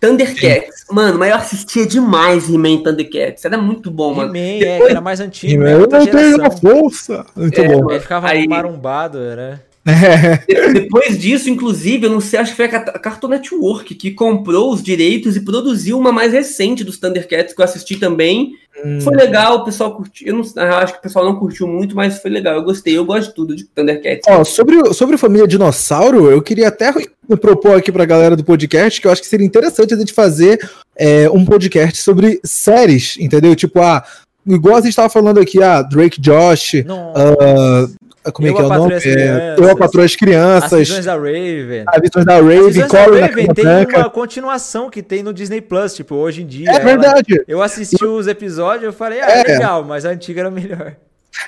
Thundercats. 0.00 0.84
Mano, 0.90 1.18
mas 1.18 1.30
eu 1.30 1.36
assistia 1.36 1.86
demais 1.86 2.48
He-Man 2.48 2.82
Thundercats, 2.82 3.44
era 3.44 3.58
muito 3.58 3.90
bom, 3.90 4.14
mano. 4.14 4.36
He-Man, 4.36 4.64
é, 4.64 4.78
que 4.78 4.90
era 4.90 5.00
mais 5.00 5.20
antigo, 5.20 5.62
né? 5.62 5.74
Eu 5.74 5.86
tenho 5.86 6.50
força. 6.52 7.24
Muito 7.34 7.60
É, 7.60 7.68
bom. 7.68 7.90
Ele 7.90 8.00
ficava 8.00 8.28
Aí- 8.28 8.46
marumbado, 8.46 9.18
era. 9.18 9.64
De- 9.86 10.72
Depois 10.80 11.16
disso, 11.18 11.48
inclusive, 11.48 12.06
eu 12.06 12.10
não 12.10 12.20
sei, 12.20 12.38
acho 12.40 12.50
que 12.50 12.56
foi 12.56 12.66
a 12.66 12.76
a 12.78 12.98
Cartoon 12.98 13.28
Network 13.28 13.94
que 13.94 14.10
comprou 14.10 14.72
os 14.72 14.82
direitos 14.82 15.36
e 15.36 15.40
produziu 15.44 15.98
uma 15.98 16.10
mais 16.12 16.32
recente 16.32 16.82
dos 16.84 16.98
Thundercats 16.98 17.54
que 17.54 17.60
eu 17.60 17.64
assisti 17.64 17.96
também. 17.96 18.52
Hum. 18.84 19.00
Foi 19.00 19.14
legal, 19.16 19.56
o 19.58 19.64
pessoal 19.64 19.94
curtiu. 19.96 20.26
Eu 20.28 20.34
não, 20.34 20.44
eu 20.62 20.76
acho 20.76 20.92
que 20.94 20.98
o 20.98 21.02
pessoal 21.02 21.24
não 21.24 21.36
curtiu 21.38 21.66
muito, 21.66 21.94
mas 21.96 22.18
foi 22.20 22.30
legal. 22.30 22.56
Eu 22.56 22.62
gostei, 22.62 22.96
eu 22.98 23.04
gosto 23.04 23.28
de 23.28 23.34
tudo 23.34 23.56
de 23.56 23.64
Thundercats. 23.64 24.24
Ó, 24.28 24.44
sobre, 24.44 24.76
o- 24.76 24.92
sobre 24.92 25.16
Família 25.16 25.46
Dinossauro, 25.46 26.30
eu 26.30 26.42
queria 26.42 26.68
até 26.68 26.92
propor 27.40 27.76
aqui 27.76 27.90
pra 27.90 28.04
galera 28.04 28.36
do 28.36 28.44
podcast 28.44 29.00
que 29.00 29.06
eu 29.06 29.10
acho 29.12 29.22
que 29.22 29.28
seria 29.28 29.46
interessante 29.46 29.94
a 29.94 29.96
gente 29.96 30.12
fazer 30.12 30.68
é, 30.96 31.30
um 31.30 31.44
podcast 31.44 32.02
sobre 32.02 32.38
séries, 32.44 33.16
entendeu? 33.18 33.54
Tipo, 33.56 33.80
ah, 33.80 34.04
igual 34.46 34.76
a 34.76 34.80
gente 34.80 34.94
tava 34.96 35.08
falando 35.08 35.40
aqui, 35.40 35.62
ah, 35.62 35.80
Drake 35.80 36.20
Josh, 36.20 36.74
ah, 37.16 37.88
como 38.32 38.48
é 38.48 38.52
que 38.52 38.58
é 38.58 38.62
a 38.62 38.66
o 38.66 38.68
nome? 38.68 38.94
as 38.94 39.04
É, 39.06 39.12
Crianças. 39.12 39.58
eu, 39.58 39.70
a 39.70 39.76
Patroa 39.76 40.04
as 40.04 40.10
as 40.12 40.16
Crianças, 40.16 40.78
visões 40.88 41.04
da 41.04 41.14
Raven. 41.14 41.84
a 41.86 42.00
Visões 42.00 42.24
da 42.26 42.34
As 42.36 42.40
Raven, 42.44 42.66
visões 42.66 42.92
da 42.92 43.00
Raven 43.04 43.46
tem 43.48 43.64
Branca. 43.64 43.98
uma 43.98 44.10
continuação 44.10 44.88
que 44.90 45.02
tem 45.02 45.22
no 45.22 45.32
Disney 45.32 45.60
Plus, 45.60 45.94
tipo, 45.94 46.14
hoje 46.14 46.42
em 46.42 46.46
dia. 46.46 46.70
É 46.70 46.74
ela- 46.76 46.84
verdade. 46.84 47.42
Eu 47.48 47.62
assisti 47.62 48.04
os 48.04 48.26
episódios 48.26 48.82
e 48.82 48.86
eu 48.86 48.92
falei, 48.92 49.20
ah, 49.20 49.30
É. 49.30 49.42
legal, 49.44 49.84
mas 49.84 50.04
a 50.04 50.10
antiga 50.10 50.40
era 50.42 50.50
melhor. 50.50 50.94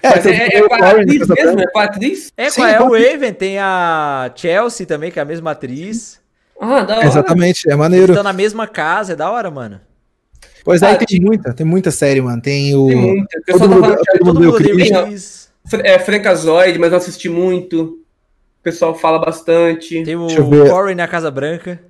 É, 0.03 0.09
Mas 0.11 0.27
é, 0.27 0.31
o 0.31 0.67
é 0.67 0.69
com 0.69 0.75
a 0.75 0.91
atriz 0.91 1.29
mesmo? 1.29 1.61
É 1.61 1.67
com 1.67 1.79
a 1.79 1.85
atriz? 1.85 2.33
É, 2.37 2.51
Sim, 2.51 2.61
qual 2.61 2.69
é 2.69 2.81
o 2.83 2.93
Raven? 2.93 3.33
Tem 3.33 3.59
a 3.59 4.31
Chelsea 4.35 4.87
também, 4.87 5.11
que 5.11 5.19
é 5.19 5.23
a 5.23 5.25
mesma 5.25 5.53
atriz. 5.53 6.21
Ah, 6.61 6.83
da 6.83 6.97
hora. 6.99 7.07
Exatamente, 7.07 7.67
é 7.67 7.71
Eles 7.71 7.79
maneiro. 7.79 8.13
estão 8.13 8.23
na 8.23 8.33
mesma 8.35 8.67
casa, 8.67 9.15
é 9.15 9.17
da 9.17 9.31
hora, 9.31 9.51
mano. 9.51 9.81
Pois 10.65 10.83
é, 10.83 10.91
Ah, 10.91 10.97
tem 10.97 11.19
muita, 11.21 11.55
tem 11.55 11.65
muita 11.65 11.91
série, 11.91 12.21
mano. 12.21 12.43
Tem 12.43 12.75
o. 12.77 12.87
Tem 12.89 12.97
muita. 12.97 13.39
O 13.39 13.43
pessoal 13.45 13.69
Todo 13.69 13.69
tá 13.71 13.75
mundo- 13.77 13.83
falando 13.85 13.99
que 13.99 14.19
todo 14.19 14.27
todo 14.35 14.41
mundo 14.45 14.57
Chris. 14.57 15.48
É 15.83 15.99
Francazoide, 15.99 16.79
mas 16.79 16.93
eu 16.93 16.99
assisti 16.99 17.29
muito. 17.29 17.83
O 18.61 18.63
pessoal 18.63 18.95
fala 18.95 19.19
bastante. 19.19 20.03
tem 20.03 20.17
o. 20.17 20.27
Corey 20.69 20.95
na 20.95 21.07
Casa 21.09 21.31
Branca. 21.31 21.81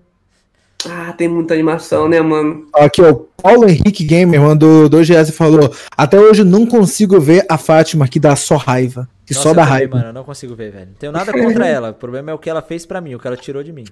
Ah, 0.89 1.13
tem 1.13 1.27
muita 1.27 1.55
animação, 1.55 2.09
né, 2.09 2.21
mano? 2.21 2.69
Aqui, 2.73 3.03
ó, 3.03 3.13
Paulo 3.43 3.69
Henrique 3.69 4.05
Gamer 4.05 4.41
mandou 4.41 4.89
dois 4.89 5.09
reais 5.09 5.29
e 5.29 5.33
falou: 5.33 5.75
Até 5.97 6.21
hoje 6.21 6.45
não 6.45 6.67
consigo 6.67 7.19
ver 7.21 7.45
a 7.49 7.59
Fátima 7.59 8.07
que 8.07 8.21
dá 8.21 8.37
só 8.37 8.57
raiva. 8.57 9.09
Que 9.27 9.35
Nossa, 9.35 9.43
só 9.43 9.51
eu 9.51 9.55
dá 9.55 9.63
também, 9.63 9.79
raiva. 9.79 9.97
mano, 9.97 10.09
eu 10.11 10.13
não 10.13 10.25
consigo 10.25 10.55
ver, 10.55 10.71
velho. 10.71 10.87
Não 10.87 10.95
tenho 10.95 11.13
nada 11.13 11.33
contra 11.33 11.67
ela. 11.69 11.91
O 11.91 11.95
problema 11.95 12.31
é 12.31 12.35
o 12.35 12.39
que 12.39 12.49
ela 12.49 12.63
fez 12.63 12.87
pra 12.87 13.01
mim, 13.01 13.15
o 13.15 13.19
que 13.19 13.27
ela 13.27 13.37
tirou 13.37 13.63
de 13.63 13.73
mim. 13.73 13.85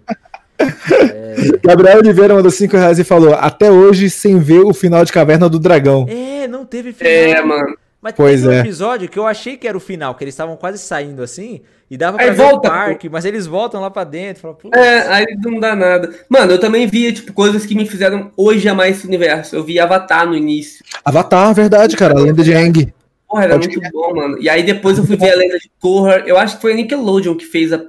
Gabriel 1.65 1.99
Oliveira 1.99 2.35
mandou 2.35 2.51
5 2.51 2.77
reais 2.77 2.99
e 2.99 3.05
falou: 3.05 3.35
Até 3.35 3.71
hoje 3.71 4.09
sem 4.09 4.39
ver 4.39 4.61
o 4.61 4.73
final 4.73 5.05
de 5.05 5.13
Caverna 5.13 5.49
do 5.49 5.59
Dragão. 5.59 6.07
É, 6.09 6.47
não 6.47 6.65
teve 6.65 6.93
final. 6.93 7.13
É, 7.13 7.43
mano. 7.43 7.77
Mas 8.07 8.15
Pois 8.15 8.41
teve 8.43 8.55
um 8.55 8.57
é. 8.57 8.61
episódio 8.61 9.09
que 9.09 9.19
eu 9.19 9.27
achei 9.27 9.57
que 9.57 9.67
era 9.67 9.77
o 9.77 9.81
final, 9.81 10.15
que 10.15 10.23
eles 10.23 10.33
estavam 10.33 10.57
quase 10.57 10.79
saindo 10.79 11.25
assim, 11.25 11.63
e 11.91 11.97
dava 11.97 12.21
Aí 12.21 12.27
pra 12.27 12.35
ver 12.37 12.43
o 12.43 12.51
volta, 12.51 12.69
parque, 12.69 13.09
mas 13.09 13.25
eles 13.25 13.49
voltam 13.49 13.81
lá 13.81 13.91
pra 13.91 14.05
dentro. 14.05 14.43
Fala, 14.43 14.55
"Putz, 14.55 14.79
É, 14.79 15.09
aí 15.09 15.27
não 15.43 15.59
dá 15.59 15.75
nada. 15.75 16.15
Mano, 16.29 16.53
eu 16.53 16.61
também 16.61 16.87
via, 16.87 17.13
tipo, 17.13 17.33
coisas 17.33 17.67
que 17.67 17.75
me 17.75 17.85
fizeram 17.85 18.31
hoje 18.37 18.69
amar 18.69 18.89
esse 18.89 19.05
universo. 19.05 19.57
Eu 19.57 19.65
vi 19.65 19.81
Avatar 19.81 20.25
no 20.25 20.37
início. 20.37 20.85
Avatar, 21.05 21.53
verdade, 21.53 21.97
cara. 21.97 22.17
A 22.17 22.23
lenda 22.23 22.45
de 22.45 22.55
Aang. 22.55 22.95
Porra, 23.29 23.43
era 23.43 23.55
Pode 23.59 23.67
muito 23.77 23.91
bom, 23.91 24.15
mano. 24.15 24.39
E 24.41 24.49
aí 24.49 24.63
depois 24.63 24.99
eu 24.99 25.05
fui 25.05 25.17
ver 25.17 25.33
a 25.33 25.37
lenda 25.37 25.59
de 25.59 25.69
Korra. 25.81 26.23
Eu 26.25 26.39
acho 26.39 26.55
que 26.55 26.63
foi 26.63 26.75
a 26.75 26.77
Nickelodeon 26.77 27.35
que 27.35 27.45
fez 27.45 27.73
a. 27.73 27.83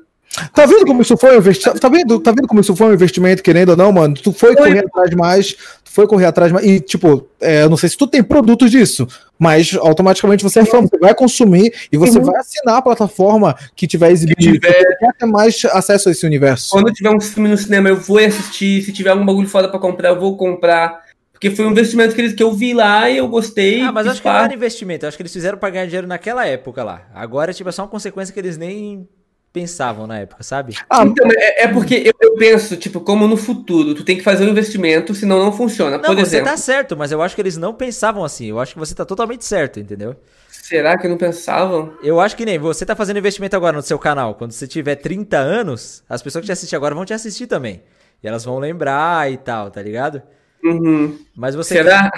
Tá 0.54 0.66
vendo 0.66 0.86
como 0.86 1.02
isso 1.02 1.18
foi 1.18 1.36
um 1.36 1.40
investimento? 1.40 1.80
Tá 1.80 1.90
vendo, 1.90 2.20
tá 2.20 2.32
vendo 2.32 2.48
como 2.48 2.62
isso 2.62 2.76
foi 2.76 2.88
um 2.88 2.94
investimento, 2.94 3.42
querendo 3.42 3.70
ou 3.70 3.78
não, 3.78 3.92
mano? 3.92 4.14
Tu 4.14 4.32
foi, 4.32 4.56
correr 4.56 4.80
atrás 4.80 5.12
mais, 5.16 5.54
tu 5.54 5.92
foi 5.92 6.08
correr 6.08 6.26
atrás 6.26 6.52
mais. 6.52 6.66
E, 6.66 6.80
tipo, 6.80 7.28
é, 7.42 7.64
eu 7.64 7.70
não 7.70 7.78
sei 7.78 7.90
se 7.90 7.98
tu 7.98 8.06
tem 8.06 8.24
produtos 8.24 8.70
disso, 8.70 9.08
mas 9.40 9.76
automaticamente 9.76 10.44
você 10.44 10.60
é 10.60 10.66
fã, 10.66 10.82
você 10.82 10.98
vai 10.98 11.14
consumir 11.16 11.74
e 11.92 11.98
você 11.98 12.20
uhum. 12.20 12.26
vai 12.26 12.40
assinar 12.40 12.78
a 12.78 12.82
plataforma 12.82 13.56
que 13.76 13.88
tiver 13.88 14.12
exibindo. 14.12 14.38
Que 14.38 14.52
tiver... 14.60 14.98
quer 14.98 15.14
ter 15.14 15.26
mais 15.26 15.66
acesso 15.66 16.10
a 16.10 16.12
esse 16.12 16.26
universo. 16.26 16.70
Quando 16.70 16.92
tiver 16.92 17.10
um 17.10 17.20
filme 17.20 17.50
no 17.50 17.58
cinema, 17.58 17.90
eu 17.90 17.98
vou 17.98 18.20
assistir. 18.20 18.84
Se 18.84 18.92
tiver 18.92 19.10
algum 19.10 19.26
bagulho 19.26 19.48
foda 19.48 19.70
pra 19.70 19.80
comprar, 19.80 20.10
eu 20.10 20.20
vou 20.20 20.38
comprar. 20.38 21.08
Porque 21.32 21.52
foi 21.52 21.66
um 21.66 21.72
investimento 21.72 22.16
que, 22.16 22.22
eles, 22.22 22.34
que 22.34 22.42
eu 22.42 22.52
vi 22.52 22.74
lá 22.74 23.08
e 23.10 23.18
eu 23.18 23.28
gostei. 23.28 23.82
Ah, 23.82 23.92
mas 23.92 24.08
acho 24.08 24.22
que 24.22 24.28
não 24.28 24.36
era 24.36 24.54
investimento. 24.54 25.06
Acho 25.06 25.16
que 25.16 25.22
eles 25.22 25.34
fizeram 25.34 25.58
pra 25.58 25.70
ganhar 25.70 25.86
dinheiro 25.86 26.08
naquela 26.08 26.48
época 26.48 26.84
lá. 26.84 27.04
Agora, 27.14 27.54
tipo, 27.54 27.70
é 27.70 27.72
só 27.72 27.84
uma 27.84 27.88
consequência 27.88 28.34
que 28.34 28.40
eles 28.40 28.58
nem 28.58 29.08
pensavam 29.52 30.06
na 30.06 30.20
época, 30.20 30.44
sabe? 30.44 30.76
Ah, 30.90 31.04
então, 31.04 31.28
é, 31.32 31.64
é 31.64 31.68
porque 31.68 31.96
eu, 31.96 32.14
eu, 32.22 32.36
penso, 32.36 32.78
tipo, 32.78 33.02
como 33.02 33.28
no 33.28 33.36
futuro, 33.36 33.96
tu 33.96 34.04
tem 34.04 34.18
que 34.18 34.24
fazer 34.24 34.46
um 34.46 34.50
investimento, 34.50 35.16
senão 35.16 35.40
não 35.40 35.52
funciona. 35.52 35.98
Não, 35.98 36.04
Por 36.04 36.16
você 36.16 36.22
exemplo, 36.22 36.46
tá 36.46 36.58
certo, 36.58 36.96
mas 36.96 37.12
eu 37.12 37.22
acho 37.22 37.34
que 37.34 37.42
eles 37.42 37.58
não 37.58 37.74
pensavam 37.74 38.24
assim. 38.24 38.46
Eu 38.46 38.60
acho 38.60 38.74
que 38.74 38.80
você 38.80 38.94
tá 38.94 39.06
totalmente 39.06 39.46
certo, 39.46 39.80
entendeu? 39.80 40.16
Será 40.48 40.98
que 40.98 41.08
não 41.08 41.18
pensavam? 41.18 41.94
Eu 42.04 42.20
acho 42.20 42.36
que 42.36 42.46
nem 42.46 42.60
você 42.60 42.86
tá 42.86 42.96
fazendo 42.96 43.18
investimento 43.18 43.56
agora 43.56 43.78
no 43.78 43.82
seu 43.82 43.98
canal. 43.98 44.36
Quando 44.36 44.52
você 44.52 44.68
tiver 44.68 44.96
30 44.96 45.38
anos, 45.38 46.04
as 46.10 46.22
pessoas 46.22 46.42
que 46.42 46.48
te 46.48 46.52
assistem 46.52 46.76
agora 46.76 46.94
vão 46.94 47.06
te 47.06 47.14
assistir 47.14 47.48
também. 47.48 47.82
E 48.22 48.28
elas 48.28 48.44
vão 48.44 48.60
lembrar 48.60 49.32
e 49.32 49.38
tal, 49.38 49.72
tá 49.72 49.82
ligado? 49.82 50.22
Uhum. 50.64 51.18
Mas 51.36 51.56
você. 51.56 51.76
Será? 51.76 52.12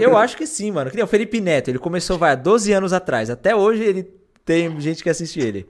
Eu 0.00 0.16
acho 0.16 0.36
que 0.36 0.46
sim, 0.46 0.70
mano. 0.70 0.90
Que 0.90 0.96
nem 0.96 1.04
o 1.04 1.08
Felipe 1.08 1.40
Neto, 1.40 1.68
ele 1.68 1.78
começou, 1.78 2.16
vai, 2.18 2.32
há 2.32 2.36
12 2.36 2.72
anos 2.72 2.92
atrás. 2.92 3.28
Até 3.28 3.54
hoje 3.54 3.82
ele 3.82 4.10
tem 4.44 4.80
gente 4.80 5.02
que 5.02 5.10
assiste 5.10 5.38
ele. 5.38 5.68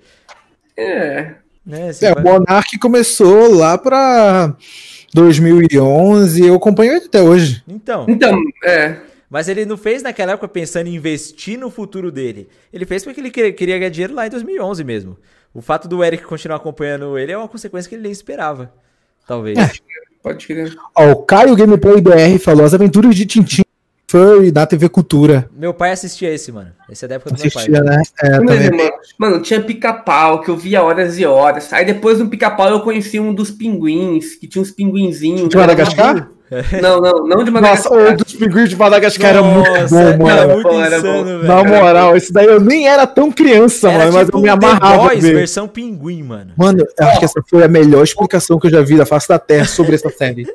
É. 0.77 1.35
Né, 1.65 1.91
é, 2.01 2.15
vai... 2.15 2.23
o 2.23 2.27
Monark 2.27 2.79
começou 2.79 3.55
lá 3.55 3.77
pra 3.77 4.57
2011 5.13 6.47
eu 6.47 6.55
acompanho 6.55 6.93
ele 6.93 7.07
até 7.07 7.23
hoje. 7.23 7.63
Então. 7.69 8.07
Então, 8.09 8.39
é. 8.65 8.97
Mas 9.29 9.49
ele 9.49 9.65
não 9.65 9.77
fez 9.77 10.03
naquela 10.03 10.33
época 10.33 10.49
pensando 10.49 10.89
em 10.89 10.95
investir 10.95 11.59
no 11.59 11.71
futuro 11.71 12.11
dele. 12.11 12.49
Ele 12.73 12.85
fez 12.85 13.05
porque 13.05 13.21
ele 13.21 13.31
queria 13.31 13.79
ganhar 13.79 13.91
dinheiro 13.91 14.15
lá 14.15 14.27
em 14.27 14.31
2011 14.31 14.83
mesmo. 14.83 15.17
O 15.55 15.61
fato 15.61 15.87
do 15.87 16.03
Eric 16.03 16.25
continuar 16.25 16.57
acompanhando 16.57 17.17
ele 17.19 17.33
é 17.33 17.39
uma 17.39 17.49
consequência 17.49 17.89
que 17.89 17.95
ele 17.95 18.03
nem 18.03 18.13
esperava. 18.13 18.73
Talvez. 19.27 19.57
É. 19.59 19.71
Pode 20.23 20.47
crer. 20.47 20.77
Ó, 20.95 21.13
o 21.13 21.17
Caio 21.23 21.57
Gameplay 21.57 22.01
BR 22.01 22.39
falou 22.43 22.65
as 22.65 22.75
aventuras 22.75 23.15
de 23.15 23.25
Tintin 23.25 23.63
Furry 24.11 24.51
da 24.51 24.67
TV 24.67 24.89
Cultura. 24.89 25.49
Meu 25.57 25.73
pai 25.73 25.93
assistia 25.93 26.35
esse, 26.35 26.51
mano. 26.51 26.73
Esse 26.91 27.05
é 27.05 27.09
da 27.09 27.15
época 27.15 27.31
do 27.31 27.35
assistia, 27.37 27.71
meu 27.71 27.85
pai. 27.85 27.97
Né? 27.97 28.03
É, 28.21 28.31
também. 28.31 28.71
Mano, 28.73 28.93
mano, 29.17 29.41
tinha 29.41 29.61
pica-pau 29.61 30.41
que 30.41 30.51
eu 30.51 30.57
via 30.57 30.83
horas 30.83 31.17
e 31.17 31.25
horas. 31.25 31.73
Aí 31.73 31.85
depois 31.85 32.19
do 32.19 32.27
pica-pau 32.27 32.69
eu 32.71 32.81
conheci 32.81 33.21
um 33.21 33.33
dos 33.33 33.53
pinguins, 33.53 34.35
que 34.35 34.49
tinha 34.49 34.61
uns 34.61 34.73
pinguinzinhos. 34.73 35.49
De 35.49 35.57
Madagascar? 35.57 36.29
Não, 36.83 37.01
não, 37.01 37.25
não 37.27 37.45
de 37.45 37.51
Madagascar. 37.51 37.93
Nossa, 37.93 38.13
o 38.13 38.17
dos 38.17 38.35
pinguins 38.35 38.69
de 38.69 38.77
Madagascar 38.77 39.31
era 39.31 39.43
muito 39.43 39.71
bom, 39.71 40.25
mano. 40.25 40.29
Era 40.29 40.55
muito 40.55 40.69
insano, 40.69 41.43
Na 41.45 41.65
moral, 41.65 42.17
esse 42.17 42.33
daí 42.33 42.47
eu 42.47 42.61
nem 42.61 42.89
era 42.89 43.07
tão 43.07 43.31
criança, 43.31 43.89
era 43.89 44.11
mano, 44.11 44.11
tipo 44.11 44.19
mas 44.19 44.29
eu 44.35 44.41
me 44.41 44.49
amarrava. 44.49 45.09
The 45.11 45.15
Boys, 45.15 45.23
versão 45.23 45.69
pinguim, 45.69 46.23
mano. 46.23 46.53
Mano, 46.57 46.81
eu 46.81 47.07
acho 47.07 47.19
que 47.19 47.25
essa 47.25 47.43
foi 47.49 47.63
a 47.63 47.69
melhor 47.69 48.03
explicação 48.03 48.59
que 48.59 48.67
eu 48.67 48.71
já 48.71 48.83
vi 48.83 48.97
da 48.97 49.07
face 49.07 49.29
da 49.29 49.39
Terra 49.39 49.67
sobre 49.67 49.95
essa 49.95 50.11
série. 50.11 50.47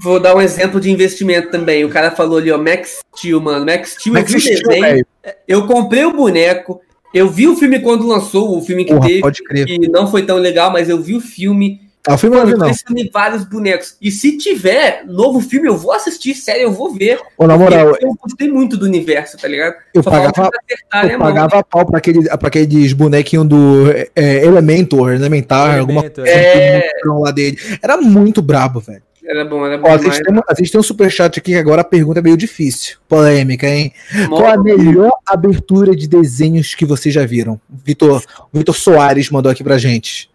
Vou 0.00 0.18
dar 0.18 0.34
um 0.34 0.40
exemplo 0.40 0.80
de 0.80 0.90
investimento 0.90 1.50
também. 1.50 1.84
O 1.84 1.90
cara 1.90 2.10
falou 2.10 2.38
ali, 2.38 2.50
ó, 2.50 2.56
Max 2.56 3.00
Steel, 3.16 3.40
mano. 3.40 3.66
Max 3.66 3.96
Steel, 3.98 4.14
Max 4.14 4.32
eu 4.32 4.38
vi 4.38 4.56
Steel, 4.56 4.68
desenho. 4.68 5.06
Eu 5.46 5.66
comprei 5.66 6.04
o 6.04 6.12
boneco. 6.12 6.80
Eu 7.12 7.28
vi 7.28 7.46
o 7.46 7.54
filme 7.54 7.78
quando 7.80 8.06
lançou, 8.06 8.56
o 8.56 8.62
filme 8.62 8.86
que 8.86 8.94
Porra, 8.94 9.06
teve, 9.06 9.66
que 9.66 9.88
não 9.88 10.10
foi 10.10 10.24
tão 10.24 10.38
legal, 10.38 10.72
mas 10.72 10.88
eu 10.88 10.98
vi 10.98 11.14
o 11.14 11.20
filme. 11.20 11.78
Ah, 12.06 12.14
o 12.14 12.18
filme 12.18 12.36
Mano, 12.36 12.56
não. 12.56 12.66
pensando 12.66 12.98
em 12.98 13.08
vários 13.08 13.44
bonecos. 13.44 13.96
E 14.00 14.10
se 14.10 14.36
tiver 14.36 15.04
novo 15.06 15.40
filme, 15.40 15.68
eu 15.68 15.76
vou 15.76 15.92
assistir, 15.92 16.34
sério, 16.34 16.62
eu 16.62 16.72
vou 16.72 16.92
ver. 16.92 17.20
Ô, 17.38 17.46
na 17.46 17.56
moral, 17.56 17.96
eu 18.00 18.12
gostei 18.20 18.50
muito 18.50 18.76
do 18.76 18.86
universo, 18.86 19.36
tá 19.36 19.46
ligado? 19.46 19.76
Eu 19.94 20.02
Só 20.02 20.10
pagava, 20.10 20.50
acertar, 20.64 21.04
eu 21.04 21.18
né, 21.18 21.24
pagava 21.24 21.62
pau 21.62 21.86
pra, 21.86 21.98
aquele, 21.98 22.28
pra 22.28 22.48
aqueles 22.48 22.92
bonequinhos 22.92 23.46
do 23.46 23.88
é, 24.16 24.44
Elementor, 24.44 25.12
Elementar, 25.12 25.78
alguma 25.78 26.02
coisa 26.02 26.28
é... 26.28 26.90
lá 27.06 27.30
dele. 27.30 27.56
Era 27.80 27.96
muito 27.96 28.42
brabo, 28.42 28.80
velho. 28.80 29.02
Era 29.24 29.44
bom, 29.44 29.64
era 29.64 29.78
bom. 29.78 29.88
Ó, 29.88 29.92
a, 29.92 29.98
gente 29.98 30.22
tem, 30.22 30.40
a 30.48 30.54
gente 30.54 30.72
tem 30.72 30.80
um 30.80 30.82
superchat 30.82 31.38
aqui 31.38 31.52
que 31.52 31.56
agora 31.56 31.82
a 31.82 31.84
pergunta 31.84 32.18
é 32.18 32.22
meio 32.22 32.36
difícil. 32.36 32.96
Polêmica, 33.08 33.68
hein? 33.68 33.92
Qual 34.28 34.46
a 34.46 34.60
melhor 34.60 35.12
abertura 35.24 35.94
de 35.94 36.08
desenhos 36.08 36.74
que 36.74 36.84
vocês 36.84 37.14
já 37.14 37.24
viram? 37.24 37.60
Vitor, 37.70 38.22
Vitor 38.52 38.74
Soares 38.74 39.30
mandou 39.30 39.52
aqui 39.52 39.62
pra 39.62 39.78
gente. 39.78 40.31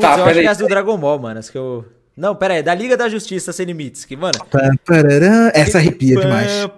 Putz, 0.00 0.14
tá, 0.14 0.18
eu 0.18 0.24
acho 0.24 0.40
que 0.40 0.46
é 0.46 0.48
as 0.48 0.58
do 0.58 0.66
Dragon 0.66 0.96
Ball, 0.96 1.18
mano. 1.18 1.38
As 1.38 1.50
que 1.50 1.58
eu. 1.58 1.84
Não, 2.16 2.34
pera 2.34 2.54
aí, 2.54 2.62
da 2.62 2.74
Liga 2.74 2.96
da 2.96 3.08
Justiça 3.08 3.52
Sem 3.52 3.66
Limites, 3.66 4.04
que, 4.04 4.16
mano. 4.16 4.38
Essa 5.54 5.78
arrepia 5.78 6.20
demais. 6.20 6.68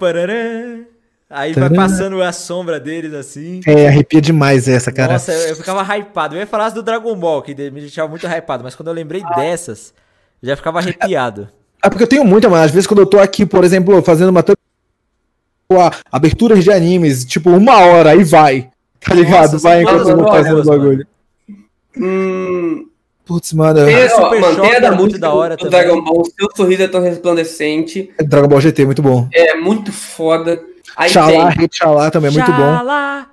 Aí 1.28 1.54
vai 1.54 1.70
passando 1.70 2.22
a 2.22 2.30
sombra 2.30 2.78
deles 2.78 3.14
assim. 3.14 3.60
É, 3.66 3.88
arrepia 3.88 4.20
demais 4.20 4.68
essa, 4.68 4.92
cara. 4.92 5.14
Nossa, 5.14 5.32
eu, 5.32 5.48
eu 5.48 5.56
ficava 5.56 5.82
hypado. 5.96 6.36
Eu 6.36 6.40
ia 6.40 6.46
falar 6.46 6.66
as 6.66 6.74
do 6.74 6.82
Dragon 6.82 7.16
Ball, 7.16 7.40
que 7.40 7.54
me 7.54 7.80
deixava 7.80 8.08
muito 8.08 8.26
hypado, 8.26 8.62
mas 8.62 8.74
quando 8.74 8.88
eu 8.88 8.94
lembrei 8.94 9.22
dessas, 9.34 9.94
eu 10.42 10.48
já 10.50 10.56
ficava 10.56 10.78
arrepiado. 10.78 11.48
É 11.82 11.88
porque 11.88 12.04
eu 12.04 12.08
tenho 12.08 12.24
muita, 12.24 12.50
mas 12.50 12.66
às 12.66 12.70
vezes 12.70 12.86
quando 12.86 13.00
eu 13.00 13.06
tô 13.06 13.18
aqui, 13.18 13.46
por 13.46 13.64
exemplo, 13.64 14.00
fazendo 14.02 14.28
uma 14.28 14.44
aberturas 16.10 16.62
de 16.62 16.70
animes, 16.70 17.24
tipo, 17.24 17.50
uma 17.50 17.78
hora, 17.78 18.10
aí 18.10 18.22
vai. 18.22 18.70
Tá 19.00 19.14
ligado? 19.14 19.52
Nossa, 19.52 19.58
vai 19.58 19.82
enquanto 19.82 20.08
eu 20.08 20.16
vou 20.16 20.28
fazendo 20.28 20.60
o 20.60 20.64
bagulho. 20.64 21.06
Hum, 21.96 22.86
Putz, 23.24 23.52
mano. 23.52 23.84
Tem, 23.84 24.12
ó, 24.12 24.40
mano, 24.40 24.80
da 24.80 24.92
música 24.92 25.18
da 25.18 25.32
hora 25.32 25.56
do. 25.56 25.70
Dragon 25.70 26.02
Ball, 26.02 26.24
seu 26.24 26.48
sorriso 26.56 26.82
é 26.82 26.88
tão 26.88 27.00
resplandecente. 27.00 28.12
Dragon 28.18 28.48
Ball 28.48 28.60
GT, 28.60 28.84
muito 28.84 29.02
bom. 29.02 29.28
É 29.32 29.54
muito 29.54 29.92
foda. 29.92 30.62
Aí 30.96 31.08
Xalá, 31.08 31.54
tem... 31.54 31.68
Xalá 31.72 32.10
também 32.10 32.30
é 32.30 32.32
muito 32.32 32.50
bom. 32.52 32.76
Xalá, 32.78 33.26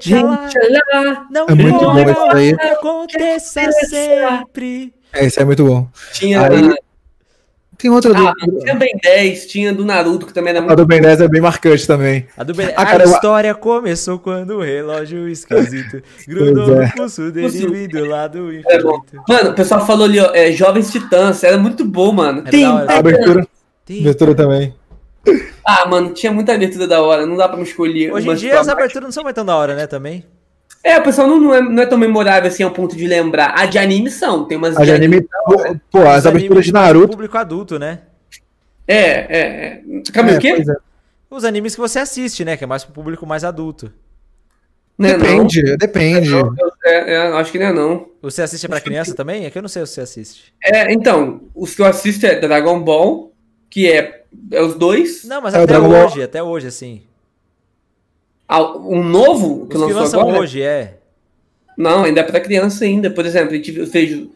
Xalá, 0.00 1.26
não 1.30 1.46
é 1.48 1.54
muito 1.54 1.78
bom 1.78 1.98
isso 1.98 2.36
aí. 2.36 2.52
Aconteça 2.72 3.72
sempre. 3.72 4.92
É, 5.12 5.26
isso 5.26 5.40
é 5.40 5.44
muito 5.44 5.64
bom. 5.64 5.88
Tinha 6.12 6.46
aí... 6.46 6.74
Tem 7.82 7.90
outra 7.90 8.12
ah, 8.16 8.32
do. 8.46 8.60
Tinha 8.60 8.76
Ben 8.76 8.96
10, 9.02 9.46
tinha 9.46 9.72
do 9.72 9.84
Naruto, 9.84 10.24
que 10.24 10.32
também 10.32 10.52
era 10.52 10.60
muito. 10.60 10.70
A 10.70 10.76
do 10.76 10.86
Ben 10.86 11.00
10 11.00 11.22
é 11.22 11.26
bem 11.26 11.40
marcante 11.40 11.84
também. 11.84 12.28
A, 12.36 12.44
do 12.44 12.54
ben... 12.54 12.68
ah, 12.76 12.86
cara, 12.86 13.02
a 13.02 13.06
história 13.06 13.52
começou 13.56 14.20
quando 14.20 14.58
o 14.58 14.62
relógio 14.62 15.28
esquisito 15.28 16.00
grudou 16.28 16.80
é. 16.80 16.86
no 16.86 16.92
pulso 16.92 17.32
dele 17.32 17.48
vindo 17.48 18.04
lá 18.04 18.28
do 18.28 18.52
infinito. 18.52 19.02
É 19.12 19.32
mano, 19.32 19.50
o 19.50 19.54
pessoal 19.54 19.84
falou 19.84 20.04
ali, 20.04 20.20
ó, 20.20 20.30
é, 20.32 20.52
Jovens 20.52 20.92
Titãs, 20.92 21.42
era 21.42 21.58
muito 21.58 21.84
bom, 21.84 22.12
mano. 22.12 22.44
Tem, 22.44 22.64
a 22.64 22.98
abertura. 22.98 23.44
Tem. 23.84 24.00
Abertura 24.00 24.36
também. 24.36 24.72
Ah, 25.66 25.84
mano, 25.88 26.14
tinha 26.14 26.30
muita 26.30 26.54
abertura 26.54 26.86
da 26.86 27.02
hora, 27.02 27.26
não 27.26 27.36
dá 27.36 27.48
pra 27.48 27.56
me 27.56 27.64
escolher. 27.64 28.12
Hoje 28.12 28.30
em 28.30 28.34
dia 28.36 28.60
as 28.60 28.68
aberturas 28.68 29.06
não 29.06 29.12
são 29.12 29.24
mais 29.24 29.34
tão 29.34 29.44
da 29.44 29.56
hora, 29.56 29.74
né, 29.74 29.88
também? 29.88 30.24
É, 30.84 30.98
o 30.98 31.02
pessoal 31.02 31.28
não, 31.28 31.38
não, 31.38 31.54
é, 31.54 31.60
não 31.60 31.82
é 31.82 31.86
tão 31.86 31.96
memorável 31.96 32.48
assim 32.48 32.62
ao 32.62 32.72
ponto 32.72 32.96
de 32.96 33.06
lembrar. 33.06 33.54
A 33.56 33.66
de 33.66 33.78
anime 33.78 34.10
são, 34.10 34.44
tem 34.44 34.58
umas. 34.58 34.76
A 34.76 34.84
de 34.84 34.90
anime. 34.90 35.22
Pô, 35.22 35.76
pô 35.90 36.08
as 36.08 36.26
aberturas 36.26 36.64
de 36.64 36.72
Naruto. 36.72 37.10
Público 37.10 37.38
adulto, 37.38 37.78
né? 37.78 38.00
É, 38.86 38.96
é. 38.96 39.38
é. 39.38 39.82
Calma, 40.12 40.32
é, 40.32 40.36
o 40.36 40.40
quê? 40.40 40.48
É. 40.48 40.76
Os 41.30 41.44
animes 41.44 41.74
que 41.74 41.80
você 41.80 42.00
assiste, 42.00 42.44
né? 42.44 42.56
Que 42.56 42.64
é 42.64 42.66
mais 42.66 42.84
pro 42.84 42.92
público 42.92 43.24
mais 43.24 43.44
adulto. 43.44 43.92
Não 44.98 45.08
é 45.08 45.16
depende, 45.16 45.62
não? 45.62 45.76
depende. 45.76 46.30
É, 46.84 47.14
é, 47.14 47.16
acho 47.34 47.50
que 47.50 47.58
não 47.58 47.66
é 47.66 47.72
não. 47.72 48.08
Você 48.20 48.42
assiste 48.42 48.68
pra 48.68 48.80
criança 48.80 49.14
também? 49.14 49.46
É 49.46 49.50
que 49.50 49.56
eu 49.56 49.62
não 49.62 49.68
sei 49.68 49.86
se 49.86 49.94
você 49.94 50.00
assiste. 50.02 50.52
É, 50.62 50.92
então, 50.92 51.42
os 51.54 51.74
que 51.74 51.80
eu 51.80 51.86
assisto 51.86 52.26
é 52.26 52.38
Dragon 52.38 52.80
Ball, 52.80 53.32
que 53.70 53.90
é, 53.90 54.24
é 54.50 54.62
os 54.62 54.74
dois. 54.74 55.24
Não, 55.24 55.40
mas 55.40 55.54
até 55.54 55.78
hoje, 55.78 56.16
Ball. 56.16 56.24
até 56.24 56.42
hoje, 56.42 56.66
assim. 56.66 57.02
Ah, 58.52 58.76
um 58.76 59.02
novo 59.02 59.66
que 59.66 59.78
Os 59.78 59.82
lançou 59.82 60.10
que 60.10 60.28
agora? 60.28 60.40
hoje, 60.40 60.60
é. 60.60 60.98
Não, 61.74 62.04
ainda 62.04 62.20
é 62.20 62.22
para 62.22 62.38
criança 62.38 62.84
ainda. 62.84 63.10
Por 63.10 63.24
exemplo, 63.24 63.54
a 63.54 63.56
gente 63.56 63.86
fez... 63.86 64.26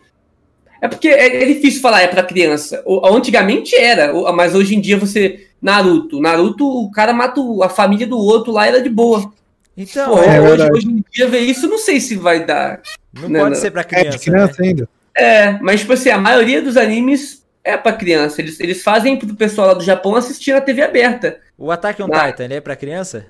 É 0.81 0.89
porque 0.89 1.09
é, 1.09 1.43
é 1.43 1.45
difícil 1.45 1.83
falar 1.83 2.01
é 2.01 2.09
para 2.09 2.23
criança. 2.23 2.83
Antigamente 3.05 3.77
era, 3.77 4.11
mas 4.33 4.55
hoje 4.55 4.75
em 4.75 4.81
dia 4.81 4.97
você... 4.97 5.47
Naruto. 5.61 6.19
Naruto, 6.19 6.67
o 6.67 6.91
cara 6.91 7.13
mata 7.13 7.43
a 7.63 7.69
família 7.69 8.07
do 8.07 8.17
outro 8.17 8.53
lá, 8.53 8.67
era 8.67 8.81
de 8.81 8.89
boa. 8.89 9.31
Então, 9.77 10.15
Pô, 10.15 10.23
é 10.23 10.41
hoje, 10.41 10.71
hoje, 10.73 10.89
em 10.89 11.05
dia 11.13 11.29
ver 11.29 11.41
isso, 11.41 11.69
não 11.69 11.79
sei 11.79 12.01
se 12.01 12.17
vai 12.17 12.43
dar. 12.43 12.81
Não 13.13 13.29
né, 13.29 13.41
pode 13.41 13.55
não. 13.55 13.61
ser 13.61 13.71
para 13.71 13.85
criança. 13.85 14.17
É 14.17 14.19
criança 14.19 14.63
né? 14.63 14.69
ainda. 14.69 14.89
É, 15.15 15.53
mas 15.61 15.81
tipo 15.81 15.93
assim, 15.93 16.09
a 16.09 16.17
maioria 16.17 16.63
dos 16.63 16.79
animes 16.79 17.45
é 17.63 17.77
para 17.77 17.93
criança. 17.93 18.41
Eles, 18.41 18.59
eles 18.61 18.83
fazem 18.83 19.19
pro 19.19 19.35
pessoal 19.35 19.69
lá 19.69 19.75
do 19.75 19.85
Japão 19.85 20.17
assistir 20.17 20.53
na 20.53 20.63
TV 20.63 20.83
aberta. 20.83 21.39
O 21.59 21.71
Attack 21.71 22.03
on 22.03 22.09
na... 22.09 22.27
Titan, 22.27 22.45
ele 22.45 22.55
é 22.55 22.61
para 22.63 22.77
criança? 22.77 23.27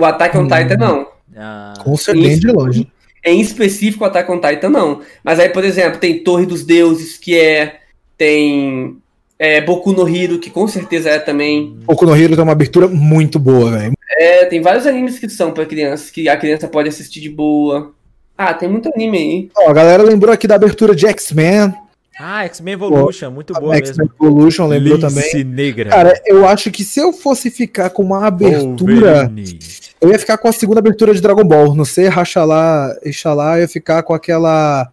O 0.00 0.04
Attack 0.04 0.36
on 0.38 0.48
Titan 0.48 0.76
não. 0.78 1.06
Ah. 1.36 1.74
Com 1.82 1.96
certeza 1.96 2.40
de 2.40 2.46
longe. 2.48 2.88
Em 3.24 3.40
específico, 3.40 4.02
o 4.02 4.06
Attack 4.06 4.30
on 4.32 4.40
Titan 4.40 4.70
não. 4.70 5.02
Mas 5.22 5.38
aí, 5.38 5.50
por 5.50 5.62
exemplo, 5.62 6.00
tem 6.00 6.24
Torre 6.24 6.46
dos 6.46 6.64
Deuses, 6.64 7.18
que 7.18 7.38
é. 7.38 7.80
Tem. 8.16 8.96
É, 9.38 9.60
Boku 9.60 9.92
no 9.92 10.08
Hero, 10.08 10.38
que 10.38 10.50
com 10.50 10.66
certeza 10.66 11.10
é 11.10 11.18
também. 11.18 11.76
Boku 11.84 12.04
no 12.04 12.16
Hero 12.16 12.34
tem 12.34 12.42
uma 12.42 12.52
abertura 12.52 12.88
muito 12.88 13.38
boa, 13.38 13.70
velho. 13.70 13.92
É, 14.18 14.44
tem 14.46 14.60
vários 14.60 14.86
animes 14.86 15.18
que 15.18 15.28
são 15.28 15.52
para 15.52 15.64
crianças, 15.64 16.10
que 16.10 16.28
a 16.28 16.36
criança 16.36 16.68
pode 16.68 16.88
assistir 16.88 17.20
de 17.20 17.30
boa. 17.30 17.94
Ah, 18.36 18.52
tem 18.52 18.68
muito 18.68 18.90
anime 18.94 19.18
aí. 19.18 19.50
Ó, 19.56 19.70
a 19.70 19.72
galera 19.72 20.02
lembrou 20.02 20.32
aqui 20.32 20.46
da 20.46 20.54
abertura 20.54 20.94
de 20.94 21.06
X-Men. 21.06 21.74
Ah, 22.18 22.44
X-Men 22.44 22.74
Evolution, 22.74 23.30
muito 23.30 23.52
boa 23.54 23.76
X-Men 23.76 24.08
Evolution 24.20 24.66
lembrou 24.66 24.96
Lince 24.98 25.30
também. 25.30 25.44
Negra. 25.44 25.90
Cara, 25.90 26.20
eu 26.26 26.46
acho 26.46 26.70
que 26.70 26.84
se 26.84 27.00
eu 27.00 27.12
fosse 27.12 27.50
ficar 27.50 27.90
com 27.90 28.02
uma 28.02 28.26
abertura, 28.26 29.26
Wolverine. 29.28 29.58
eu 30.00 30.10
ia 30.10 30.18
ficar 30.18 30.36
com 30.36 30.48
a 30.48 30.52
segunda 30.52 30.80
abertura 30.80 31.14
de 31.14 31.20
Dragon 31.20 31.44
Ball. 31.44 31.74
Não 31.74 31.84
sei, 31.84 32.08
Rachalá, 32.08 32.94
Ixalá, 33.04 33.56
eu 33.56 33.62
ia 33.62 33.68
ficar 33.68 34.02
com 34.02 34.12
aquela 34.12 34.90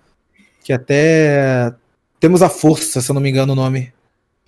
que 0.64 0.72
até 0.72 1.74
temos 2.20 2.42
a 2.42 2.50
força, 2.50 3.02
se 3.02 3.10
eu 3.10 3.14
não 3.14 3.22
me 3.22 3.30
engano 3.30 3.54
o 3.54 3.56
nome. 3.56 3.92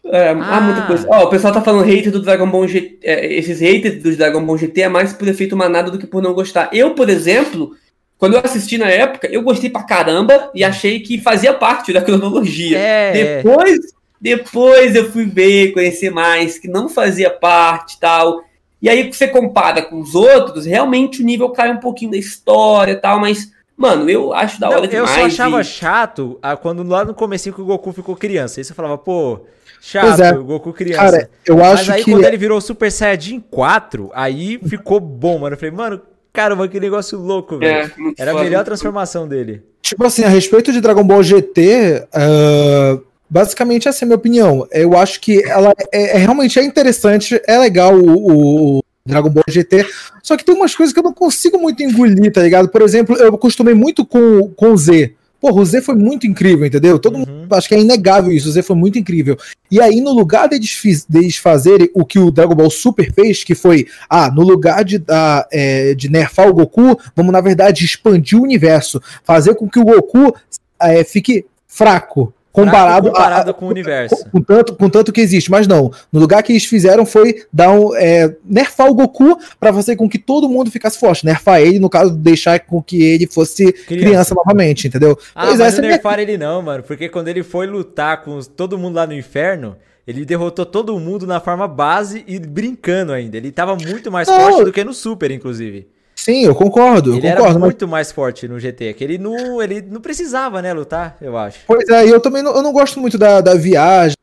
É, 0.06 0.30
Ah. 0.30 0.58
há 0.58 0.62
muita 0.62 0.82
coisa. 0.88 1.06
Ó, 1.10 1.26
o 1.26 1.30
pessoal 1.30 1.54
tá 1.54 1.62
falando 1.62 1.84
hater 1.86 2.12
do 2.12 2.22
Dragon 2.22 2.50
Ball 2.50 2.68
GT. 2.68 2.98
é, 3.04 3.34
esses 3.34 3.60
haters 3.60 4.02
do 4.02 4.16
Dragon 4.16 4.44
Ball 4.44 4.58
GT 4.58 4.82
é 4.84 4.90
mais 4.90 5.12
por 5.14 5.28
efeito 5.28 5.56
manada 5.58 5.92
do 5.92 6.00
que 6.00 6.08
por 6.08 6.22
não 6.24 6.34
gostar. 6.34 6.70
Eu, 6.74 6.96
por 6.96 7.10
exemplo, 7.10 7.76
quando 8.20 8.34
eu 8.36 8.42
assisti 8.44 8.78
na 8.78 8.90
época, 8.90 9.28
eu 9.32 9.42
gostei 9.42 9.70
pra 9.70 9.82
caramba 9.82 10.52
e 10.54 10.62
achei 10.64 11.00
que 11.00 11.20
fazia 11.22 11.54
parte 11.54 11.94
da 11.94 12.02
cronologia. 12.02 12.78
É, 12.78 13.14
Depois, 13.42 13.80
depois 14.20 14.94
eu 14.94 15.10
fui 15.10 15.26
ver, 15.26 15.72
conhecer 15.72 16.10
mais, 16.12 16.60
que 16.60 16.68
não 16.68 16.90
fazia 16.90 17.30
parte 17.30 17.96
e 17.96 18.00
tal. 18.02 18.44
E 18.82 18.90
aí 18.90 19.12
você 19.12 19.26
compara 19.28 19.82
com 19.82 20.02
os 20.02 20.16
outros, 20.16 20.66
realmente 20.66 21.22
o 21.22 21.26
nível 21.26 21.50
cai 21.52 21.72
um 21.72 21.78
pouquinho 21.80 22.12
da 22.12 22.18
história 22.18 22.92
e 22.92 22.96
tal, 22.98 23.22
mas, 23.22 23.52
mano, 23.78 24.10
eu 24.10 24.34
acho 24.34 24.60
da 24.60 24.68
hora 24.68 24.80
Não, 24.80 24.84
eu 24.86 24.90
demais. 25.06 25.12
só 25.12 25.26
achava 25.26 25.62
e- 25.62 25.64
chato 25.64 26.38
ah, 26.42 26.58
quando 26.58 26.84
lá 26.84 27.06
no 27.06 27.14
comecinho 27.14 27.56
que 27.56 27.62
o 27.62 27.66
Goku 27.66 27.94
ficou 27.94 28.18
criança. 28.18 28.60
Aí 28.60 28.66
você 28.66 28.74
falava, 28.74 28.98
pô, 28.98 29.46
chato, 29.80 30.22
é. 30.22 30.34
o 30.34 30.44
Goku 30.44 30.74
criança. 30.74 31.04
Cara, 31.04 31.30
eu 31.46 31.56
Mas 31.58 31.80
acho 31.80 31.92
aí 31.94 32.04
que 32.04 32.12
quando 32.12 32.26
ele 32.26 32.38
virou 32.38 32.60
Super 32.60 32.92
Saiyajin 32.92 33.40
4, 33.50 34.12
aí 34.14 34.60
ficou 34.68 35.00
bom, 35.00 35.40
mano. 35.40 35.54
Eu 35.56 35.58
falei, 35.58 35.74
mano, 35.74 36.02
caramba, 36.34 36.68
que 36.68 36.80
negócio 36.80 37.18
louco, 37.20 37.58
velho. 37.58 37.92
É, 38.18 38.22
Era 38.22 38.32
a 38.32 38.44
melhor 38.44 38.64
transformação 38.64 39.28
dele. 39.28 39.62
Tipo 39.82 40.06
assim, 40.06 40.24
a 40.24 40.30
respeito 40.30 40.72
de 40.72 40.82
Dragon 40.82 41.04
Ball 41.04 41.24
GT, 41.24 42.08
ah, 42.14 43.00
basicamente 43.30 43.88
essa 43.88 44.04
é 44.04 44.06
a 44.06 44.08
minha 44.08 44.18
opinião. 44.18 44.68
Eu 44.72 44.98
acho 44.98 45.20
que 45.20 45.44
ela 45.44 45.74
é, 45.92 46.16
é- 46.16 46.18
realmente 46.18 46.60
é 46.60 46.64
interessante, 46.64 47.42
é 47.48 47.58
legal 47.58 47.96
o, 47.96 48.78
o 48.80 48.84
Dragon 49.06 49.30
Ball 49.30 49.44
GT, 49.48 49.86
só 50.22 50.36
que 50.38 50.44
tem 50.44 50.54
umas 50.56 50.76
coisas 50.76 50.94
que 50.94 51.00
eu 51.00 51.04
não 51.04 51.14
consigo 51.14 51.58
muito 51.58 51.82
engolir, 51.82 52.32
tá 52.32 52.42
ligado? 52.42 52.70
Por 52.70 52.82
exemplo, 52.82 53.16
eu 53.18 53.34
acostumei 53.34 53.74
muito 53.74 54.06
com, 54.06 54.50
com 54.50 54.72
o 54.74 54.78
Z. 54.78 55.14
Porra, 55.40 55.62
o 55.62 55.66
Z 55.66 55.82
foi 55.82 55.96
muito 55.96 56.28
incrível, 56.28 56.66
entendeu? 56.66 57.00
Todo 57.00 57.16
Uhum. 57.18 57.26
mundo, 57.26 57.54
acho 57.54 57.68
que 57.70 57.76
é 57.76 57.80
inegável 57.80 58.32
isso, 58.32 58.50
o 58.50 58.52
Z 58.52 58.62
foi 58.62 58.76
muito 58.76 59.00
incrível. 59.00 59.38
E 59.72 59.80
aí, 59.82 60.02
no 60.02 60.12
lugar 60.12 60.50
deles, 60.50 60.72
fiz- 60.72 61.06
deles 61.06 61.38
fazerem 61.38 61.90
o 61.94 62.06
que 62.06 62.20
o 62.20 62.30
Dragon 62.30 62.56
Ball 62.56 62.70
Super 62.70 63.14
fez, 63.14 63.44
que 63.44 63.56
foi, 63.56 63.88
ah, 64.10 64.30
no 64.30 64.42
lugar 64.42 64.84
de, 64.84 65.00
dar, 65.00 65.48
é, 65.52 65.94
de 65.96 66.10
nerfar 66.10 66.50
o 66.50 66.54
Goku, 66.54 67.00
vamos, 67.16 67.32
na 67.32 67.40
verdade, 67.42 67.86
expandir 67.86 68.38
o 68.38 68.44
universo. 68.44 69.02
Fazer 69.24 69.56
com 69.56 69.70
que 69.70 69.80
o 69.80 69.86
Goku 69.86 70.36
é, 70.82 71.04
fique 71.04 71.46
fraco. 71.68 72.34
Comparado, 72.52 73.08
comparado 73.10 73.52
a- 73.52 73.54
com 73.54 73.66
o 73.66 73.70
universo. 73.70 74.16
Com, 74.26 74.32
com 74.32 74.42
tanto, 74.42 74.76
com 74.76 74.90
tanto 74.90 75.12
que 75.14 75.22
existe, 75.22 75.52
mas 75.52 75.68
não. 75.68 75.92
No 76.12 76.20
lugar 76.20 76.42
que 76.44 76.52
eles 76.52 76.66
fizeram 76.66 77.06
foi 77.06 77.44
dar 77.54 77.72
um, 77.72 77.96
é, 77.96 78.36
nerfar 78.44 78.90
o 78.90 78.94
Goku 78.94 79.38
pra 79.60 79.72
fazer 79.72 79.96
com 79.96 80.10
que 80.10 80.18
todo 80.18 80.50
mundo 80.50 80.72
ficasse 80.72 81.00
forte. 81.00 81.26
Nerfar 81.26 81.62
ele, 81.62 81.80
no 81.80 81.90
caso, 81.90 82.12
deixar 82.12 82.60
com 82.62 82.82
que 82.82 83.02
ele 83.04 83.28
fosse 83.28 83.72
criança, 83.72 84.34
novamente, 84.34 84.88
entendeu? 84.88 85.18
Ah, 85.36 85.46
Pois 85.48 85.60
mas 85.60 85.68
essa 85.68 85.78
não 85.78 85.84
é 85.84 85.88
minha- 85.88 85.96
nerfaram 85.98 86.24
ele 86.24 86.38
não, 86.38 86.62
mano. 86.62 86.84
Porque 86.84 87.08
quando 87.08 87.28
ele 87.28 87.44
foi 87.44 87.68
lutar 87.68 88.24
com 88.24 88.40
todo 88.42 88.78
mundo 88.78 88.96
lá 88.96 89.06
no 89.06 89.14
inferno, 89.14 89.76
ele 90.08 90.26
derrotou 90.26 90.66
todo 90.66 90.98
mundo 91.00 91.28
na 91.28 91.40
forma 91.40 91.68
base 91.68 92.24
e 92.28 92.40
brincando 92.40 93.14
ainda. 93.14 93.38
Ele 93.38 93.52
tava 93.52 93.76
muito 93.76 94.12
mais 94.12 94.28
Não. 94.28 94.40
forte 94.40 94.64
do 94.66 94.72
que 94.72 94.84
no 94.84 94.94
Super, 94.94 95.30
inclusive. 95.30 95.88
Sim, 96.20 96.44
eu 96.44 96.54
concordo, 96.54 97.12
eu 97.14 97.18
Ele 97.18 97.28
era 97.28 97.38
concordo. 97.38 97.60
Mas, 97.62 97.70
muito 97.70 97.88
mais 97.88 98.12
forte 98.12 98.46
no 98.46 98.60
GT. 98.60 98.94
Que 98.94 99.06
ele 99.06 99.18
não, 99.18 99.62
ele 99.62 99.82
não 99.82 100.02
precisava, 100.02 100.62
né, 100.62 100.74
lutar, 100.74 101.16
eu 101.22 101.38
acho. 101.38 101.60
pois 101.66 101.88
é, 101.88 102.06
e 102.06 102.10
eu 102.10 102.20
também 102.20 102.44
não, 102.44 102.54
eu 102.54 102.62
não 102.62 102.74
gosto 102.74 103.00
muito 103.00 103.18
da, 103.18 103.40
da 103.40 103.56
viagem, 103.56 104.18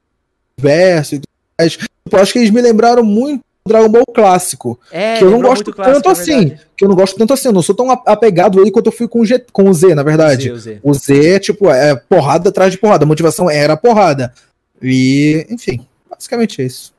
verso 0.58 1.14
e 1.14 1.18
tudo 1.20 1.28
mais. 1.58 1.72
Tipo, 1.72 1.86
Eu 2.12 2.18
acho 2.18 2.32
que 2.34 2.38
eles 2.38 2.50
me 2.50 2.60
lembraram 2.60 3.02
muito 3.02 3.40
do 3.64 3.72
Dragon 3.72 3.88
Ball 3.88 4.04
clássico. 4.14 4.78
É, 4.92 5.16
que 5.16 5.24
eu 5.24 5.30
não 5.30 5.40
gosto 5.40 5.72
clássico, 5.72 5.94
tanto 5.94 6.08
é 6.10 6.12
assim. 6.12 6.58
Que 6.76 6.84
eu 6.84 6.88
não 6.90 6.96
gosto 6.96 7.16
tanto 7.16 7.32
assim. 7.32 7.48
Eu 7.48 7.54
não 7.54 7.62
sou 7.62 7.74
tão 7.74 7.90
apegado 7.90 8.58
a 8.58 8.60
ele 8.60 8.70
quanto 8.70 8.88
eu 8.88 8.92
fui 8.92 9.08
com 9.08 9.20
o, 9.20 9.24
G, 9.24 9.42
com 9.50 9.70
o 9.70 9.72
Z, 9.72 9.94
na 9.94 10.02
verdade. 10.02 10.52
O 10.52 10.58
Z, 10.58 10.80
o 10.82 10.92
Z. 10.94 11.14
O 11.16 11.22
Z, 11.24 11.40
tipo, 11.40 11.70
é 11.70 11.96
porrada 11.96 12.50
atrás 12.50 12.72
de 12.72 12.78
porrada. 12.78 13.04
A 13.04 13.08
motivação 13.08 13.48
era 13.48 13.74
porrada. 13.74 14.34
E, 14.82 15.46
enfim, 15.48 15.86
basicamente 16.10 16.60
é 16.60 16.66
isso. 16.66 16.94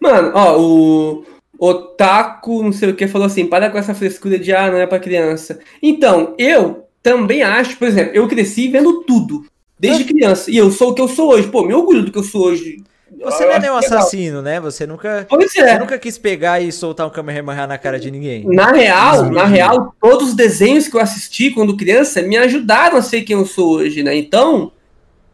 Mano, 0.00 0.32
ó, 0.34 0.58
o 0.58 1.24
Otaku, 1.58 2.62
não 2.62 2.72
sei 2.72 2.90
o 2.90 2.94
que, 2.94 3.08
falou 3.08 3.26
assim: 3.26 3.46
para 3.46 3.68
com 3.68 3.78
essa 3.78 3.94
frescura 3.94 4.38
de 4.38 4.52
ah, 4.52 4.70
não 4.70 4.78
é 4.78 4.86
pra 4.86 5.00
criança. 5.00 5.58
Então, 5.82 6.34
eu 6.38 6.86
também 7.02 7.42
acho, 7.42 7.76
por 7.76 7.88
exemplo, 7.88 8.14
eu 8.14 8.28
cresci 8.28 8.68
vendo 8.68 9.02
tudo, 9.02 9.44
desde 9.78 10.04
criança. 10.04 10.50
E 10.50 10.56
eu 10.56 10.70
sou 10.70 10.90
o 10.90 10.94
que 10.94 11.00
eu 11.00 11.08
sou 11.08 11.30
hoje. 11.30 11.48
Pô, 11.48 11.64
me 11.64 11.74
orgulho 11.74 12.04
do 12.04 12.12
que 12.12 12.18
eu 12.18 12.22
sou 12.24 12.46
hoje. 12.46 12.82
Você 13.20 13.42
Eu 13.42 13.48
não 13.48 13.54
é 13.54 13.58
nenhum 13.58 13.76
assassino, 13.76 14.42
né? 14.42 14.60
Você 14.60 14.86
nunca, 14.86 15.26
Pois 15.28 15.50
você 15.50 15.60
é. 15.60 15.78
nunca 15.78 15.98
quis 15.98 16.18
pegar 16.18 16.60
e 16.60 16.70
soltar 16.70 17.06
um 17.06 17.10
Kamehameha 17.10 17.66
na 17.66 17.78
cara 17.78 17.98
de 17.98 18.10
ninguém. 18.10 18.44
Na 18.46 18.70
real, 18.70 19.14
Explodir. 19.14 19.34
na 19.34 19.44
real, 19.46 19.94
todos 20.00 20.28
os 20.28 20.34
desenhos 20.34 20.86
que 20.86 20.96
eu 20.96 21.00
assisti 21.00 21.50
quando 21.50 21.76
criança 21.76 22.22
me 22.22 22.36
ajudaram 22.36 22.96
a 22.98 23.02
ser 23.02 23.22
quem 23.22 23.34
eu 23.36 23.46
sou 23.46 23.76
hoje, 23.76 24.02
né? 24.02 24.14
Então, 24.14 24.70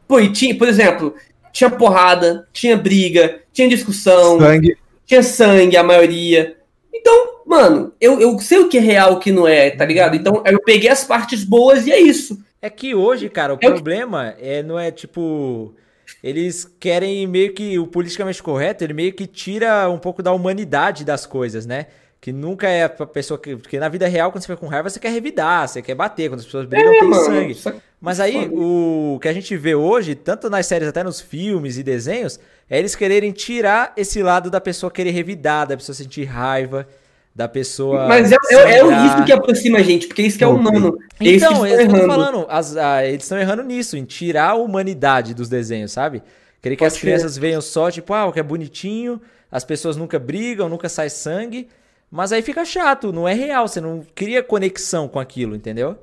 pô, 0.06 0.20
e 0.20 0.32
tinha, 0.32 0.56
por 0.56 0.68
exemplo, 0.68 1.14
tinha 1.52 1.68
porrada, 1.68 2.46
tinha 2.52 2.76
briga, 2.76 3.40
tinha 3.52 3.68
discussão, 3.68 4.38
Sangue. 4.38 4.76
Tinha 5.06 5.22
sangue, 5.22 5.76
a 5.76 5.82
maioria. 5.82 6.56
Então, 6.92 7.40
mano, 7.46 7.92
eu, 8.00 8.20
eu 8.20 8.38
sei 8.38 8.58
o 8.58 8.68
que 8.68 8.78
é 8.78 8.80
real 8.80 9.12
e 9.12 9.14
o 9.16 9.18
que 9.18 9.32
não 9.32 9.46
é, 9.46 9.70
tá 9.70 9.84
ligado? 9.84 10.14
Então, 10.16 10.42
eu 10.46 10.60
peguei 10.62 10.88
as 10.88 11.04
partes 11.04 11.44
boas 11.44 11.86
e 11.86 11.92
é 11.92 12.00
isso. 12.00 12.38
É 12.62 12.70
que 12.70 12.94
hoje, 12.94 13.28
cara, 13.28 13.52
o 13.54 13.58
Eu- 13.60 13.72
problema 13.74 14.34
é, 14.40 14.62
não 14.62 14.78
é 14.78 14.90
tipo. 14.90 15.74
Eles 16.22 16.64
querem 16.80 17.26
meio 17.26 17.52
que. 17.52 17.78
O 17.78 17.86
politicamente 17.86 18.42
correto, 18.42 18.82
ele 18.84 18.94
meio 18.94 19.12
que 19.12 19.26
tira 19.26 19.88
um 19.90 19.98
pouco 19.98 20.22
da 20.22 20.32
humanidade 20.32 21.04
das 21.04 21.26
coisas, 21.26 21.66
né? 21.66 21.86
Que 22.20 22.32
nunca 22.32 22.66
é 22.68 22.88
pra 22.88 23.06
pessoa 23.06 23.38
que. 23.38 23.54
Porque 23.56 23.78
na 23.78 23.88
vida 23.90 24.06
real, 24.08 24.30
quando 24.32 24.40
você 24.42 24.46
fica 24.46 24.56
com 24.58 24.66
raiva, 24.66 24.88
você 24.88 24.98
quer 24.98 25.10
revidar, 25.10 25.68
você 25.68 25.82
quer 25.82 25.94
bater. 25.94 26.30
Quando 26.30 26.40
as 26.40 26.46
pessoas 26.46 26.66
brigam, 26.66 26.92
É, 26.94 26.98
tem 27.00 27.08
mano. 27.08 27.24
sangue. 27.24 27.54
Só- 27.54 27.72
Mas 28.04 28.20
aí, 28.20 28.50
o 28.52 29.18
que 29.22 29.28
a 29.28 29.32
gente 29.32 29.56
vê 29.56 29.74
hoje, 29.74 30.14
tanto 30.14 30.50
nas 30.50 30.66
séries, 30.66 30.86
até 30.88 31.02
nos 31.02 31.22
filmes 31.22 31.78
e 31.78 31.82
desenhos, 31.82 32.38
é 32.68 32.78
eles 32.78 32.94
quererem 32.94 33.32
tirar 33.32 33.94
esse 33.96 34.22
lado 34.22 34.50
da 34.50 34.60
pessoa 34.60 34.90
querer 34.90 35.10
revidar, 35.10 35.66
da 35.66 35.74
pessoa 35.74 35.96
sentir 35.96 36.24
raiva, 36.24 36.86
da 37.34 37.48
pessoa. 37.48 38.06
Mas 38.06 38.30
é, 38.30 38.36
é, 38.50 38.78
é 38.80 39.06
isso 39.06 39.24
que 39.24 39.32
aproxima 39.32 39.78
a 39.78 39.82
gente, 39.82 40.06
porque 40.06 40.20
isso 40.20 40.36
que 40.36 40.44
é 40.44 40.46
humano. 40.46 40.98
É 41.18 41.28
Então, 41.30 41.66
eles 41.66 41.78
é 41.78 41.82
estão 41.84 41.96
errando. 41.96 42.12
falando. 42.12 42.46
As- 42.50 42.76
ah, 42.76 43.02
eles 43.06 43.22
estão 43.22 43.38
errando 43.38 43.62
nisso, 43.62 43.96
em 43.96 44.04
tirar 44.04 44.50
a 44.50 44.54
humanidade 44.54 45.32
dos 45.32 45.48
desenhos, 45.48 45.90
sabe? 45.90 46.22
Querer 46.60 46.76
que 46.76 46.80
Pode 46.80 46.88
as 46.88 46.92
ser. 46.94 47.00
crianças 47.00 47.38
vejam 47.38 47.62
só, 47.62 47.90
tipo, 47.90 48.12
ah, 48.12 48.26
o 48.26 48.32
que 48.32 48.38
é 48.38 48.42
bonitinho, 48.42 49.18
as 49.50 49.64
pessoas 49.64 49.96
nunca 49.96 50.18
brigam, 50.18 50.68
nunca 50.68 50.90
sai 50.90 51.08
sangue. 51.08 51.68
Mas 52.10 52.32
aí 52.32 52.42
fica 52.42 52.66
chato, 52.66 53.14
não 53.14 53.26
é 53.26 53.32
real, 53.32 53.66
você 53.66 53.80
não 53.80 54.04
cria 54.14 54.42
conexão 54.42 55.08
com 55.08 55.18
aquilo, 55.18 55.56
entendeu? 55.56 55.96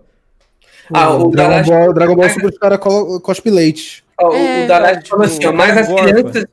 Ah, 0.94 1.16
o 1.16 1.30
Dragon 1.32 1.64
Ball, 1.70 1.94
Dragon 1.94 2.16
Ball 2.16 2.30
Super 2.30 2.50
os 2.50 2.58
caras 2.58 2.80
colo- 2.80 3.20
cospe 3.22 3.50
leite. 3.50 4.04
É, 4.20 4.26
o 4.64 4.68
cara, 4.68 4.86
falou 4.88 5.02
tipo, 5.02 5.22
assim, 5.24 5.46
ó, 5.46 5.52
mas 5.52 5.78
as 5.78 5.88
crianças, 5.88 6.46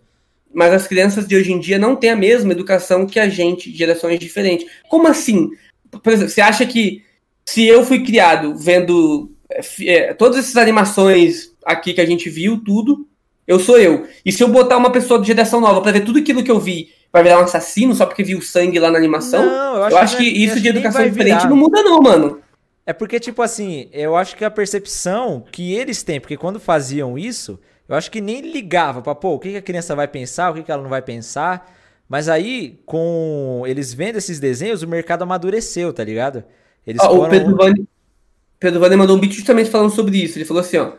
mas 0.55 0.73
as 0.73 0.87
crianças 0.87 1.29
de 1.29 1.37
hoje 1.37 1.53
em 1.53 1.61
dia 1.61 1.79
não 1.79 1.95
têm 1.95 2.11
a 2.11 2.17
mesma 2.17 2.53
educação 2.53 3.07
que 3.07 3.21
a 3.21 3.29
gente, 3.29 3.71
de 3.71 3.77
gerações 3.79 4.19
diferentes. 4.19 4.67
Como 4.89 5.07
assim? 5.07 5.51
Por 6.03 6.13
exemplo, 6.13 6.31
você 6.33 6.41
acha 6.41 6.65
que 6.67 7.03
se 7.45 7.67
eu 7.67 7.85
fui 7.85 8.03
criado 8.03 8.55
vendo 8.57 9.31
é, 9.51 9.61
é, 9.87 10.15
todas 10.15 10.39
essas 10.39 10.57
animações 10.57 11.51
aqui 11.65 11.93
que 11.93 12.01
a 12.01 12.07
gente 12.07 12.29
viu, 12.31 12.59
tudo, 12.65 13.07
eu 13.47 13.59
sou 13.59 13.79
eu. 13.79 14.07
E 14.25 14.33
se 14.33 14.43
eu 14.43 14.49
botar 14.49 14.77
uma 14.77 14.91
pessoa 14.91 15.21
de 15.21 15.27
geração 15.27 15.61
nova 15.61 15.81
pra 15.81 15.93
ver 15.93 16.05
tudo 16.05 16.19
aquilo 16.19 16.43
que 16.43 16.51
eu 16.51 16.59
vi, 16.61 16.89
vai 17.13 17.23
virar 17.23 17.39
um 17.41 17.45
assassino 17.45 17.95
só 17.95 18.05
porque 18.07 18.23
viu 18.23 18.41
sangue 18.43 18.79
lá 18.79 18.91
na 18.91 18.99
animação? 18.99 19.45
Não, 19.45 19.77
eu 19.89 19.97
acho, 19.99 20.17
que, 20.19 20.25
é- 20.25 20.33
isso 20.33 20.53
acho 20.55 20.63
de 20.63 20.69
que 20.69 20.73
nem 20.73 20.83
educação 20.83 21.01
vai 21.01 21.11
diferente 21.11 21.37
virar. 21.39 21.49
não 21.51 21.57
muda 21.57 21.83
não, 21.83 22.01
mano. 22.01 22.41
É 22.89 22.95
porque, 22.95 23.21
tipo 23.21 23.43
assim, 23.43 23.91
eu 23.93 24.17
acho 24.17 24.35
que 24.35 24.43
a 24.43 24.51
percepção 24.51 25.45
que 25.53 25.75
eles 25.75 26.03
têm, 26.03 26.19
porque 26.19 26.39
quando 26.39 26.59
faziam 26.59 27.19
isso, 27.19 27.61
eu 27.87 27.95
acho 27.95 28.11
que 28.11 28.19
nem 28.19 28.41
ligava 28.41 29.03
pra, 29.03 29.15
pô, 29.15 29.35
o 29.35 29.39
que 29.39 29.51
que 29.51 29.57
a 29.59 29.63
criança 29.63 29.95
vai 29.95 30.09
pensar, 30.09 30.51
o 30.51 30.55
que 30.55 30.63
que 30.63 30.73
ela 30.73 30.83
não 30.83 30.89
vai 30.89 31.03
pensar. 31.03 31.71
Mas 32.09 32.31
aí, 32.31 32.81
com 32.87 33.63
eles 33.67 33.93
vendo 33.93 34.17
esses 34.17 34.41
desenhos, 34.41 34.83
o 34.83 34.89
mercado 34.89 35.21
amadureceu, 35.21 35.93
tá 35.93 36.03
ligado? 36.03 36.43
Eles 36.87 37.03
Ó, 37.03 37.13
o 37.13 37.17
foram... 37.17 37.29
Pedro 37.29 37.57
Vani, 37.57 37.89
Pedro 38.59 38.81
Vani 38.81 38.97
mandou 38.97 39.19
um 39.19 39.21
vídeo 39.21 39.37
justamente 39.37 39.69
falando 39.69 39.91
sobre 39.91 40.17
isso. 40.17 40.39
Ele 40.39 40.47
falou 40.47 40.63
assim, 40.63 40.79
ó. 40.79 40.93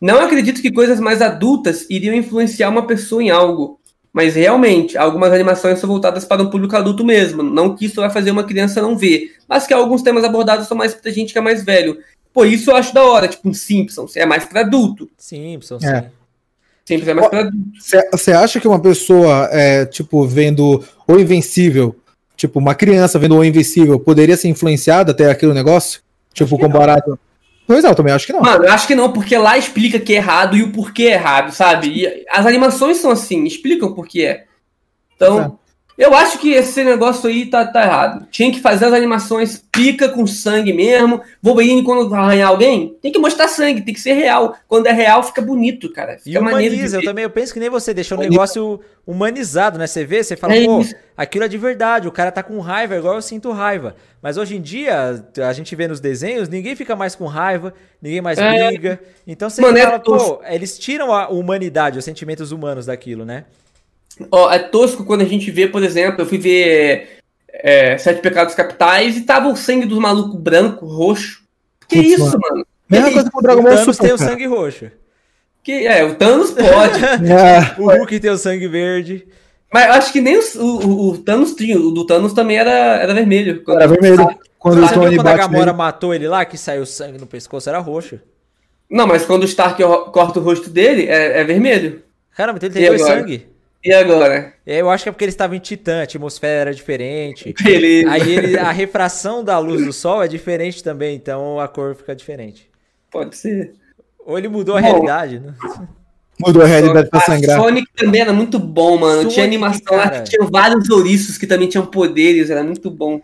Não 0.00 0.22
acredito 0.22 0.60
que 0.60 0.72
coisas 0.72 0.98
mais 0.98 1.22
adultas 1.22 1.88
iriam 1.88 2.12
influenciar 2.12 2.70
uma 2.70 2.88
pessoa 2.88 3.22
em 3.22 3.30
algo. 3.30 3.78
Mas 4.16 4.34
realmente, 4.34 4.96
algumas 4.96 5.30
animações 5.30 5.78
são 5.78 5.86
voltadas 5.86 6.24
para 6.24 6.42
um 6.42 6.48
público 6.48 6.74
adulto 6.74 7.04
mesmo. 7.04 7.42
Não 7.42 7.76
que 7.76 7.84
isso 7.84 7.96
vai 7.96 8.08
fazer 8.08 8.30
uma 8.30 8.44
criança 8.44 8.80
não 8.80 8.96
ver. 8.96 9.34
Mas 9.46 9.66
que 9.66 9.74
alguns 9.74 10.00
temas 10.00 10.24
abordados 10.24 10.66
são 10.66 10.74
mais 10.74 10.94
pra 10.94 11.10
gente 11.10 11.34
que 11.34 11.38
é 11.38 11.42
mais 11.42 11.62
velho. 11.62 11.98
Pô, 12.32 12.46
isso 12.46 12.70
eu 12.70 12.76
acho 12.76 12.94
da 12.94 13.04
hora. 13.04 13.28
Tipo, 13.28 13.46
um 13.46 13.52
Simpsons. 13.52 14.16
É 14.16 14.24
mais 14.24 14.46
pra 14.46 14.62
adulto. 14.62 15.10
Simpsons, 15.18 15.84
É. 15.84 16.00
sim. 16.00 16.06
Simpsons 16.86 17.08
é 17.08 17.12
mais 17.12 17.28
pra 17.28 17.40
adulto. 17.40 17.58
Você 18.10 18.32
acha 18.32 18.58
que 18.58 18.66
uma 18.66 18.80
pessoa, 18.80 19.50
é, 19.52 19.84
tipo, 19.84 20.26
vendo 20.26 20.82
O 21.06 21.18
Invencível, 21.18 21.94
tipo, 22.34 22.58
uma 22.58 22.74
criança 22.74 23.18
vendo 23.18 23.36
O 23.36 23.44
Invencível, 23.44 24.00
poderia 24.00 24.38
ser 24.38 24.48
influenciada 24.48 25.12
até 25.12 25.30
aquele 25.30 25.52
negócio? 25.52 26.00
Tipo, 26.32 26.58
comparado. 26.58 27.18
Pois 27.66 27.84
é, 27.84 27.88
eu 27.88 27.94
também 27.94 28.12
acho 28.12 28.26
que 28.26 28.32
não. 28.32 28.40
Mano, 28.40 28.64
eu 28.64 28.72
acho 28.72 28.86
que 28.86 28.94
não, 28.94 29.12
porque 29.12 29.36
lá 29.36 29.58
explica 29.58 29.98
que 29.98 30.12
é 30.12 30.16
errado 30.16 30.56
e 30.56 30.62
o 30.62 30.70
porquê 30.72 31.04
é 31.04 31.14
errado, 31.14 31.52
sabe? 31.52 31.88
E 31.88 32.24
as 32.30 32.46
animações 32.46 32.98
são 32.98 33.10
assim, 33.10 33.44
explicam 33.44 33.92
por 33.92 34.06
que 34.06 34.24
é. 34.24 34.44
Então, 35.14 35.40
é. 35.40 35.65
Eu 35.98 36.14
acho 36.14 36.38
que 36.38 36.52
esse 36.52 36.84
negócio 36.84 37.28
aí 37.28 37.46
tá, 37.46 37.64
tá 37.66 37.82
errado. 37.82 38.26
Tinha 38.30 38.52
que 38.52 38.60
fazer 38.60 38.84
as 38.84 38.92
animações 38.92 39.64
pica 39.72 40.10
com 40.10 40.26
sangue 40.26 40.72
mesmo. 40.72 41.22
Wolverine, 41.42 41.82
quando 41.82 42.14
arranhar 42.14 42.50
alguém, 42.50 42.94
tem 43.00 43.10
que 43.10 43.18
mostrar 43.18 43.48
sangue, 43.48 43.80
tem 43.80 43.94
que 43.94 44.00
ser 44.00 44.12
real. 44.12 44.54
Quando 44.68 44.86
é 44.88 44.92
real, 44.92 45.22
fica 45.22 45.40
bonito, 45.40 45.90
cara. 45.90 46.18
Fica 46.18 46.30
e 46.30 46.38
humaniza, 46.38 46.98
eu 46.98 47.02
também, 47.02 47.24
eu 47.24 47.30
penso 47.30 47.54
que 47.54 47.60
nem 47.60 47.70
você, 47.70 47.94
deixou 47.94 48.18
o 48.18 48.20
negócio 48.20 48.78
humanizado, 49.06 49.78
né? 49.78 49.86
Você 49.86 50.04
vê, 50.04 50.22
você 50.22 50.36
fala, 50.36 50.54
é 50.54 50.66
pô, 50.66 50.84
aquilo 51.16 51.44
é 51.44 51.48
de 51.48 51.56
verdade, 51.56 52.08
o 52.08 52.12
cara 52.12 52.30
tá 52.30 52.42
com 52.42 52.58
raiva, 52.60 52.96
igual 52.96 53.14
eu 53.14 53.22
sinto 53.22 53.50
raiva. 53.50 53.96
Mas 54.20 54.36
hoje 54.36 54.56
em 54.56 54.60
dia, 54.60 55.24
a 55.48 55.52
gente 55.54 55.74
vê 55.74 55.88
nos 55.88 56.00
desenhos, 56.00 56.48
ninguém 56.48 56.76
fica 56.76 56.94
mais 56.94 57.14
com 57.14 57.24
raiva, 57.26 57.72
ninguém 58.02 58.20
mais 58.20 58.38
é. 58.38 58.68
briga. 58.68 59.00
Então 59.26 59.48
você 59.48 59.62
Mano, 59.62 59.78
é 59.78 59.82
fala, 59.82 59.94
é 59.94 59.98
pô, 59.98 60.40
eles 60.44 60.78
tiram 60.78 61.10
a 61.12 61.28
humanidade, 61.28 61.98
os 61.98 62.04
sentimentos 62.04 62.52
humanos 62.52 62.84
daquilo, 62.86 63.24
né? 63.24 63.44
Ó, 64.30 64.50
é 64.50 64.58
tosco 64.58 65.04
quando 65.04 65.22
a 65.22 65.26
gente 65.26 65.50
vê, 65.50 65.66
por 65.66 65.82
exemplo, 65.82 66.22
eu 66.22 66.26
fui 66.26 66.38
ver 66.38 67.18
é, 67.52 67.96
Sete 67.98 68.20
Pecados 68.20 68.54
Capitais 68.54 69.16
e 69.16 69.22
tava 69.22 69.48
o 69.48 69.56
sangue 69.56 69.86
dos 69.86 69.98
malucos 69.98 70.40
branco, 70.40 70.86
roxo. 70.86 71.42
Que 71.88 71.96
Putz, 71.96 72.10
isso, 72.10 72.38
mano? 72.38 72.66
Mesma 72.88 73.12
coisa 73.12 73.30
com 73.30 73.38
o 73.38 73.42
Dragon 73.42 73.62
Ball 73.62 73.76
Thanos 73.76 73.98
tem 73.98 74.12
o 74.12 74.18
sangue 74.18 74.46
roxo. 74.46 74.90
Que, 75.62 75.86
é, 75.86 76.04
o 76.04 76.14
Thanos 76.14 76.52
pode. 76.52 77.04
é. 77.30 77.80
O 77.80 77.90
Hulk 77.90 78.20
tem 78.20 78.30
o 78.30 78.38
sangue 78.38 78.68
verde. 78.68 79.26
Mas 79.72 79.90
acho 79.96 80.12
que 80.12 80.20
nem 80.20 80.38
o, 80.38 80.42
o, 80.60 81.10
o, 81.10 81.18
Thanos 81.18 81.54
tinha. 81.54 81.78
O 81.78 81.90
do 81.90 82.06
Thanos 82.06 82.32
também 82.32 82.56
era, 82.56 82.70
era 82.70 83.12
vermelho. 83.12 83.62
Quando 83.64 83.78
era 83.78 83.88
vermelho. 83.88 84.16
Sabe, 84.16 84.36
quando, 84.58 84.80
sabe 84.80 84.94
quando, 84.94 85.16
quando 85.16 85.26
a 85.26 85.36
Gamora 85.36 85.66
nele? 85.66 85.76
matou 85.76 86.14
ele 86.14 86.28
lá, 86.28 86.44
que 86.44 86.56
saiu 86.56 86.86
sangue 86.86 87.18
no 87.18 87.26
pescoço, 87.26 87.68
era 87.68 87.78
roxo. 87.78 88.20
Não, 88.88 89.06
mas 89.06 89.26
quando 89.26 89.42
o 89.42 89.46
Stark 89.46 89.82
corta 90.12 90.38
o 90.38 90.42
rosto 90.42 90.70
dele, 90.70 91.06
é, 91.06 91.40
é 91.40 91.44
vermelho. 91.44 92.02
Caramba, 92.36 92.58
então 92.58 92.68
ele 92.68 92.78
tem 92.78 92.88
dois 92.88 93.02
sangue. 93.02 93.48
E 93.86 93.92
agora? 93.92 94.52
Eu 94.66 94.90
acho 94.90 95.04
que 95.04 95.08
é 95.08 95.12
porque 95.12 95.22
ele 95.22 95.30
estava 95.30 95.54
em 95.54 95.60
Titã, 95.60 96.00
a 96.00 96.02
atmosfera 96.02 96.62
era 96.62 96.74
diferente. 96.74 97.54
Beleza. 97.62 98.10
Aí 98.10 98.32
ele, 98.32 98.58
a 98.58 98.72
refração 98.72 99.44
da 99.44 99.60
luz 99.60 99.84
do 99.84 99.92
sol 99.92 100.24
é 100.24 100.26
diferente 100.26 100.82
também, 100.82 101.14
então 101.14 101.60
a 101.60 101.68
cor 101.68 101.94
fica 101.94 102.12
diferente. 102.12 102.68
Pode 103.12 103.36
ser. 103.36 103.74
Ou 104.26 104.36
ele 104.36 104.48
mudou 104.48 104.76
a 104.76 104.80
bom, 104.80 104.86
realidade, 104.88 105.38
né? 105.38 105.54
Mudou 106.40 106.62
a 106.62 106.66
realidade 106.66 107.08
pra 107.08 107.20
sangrar. 107.20 107.60
Sonic 107.60 107.86
também 107.94 108.22
era 108.22 108.32
muito 108.32 108.58
bom, 108.58 108.98
mano. 108.98 109.18
Sonic, 109.18 109.34
tinha 109.34 109.46
animação 109.46 109.96
lá 109.96 110.10
que 110.10 110.30
tinha 110.30 110.44
vários 110.50 110.90
ouriços 110.90 111.38
que 111.38 111.46
também 111.46 111.68
tinham 111.68 111.86
poderes, 111.86 112.50
era 112.50 112.64
muito 112.64 112.90
bom. 112.90 113.20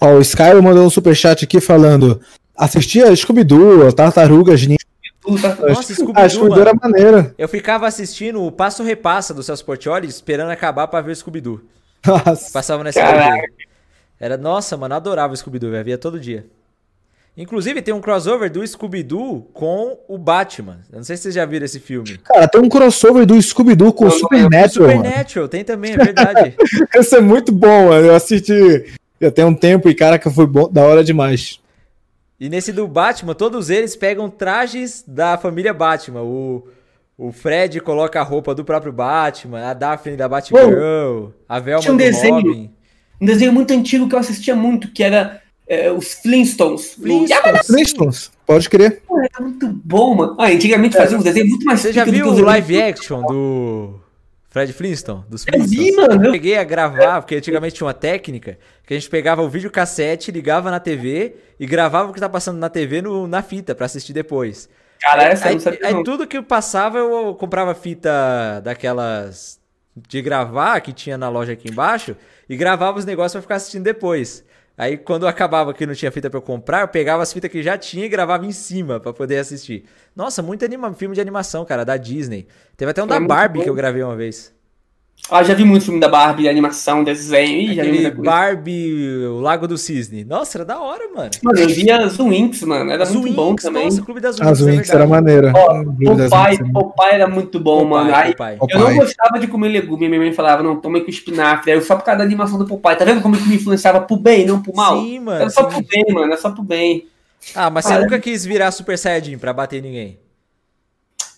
Ó, 0.00 0.14
o 0.14 0.20
Sky 0.22 0.54
mandou 0.62 0.86
um 0.86 0.90
superchat 0.90 1.44
aqui 1.44 1.60
falando: 1.60 2.22
assistia 2.56 3.14
Scooby-Doo, 3.14 3.92
Tartarugas 3.92 4.62
Ninja 4.62 4.78
nossa, 5.26 5.94
Scooby-Doo, 5.94 6.60
era 6.60 6.72
maneiro. 6.74 7.34
Eu 7.36 7.48
ficava 7.48 7.86
assistindo 7.86 8.42
o 8.42 8.50
Passo 8.50 8.82
Repassa 8.82 9.34
do 9.34 9.42
Celso 9.42 9.64
Portioli, 9.64 10.08
esperando 10.08 10.50
acabar 10.50 10.86
pra 10.88 11.00
ver 11.00 11.12
o 11.12 11.16
Scooby-Doo. 11.16 11.60
Passava 12.52 12.82
nessa 12.82 13.00
Era, 14.18 14.36
nossa, 14.36 14.76
mano, 14.76 14.94
adorava 14.94 15.32
o 15.32 15.36
Scooby-Doo, 15.36 15.70
via 15.84 15.98
todo 15.98 16.18
dia. 16.18 16.46
Inclusive, 17.36 17.80
tem 17.80 17.94
um 17.94 18.00
crossover 18.00 18.50
do 18.50 18.66
Scooby-Doo 18.66 19.48
com 19.54 19.98
o 20.08 20.18
Batman. 20.18 20.80
Eu 20.90 20.98
não 20.98 21.04
sei 21.04 21.16
se 21.16 21.24
vocês 21.24 21.34
já 21.34 21.44
viram 21.44 21.64
esse 21.64 21.78
filme. 21.78 22.18
Cara, 22.18 22.48
tem 22.48 22.60
um 22.60 22.68
crossover 22.68 23.24
do 23.24 23.40
Scooby-Doo 23.40 23.92
com 23.92 24.06
o 24.06 24.10
Supernatural. 24.10 24.90
Supernatural, 24.90 25.48
tem 25.48 25.64
também, 25.64 25.92
é 25.92 25.96
verdade. 25.96 26.56
Esse 26.94 27.16
é 27.16 27.20
muito 27.20 27.52
bom, 27.52 27.88
mano. 27.88 28.08
Eu 28.08 28.14
assisti 28.14 28.92
já 29.20 29.30
tem 29.30 29.44
um 29.44 29.54
tempo 29.54 29.88
e, 29.88 29.94
cara, 29.94 30.18
que 30.18 30.30
foi 30.30 30.46
bom, 30.46 30.68
da 30.70 30.82
hora 30.82 31.04
demais. 31.04 31.59
E 32.40 32.48
nesse 32.48 32.72
do 32.72 32.88
Batman, 32.88 33.34
todos 33.34 33.68
eles 33.68 33.94
pegam 33.94 34.30
trajes 34.30 35.04
da 35.06 35.36
família 35.36 35.74
Batman. 35.74 36.22
O, 36.22 36.66
o 37.18 37.30
Fred 37.30 37.78
coloca 37.80 38.18
a 38.18 38.22
roupa 38.22 38.54
do 38.54 38.64
próprio 38.64 38.90
Batman, 38.90 39.66
a 39.66 39.74
Daphne 39.74 40.16
da 40.16 40.26
Batgirl, 40.26 41.32
a 41.46 41.60
Velma 41.60 41.82
tinha 41.82 41.92
um 41.92 41.98
desenho, 41.98 42.34
Robin. 42.36 42.70
Um 43.20 43.26
desenho 43.26 43.52
muito 43.52 43.74
antigo 43.74 44.08
que 44.08 44.14
eu 44.14 44.18
assistia 44.18 44.56
muito, 44.56 44.90
que 44.90 45.02
era 45.02 45.42
é, 45.68 45.92
os 45.92 46.14
Flintstones. 46.14 46.94
Flintstones, 46.94 47.66
Flintstones. 47.66 48.30
pode 48.46 48.70
crer. 48.70 49.02
Pô, 49.06 49.20
era 49.20 49.44
muito 49.44 49.68
bom, 49.68 50.14
mano. 50.14 50.36
Ah, 50.38 50.46
antigamente 50.46 50.96
é. 50.96 51.00
fazia 51.00 51.18
uns 51.18 51.24
desenhos 51.24 51.50
muito 51.50 51.66
mais 51.66 51.80
Você 51.80 51.92
já 51.92 52.06
viu 52.06 52.26
o 52.26 52.40
live 52.40 52.80
action 52.80 53.20
do 53.20 54.00
Fred 54.50 54.72
Flintstone, 54.72 55.24
dos 55.28 55.44
Flintstones. 55.44 55.72
Eu 55.72 55.84
vi, 55.84 55.92
mano. 55.96 56.26
Eu 56.26 56.32
peguei 56.32 56.58
a 56.58 56.64
gravar, 56.64 57.20
porque 57.20 57.36
antigamente 57.36 57.76
tinha 57.76 57.86
uma 57.86 57.94
técnica 57.94 58.58
que 58.84 58.92
a 58.92 58.98
gente 58.98 59.08
pegava 59.08 59.42
o 59.42 59.48
videocassete, 59.48 60.32
ligava 60.32 60.70
na 60.72 60.80
TV 60.80 61.36
e 61.58 61.66
gravava 61.66 62.10
o 62.10 62.12
que 62.12 62.18
tá 62.18 62.28
passando 62.28 62.58
na 62.58 62.68
TV 62.68 63.00
no, 63.00 63.28
na 63.28 63.42
fita 63.42 63.76
para 63.76 63.86
assistir 63.86 64.12
depois. 64.12 64.68
Cara, 65.00 65.22
essa 65.22 65.48
aí, 65.48 65.56
aí, 65.56 65.94
aí 65.94 66.04
tudo 66.04 66.26
que 66.26 66.42
passava 66.42 66.98
eu 66.98 67.34
comprava 67.36 67.74
fita 67.74 68.60
daquelas 68.62 69.60
de 69.96 70.20
gravar 70.20 70.80
que 70.80 70.92
tinha 70.92 71.16
na 71.16 71.28
loja 71.28 71.52
aqui 71.52 71.70
embaixo 71.70 72.16
e 72.48 72.56
gravava 72.56 72.98
os 72.98 73.04
negócios 73.04 73.32
para 73.32 73.42
ficar 73.42 73.54
assistindo 73.54 73.84
depois. 73.84 74.44
Aí 74.80 74.96
quando 74.96 75.28
acabava 75.28 75.74
que 75.74 75.84
não 75.84 75.94
tinha 75.94 76.10
fita 76.10 76.30
para 76.30 76.38
eu 76.38 76.42
comprar, 76.42 76.80
eu 76.80 76.88
pegava 76.88 77.22
as 77.22 77.30
fitas 77.30 77.50
que 77.50 77.62
já 77.62 77.76
tinha 77.76 78.06
e 78.06 78.08
gravava 78.08 78.46
em 78.46 78.50
cima 78.50 78.98
para 78.98 79.12
poder 79.12 79.36
assistir. 79.36 79.84
Nossa, 80.16 80.40
muito 80.40 80.64
anima 80.64 80.90
filme 80.94 81.14
de 81.14 81.20
animação, 81.20 81.66
cara, 81.66 81.84
da 81.84 81.98
Disney. 81.98 82.46
Teve 82.78 82.90
até 82.90 83.02
um 83.02 83.06
da 83.06 83.20
Barbie 83.20 83.62
que 83.62 83.68
eu 83.68 83.74
gravei 83.74 84.02
uma 84.02 84.16
vez. 84.16 84.58
Ah, 85.30 85.44
já 85.44 85.54
vi 85.54 85.64
muito 85.64 85.84
filme 85.84 86.00
da 86.00 86.08
Barbie, 86.08 86.48
animação, 86.48 87.04
desenho. 87.04 87.72
Ih, 87.72 87.80
Aquele 87.80 88.10
Barbie, 88.10 89.26
o 89.26 89.40
Lago 89.40 89.68
do 89.68 89.78
Cisne. 89.78 90.24
Nossa, 90.24 90.58
era 90.58 90.64
da 90.64 90.80
hora, 90.80 91.08
mano. 91.14 91.30
Mano, 91.42 91.58
eu 91.58 91.68
via 91.68 92.08
Zwinks, 92.08 92.62
mano. 92.62 92.90
Era 92.90 93.06
muito 93.06 93.32
bom 93.32 93.54
também. 93.54 93.84
Nossa, 93.84 94.00
o 94.00 94.04
Clube 94.04 94.20
das 94.20 94.36
Zwinks. 94.36 94.58
Zwinks 94.58 94.90
era 94.90 95.06
maneiro. 95.06 95.50
o 95.50 96.28
pai, 96.28 96.58
o 96.74 96.90
pai 96.90 97.14
era 97.14 97.28
muito 97.28 97.60
bom, 97.60 97.86
Popeye, 97.86 97.90
mano. 97.90 98.14
Aí, 98.14 98.34
eu 98.68 98.78
não 98.80 98.96
gostava 98.96 99.38
de 99.38 99.46
comer 99.46 99.68
legume. 99.68 100.08
Minha 100.08 100.20
mãe 100.20 100.32
falava, 100.32 100.64
não, 100.64 100.80
toma 100.80 101.00
com 101.00 101.10
espinafre. 101.10 101.70
Aí 101.70 101.78
eu 101.78 101.82
só 101.82 101.94
por 101.94 102.04
causa 102.04 102.18
da 102.18 102.24
animação 102.24 102.58
do 102.58 102.66
Popeye. 102.66 102.96
Tá 102.96 103.04
vendo 103.04 103.22
como 103.22 103.36
que 103.36 103.48
me 103.48 103.54
influenciava 103.54 104.00
pro 104.00 104.16
bem, 104.16 104.44
não 104.44 104.60
pro 104.60 104.74
mal? 104.74 105.00
Sim, 105.00 105.20
mano. 105.20 105.42
Era 105.42 105.50
só 105.50 105.70
sim. 105.70 105.76
pro 105.76 105.86
bem, 105.86 106.04
mano. 106.12 106.26
Era 106.26 106.36
só 106.40 106.50
pro 106.50 106.62
bem. 106.62 107.06
Ah, 107.54 107.70
mas 107.70 107.84
você 107.84 107.98
nunca 107.98 108.18
quis 108.18 108.44
virar 108.44 108.70
Super 108.72 108.98
Saiyajin 108.98 109.38
pra 109.38 109.52
bater 109.52 109.78
em 109.78 109.82
ninguém? 109.82 110.18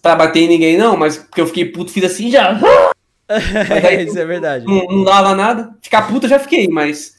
Pra 0.01 0.16
bater 0.16 0.41
em 0.41 0.49
ninguém, 0.49 0.76
não, 0.78 0.97
mas 0.97 1.16
porque 1.16 1.41
eu 1.41 1.47
fiquei 1.47 1.66
puto, 1.66 1.93
fiz 1.93 2.05
assim 2.05 2.30
já. 2.30 2.59
Aí, 3.29 4.05
Isso 4.05 4.18
é 4.18 4.25
verdade. 4.25 4.66
Não, 4.66 4.87
não, 4.87 5.05
dava 5.05 5.35
nada. 5.35 5.70
Ficar 5.81 6.09
puta 6.09 6.29
já 6.29 6.39
fiquei, 6.39 6.68
mas. 6.68 7.14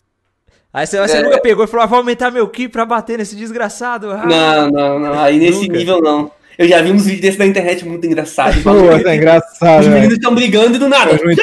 Aí 0.74 0.88
você, 0.88 1.00
você 1.00 1.18
é... 1.18 1.24
nunca 1.24 1.42
pegou 1.42 1.66
e 1.66 1.68
falou: 1.68 1.84
ah, 1.84 1.88
vou 1.88 1.98
aumentar 2.00 2.32
meu 2.32 2.48
ki 2.48 2.68
pra 2.68 2.86
bater 2.86 3.18
nesse 3.18 3.36
desgraçado. 3.36 4.12
Ah. 4.12 4.26
Não, 4.26 4.72
não, 4.72 5.00
não. 5.00 5.20
Aí 5.20 5.38
nesse 5.40 5.62
nunca. 5.62 5.78
nível 5.78 6.02
não. 6.02 6.32
Eu 6.58 6.68
já 6.68 6.82
vi 6.82 6.92
uns 6.92 7.06
vídeos 7.06 7.22
desses 7.22 7.40
na 7.40 7.48
internet 7.48 7.84
muito 7.86 8.06
engraçados. 8.06 8.62
Pô, 8.62 8.70
é 8.92 9.16
engraçado. 9.16 9.82
Os 9.82 9.88
meninos 9.88 10.14
estão 10.14 10.36
brigando 10.36 10.76
e 10.76 10.80
do 10.80 10.88
nada. 10.88 11.12
É 11.12 11.24
muito 11.24 11.42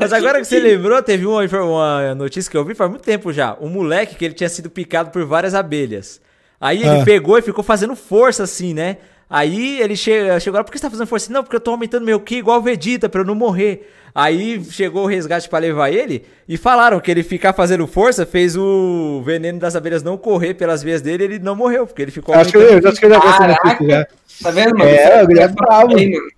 Mas 0.00 0.12
agora 0.12 0.40
que 0.40 0.46
você 0.46 0.58
lembrou, 0.58 1.00
teve 1.02 1.26
uma, 1.26 1.44
uma 1.44 2.14
notícia 2.14 2.50
que 2.50 2.56
eu 2.56 2.64
vi 2.64 2.74
faz 2.74 2.90
muito 2.90 3.04
tempo 3.04 3.32
já. 3.32 3.56
Um 3.60 3.68
moleque 3.68 4.16
que 4.16 4.24
ele 4.24 4.34
tinha 4.34 4.48
sido 4.48 4.68
picado 4.68 5.10
por 5.10 5.24
várias 5.24 5.54
abelhas. 5.54 6.20
Aí 6.60 6.78
ele 6.78 7.00
ah. 7.00 7.04
pegou 7.04 7.38
e 7.38 7.42
ficou 7.42 7.62
fazendo 7.62 7.94
força 7.94 8.42
assim, 8.42 8.74
né? 8.74 8.96
Aí 9.28 9.80
ele 9.80 9.96
chega, 9.96 10.38
chegou 10.38 10.58
lá, 10.58 10.64
por 10.64 10.70
que 10.70 10.78
você 10.78 10.82
tá 10.86 10.90
fazendo 10.90 11.06
força? 11.06 11.32
Não, 11.32 11.42
porque 11.42 11.56
eu 11.56 11.60
tô 11.60 11.72
aumentando 11.72 12.04
meu 12.04 12.20
Ki 12.20 12.36
igual 12.36 12.58
o 12.58 12.62
Vegeta, 12.62 13.08
pra 13.08 13.22
eu 13.22 13.24
não 13.24 13.34
morrer. 13.34 13.90
Aí 14.14 14.64
chegou 14.70 15.04
o 15.04 15.06
resgate 15.06 15.48
para 15.48 15.58
levar 15.58 15.90
ele 15.90 16.24
e 16.48 16.56
falaram 16.56 16.98
que 17.00 17.10
ele 17.10 17.22
ficar 17.22 17.52
fazendo 17.52 17.86
força 17.86 18.24
fez 18.24 18.56
o 18.56 19.20
veneno 19.22 19.58
das 19.58 19.76
abelhas 19.76 20.02
não 20.02 20.16
correr 20.16 20.54
pelas 20.54 20.82
veias 20.82 21.02
dele 21.02 21.24
e 21.24 21.26
ele 21.26 21.38
não 21.38 21.54
morreu, 21.54 21.86
porque 21.86 22.00
ele 22.00 22.10
ficou. 22.10 22.34
Acho 22.34 22.50
que 22.50 22.56
eu, 22.56 22.88
acho 22.88 22.98
que 22.98 23.04
eu 23.04 23.10
já 23.10 23.18
vi 23.20 23.86
já. 23.88 24.06
Tá 24.42 24.50
vendo, 24.50 24.78
mano? 24.78 24.90
É, 24.90 25.22
ele 25.22 25.40
é 25.40 25.48
bravo. 25.48 25.90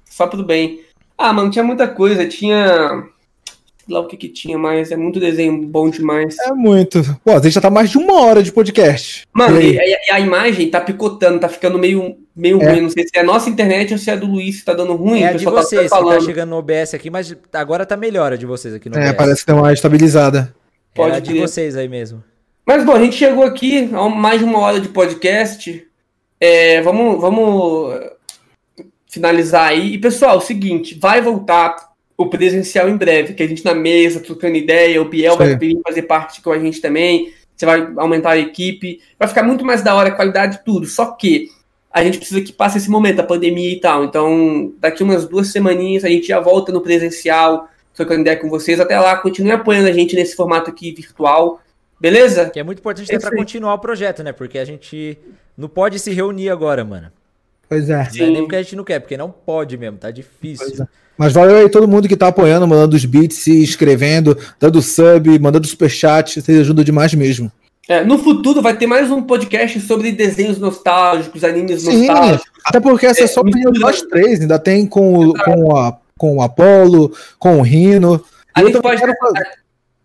Só 0.05 0.27
tudo 0.27 0.45
bem. 0.45 0.81
Ah, 1.17 1.33
mano, 1.33 1.51
tinha 1.51 1.65
muita 1.65 1.87
coisa. 1.87 2.27
Tinha 2.27 3.05
lá 3.89 4.01
o 4.01 4.07
que 4.07 4.17
que 4.17 4.29
tinha 4.29 4.59
mais. 4.59 4.91
É 4.91 4.97
muito 4.97 5.21
desenho 5.21 5.67
bom 5.67 5.89
demais. 5.89 6.37
É 6.41 6.53
muito. 6.53 7.03
Pô, 7.25 7.33
a 7.33 7.41
gente 7.41 7.53
já 7.53 7.61
tá 7.61 7.71
mais 7.71 7.91
de 7.91 7.99
uma 7.99 8.21
hora 8.23 8.43
de 8.43 8.53
podcast. 8.53 9.27
Mano, 9.33 9.61
e, 9.61 9.77
e, 9.77 10.11
a 10.11 10.21
imagem 10.21 10.71
tá 10.71 10.81
picotando, 10.81 11.41
tá 11.41 11.49
ficando 11.49 11.79
meio, 11.79 12.17
meio 12.39 12.63
é. 12.63 12.71
ruim. 12.71 12.81
Não 12.83 12.91
sei 12.91 13.05
se 13.05 13.11
é 13.17 13.21
a 13.21 13.25
nossa 13.25 13.51
internet 13.51 13.93
ou 13.93 13.99
se 13.99 14.09
é 14.09 14.13
a 14.15 14.17
do 14.17 14.27
Luiz 14.27 14.61
que 14.61 14.65
tá 14.65 14.75
dando 14.75 14.95
ruim. 14.95 15.23
É 15.23 15.29
a 15.29 15.33
de 15.33 15.45
tá 15.45 15.51
vocês, 15.51 15.91
tá 15.91 15.99
que 15.99 16.05
tá 16.05 16.21
chegando 16.21 16.51
no 16.51 16.57
OBS 16.57 16.95
aqui, 16.95 17.11
mas 17.11 17.35
agora 17.53 17.85
tá 17.85 17.97
melhor 17.97 18.33
a 18.33 18.37
de 18.37 18.47
vocês 18.47 18.75
aqui 18.75 18.89
no 18.89 18.97
é, 18.97 19.01
OBS. 19.01 19.11
É, 19.11 19.13
parece 19.13 19.41
que 19.41 19.47
tá 19.47 19.55
mais 19.55 19.79
estabilizada. 19.79 20.55
Pode 20.95 21.15
é 21.15 21.17
a 21.17 21.21
de 21.21 21.39
vocês 21.39 21.77
aí 21.77 21.89
mesmo. 21.89 22.23
Mas, 22.65 22.85
bom, 22.85 22.93
a 22.93 23.01
gente 23.01 23.17
chegou 23.17 23.45
aqui 23.45 23.91
a 23.93 24.09
mais 24.09 24.39
de 24.39 24.45
uma 24.45 24.59
hora 24.59 24.81
de 24.81 24.89
podcast. 24.89 25.87
É, 26.41 26.81
vamos, 26.83 27.21
vamos 27.21 27.99
finalizar 29.09 29.69
aí. 29.69 29.95
E, 29.95 29.99
pessoal, 29.99 30.35
é 30.35 30.39
o 30.39 30.43
seguinte, 30.43 30.99
vai 30.99 31.21
voltar 31.21 31.89
o 32.17 32.27
presencial 32.27 32.89
em 32.89 32.97
breve, 32.97 33.35
que 33.35 33.43
a 33.43 33.47
gente 33.47 33.65
na 33.65 33.75
mesa, 33.75 34.21
trocando 34.21 34.57
ideia, 34.57 35.01
o 35.01 35.09
Biel 35.09 35.33
Sim. 35.33 35.39
vai 35.39 35.57
vir 35.57 35.81
fazer 35.87 36.03
parte 36.03 36.43
com 36.43 36.51
a 36.51 36.59
gente 36.59 36.81
também, 36.81 37.33
você 37.57 37.65
vai 37.65 37.93
aumentar 37.97 38.31
a 38.31 38.39
equipe, 38.39 39.01
vai 39.17 39.29
ficar 39.29 39.45
muito 39.45 39.65
mais 39.65 39.83
da 39.83 39.95
hora, 39.95 40.09
a 40.09 40.15
qualidade 40.15 40.61
tudo, 40.65 40.85
só 40.85 41.13
que 41.13 41.49
a 41.99 42.05
gente 42.05 42.19
precisa 42.19 42.41
que 42.41 42.53
passe 42.53 42.79
esse 42.79 42.91
momento, 42.91 43.21
a 43.21 43.25
pandemia 43.25 43.73
e 43.73 43.81
tal, 43.81 44.05
então 44.05 44.73
daqui 44.81 45.03
umas 45.03 45.27
duas 45.27 45.49
semaninhas 45.49 46.05
a 46.05 46.09
gente 46.09 46.29
já 46.29 46.41
volta 46.41 46.73
no 46.73 46.81
presencial, 46.81 47.69
trocando 47.95 48.21
ideia 48.21 48.37
com 48.37 48.49
vocês, 48.49 48.81
até 48.81 48.99
lá, 48.99 49.17
continue 49.17 49.53
apoiando 49.53 49.89
a 49.89 49.93
gente 49.93 50.15
nesse 50.15 50.37
formato 50.37 50.71
aqui 50.71 50.93
virtual, 50.93 51.61
Beleza? 52.01 52.49
Que 52.49 52.61
é 52.61 52.63
muito 52.63 52.79
importante 52.79 53.13
até 53.13 53.29
pra 53.29 53.37
continuar 53.37 53.75
o 53.75 53.79
projeto, 53.79 54.23
né? 54.23 54.33
Porque 54.33 54.59
a 54.59 54.65
gente 54.65 55.19
não 55.57 55.69
pode 55.69 55.99
se 55.99 56.13
reunir 56.13 56.49
agora, 56.49 56.85
mano. 56.85 57.11
Pois 57.69 57.91
é. 57.91 58.09
Não 58.17 58.27
é 58.27 58.31
nem 58.31 58.43
porque 58.43 58.57
a 58.57 58.63
gente 58.63 58.77
não 58.77 58.85
quer, 58.85 59.01
porque 59.01 59.17
não 59.17 59.31
pode 59.31 59.77
mesmo, 59.77 59.99
tá 59.99 60.11
difícil. 60.11 60.85
É. 60.85 60.87
Mas 61.19 61.33
valeu 61.33 61.57
aí 61.57 61.69
todo 61.69 61.89
mundo 61.89 62.09
que 62.09 62.17
tá 62.17 62.29
apoiando, 62.29 62.67
mandando 62.67 62.95
os 62.95 63.05
beats, 63.05 63.39
se 63.39 63.63
inscrevendo, 63.63 64.39
dando 64.61 64.81
sub, 64.81 65.39
mandando 65.41 65.67
superchat, 65.67 66.41
vocês 66.41 66.61
ajudam 66.61 66.85
demais 66.85 67.13
mesmo. 67.13 67.51
É, 67.89 68.05
no 68.05 68.19
futuro 68.19 68.61
vai 68.61 68.77
ter 68.77 68.87
mais 68.87 69.11
um 69.11 69.23
podcast 69.23 69.81
sobre 69.81 70.13
desenhos 70.13 70.59
nostálgicos, 70.59 71.43
animes 71.43 71.81
Sim, 71.81 72.07
nostálgicos. 72.07 72.51
Até 72.63 72.81
porque 72.81 73.07
essa 73.07 73.23
é, 73.23 73.25
é 73.25 73.27
só 73.27 73.41
opinião 73.41 73.73
de 73.73 73.81
nós 73.81 74.03
três, 74.03 74.43
ainda 74.43 74.59
tem 74.59 74.87
com, 74.87 75.15
o, 75.15 75.33
com, 75.33 75.75
a, 75.75 75.99
com 76.19 76.37
o 76.37 76.43
Apolo, 76.43 77.17
com 77.39 77.57
o 77.57 77.63
Rino. 77.63 78.23
A 78.55 78.63
gente 78.63 78.79
pode, 78.83 79.01
fazer, 79.01 79.17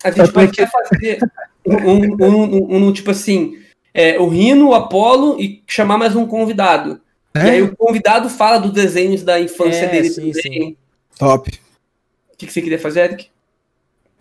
a, 0.02 0.08
a 0.08 0.12
gente 0.12 0.32
pode 0.32 0.56
fazer 0.56 1.20
um, 1.66 1.76
um, 1.76 2.26
um, 2.26 2.88
um, 2.88 2.94
tipo 2.94 3.12
assim, 3.12 3.58
é, 3.94 4.18
o 4.18 4.30
Rino, 4.30 4.70
o 4.70 4.74
Apolo 4.74 5.38
e 5.38 5.62
chamar 5.68 5.98
mais 5.98 6.16
um 6.16 6.26
convidado. 6.26 7.02
É? 7.34 7.48
E 7.48 7.50
aí 7.50 7.62
o 7.64 7.76
convidado 7.76 8.30
fala 8.30 8.60
dos 8.60 8.72
desenhos 8.72 9.24
da 9.24 9.42
infância 9.42 9.88
é, 9.88 9.90
dele 9.90 10.10
sim. 10.10 10.32
Sim. 10.32 10.78
Top. 11.20 11.52
O 12.32 12.38
que, 12.38 12.46
que 12.48 12.54
você 12.54 12.62
queria 12.62 12.80
fazer, 12.80 13.02
Eric? 13.02 13.33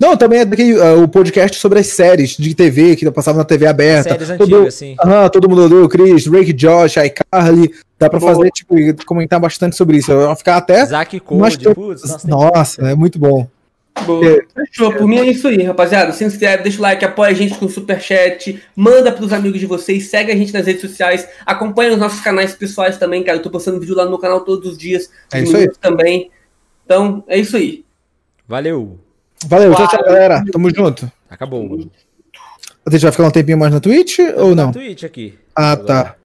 Não, 0.02 0.16
também 0.16 0.40
é 0.40 0.44
daquele, 0.44 0.74
uh, 0.74 1.00
o 1.00 1.06
podcast 1.06 1.56
sobre 1.60 1.78
as 1.78 1.86
séries 1.86 2.30
de 2.30 2.52
TV 2.56 2.96
que 2.96 3.08
passava 3.12 3.38
na 3.38 3.44
TV 3.44 3.68
aberta. 3.68 4.10
Séries 4.10 4.36
todo, 4.36 4.56
antigas, 4.56 4.74
sim. 4.74 4.94
Uh, 4.94 5.30
todo 5.30 5.48
mundo 5.48 5.68
deu, 5.68 5.88
Chris, 5.88 6.24
Drake 6.24 6.52
Josh, 6.52 6.96
iCarly. 6.96 7.72
Dá 8.00 8.10
pra 8.10 8.18
Boa. 8.18 8.34
fazer, 8.34 8.50
tipo, 8.50 8.74
comentar 9.06 9.38
bastante 9.38 9.76
sobre 9.76 9.98
isso. 9.98 10.10
Eu 10.10 10.26
vou 10.26 10.34
ficar 10.34 10.56
até. 10.56 10.84
Zack 10.86 11.20
Code, 11.20 11.72
putz, 11.72 12.02
nossa, 12.02 12.28
nossa 12.28 12.82
é 12.82 12.96
muito 12.96 13.16
bom. 13.16 13.46
Boa. 14.04 14.42
Fechou. 14.52 14.92
Por 14.92 15.06
mim 15.06 15.18
é 15.18 15.26
isso 15.26 15.46
aí, 15.46 15.62
rapaziada. 15.62 16.10
Se 16.10 16.24
inscreve, 16.24 16.64
deixa 16.64 16.78
o 16.80 16.82
like, 16.82 17.04
apoia 17.04 17.30
a 17.30 17.34
gente 17.34 17.54
com 17.56 17.66
o 17.66 17.70
superchat, 17.70 18.60
manda 18.74 19.12
pros 19.12 19.32
amigos 19.32 19.60
de 19.60 19.66
vocês, 19.66 20.08
segue 20.08 20.32
a 20.32 20.36
gente 20.36 20.52
nas 20.52 20.66
redes 20.66 20.80
sociais, 20.80 21.28
acompanha 21.46 21.92
os 21.92 21.98
nossos 21.98 22.18
canais 22.18 22.56
pessoais 22.56 22.98
também, 22.98 23.22
cara. 23.22 23.38
Eu 23.38 23.42
tô 23.42 23.50
postando 23.50 23.78
vídeo 23.78 23.94
lá 23.94 24.02
no 24.02 24.10
meu 24.10 24.18
canal 24.18 24.40
todos 24.40 24.72
os 24.72 24.76
dias. 24.76 25.08
É 25.32 25.42
isso 25.42 25.56
aí. 25.56 25.70
Também. 25.80 26.28
Então, 26.84 27.22
é 27.28 27.38
isso 27.38 27.56
aí. 27.56 27.84
Valeu. 28.48 28.98
Valeu, 29.46 29.74
tchau, 29.74 29.88
tchau, 29.88 30.04
galera. 30.04 30.44
Tamo 30.52 30.74
junto. 30.74 31.10
Acabou. 31.28 31.90
A 32.84 32.90
gente 32.90 33.02
vai 33.02 33.12
ficar 33.12 33.26
um 33.26 33.30
tempinho 33.30 33.58
mais 33.58 33.72
na 33.72 33.80
Twitch 33.80 34.18
ou 34.36 34.54
não? 34.54 34.66
Na 34.66 34.72
Twitch 34.72 35.04
aqui. 35.04 35.38
Ah, 35.54 35.76
tá. 35.76 36.16